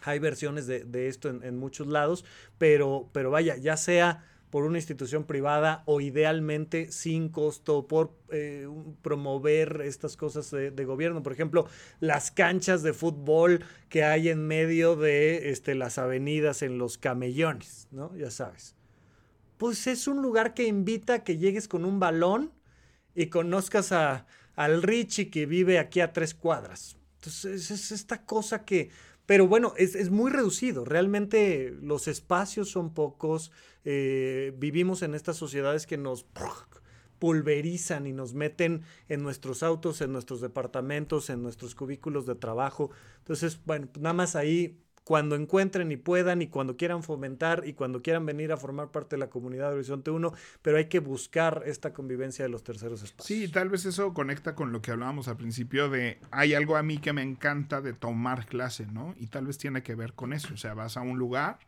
Hay 0.02 0.18
versiones 0.18 0.66
de, 0.66 1.08
esto 1.08 1.30
en, 1.30 1.42
en, 1.42 1.56
muchos 1.56 1.86
lados, 1.86 2.26
pero, 2.58 3.08
pero 3.14 3.30
vaya, 3.30 3.56
ya 3.56 3.78
sea 3.78 4.26
por 4.54 4.62
una 4.62 4.78
institución 4.78 5.24
privada 5.24 5.82
o 5.84 6.00
idealmente 6.00 6.92
sin 6.92 7.28
costo 7.28 7.88
por 7.88 8.12
eh, 8.30 8.68
promover 9.02 9.82
estas 9.84 10.16
cosas 10.16 10.48
de, 10.52 10.84
gobierno. 10.84 11.24
Por 11.24 11.32
ejemplo, 11.32 11.66
las 11.98 12.30
canchas 12.30 12.84
de 12.84 12.92
fútbol 12.92 13.64
que 13.88 14.04
hay 14.04 14.28
en 14.28 14.46
medio 14.46 14.94
de 14.94 15.50
este, 15.50 15.74
las 15.74 15.98
avenidas 15.98 16.62
en 16.62 16.78
los 16.78 16.98
camellones, 16.98 17.88
¿no? 17.90 18.14
Ya 18.16 18.30
sabes. 18.30 18.76
Pues 19.56 19.88
es 19.88 20.06
un 20.06 20.22
lugar 20.22 20.54
que 20.54 20.68
invita 20.68 21.14
a 21.14 21.24
que 21.24 21.36
llegues 21.36 21.66
con 21.66 21.84
un 21.84 21.98
balón 21.98 22.52
y 23.12 23.26
conozcas 23.26 23.90
a, 23.90 24.24
al 24.54 24.84
Richie 24.84 25.30
que 25.30 25.46
vive 25.46 25.80
aquí 25.80 25.98
a 25.98 26.12
tres 26.12 26.32
cuadras. 26.32 26.96
Entonces 27.16 27.72
es 27.72 27.90
esta 27.90 28.24
cosa 28.24 28.64
que 28.64 28.90
pero 29.26 29.48
bueno, 29.48 29.72
es, 29.76 30.10
muy 30.10 30.30
reducido. 30.30 30.84
Realmente 30.84 31.74
los 31.80 32.08
espacios 32.08 32.70
son 32.70 32.92
pocos. 32.92 33.52
Eh, 33.84 34.52
vivimos 34.58 35.02
en 35.02 35.14
estas 35.14 35.36
sociedades 35.36 35.86
que 35.86 35.96
nos 35.96 36.26
pulverizan 37.18 38.06
y 38.06 38.12
nos 38.12 38.34
meten 38.34 38.82
en 39.08 39.22
nuestros 39.22 39.62
autos, 39.62 40.02
en 40.02 40.12
nuestros 40.12 40.42
departamentos, 40.42 41.30
en 41.30 41.42
nuestros 41.42 41.74
cubículos 41.74 42.26
de 42.26 42.34
trabajo. 42.34 42.90
Entonces, 43.18 43.58
bueno, 43.64 43.88
nada 43.98 44.12
más 44.12 44.36
ahí 44.36 44.78
cuando 45.04 45.36
encuentren 45.36 45.92
y 45.92 45.96
puedan 45.96 46.40
y 46.40 46.48
cuando 46.48 46.76
quieran 46.76 47.02
fomentar 47.02 47.62
y 47.66 47.74
cuando 47.74 48.02
quieran 48.02 48.24
venir 48.24 48.52
a 48.52 48.56
formar 48.56 48.90
parte 48.90 49.16
de 49.16 49.20
la 49.20 49.28
comunidad 49.28 49.68
de 49.68 49.76
Horizonte 49.76 50.10
1, 50.10 50.32
pero 50.62 50.78
hay 50.78 50.86
que 50.86 50.98
buscar 50.98 51.62
esta 51.66 51.92
convivencia 51.92 52.44
de 52.44 52.48
los 52.48 52.64
terceros 52.64 53.02
espacios. 53.02 53.26
Sí, 53.26 53.48
tal 53.52 53.68
vez 53.68 53.84
eso 53.84 54.14
conecta 54.14 54.54
con 54.54 54.72
lo 54.72 54.80
que 54.80 54.90
hablábamos 54.90 55.28
al 55.28 55.36
principio 55.36 55.90
de 55.90 56.18
hay 56.30 56.54
algo 56.54 56.76
a 56.76 56.82
mí 56.82 56.98
que 56.98 57.12
me 57.12 57.22
encanta 57.22 57.82
de 57.82 57.92
tomar 57.92 58.46
clase, 58.46 58.86
¿no? 58.86 59.14
Y 59.18 59.26
tal 59.26 59.46
vez 59.46 59.58
tiene 59.58 59.82
que 59.82 59.94
ver 59.94 60.14
con 60.14 60.32
eso, 60.32 60.54
o 60.54 60.56
sea, 60.56 60.72
vas 60.72 60.96
a 60.96 61.02
un 61.02 61.18
lugar 61.18 61.58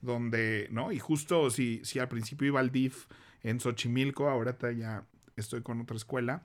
donde, 0.00 0.68
¿no? 0.70 0.92
Y 0.92 1.00
justo 1.00 1.50
si, 1.50 1.80
si 1.84 1.98
al 1.98 2.08
principio 2.08 2.46
iba 2.46 2.60
al 2.60 2.70
DIF 2.70 3.06
en 3.42 3.58
Xochimilco, 3.58 4.28
ahora 4.28 4.56
ya 4.72 5.04
estoy 5.34 5.62
con 5.62 5.80
otra 5.80 5.96
escuela, 5.96 6.42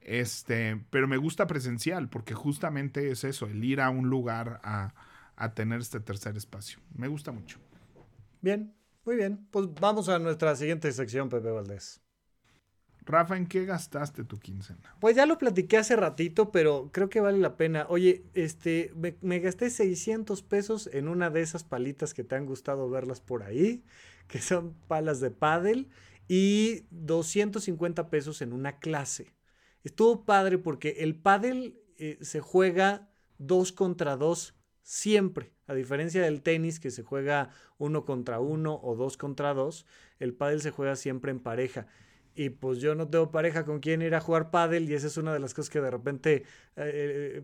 este, 0.00 0.80
pero 0.90 1.06
me 1.06 1.16
gusta 1.16 1.46
presencial 1.46 2.08
porque 2.08 2.34
justamente 2.34 3.10
es 3.10 3.22
eso, 3.22 3.46
el 3.46 3.62
ir 3.62 3.80
a 3.80 3.90
un 3.90 4.10
lugar 4.10 4.60
a 4.64 4.92
a 5.36 5.54
tener 5.54 5.80
este 5.80 6.00
tercer 6.00 6.36
espacio. 6.36 6.78
Me 6.94 7.08
gusta 7.08 7.32
mucho. 7.32 7.58
Bien, 8.40 8.74
muy 9.04 9.16
bien. 9.16 9.46
Pues 9.50 9.66
vamos 9.80 10.08
a 10.08 10.18
nuestra 10.18 10.54
siguiente 10.56 10.92
sección, 10.92 11.28
Pepe 11.28 11.50
Valdés. 11.50 12.00
Rafa, 13.06 13.36
¿en 13.36 13.46
qué 13.46 13.66
gastaste 13.66 14.24
tu 14.24 14.38
quincena? 14.38 14.96
Pues 14.98 15.14
ya 15.14 15.26
lo 15.26 15.36
platiqué 15.36 15.76
hace 15.76 15.94
ratito, 15.94 16.50
pero 16.50 16.90
creo 16.90 17.10
que 17.10 17.20
vale 17.20 17.38
la 17.38 17.56
pena. 17.56 17.86
Oye, 17.90 18.24
este, 18.32 18.92
me, 19.20 19.40
gasté 19.40 19.68
600 19.68 20.42
pesos 20.42 20.88
en 20.92 21.08
una 21.08 21.28
de 21.28 21.42
esas 21.42 21.64
palitas 21.64 22.14
que 22.14 22.24
te 22.24 22.34
han 22.34 22.46
gustado 22.46 22.88
verlas 22.88 23.20
por 23.20 23.42
ahí, 23.42 23.84
que 24.26 24.40
son 24.40 24.74
palas 24.88 25.20
de 25.20 25.30
pádel, 25.30 25.90
y 26.28 26.86
250 26.90 28.08
pesos 28.08 28.40
en 28.40 28.54
una 28.54 28.78
clase. 28.78 29.34
Estuvo 29.82 30.24
padre 30.24 30.56
porque 30.56 30.96
el 31.00 31.14
pádel 31.14 31.78
eh, 31.98 32.16
se 32.22 32.40
juega 32.40 33.10
dos 33.36 33.72
contra 33.72 34.16
dos 34.16 34.54
siempre. 34.84 35.50
A 35.66 35.74
diferencia 35.74 36.22
del 36.22 36.42
tenis 36.42 36.78
que 36.78 36.92
se 36.92 37.02
juega 37.02 37.50
uno 37.78 38.04
contra 38.04 38.38
uno 38.38 38.78
o 38.82 38.94
dos 38.94 39.16
contra 39.16 39.54
dos, 39.54 39.86
el 40.20 40.34
pádel 40.34 40.60
se 40.60 40.70
juega 40.70 40.94
siempre 40.94 41.32
en 41.32 41.40
pareja 41.40 41.88
y 42.34 42.50
pues 42.50 42.78
yo 42.80 42.94
no 42.94 43.08
tengo 43.08 43.30
pareja 43.30 43.64
con 43.64 43.80
quien 43.80 44.02
ir 44.02 44.14
a 44.14 44.20
jugar 44.20 44.50
pádel 44.50 44.90
y 44.90 44.94
esa 44.94 45.06
es 45.06 45.16
una 45.16 45.32
de 45.32 45.38
las 45.38 45.54
cosas 45.54 45.70
que 45.70 45.80
de 45.80 45.90
repente 45.90 46.44
eh, 46.76 47.42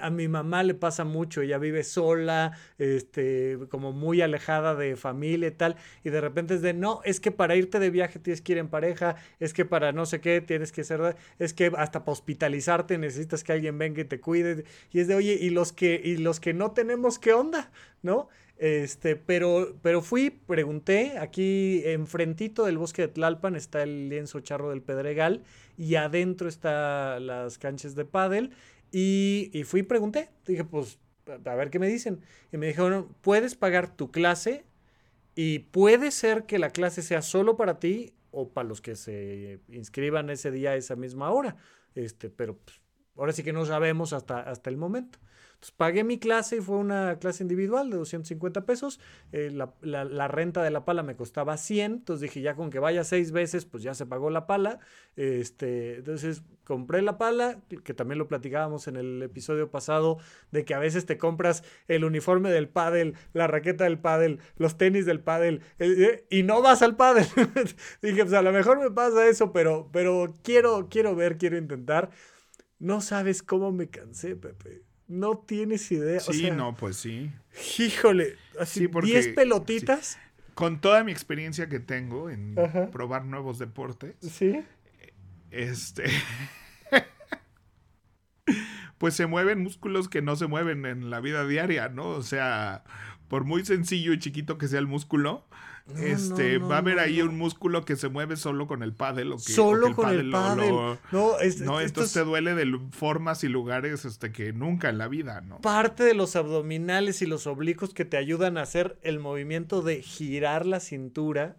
a 0.00 0.10
mi 0.10 0.28
mamá 0.28 0.62
le 0.62 0.74
pasa 0.74 1.04
mucho, 1.04 1.42
ella 1.42 1.58
vive 1.58 1.84
sola, 1.84 2.58
este, 2.78 3.58
como 3.68 3.92
muy 3.92 4.22
alejada 4.22 4.74
de 4.74 4.96
familia 4.96 5.48
y 5.48 5.52
tal, 5.52 5.76
y 6.04 6.10
de 6.10 6.20
repente 6.20 6.54
es 6.54 6.62
de, 6.62 6.72
no, 6.72 7.00
es 7.04 7.20
que 7.20 7.30
para 7.30 7.56
irte 7.56 7.78
de 7.78 7.90
viaje 7.90 8.18
tienes 8.18 8.40
que 8.40 8.52
ir 8.52 8.58
en 8.58 8.68
pareja, 8.68 9.16
es 9.40 9.52
que 9.52 9.64
para 9.64 9.92
no 9.92 10.06
sé 10.06 10.20
qué 10.20 10.40
tienes 10.40 10.72
que 10.72 10.84
ser, 10.84 11.16
es 11.38 11.52
que 11.52 11.70
hasta 11.76 12.04
para 12.04 12.12
hospitalizarte 12.12 12.96
necesitas 12.96 13.44
que 13.44 13.52
alguien 13.52 13.76
venga 13.76 14.00
y 14.00 14.04
te 14.04 14.20
cuide, 14.20 14.64
y 14.90 15.00
es 15.00 15.08
de, 15.08 15.14
oye, 15.14 15.36
y 15.38 15.50
los 15.50 15.72
que, 15.72 16.00
y 16.02 16.16
los 16.16 16.40
que 16.40 16.54
no 16.54 16.72
tenemos, 16.72 17.18
¿qué 17.18 17.34
onda? 17.34 17.70
¿No? 18.02 18.28
Este, 18.62 19.16
pero, 19.16 19.76
pero 19.82 20.02
fui, 20.02 20.30
pregunté, 20.30 21.18
aquí 21.18 21.82
enfrentito 21.84 22.64
del 22.64 22.78
bosque 22.78 23.02
de 23.02 23.08
Tlalpan 23.08 23.56
está 23.56 23.82
el 23.82 24.08
lienzo 24.08 24.38
charro 24.38 24.70
del 24.70 24.82
Pedregal 24.82 25.42
y 25.76 25.96
adentro 25.96 26.48
está 26.48 27.18
las 27.18 27.58
canchas 27.58 27.96
de 27.96 28.04
pádel 28.04 28.52
y, 28.92 29.50
fui 29.66 29.80
y 29.80 29.82
pregunté, 29.82 30.30
dije, 30.46 30.62
pues, 30.62 31.00
a 31.26 31.54
ver 31.56 31.70
qué 31.70 31.80
me 31.80 31.88
dicen. 31.88 32.20
Y 32.52 32.56
me 32.56 32.68
dijeron, 32.68 33.08
puedes 33.20 33.56
pagar 33.56 33.96
tu 33.96 34.12
clase 34.12 34.64
y 35.34 35.58
puede 35.58 36.12
ser 36.12 36.46
que 36.46 36.60
la 36.60 36.70
clase 36.70 37.02
sea 37.02 37.20
solo 37.20 37.56
para 37.56 37.80
ti 37.80 38.14
o 38.30 38.50
para 38.50 38.68
los 38.68 38.80
que 38.80 38.94
se 38.94 39.58
inscriban 39.70 40.30
ese 40.30 40.52
día 40.52 40.70
a 40.70 40.76
esa 40.76 40.94
misma 40.94 41.32
hora. 41.32 41.56
Este, 41.96 42.30
pero 42.30 42.58
pues, 42.58 42.80
ahora 43.16 43.32
sí 43.32 43.42
que 43.42 43.52
no 43.52 43.66
sabemos 43.66 44.12
hasta 44.12 44.70
el 44.70 44.76
momento 44.76 45.18
pagué 45.70 46.02
mi 46.02 46.18
clase 46.18 46.56
y 46.56 46.60
fue 46.60 46.76
una 46.76 47.18
clase 47.20 47.44
individual 47.44 47.88
de 47.88 47.96
250 47.96 48.66
pesos. 48.66 48.98
Eh, 49.30 49.50
la, 49.52 50.28
renta 50.28 50.62
de 50.62 50.70
la 50.72 50.84
pala 50.84 51.04
me 51.04 51.14
costaba 51.14 51.56
100. 51.56 51.92
Entonces 51.92 52.22
dije, 52.22 52.40
ya 52.40 52.56
con 52.56 52.70
que 52.70 52.80
vaya 52.80 53.04
seis 53.04 53.30
veces, 53.30 53.64
pues 53.64 53.84
ya 53.84 53.94
se 53.94 54.04
pagó 54.04 54.30
la 54.30 54.46
pala. 54.46 54.80
Este, 55.14 55.96
entonces 55.98 56.42
compré 56.64 57.02
la 57.02 57.18
pala, 57.18 57.60
que 57.84 57.94
también 57.94 58.18
lo 58.18 58.26
platicábamos 58.26 58.88
en 58.88 58.96
el 58.96 59.22
episodio 59.22 59.70
pasado, 59.70 60.18
de 60.50 60.64
que 60.64 60.74
a 60.74 60.78
veces 60.78 61.06
te 61.06 61.18
compras 61.18 61.62
el 61.86 62.04
uniforme 62.04 62.50
del 62.50 62.68
pádel, 62.68 63.14
la 63.32 63.46
raqueta 63.46 63.84
del 63.84 63.98
pádel, 63.98 64.40
los 64.56 64.78
tenis 64.78 65.06
del 65.06 65.20
pádel, 65.20 65.62
eh, 65.78 65.94
eh, 65.98 66.26
y 66.30 66.42
no 66.42 66.62
vas 66.62 66.82
al 66.82 66.96
pádel. 66.96 67.26
dije, 68.02 68.22
pues 68.22 68.32
a 68.32 68.42
lo 68.42 68.52
mejor 68.52 68.80
me 68.80 68.90
pasa 68.90 69.28
eso, 69.28 69.52
pero, 69.52 69.88
pero 69.92 70.34
quiero, 70.42 70.88
quiero 70.90 71.14
ver, 71.14 71.38
quiero 71.38 71.56
intentar. 71.56 72.10
No 72.78 73.00
sabes 73.00 73.44
cómo 73.44 73.70
me 73.70 73.88
cansé, 73.90 74.34
Pepe. 74.34 74.91
No 75.12 75.36
tienes 75.36 75.92
idea. 75.92 76.20
Sí, 76.20 76.50
no, 76.50 76.74
pues 76.74 76.96
sí. 76.96 77.30
Híjole, 77.78 78.36
así 78.58 78.86
10 78.86 79.34
pelotitas. 79.34 80.18
Con 80.54 80.80
toda 80.80 81.04
mi 81.04 81.12
experiencia 81.12 81.68
que 81.68 81.80
tengo 81.80 82.30
en 82.30 82.56
probar 82.90 83.26
nuevos 83.26 83.58
deportes. 83.58 84.16
Sí. 84.20 84.64
Este. 85.50 86.04
pues 88.96 89.12
se 89.12 89.26
mueven 89.26 89.62
músculos 89.62 90.08
que 90.08 90.22
no 90.22 90.34
se 90.34 90.46
mueven 90.46 90.86
en 90.86 91.10
la 91.10 91.20
vida 91.20 91.46
diaria, 91.46 91.90
¿no? 91.90 92.08
O 92.08 92.22
sea, 92.22 92.82
por 93.32 93.44
muy 93.44 93.64
sencillo 93.64 94.12
y 94.12 94.18
chiquito 94.18 94.58
que 94.58 94.68
sea 94.68 94.78
el 94.78 94.86
músculo, 94.86 95.46
este, 95.96 96.58
va 96.58 96.74
a 96.74 96.78
haber 96.80 96.98
ahí 96.98 97.22
un 97.22 97.38
músculo 97.38 97.82
que 97.82 97.96
se 97.96 98.10
mueve 98.10 98.36
solo 98.36 98.66
con 98.66 98.82
el 98.82 98.92
pádel. 98.92 99.32
O 99.32 99.36
que, 99.36 99.54
solo 99.54 99.96
con 99.96 100.10
el 100.10 100.30
pádel. 100.30 100.98
no, 101.10 101.80
esto 101.80 102.06
te 102.06 102.24
duele 102.24 102.54
de 102.54 102.78
formas 102.90 103.42
y 103.42 103.48
lugares 103.48 104.04
este, 104.04 104.32
que 104.32 104.52
nunca 104.52 104.90
en 104.90 104.98
la 104.98 105.08
vida, 105.08 105.40
¿no? 105.40 105.62
Parte 105.62 106.04
de 106.04 106.12
los 106.12 106.36
abdominales 106.36 107.22
y 107.22 107.26
los 107.26 107.46
oblicuos 107.46 107.94
que 107.94 108.04
te 108.04 108.18
ayudan 108.18 108.58
a 108.58 108.62
hacer 108.64 108.98
el 109.00 109.18
movimiento 109.18 109.80
de 109.80 110.02
girar 110.02 110.66
la 110.66 110.78
cintura. 110.78 111.56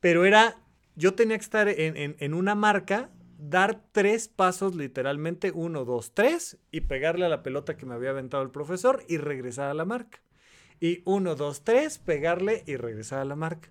Pero 0.00 0.24
era, 0.24 0.56
yo 0.96 1.12
tenía 1.12 1.36
que 1.36 1.44
estar 1.44 1.68
en, 1.68 2.16
en 2.18 2.32
una 2.32 2.54
marca, 2.54 3.10
dar 3.36 3.82
tres 3.92 4.28
pasos 4.28 4.74
literalmente, 4.74 5.52
uno, 5.54 5.84
dos, 5.84 6.14
tres, 6.14 6.56
y 6.70 6.80
pegarle 6.80 7.26
a 7.26 7.28
la 7.28 7.42
pelota 7.42 7.76
que 7.76 7.84
me 7.84 7.92
había 7.92 8.08
aventado 8.08 8.42
el 8.42 8.50
profesor 8.50 9.04
y 9.06 9.18
regresar 9.18 9.68
a 9.68 9.74
la 9.74 9.84
marca 9.84 10.22
y 10.80 11.02
uno, 11.04 11.34
dos, 11.34 11.62
tres, 11.62 11.98
pegarle 11.98 12.64
y 12.66 12.76
regresar 12.76 13.20
a 13.20 13.24
la 13.24 13.36
marca. 13.36 13.70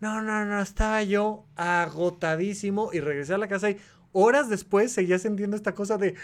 No, 0.00 0.20
no, 0.20 0.44
no, 0.44 0.60
estaba 0.60 1.02
yo 1.04 1.46
agotadísimo 1.54 2.90
y 2.92 3.00
regresé 3.00 3.34
a 3.34 3.38
la 3.38 3.48
casa 3.48 3.70
y 3.70 3.78
horas 4.12 4.48
después 4.50 4.92
seguía 4.92 5.18
sintiendo 5.18 5.56
esta 5.56 5.74
cosa 5.74 5.96
de, 5.98 6.14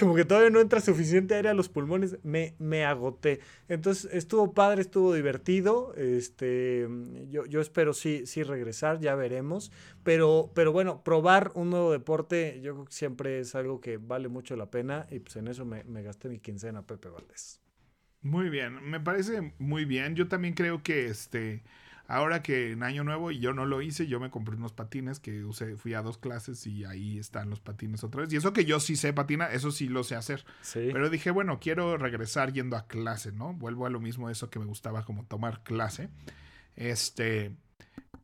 como 0.00 0.14
que 0.14 0.24
todavía 0.24 0.50
no 0.50 0.60
entra 0.60 0.80
suficiente 0.80 1.34
aire 1.34 1.48
a 1.48 1.54
los 1.54 1.68
pulmones, 1.68 2.18
me, 2.22 2.54
me 2.58 2.84
agoté. 2.84 3.40
Entonces 3.68 4.10
estuvo 4.12 4.52
padre, 4.54 4.82
estuvo 4.82 5.14
divertido, 5.14 5.94
este, 5.96 6.88
yo, 7.30 7.46
yo 7.46 7.60
espero 7.60 7.92
sí, 7.94 8.26
sí 8.26 8.42
regresar, 8.42 9.00
ya 9.00 9.14
veremos, 9.14 9.72
pero, 10.02 10.50
pero 10.54 10.72
bueno, 10.72 11.02
probar 11.02 11.50
un 11.54 11.70
nuevo 11.70 11.92
deporte 11.92 12.60
yo 12.62 12.74
creo 12.74 12.84
que 12.84 12.92
siempre 12.92 13.40
es 13.40 13.54
algo 13.54 13.80
que 13.80 13.96
vale 13.96 14.28
mucho 14.28 14.56
la 14.56 14.70
pena 14.70 15.06
y 15.10 15.20
pues 15.20 15.36
en 15.36 15.48
eso 15.48 15.64
me, 15.64 15.84
me 15.84 16.02
gasté 16.02 16.28
mi 16.28 16.38
quincena, 16.38 16.82
Pepe 16.86 17.08
Valdés. 17.08 17.63
Muy 18.24 18.48
bien, 18.48 18.90
me 18.90 18.98
parece 18.98 19.54
muy 19.58 19.84
bien. 19.84 20.16
Yo 20.16 20.26
también 20.26 20.54
creo 20.54 20.82
que 20.82 21.06
este 21.06 21.62
Ahora 22.06 22.42
que 22.42 22.72
en 22.72 22.82
Año 22.82 23.02
Nuevo 23.02 23.30
y 23.30 23.38
yo 23.38 23.54
no 23.54 23.64
lo 23.64 23.80
hice, 23.80 24.06
yo 24.06 24.20
me 24.20 24.30
compré 24.30 24.56
unos 24.56 24.72
patines 24.72 25.20
que 25.20 25.42
usé, 25.42 25.76
fui 25.76 25.94
a 25.94 26.02
dos 26.02 26.18
clases 26.18 26.66
y 26.66 26.84
ahí 26.84 27.18
están 27.18 27.48
los 27.48 27.60
patines 27.60 28.04
otra 28.04 28.22
vez. 28.22 28.32
Y 28.32 28.36
eso 28.36 28.52
que 28.52 28.66
yo 28.66 28.78
sí 28.78 28.96
sé 28.96 29.14
patinar, 29.14 29.54
eso 29.54 29.70
sí 29.70 29.88
lo 29.88 30.04
sé 30.04 30.14
hacer. 30.14 30.44
Pero 30.74 31.08
dije, 31.08 31.30
bueno, 31.30 31.58
quiero 31.60 31.96
regresar 31.96 32.52
yendo 32.52 32.76
a 32.76 32.86
clase, 32.86 33.32
¿no? 33.32 33.54
Vuelvo 33.54 33.86
a 33.86 33.90
lo 33.90 34.00
mismo, 34.00 34.28
eso 34.28 34.50
que 34.50 34.58
me 34.58 34.66
gustaba 34.66 35.06
como 35.06 35.24
tomar 35.24 35.62
clase. 35.62 36.10
Este, 36.76 37.52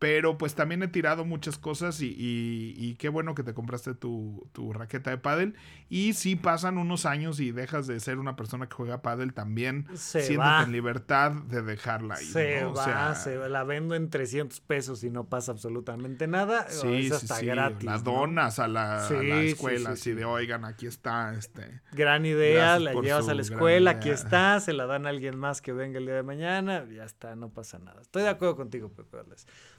pero 0.00 0.38
pues 0.38 0.54
también 0.54 0.82
he 0.82 0.88
tirado 0.88 1.26
muchas 1.26 1.58
cosas 1.58 2.00
y, 2.00 2.14
y, 2.16 2.94
qué 2.94 3.10
bueno 3.10 3.34
que 3.34 3.42
te 3.42 3.52
compraste 3.52 3.92
tu, 3.94 4.48
tu, 4.54 4.72
raqueta 4.72 5.10
de 5.10 5.18
pádel. 5.18 5.54
Y 5.90 6.14
si 6.14 6.36
pasan 6.36 6.78
unos 6.78 7.04
años 7.04 7.38
y 7.38 7.52
dejas 7.52 7.86
de 7.86 8.00
ser 8.00 8.18
una 8.18 8.34
persona 8.34 8.66
que 8.66 8.74
juega 8.74 9.02
pádel, 9.02 9.34
también 9.34 9.86
se 9.94 10.22
siéntate 10.22 10.64
en 10.64 10.72
libertad 10.72 11.32
de 11.32 11.60
dejarla 11.60 12.14
ahí. 12.14 12.24
Se 12.24 12.64
va, 12.64 13.14
se 13.14 13.36
va. 13.36 13.50
La 13.50 13.62
vendo 13.64 13.94
en 13.94 14.08
300 14.08 14.58
pesos 14.60 15.04
y 15.04 15.10
no 15.10 15.24
pasa 15.24 15.52
absolutamente 15.52 16.26
nada. 16.26 16.66
Sí, 16.70 17.08
es 17.08 17.12
hasta 17.12 17.42
gratis. 17.42 17.84
La 17.84 17.98
donas 17.98 18.58
a 18.58 18.68
la, 18.68 19.06
escuela, 19.42 19.90
así 19.90 20.12
de, 20.12 20.24
oigan, 20.24 20.64
aquí 20.64 20.86
está. 20.86 21.34
este 21.34 21.82
Gran 21.92 22.24
idea, 22.24 22.78
la 22.78 22.94
llevas 22.94 23.28
a 23.28 23.34
la 23.34 23.42
escuela, 23.42 23.90
aquí 23.90 24.08
está, 24.08 24.60
se 24.60 24.72
la 24.72 24.86
dan 24.86 25.04
a 25.04 25.10
alguien 25.10 25.36
más 25.38 25.60
que 25.60 25.74
venga 25.74 25.98
el 25.98 26.06
día 26.06 26.14
de 26.14 26.22
mañana, 26.22 26.86
ya 26.90 27.04
está, 27.04 27.36
no 27.36 27.50
pasa 27.50 27.78
nada. 27.78 28.00
Estoy 28.00 28.22
de 28.22 28.30
acuerdo 28.30 28.56
contigo, 28.56 28.88
Pepe 28.88 29.18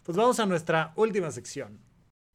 pues 0.04 0.18
vamos 0.18 0.40
a 0.40 0.46
nuestra 0.46 0.94
última 0.96 1.32
sección. 1.32 1.80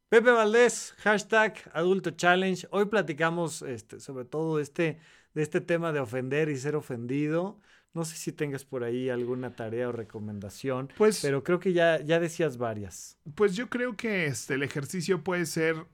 Pepe 0.08 0.30
Valdés, 0.30 0.94
hashtag 0.98 1.54
Adulto 1.72 2.12
Challenge. 2.12 2.68
Hoy 2.70 2.86
platicamos 2.86 3.62
este, 3.62 3.98
sobre 3.98 4.24
todo 4.24 4.60
este, 4.60 5.00
de 5.34 5.42
este 5.42 5.60
tema 5.60 5.92
de 5.92 6.00
ofender 6.00 6.48
y 6.48 6.56
ser 6.56 6.76
ofendido. 6.76 7.60
No 7.92 8.04
sé 8.04 8.16
si 8.16 8.30
tengas 8.30 8.64
por 8.64 8.84
ahí 8.84 9.08
alguna 9.08 9.56
tarea 9.56 9.88
o 9.88 9.92
recomendación, 9.92 10.92
pues, 10.96 11.20
pero 11.22 11.42
creo 11.42 11.58
que 11.58 11.72
ya, 11.72 11.98
ya 12.00 12.20
decías 12.20 12.58
varias. 12.58 13.18
Pues 13.34 13.56
yo 13.56 13.68
creo 13.68 13.96
que 13.96 14.26
este, 14.26 14.54
el 14.54 14.62
ejercicio 14.62 15.24
puede 15.24 15.46
ser 15.46 15.86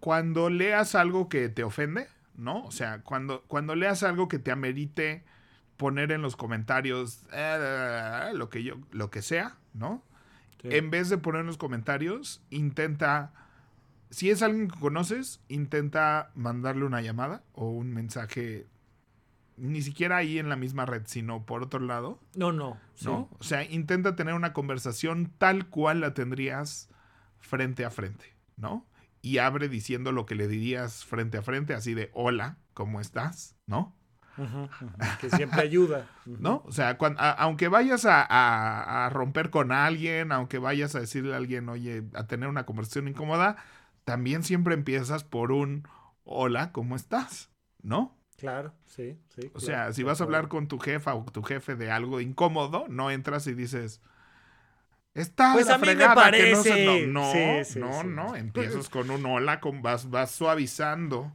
cuando 0.00 0.50
leas 0.50 0.94
algo 0.94 1.28
que 1.28 1.48
te 1.48 1.64
ofende, 1.64 2.08
¿no? 2.36 2.64
O 2.64 2.70
sea, 2.70 3.02
cuando, 3.02 3.42
cuando 3.48 3.74
leas 3.74 4.02
algo 4.02 4.28
que 4.28 4.38
te 4.38 4.50
amerite 4.52 5.24
poner 5.76 6.12
en 6.12 6.20
los 6.20 6.36
comentarios 6.36 7.22
eh, 7.32 8.30
lo, 8.34 8.50
que 8.50 8.62
yo, 8.62 8.74
lo 8.90 9.10
que 9.10 9.22
sea, 9.22 9.56
¿no? 9.72 10.04
En 10.62 10.90
vez 10.90 11.08
de 11.08 11.18
poner 11.18 11.42
en 11.42 11.46
los 11.46 11.56
comentarios, 11.56 12.42
intenta, 12.50 13.32
si 14.10 14.30
es 14.30 14.42
alguien 14.42 14.68
que 14.68 14.78
conoces, 14.78 15.40
intenta 15.48 16.30
mandarle 16.34 16.84
una 16.84 17.00
llamada 17.00 17.42
o 17.52 17.70
un 17.70 17.92
mensaje, 17.92 18.66
ni 19.56 19.82
siquiera 19.82 20.18
ahí 20.18 20.38
en 20.38 20.48
la 20.48 20.56
misma 20.56 20.86
red, 20.86 21.02
sino 21.06 21.46
por 21.46 21.62
otro 21.62 21.80
lado. 21.80 22.20
No, 22.34 22.52
no. 22.52 22.78
¿No? 23.02 23.28
O 23.38 23.42
sea, 23.42 23.64
intenta 23.64 24.16
tener 24.16 24.34
una 24.34 24.52
conversación 24.52 25.32
tal 25.38 25.68
cual 25.68 26.00
la 26.00 26.14
tendrías 26.14 26.88
frente 27.38 27.84
a 27.84 27.90
frente, 27.90 28.36
¿no? 28.56 28.86
Y 29.22 29.38
abre 29.38 29.68
diciendo 29.68 30.12
lo 30.12 30.26
que 30.26 30.34
le 30.34 30.48
dirías 30.48 31.04
frente 31.04 31.38
a 31.38 31.42
frente, 31.42 31.74
así 31.74 31.94
de, 31.94 32.10
hola, 32.14 32.58
¿cómo 32.74 33.00
estás? 33.00 33.56
¿No? 33.66 33.94
que 35.20 35.30
siempre 35.30 35.60
ayuda. 35.60 36.06
¿No? 36.26 36.62
O 36.66 36.72
sea, 36.72 36.96
aunque 37.38 37.68
vayas 37.68 38.06
a, 38.08 39.08
romper 39.12 39.50
con 39.50 39.72
alguien, 39.72 40.32
aunque 40.32 40.58
vayas 40.58 40.94
a 40.94 41.00
decirle 41.00 41.34
a 41.34 41.38
alguien, 41.38 41.68
oye, 41.68 42.04
a 42.14 42.26
tener 42.26 42.48
una 42.48 42.66
conversación 42.66 43.08
incómoda, 43.08 43.56
también 44.04 44.42
siempre 44.42 44.74
empiezas 44.74 45.24
por 45.24 45.52
un 45.52 45.86
hola, 46.24 46.72
¿cómo 46.72 46.96
estás? 46.96 47.50
¿No? 47.82 48.16
Claro, 48.36 48.72
sí, 48.86 49.18
sí. 49.34 49.50
O 49.54 49.60
sea, 49.60 49.92
si 49.92 50.02
vas 50.02 50.20
a 50.20 50.24
hablar 50.24 50.48
con 50.48 50.66
tu 50.66 50.78
jefa 50.78 51.14
o 51.14 51.24
tu 51.24 51.42
jefe 51.42 51.76
de 51.76 51.90
algo 51.90 52.20
incómodo, 52.20 52.86
no 52.88 53.10
entras 53.10 53.46
y 53.46 53.54
dices, 53.54 54.00
Está 55.12 55.54
pues 55.54 55.68
a 55.68 55.78
mí 55.78 55.88
me 55.94 56.06
parece. 56.06 57.06
no, 57.06 57.34
no, 57.34 57.62
no, 57.76 58.04
no, 58.04 58.36
empiezas 58.36 58.88
con 58.88 59.10
un 59.10 59.26
hola, 59.26 59.60
con, 59.60 59.82
vas, 59.82 60.08
vas 60.08 60.30
suavizando 60.30 61.32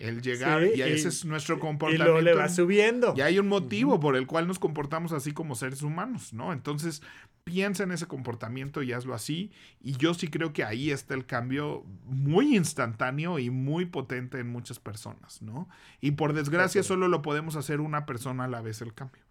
el 0.00 0.22
llegar 0.22 0.64
y, 0.64 0.80
ese 0.80 1.08
es 1.08 1.24
nuestro 1.24 1.60
comportamiento. 1.60 2.04
Y 2.04 2.06
luego 2.06 2.20
le 2.22 2.34
va 2.34 2.48
subiendo. 2.48 3.14
Y 3.16 3.20
hay 3.20 3.38
un 3.38 3.48
motivo 3.48 4.00
por 4.00 4.16
el 4.16 4.26
cual 4.26 4.48
nos 4.48 4.58
comportamos 4.58 5.12
así 5.12 5.32
como 5.32 5.54
seres 5.54 5.82
humanos, 5.82 6.32
¿no? 6.32 6.52
Entonces, 6.54 7.02
piensa 7.44 7.82
en 7.82 7.92
ese 7.92 8.06
comportamiento 8.06 8.82
y 8.82 8.92
hazlo 8.92 9.14
así. 9.14 9.52
Y 9.78 9.96
yo 9.98 10.14
sí 10.14 10.28
creo 10.28 10.54
que 10.54 10.64
ahí 10.64 10.90
está 10.90 11.14
el 11.14 11.26
cambio 11.26 11.84
muy 12.04 12.56
instantáneo 12.56 13.38
y 13.38 13.50
muy 13.50 13.84
potente 13.84 14.38
en 14.38 14.48
muchas 14.48 14.80
personas, 14.80 15.42
¿no? 15.42 15.68
Y 16.00 16.12
por 16.12 16.32
desgracia 16.32 16.82
solo 16.82 17.06
lo 17.06 17.20
podemos 17.20 17.56
hacer 17.56 17.80
una 17.80 18.06
persona 18.06 18.44
a 18.44 18.48
la 18.48 18.62
vez 18.62 18.80
el 18.80 18.94
cambio, 18.94 19.22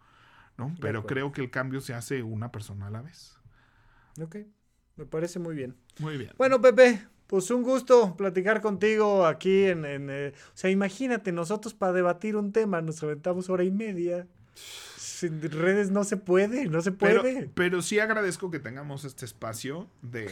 ¿no? 0.56 0.72
Pero 0.80 1.04
creo 1.04 1.32
que 1.32 1.40
el 1.40 1.50
cambio 1.50 1.80
se 1.80 1.94
hace 1.94 2.22
una 2.22 2.52
persona 2.52 2.86
a 2.86 2.90
la 2.90 3.02
vez. 3.02 3.36
Ok, 4.22 4.36
me 4.94 5.04
parece 5.04 5.40
muy 5.40 5.56
bien. 5.56 5.76
Muy 5.98 6.16
bien. 6.16 6.30
Bueno, 6.38 6.60
Pepe, 6.60 7.08
pues 7.30 7.48
un 7.52 7.62
gusto 7.62 8.16
platicar 8.16 8.60
contigo 8.60 9.24
aquí 9.24 9.66
en... 9.66 9.84
Eh, 9.86 10.32
o 10.34 10.56
sea, 10.56 10.68
imagínate, 10.68 11.30
nosotros 11.30 11.74
para 11.74 11.92
debatir 11.92 12.34
un 12.34 12.50
tema 12.50 12.82
nos 12.82 13.04
aventamos 13.04 13.48
hora 13.48 13.62
y 13.62 13.70
media 13.70 14.26
sin 15.20 15.42
redes 15.42 15.90
no 15.90 16.04
se 16.04 16.16
puede, 16.16 16.64
no 16.66 16.80
se 16.80 16.92
puede. 16.92 17.50
Pero, 17.54 17.82
sí 17.82 17.98
agradezco 17.98 18.50
que 18.50 18.58
tengamos 18.58 19.04
este 19.04 19.26
espacio 19.26 19.86
de, 20.00 20.26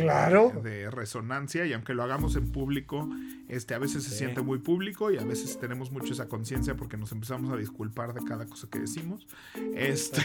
de, 0.63 0.91
resonancia 0.91 1.67
y 1.67 1.75
aunque 1.75 1.93
lo 1.93 2.03
hagamos 2.03 2.37
en 2.37 2.51
público, 2.51 3.07
este, 3.49 3.75
a 3.75 3.79
veces 3.79 4.05
se 4.05 4.11
siente 4.11 4.41
muy 4.41 4.59
público 4.61 5.11
y 5.11 5.19
a 5.19 5.25
veces 5.25 5.59
tenemos 5.61 5.93
mucho 5.93 6.15
esa 6.15 6.27
conciencia 6.27 6.75
porque 6.75 6.97
nos 6.97 7.13
empezamos 7.13 7.53
a 7.53 7.57
disculpar 7.57 8.15
de 8.15 8.25
cada 8.25 8.47
cosa 8.47 8.67
que 8.71 8.79
decimos. 8.79 9.27
Este, 9.75 10.23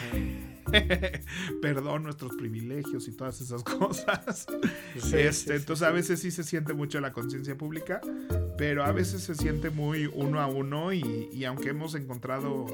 perdón 1.61 2.03
nuestros 2.03 2.34
privilegios 2.35 3.10
y 3.10 3.11
todas 3.11 3.41
esas 3.41 3.64
cosas. 3.65 4.48
este, 5.14 5.56
entonces 5.57 5.85
a 5.85 5.91
veces 5.91 6.22
sí 6.22 6.31
se 6.31 6.45
siente 6.45 6.73
mucho 6.73 7.02
la 7.02 7.11
conciencia 7.11 7.57
pública, 7.57 7.99
pero 8.57 8.85
a 8.85 8.94
veces 8.94 9.23
se 9.23 9.35
siente 9.35 9.69
muy 9.72 10.10
uno 10.14 10.40
a 10.40 10.48
uno 10.48 10.94
y, 10.94 11.30
y 11.34 11.44
aunque 11.44 11.69
hemos 11.69 11.95
encontrado 11.95 12.65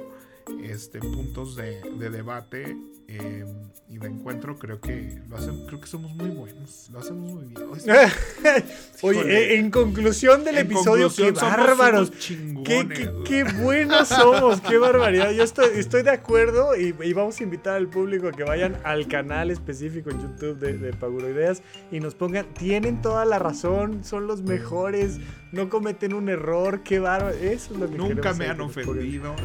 este, 0.64 1.00
puntos 1.00 1.56
de, 1.56 1.82
de 1.98 2.10
debate 2.10 2.78
eh, 3.08 3.44
y 3.90 3.98
de 3.98 4.08
encuentro, 4.08 4.60
creo 4.60 4.80
que 4.80 5.20
lo 5.28 5.36
hacen, 5.36 5.66
creo 5.66 5.82
que 5.82 5.88
somos 5.88 6.14
muy 6.14 6.30
buenos, 6.30 6.90
lo 6.92 7.00
hacemos 7.00 7.34
muy 7.34 7.46
bien. 7.46 7.60
Oye, 9.02 9.56
en 9.56 9.72
conclusión 9.72 10.44
del 10.44 10.60
episodio, 10.60 11.10
qué 11.10 11.32
bárbaros, 11.32 12.12
qué, 12.12 13.12
qué, 13.26 13.44
buenos 13.64 14.10
somos, 14.10 14.62
qué 14.62 14.78
barbaridad. 14.78 15.32
Yo 15.32 15.44
estoy, 15.44 15.70
estoy 15.74 16.04
de 16.04 16.12
acuerdo 16.12 16.76
y, 16.76 16.92
vamos 17.14 17.40
a 17.40 17.44
invitar 17.44 17.78
al 17.78 17.88
público 17.88 18.28
a 18.28 18.32
que 18.32 18.44
vayan 18.44 18.78
al 18.84 19.08
canal 19.08 19.50
específico 19.50 20.12
en 20.12 20.22
YouTube 20.22 20.60
de, 20.60 20.78
de 20.78 20.94
Paguroideas 20.94 21.64
y 21.92 22.00
nos 22.00 22.14
pongan, 22.14 22.46
tienen 22.54 23.02
toda 23.02 23.26
la 23.26 23.40
razón, 23.40 24.04
son 24.04 24.28
los 24.28 24.44
mejores, 24.44 25.18
no 25.52 25.70
cometen 25.70 26.14
un 26.14 26.30
error, 26.30 26.84
qué 26.84 27.00
bárbaro. 27.00 27.36
Eso 27.36 27.74
es 27.74 27.80
lo 27.80 27.90
que 27.90 27.98
Nunca 27.98 28.34
me 28.34 28.48
han 28.48 28.62
ofendido. 28.62 29.36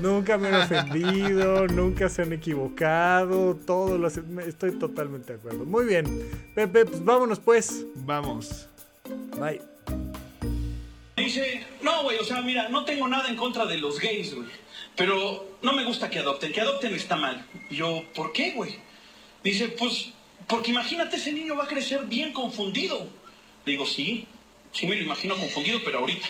Nunca 0.00 0.36
me 0.36 0.48
han 0.48 0.62
ofendido, 0.62 1.66
nunca 1.68 2.08
se 2.08 2.22
han 2.22 2.32
equivocado 2.32 3.54
todo 3.54 3.98
lo 3.98 4.08
Estoy 4.08 4.72
totalmente 4.72 5.34
de 5.34 5.38
acuerdo. 5.38 5.64
Muy 5.64 5.84
bien. 5.84 6.28
Pepe, 6.54 6.84
pues 6.84 7.04
vámonos 7.04 7.38
pues. 7.38 7.86
Vamos. 7.94 8.68
Bye. 9.38 9.60
Dice, 11.16 11.64
no, 11.82 12.02
güey, 12.02 12.18
o 12.18 12.24
sea, 12.24 12.42
mira, 12.42 12.68
no 12.68 12.84
tengo 12.84 13.06
nada 13.06 13.28
en 13.28 13.36
contra 13.36 13.64
de 13.66 13.78
los 13.78 14.00
gays, 14.00 14.34
güey. 14.34 14.48
Pero 14.96 15.58
no 15.62 15.72
me 15.72 15.84
gusta 15.84 16.10
que 16.10 16.18
adopten. 16.18 16.52
Que 16.52 16.60
adopten 16.60 16.94
está 16.94 17.16
mal. 17.16 17.46
yo, 17.70 18.02
¿por 18.14 18.32
qué, 18.32 18.52
güey? 18.52 18.76
Dice, 19.44 19.68
pues, 19.68 20.12
porque 20.48 20.72
imagínate, 20.72 21.16
ese 21.16 21.32
niño 21.32 21.56
va 21.56 21.64
a 21.64 21.68
crecer 21.68 22.04
bien 22.06 22.32
confundido. 22.32 23.06
digo, 23.64 23.86
sí, 23.86 24.26
sí 24.72 24.86
me 24.86 24.96
lo 24.96 25.02
imagino 25.02 25.36
confundido, 25.36 25.80
pero 25.84 26.00
ahorita. 26.00 26.26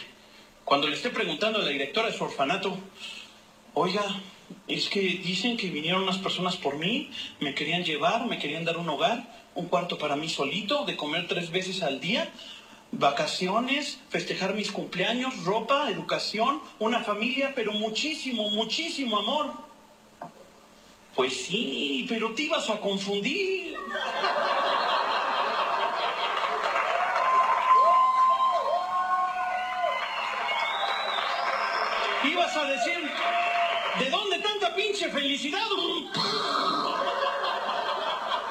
Cuando 0.64 0.89
le 0.89 0.94
esté 0.94 1.10
preguntando 1.10 1.59
a 1.59 1.62
la 1.62 1.70
directora 1.70 2.09
de 2.09 2.16
su 2.16 2.24
orfanato, 2.24 2.77
oiga, 3.74 4.05
es 4.69 4.89
que 4.89 5.01
dicen 5.01 5.56
que 5.56 5.70
vinieron 5.70 6.02
unas 6.02 6.19
personas 6.19 6.56
por 6.56 6.78
mí, 6.78 7.10
me 7.40 7.55
querían 7.55 7.85
llevar, 7.85 8.27
me 8.27 8.39
querían 8.39 8.64
dar 8.64 8.77
un 8.77 8.89
hogar, 8.89 9.48
un 9.55 9.66
cuarto 9.66 9.98
para 9.98 10.16
mí 10.16 10.28
solito, 10.28 10.85
de 10.85 10.97
comer 10.97 11.27
tres 11.28 11.51
veces 11.51 11.82
al 11.82 12.01
día, 12.01 12.31
vacaciones, 12.93 13.98
festejar 14.10 14.55
mis 14.55 14.70
cumpleaños, 14.70 15.44
ropa, 15.44 15.90
educación, 15.90 16.60
una 16.78 17.02
familia, 17.02 17.52
pero 17.55 17.73
muchísimo, 17.73 18.51
muchísimo 18.51 19.19
amor. 19.19 19.52
Pues 21.14 21.44
sí, 21.44 22.06
pero 22.09 22.32
te 22.32 22.43
ibas 22.43 22.70
a 22.70 22.81
confundir. 22.81 23.77
Vas 32.30 32.56
a 32.56 32.64
decir, 32.64 33.10
¿de 33.98 34.10
dónde 34.10 34.38
tanta 34.38 34.74
pinche 34.74 35.10
felicidad? 35.10 35.60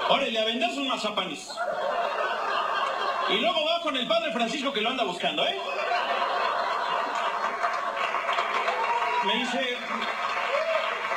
Órale, 0.10 0.40
a 0.40 0.46
vender 0.46 0.70
sus 0.72 0.86
mazapanes. 0.86 1.50
Y 3.30 3.38
luego 3.38 3.66
va 3.66 3.82
con 3.82 3.96
el 3.96 4.08
padre 4.08 4.34
Francisco 4.34 4.74
que 4.74 4.82
lo 4.82 4.90
anda 4.90 5.06
buscando, 5.06 5.46
¿eh? 5.46 5.58
Me 9.26 9.36
dice, 9.36 9.78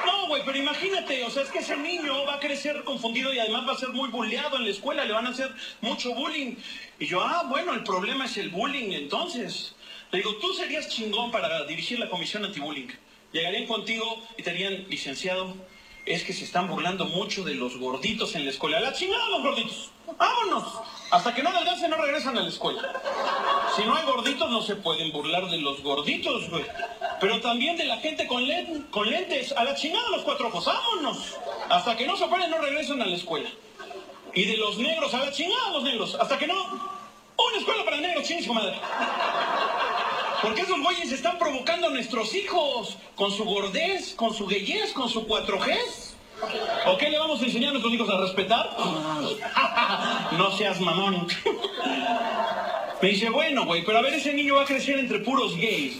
no, 0.06 0.28
güey, 0.28 0.42
pero 0.44 0.58
imagínate, 0.58 1.24
o 1.24 1.30
sea, 1.30 1.42
es 1.42 1.50
que 1.50 1.58
ese 1.58 1.76
niño 1.76 2.24
va 2.26 2.34
a 2.34 2.38
crecer 2.38 2.84
confundido 2.84 3.32
y 3.32 3.40
además 3.40 3.66
va 3.66 3.72
a 3.72 3.78
ser 3.78 3.88
muy 3.88 4.10
bulleado 4.10 4.58
en 4.58 4.64
la 4.64 4.70
escuela, 4.70 5.04
le 5.04 5.12
van 5.12 5.26
a 5.26 5.30
hacer 5.30 5.52
mucho 5.80 6.14
bullying. 6.14 6.54
Y 7.00 7.06
yo, 7.06 7.20
ah, 7.20 7.44
bueno, 7.48 7.72
el 7.72 7.82
problema 7.82 8.26
es 8.26 8.36
el 8.36 8.50
bullying, 8.50 8.92
entonces. 8.92 9.74
Le 10.14 10.20
digo, 10.20 10.36
tú 10.36 10.54
serías 10.54 10.88
chingón 10.88 11.32
para 11.32 11.64
dirigir 11.64 11.98
la 11.98 12.08
comisión 12.08 12.44
anti-bullying. 12.44 12.86
Llegarían 13.32 13.66
contigo 13.66 14.22
y 14.38 14.44
te 14.44 14.52
dirían, 14.52 14.86
licenciado, 14.88 15.56
es 16.06 16.22
que 16.22 16.32
se 16.32 16.44
están 16.44 16.68
burlando 16.68 17.06
mucho 17.06 17.42
de 17.42 17.56
los 17.56 17.76
gorditos 17.78 18.36
en 18.36 18.44
la 18.44 18.52
escuela. 18.52 18.78
La 18.78 18.92
chingada 18.92 19.28
los 19.30 19.42
gorditos. 19.42 19.90
Vámonos. 20.16 20.72
Hasta 21.10 21.34
que 21.34 21.42
no 21.42 21.50
adelgacen 21.50 21.90
no 21.90 21.96
regresan 21.96 22.38
a 22.38 22.42
la 22.42 22.48
escuela. 22.48 22.92
Si 23.74 23.82
no 23.82 23.96
hay 23.96 24.06
gorditos 24.06 24.48
no 24.48 24.62
se 24.62 24.76
pueden 24.76 25.10
burlar 25.10 25.50
de 25.50 25.58
los 25.58 25.82
gorditos, 25.82 26.48
güey. 26.48 26.64
Pero 27.20 27.40
también 27.40 27.76
de 27.76 27.84
la 27.86 27.96
gente 27.96 28.28
con, 28.28 28.44
con 28.92 29.10
lentes. 29.10 29.50
A 29.50 29.64
la 29.64 29.74
chingada 29.74 30.10
los 30.10 30.22
cuatro 30.22 30.46
ojos. 30.46 30.64
Vámonos. 30.64 31.34
Hasta 31.70 31.96
que 31.96 32.06
no 32.06 32.16
se 32.16 32.22
operen 32.22 32.50
no 32.50 32.58
regresan 32.58 33.02
a 33.02 33.06
la 33.06 33.16
escuela. 33.16 33.50
Y 34.32 34.44
de 34.44 34.58
los 34.58 34.78
negros, 34.78 35.12
a 35.12 35.24
la 35.24 35.32
chingada 35.32 35.70
los 35.72 35.82
negros. 35.82 36.16
Hasta 36.20 36.38
que 36.38 36.46
no... 36.46 36.93
Una 37.36 37.58
escuela 37.58 37.84
para 37.84 37.96
negros, 37.98 38.24
chingis, 38.24 38.48
madre. 38.48 38.74
Porque 40.42 40.62
esos 40.62 40.80
güeyes 40.80 41.10
están 41.12 41.38
provocando 41.38 41.86
a 41.86 41.90
nuestros 41.90 42.34
hijos 42.34 42.96
con 43.16 43.32
su 43.32 43.44
gordez, 43.44 44.14
con 44.14 44.34
su 44.34 44.46
gayez, 44.46 44.92
con 44.92 45.08
su 45.08 45.26
cuatro 45.26 45.58
Gs. 45.58 46.14
¿O 46.86 46.98
qué 46.98 47.10
le 47.10 47.18
vamos 47.18 47.40
a 47.40 47.46
enseñar 47.46 47.70
a 47.70 47.72
nuestros 47.72 47.94
hijos 47.94 48.08
a 48.10 48.18
respetar? 48.18 48.76
no 50.38 50.50
seas 50.56 50.80
mamón. 50.80 51.26
Me 53.00 53.08
dice, 53.08 53.30
bueno, 53.30 53.64
güey, 53.64 53.84
pero 53.84 53.98
a 53.98 54.02
ver, 54.02 54.14
ese 54.14 54.32
niño 54.32 54.56
va 54.56 54.62
a 54.62 54.66
crecer 54.66 54.98
entre 54.98 55.20
puros 55.20 55.56
gays. 55.56 55.98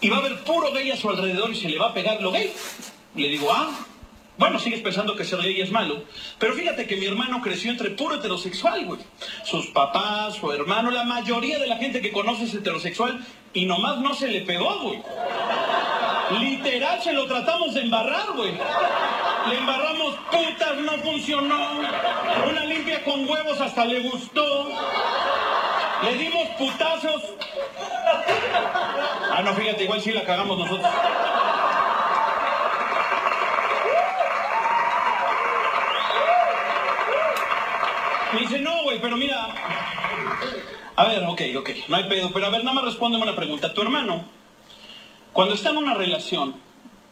Y 0.00 0.08
va 0.10 0.16
a 0.16 0.20
haber 0.20 0.42
puro 0.42 0.72
gay 0.72 0.90
a 0.90 0.96
su 0.96 1.08
alrededor 1.08 1.50
y 1.50 1.54
se 1.54 1.68
le 1.68 1.78
va 1.78 1.88
a 1.88 1.94
pegar 1.94 2.20
lo 2.20 2.32
gay. 2.32 2.52
Le 3.14 3.28
digo, 3.28 3.52
ah, 3.52 3.70
bueno, 4.38 4.58
sigues 4.58 4.80
pensando 4.80 5.14
que 5.14 5.24
ser 5.24 5.40
gay 5.40 5.60
es 5.60 5.70
malo. 5.70 6.04
Pero 6.38 6.54
fíjate 6.54 6.86
que 6.86 6.96
mi 6.96 7.06
hermano 7.06 7.40
creció 7.42 7.70
entre 7.70 7.90
puro 7.90 8.16
heterosexual, 8.16 8.84
güey. 8.86 9.00
Sus 9.44 9.66
papás, 9.68 10.34
su 10.34 10.50
hermano, 10.52 10.90
la 10.90 11.04
mayoría 11.04 11.58
de 11.58 11.66
la 11.66 11.76
gente 11.76 12.00
que 12.00 12.12
conoce 12.12 12.44
es 12.44 12.54
heterosexual 12.54 13.24
y 13.52 13.66
nomás 13.66 13.98
no 13.98 14.14
se 14.14 14.28
le 14.28 14.40
pegó, 14.40 14.78
güey. 14.80 15.02
Literal 16.40 17.02
se 17.02 17.12
lo 17.12 17.26
tratamos 17.26 17.74
de 17.74 17.82
embarrar, 17.82 18.32
güey. 18.34 18.52
Le 19.48 19.58
embarramos 19.58 20.14
putas, 20.30 20.76
no 20.78 20.92
funcionó. 21.02 21.80
Una 22.48 22.64
limpia 22.64 23.04
con 23.04 23.28
huevos 23.28 23.60
hasta 23.60 23.84
le 23.84 24.00
gustó. 24.00 24.70
Le 26.04 26.14
dimos 26.16 26.48
putazos. 26.58 27.22
Ah, 29.30 29.42
no, 29.44 29.54
fíjate, 29.54 29.84
igual 29.84 30.00
sí 30.00 30.12
la 30.12 30.24
cagamos 30.24 30.58
nosotros. 30.58 30.90
Me 38.34 38.40
dice, 38.40 38.60
no, 38.60 38.82
güey, 38.84 39.00
pero 39.00 39.16
mira. 39.16 39.46
A 40.96 41.04
ver, 41.06 41.24
ok, 41.24 41.40
ok, 41.58 41.70
no 41.88 41.96
hay 41.96 42.04
pedo. 42.04 42.30
Pero 42.32 42.46
a 42.46 42.50
ver, 42.50 42.64
nada 42.64 42.74
más 42.74 42.84
respóndeme 42.84 43.22
una 43.22 43.36
pregunta. 43.36 43.72
¿Tu 43.72 43.82
hermano, 43.82 44.24
cuando 45.32 45.54
está 45.54 45.70
en 45.70 45.78
una 45.78 45.94
relación, 45.94 46.54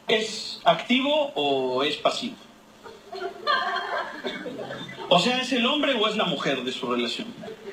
es 0.09 0.61
activo 0.65 1.33
o 1.35 1.83
es 1.83 1.97
pasivo? 1.97 2.37
O 5.09 5.19
sea, 5.19 5.41
¿es 5.41 5.53
el 5.53 5.67
hombre 5.67 5.95
o 5.95 6.07
es 6.09 6.17
la 6.17 6.25
mujer 6.25 6.63
de 6.63 6.73
su 6.73 6.87
relación? 6.87 7.29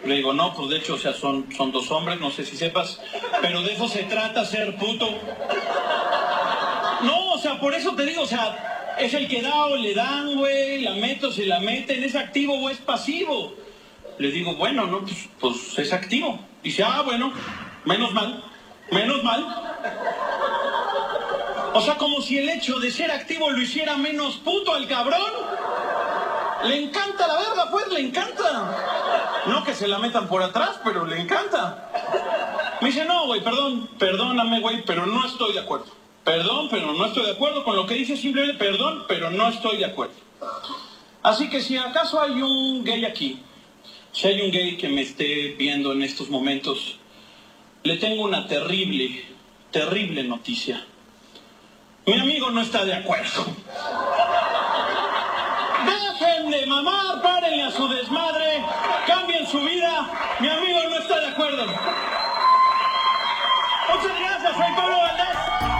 Le 0.05 0.15
digo, 0.15 0.33
no, 0.33 0.53
pues 0.53 0.69
de 0.69 0.77
hecho, 0.77 0.95
o 0.95 0.97
sea, 0.97 1.13
son, 1.13 1.47
son 1.55 1.71
dos 1.71 1.91
hombres, 1.91 2.19
no 2.19 2.31
sé 2.31 2.45
si 2.45 2.57
sepas, 2.57 3.01
pero 3.41 3.61
de 3.61 3.73
eso 3.73 3.87
se 3.87 4.03
trata 4.03 4.45
ser 4.45 4.75
puto. 4.77 5.07
No, 7.03 7.33
o 7.33 7.37
sea, 7.37 7.59
por 7.59 7.73
eso 7.75 7.93
te 7.95 8.05
digo, 8.05 8.23
o 8.23 8.27
sea, 8.27 8.76
es 8.99 9.13
el 9.13 9.27
que 9.27 9.41
da 9.41 9.65
o 9.65 9.75
le 9.75 9.93
dan, 9.93 10.35
güey, 10.35 10.81
la 10.81 10.91
meto, 10.95 11.31
se 11.31 11.45
la 11.45 11.59
meten, 11.59 12.03
¿es 12.03 12.15
activo 12.15 12.55
o 12.55 12.69
es 12.69 12.77
pasivo? 12.77 13.53
Le 14.17 14.31
digo, 14.31 14.55
bueno, 14.55 14.87
no, 14.87 15.01
pues, 15.01 15.29
pues 15.39 15.79
es 15.79 15.93
activo. 15.93 16.39
Dice, 16.63 16.83
ah, 16.83 17.01
bueno, 17.03 17.31
menos 17.85 18.13
mal, 18.13 18.43
menos 18.91 19.23
mal. 19.23 19.45
O 21.73 21.81
sea, 21.81 21.95
como 21.95 22.21
si 22.21 22.39
el 22.39 22.49
hecho 22.49 22.79
de 22.79 22.89
ser 22.89 23.11
activo 23.11 23.51
lo 23.51 23.61
hiciera 23.61 23.97
menos 23.97 24.37
puto 24.37 24.73
al 24.73 24.87
cabrón. 24.87 25.31
Le 26.63 26.83
encanta 26.83 27.27
la 27.27 27.35
verga, 27.35 27.69
pues, 27.69 27.87
le 27.89 27.99
encanta. 27.99 28.75
No 29.45 29.63
que 29.63 29.75
se 29.75 29.87
la 29.87 29.99
metan 29.99 30.27
por 30.27 30.41
atrás, 30.41 30.79
pero 30.83 31.05
le 31.05 31.19
encanta. 31.19 31.91
Me 32.81 32.87
dice, 32.87 33.05
no, 33.05 33.27
güey, 33.27 33.43
perdón, 33.43 33.87
perdóname, 33.99 34.59
güey, 34.59 34.83
pero 34.83 35.05
no 35.05 35.25
estoy 35.25 35.53
de 35.53 35.59
acuerdo. 35.59 36.06
Perdón, 36.27 36.67
pero 36.69 36.91
no 36.91 37.05
estoy 37.05 37.23
de 37.23 37.31
acuerdo 37.31 37.63
con 37.63 37.77
lo 37.77 37.85
que 37.85 37.93
dice, 37.93 38.17
simplemente 38.17 38.57
perdón, 38.57 39.05
pero 39.07 39.31
no 39.31 39.47
estoy 39.47 39.77
de 39.77 39.85
acuerdo. 39.85 40.13
Así 41.23 41.49
que 41.49 41.61
si 41.61 41.77
acaso 41.77 42.21
hay 42.21 42.41
un 42.41 42.83
gay 42.83 43.05
aquí, 43.05 43.39
si 44.11 44.27
hay 44.27 44.41
un 44.41 44.51
gay 44.51 44.75
que 44.75 44.89
me 44.89 45.03
esté 45.03 45.55
viendo 45.57 45.93
en 45.93 46.01
estos 46.01 46.29
momentos, 46.29 46.97
le 47.83 47.95
tengo 47.95 48.23
una 48.23 48.45
terrible, 48.45 49.23
terrible 49.71 50.21
noticia. 50.25 50.85
Mi 52.05 52.19
amigo 52.19 52.51
no 52.51 52.59
está 52.59 52.83
de 52.83 52.95
acuerdo. 52.95 53.45
Dejen 55.85 56.51
de 56.51 56.65
mamar, 56.65 57.21
párenle 57.21 57.63
a 57.63 57.71
su 57.71 57.87
desmadre, 57.87 58.65
cambien 59.07 59.47
su 59.47 59.61
vida. 59.61 60.37
Mi 60.41 60.49
amigo 60.49 60.79
no 60.89 60.97
está 60.97 61.21
de 61.21 61.27
acuerdo. 61.27 61.65
Muchas 63.93 64.19
gracias, 64.19 64.57
soy 64.57 64.75
Pablo 64.75 64.97
Valdés. 64.97 65.76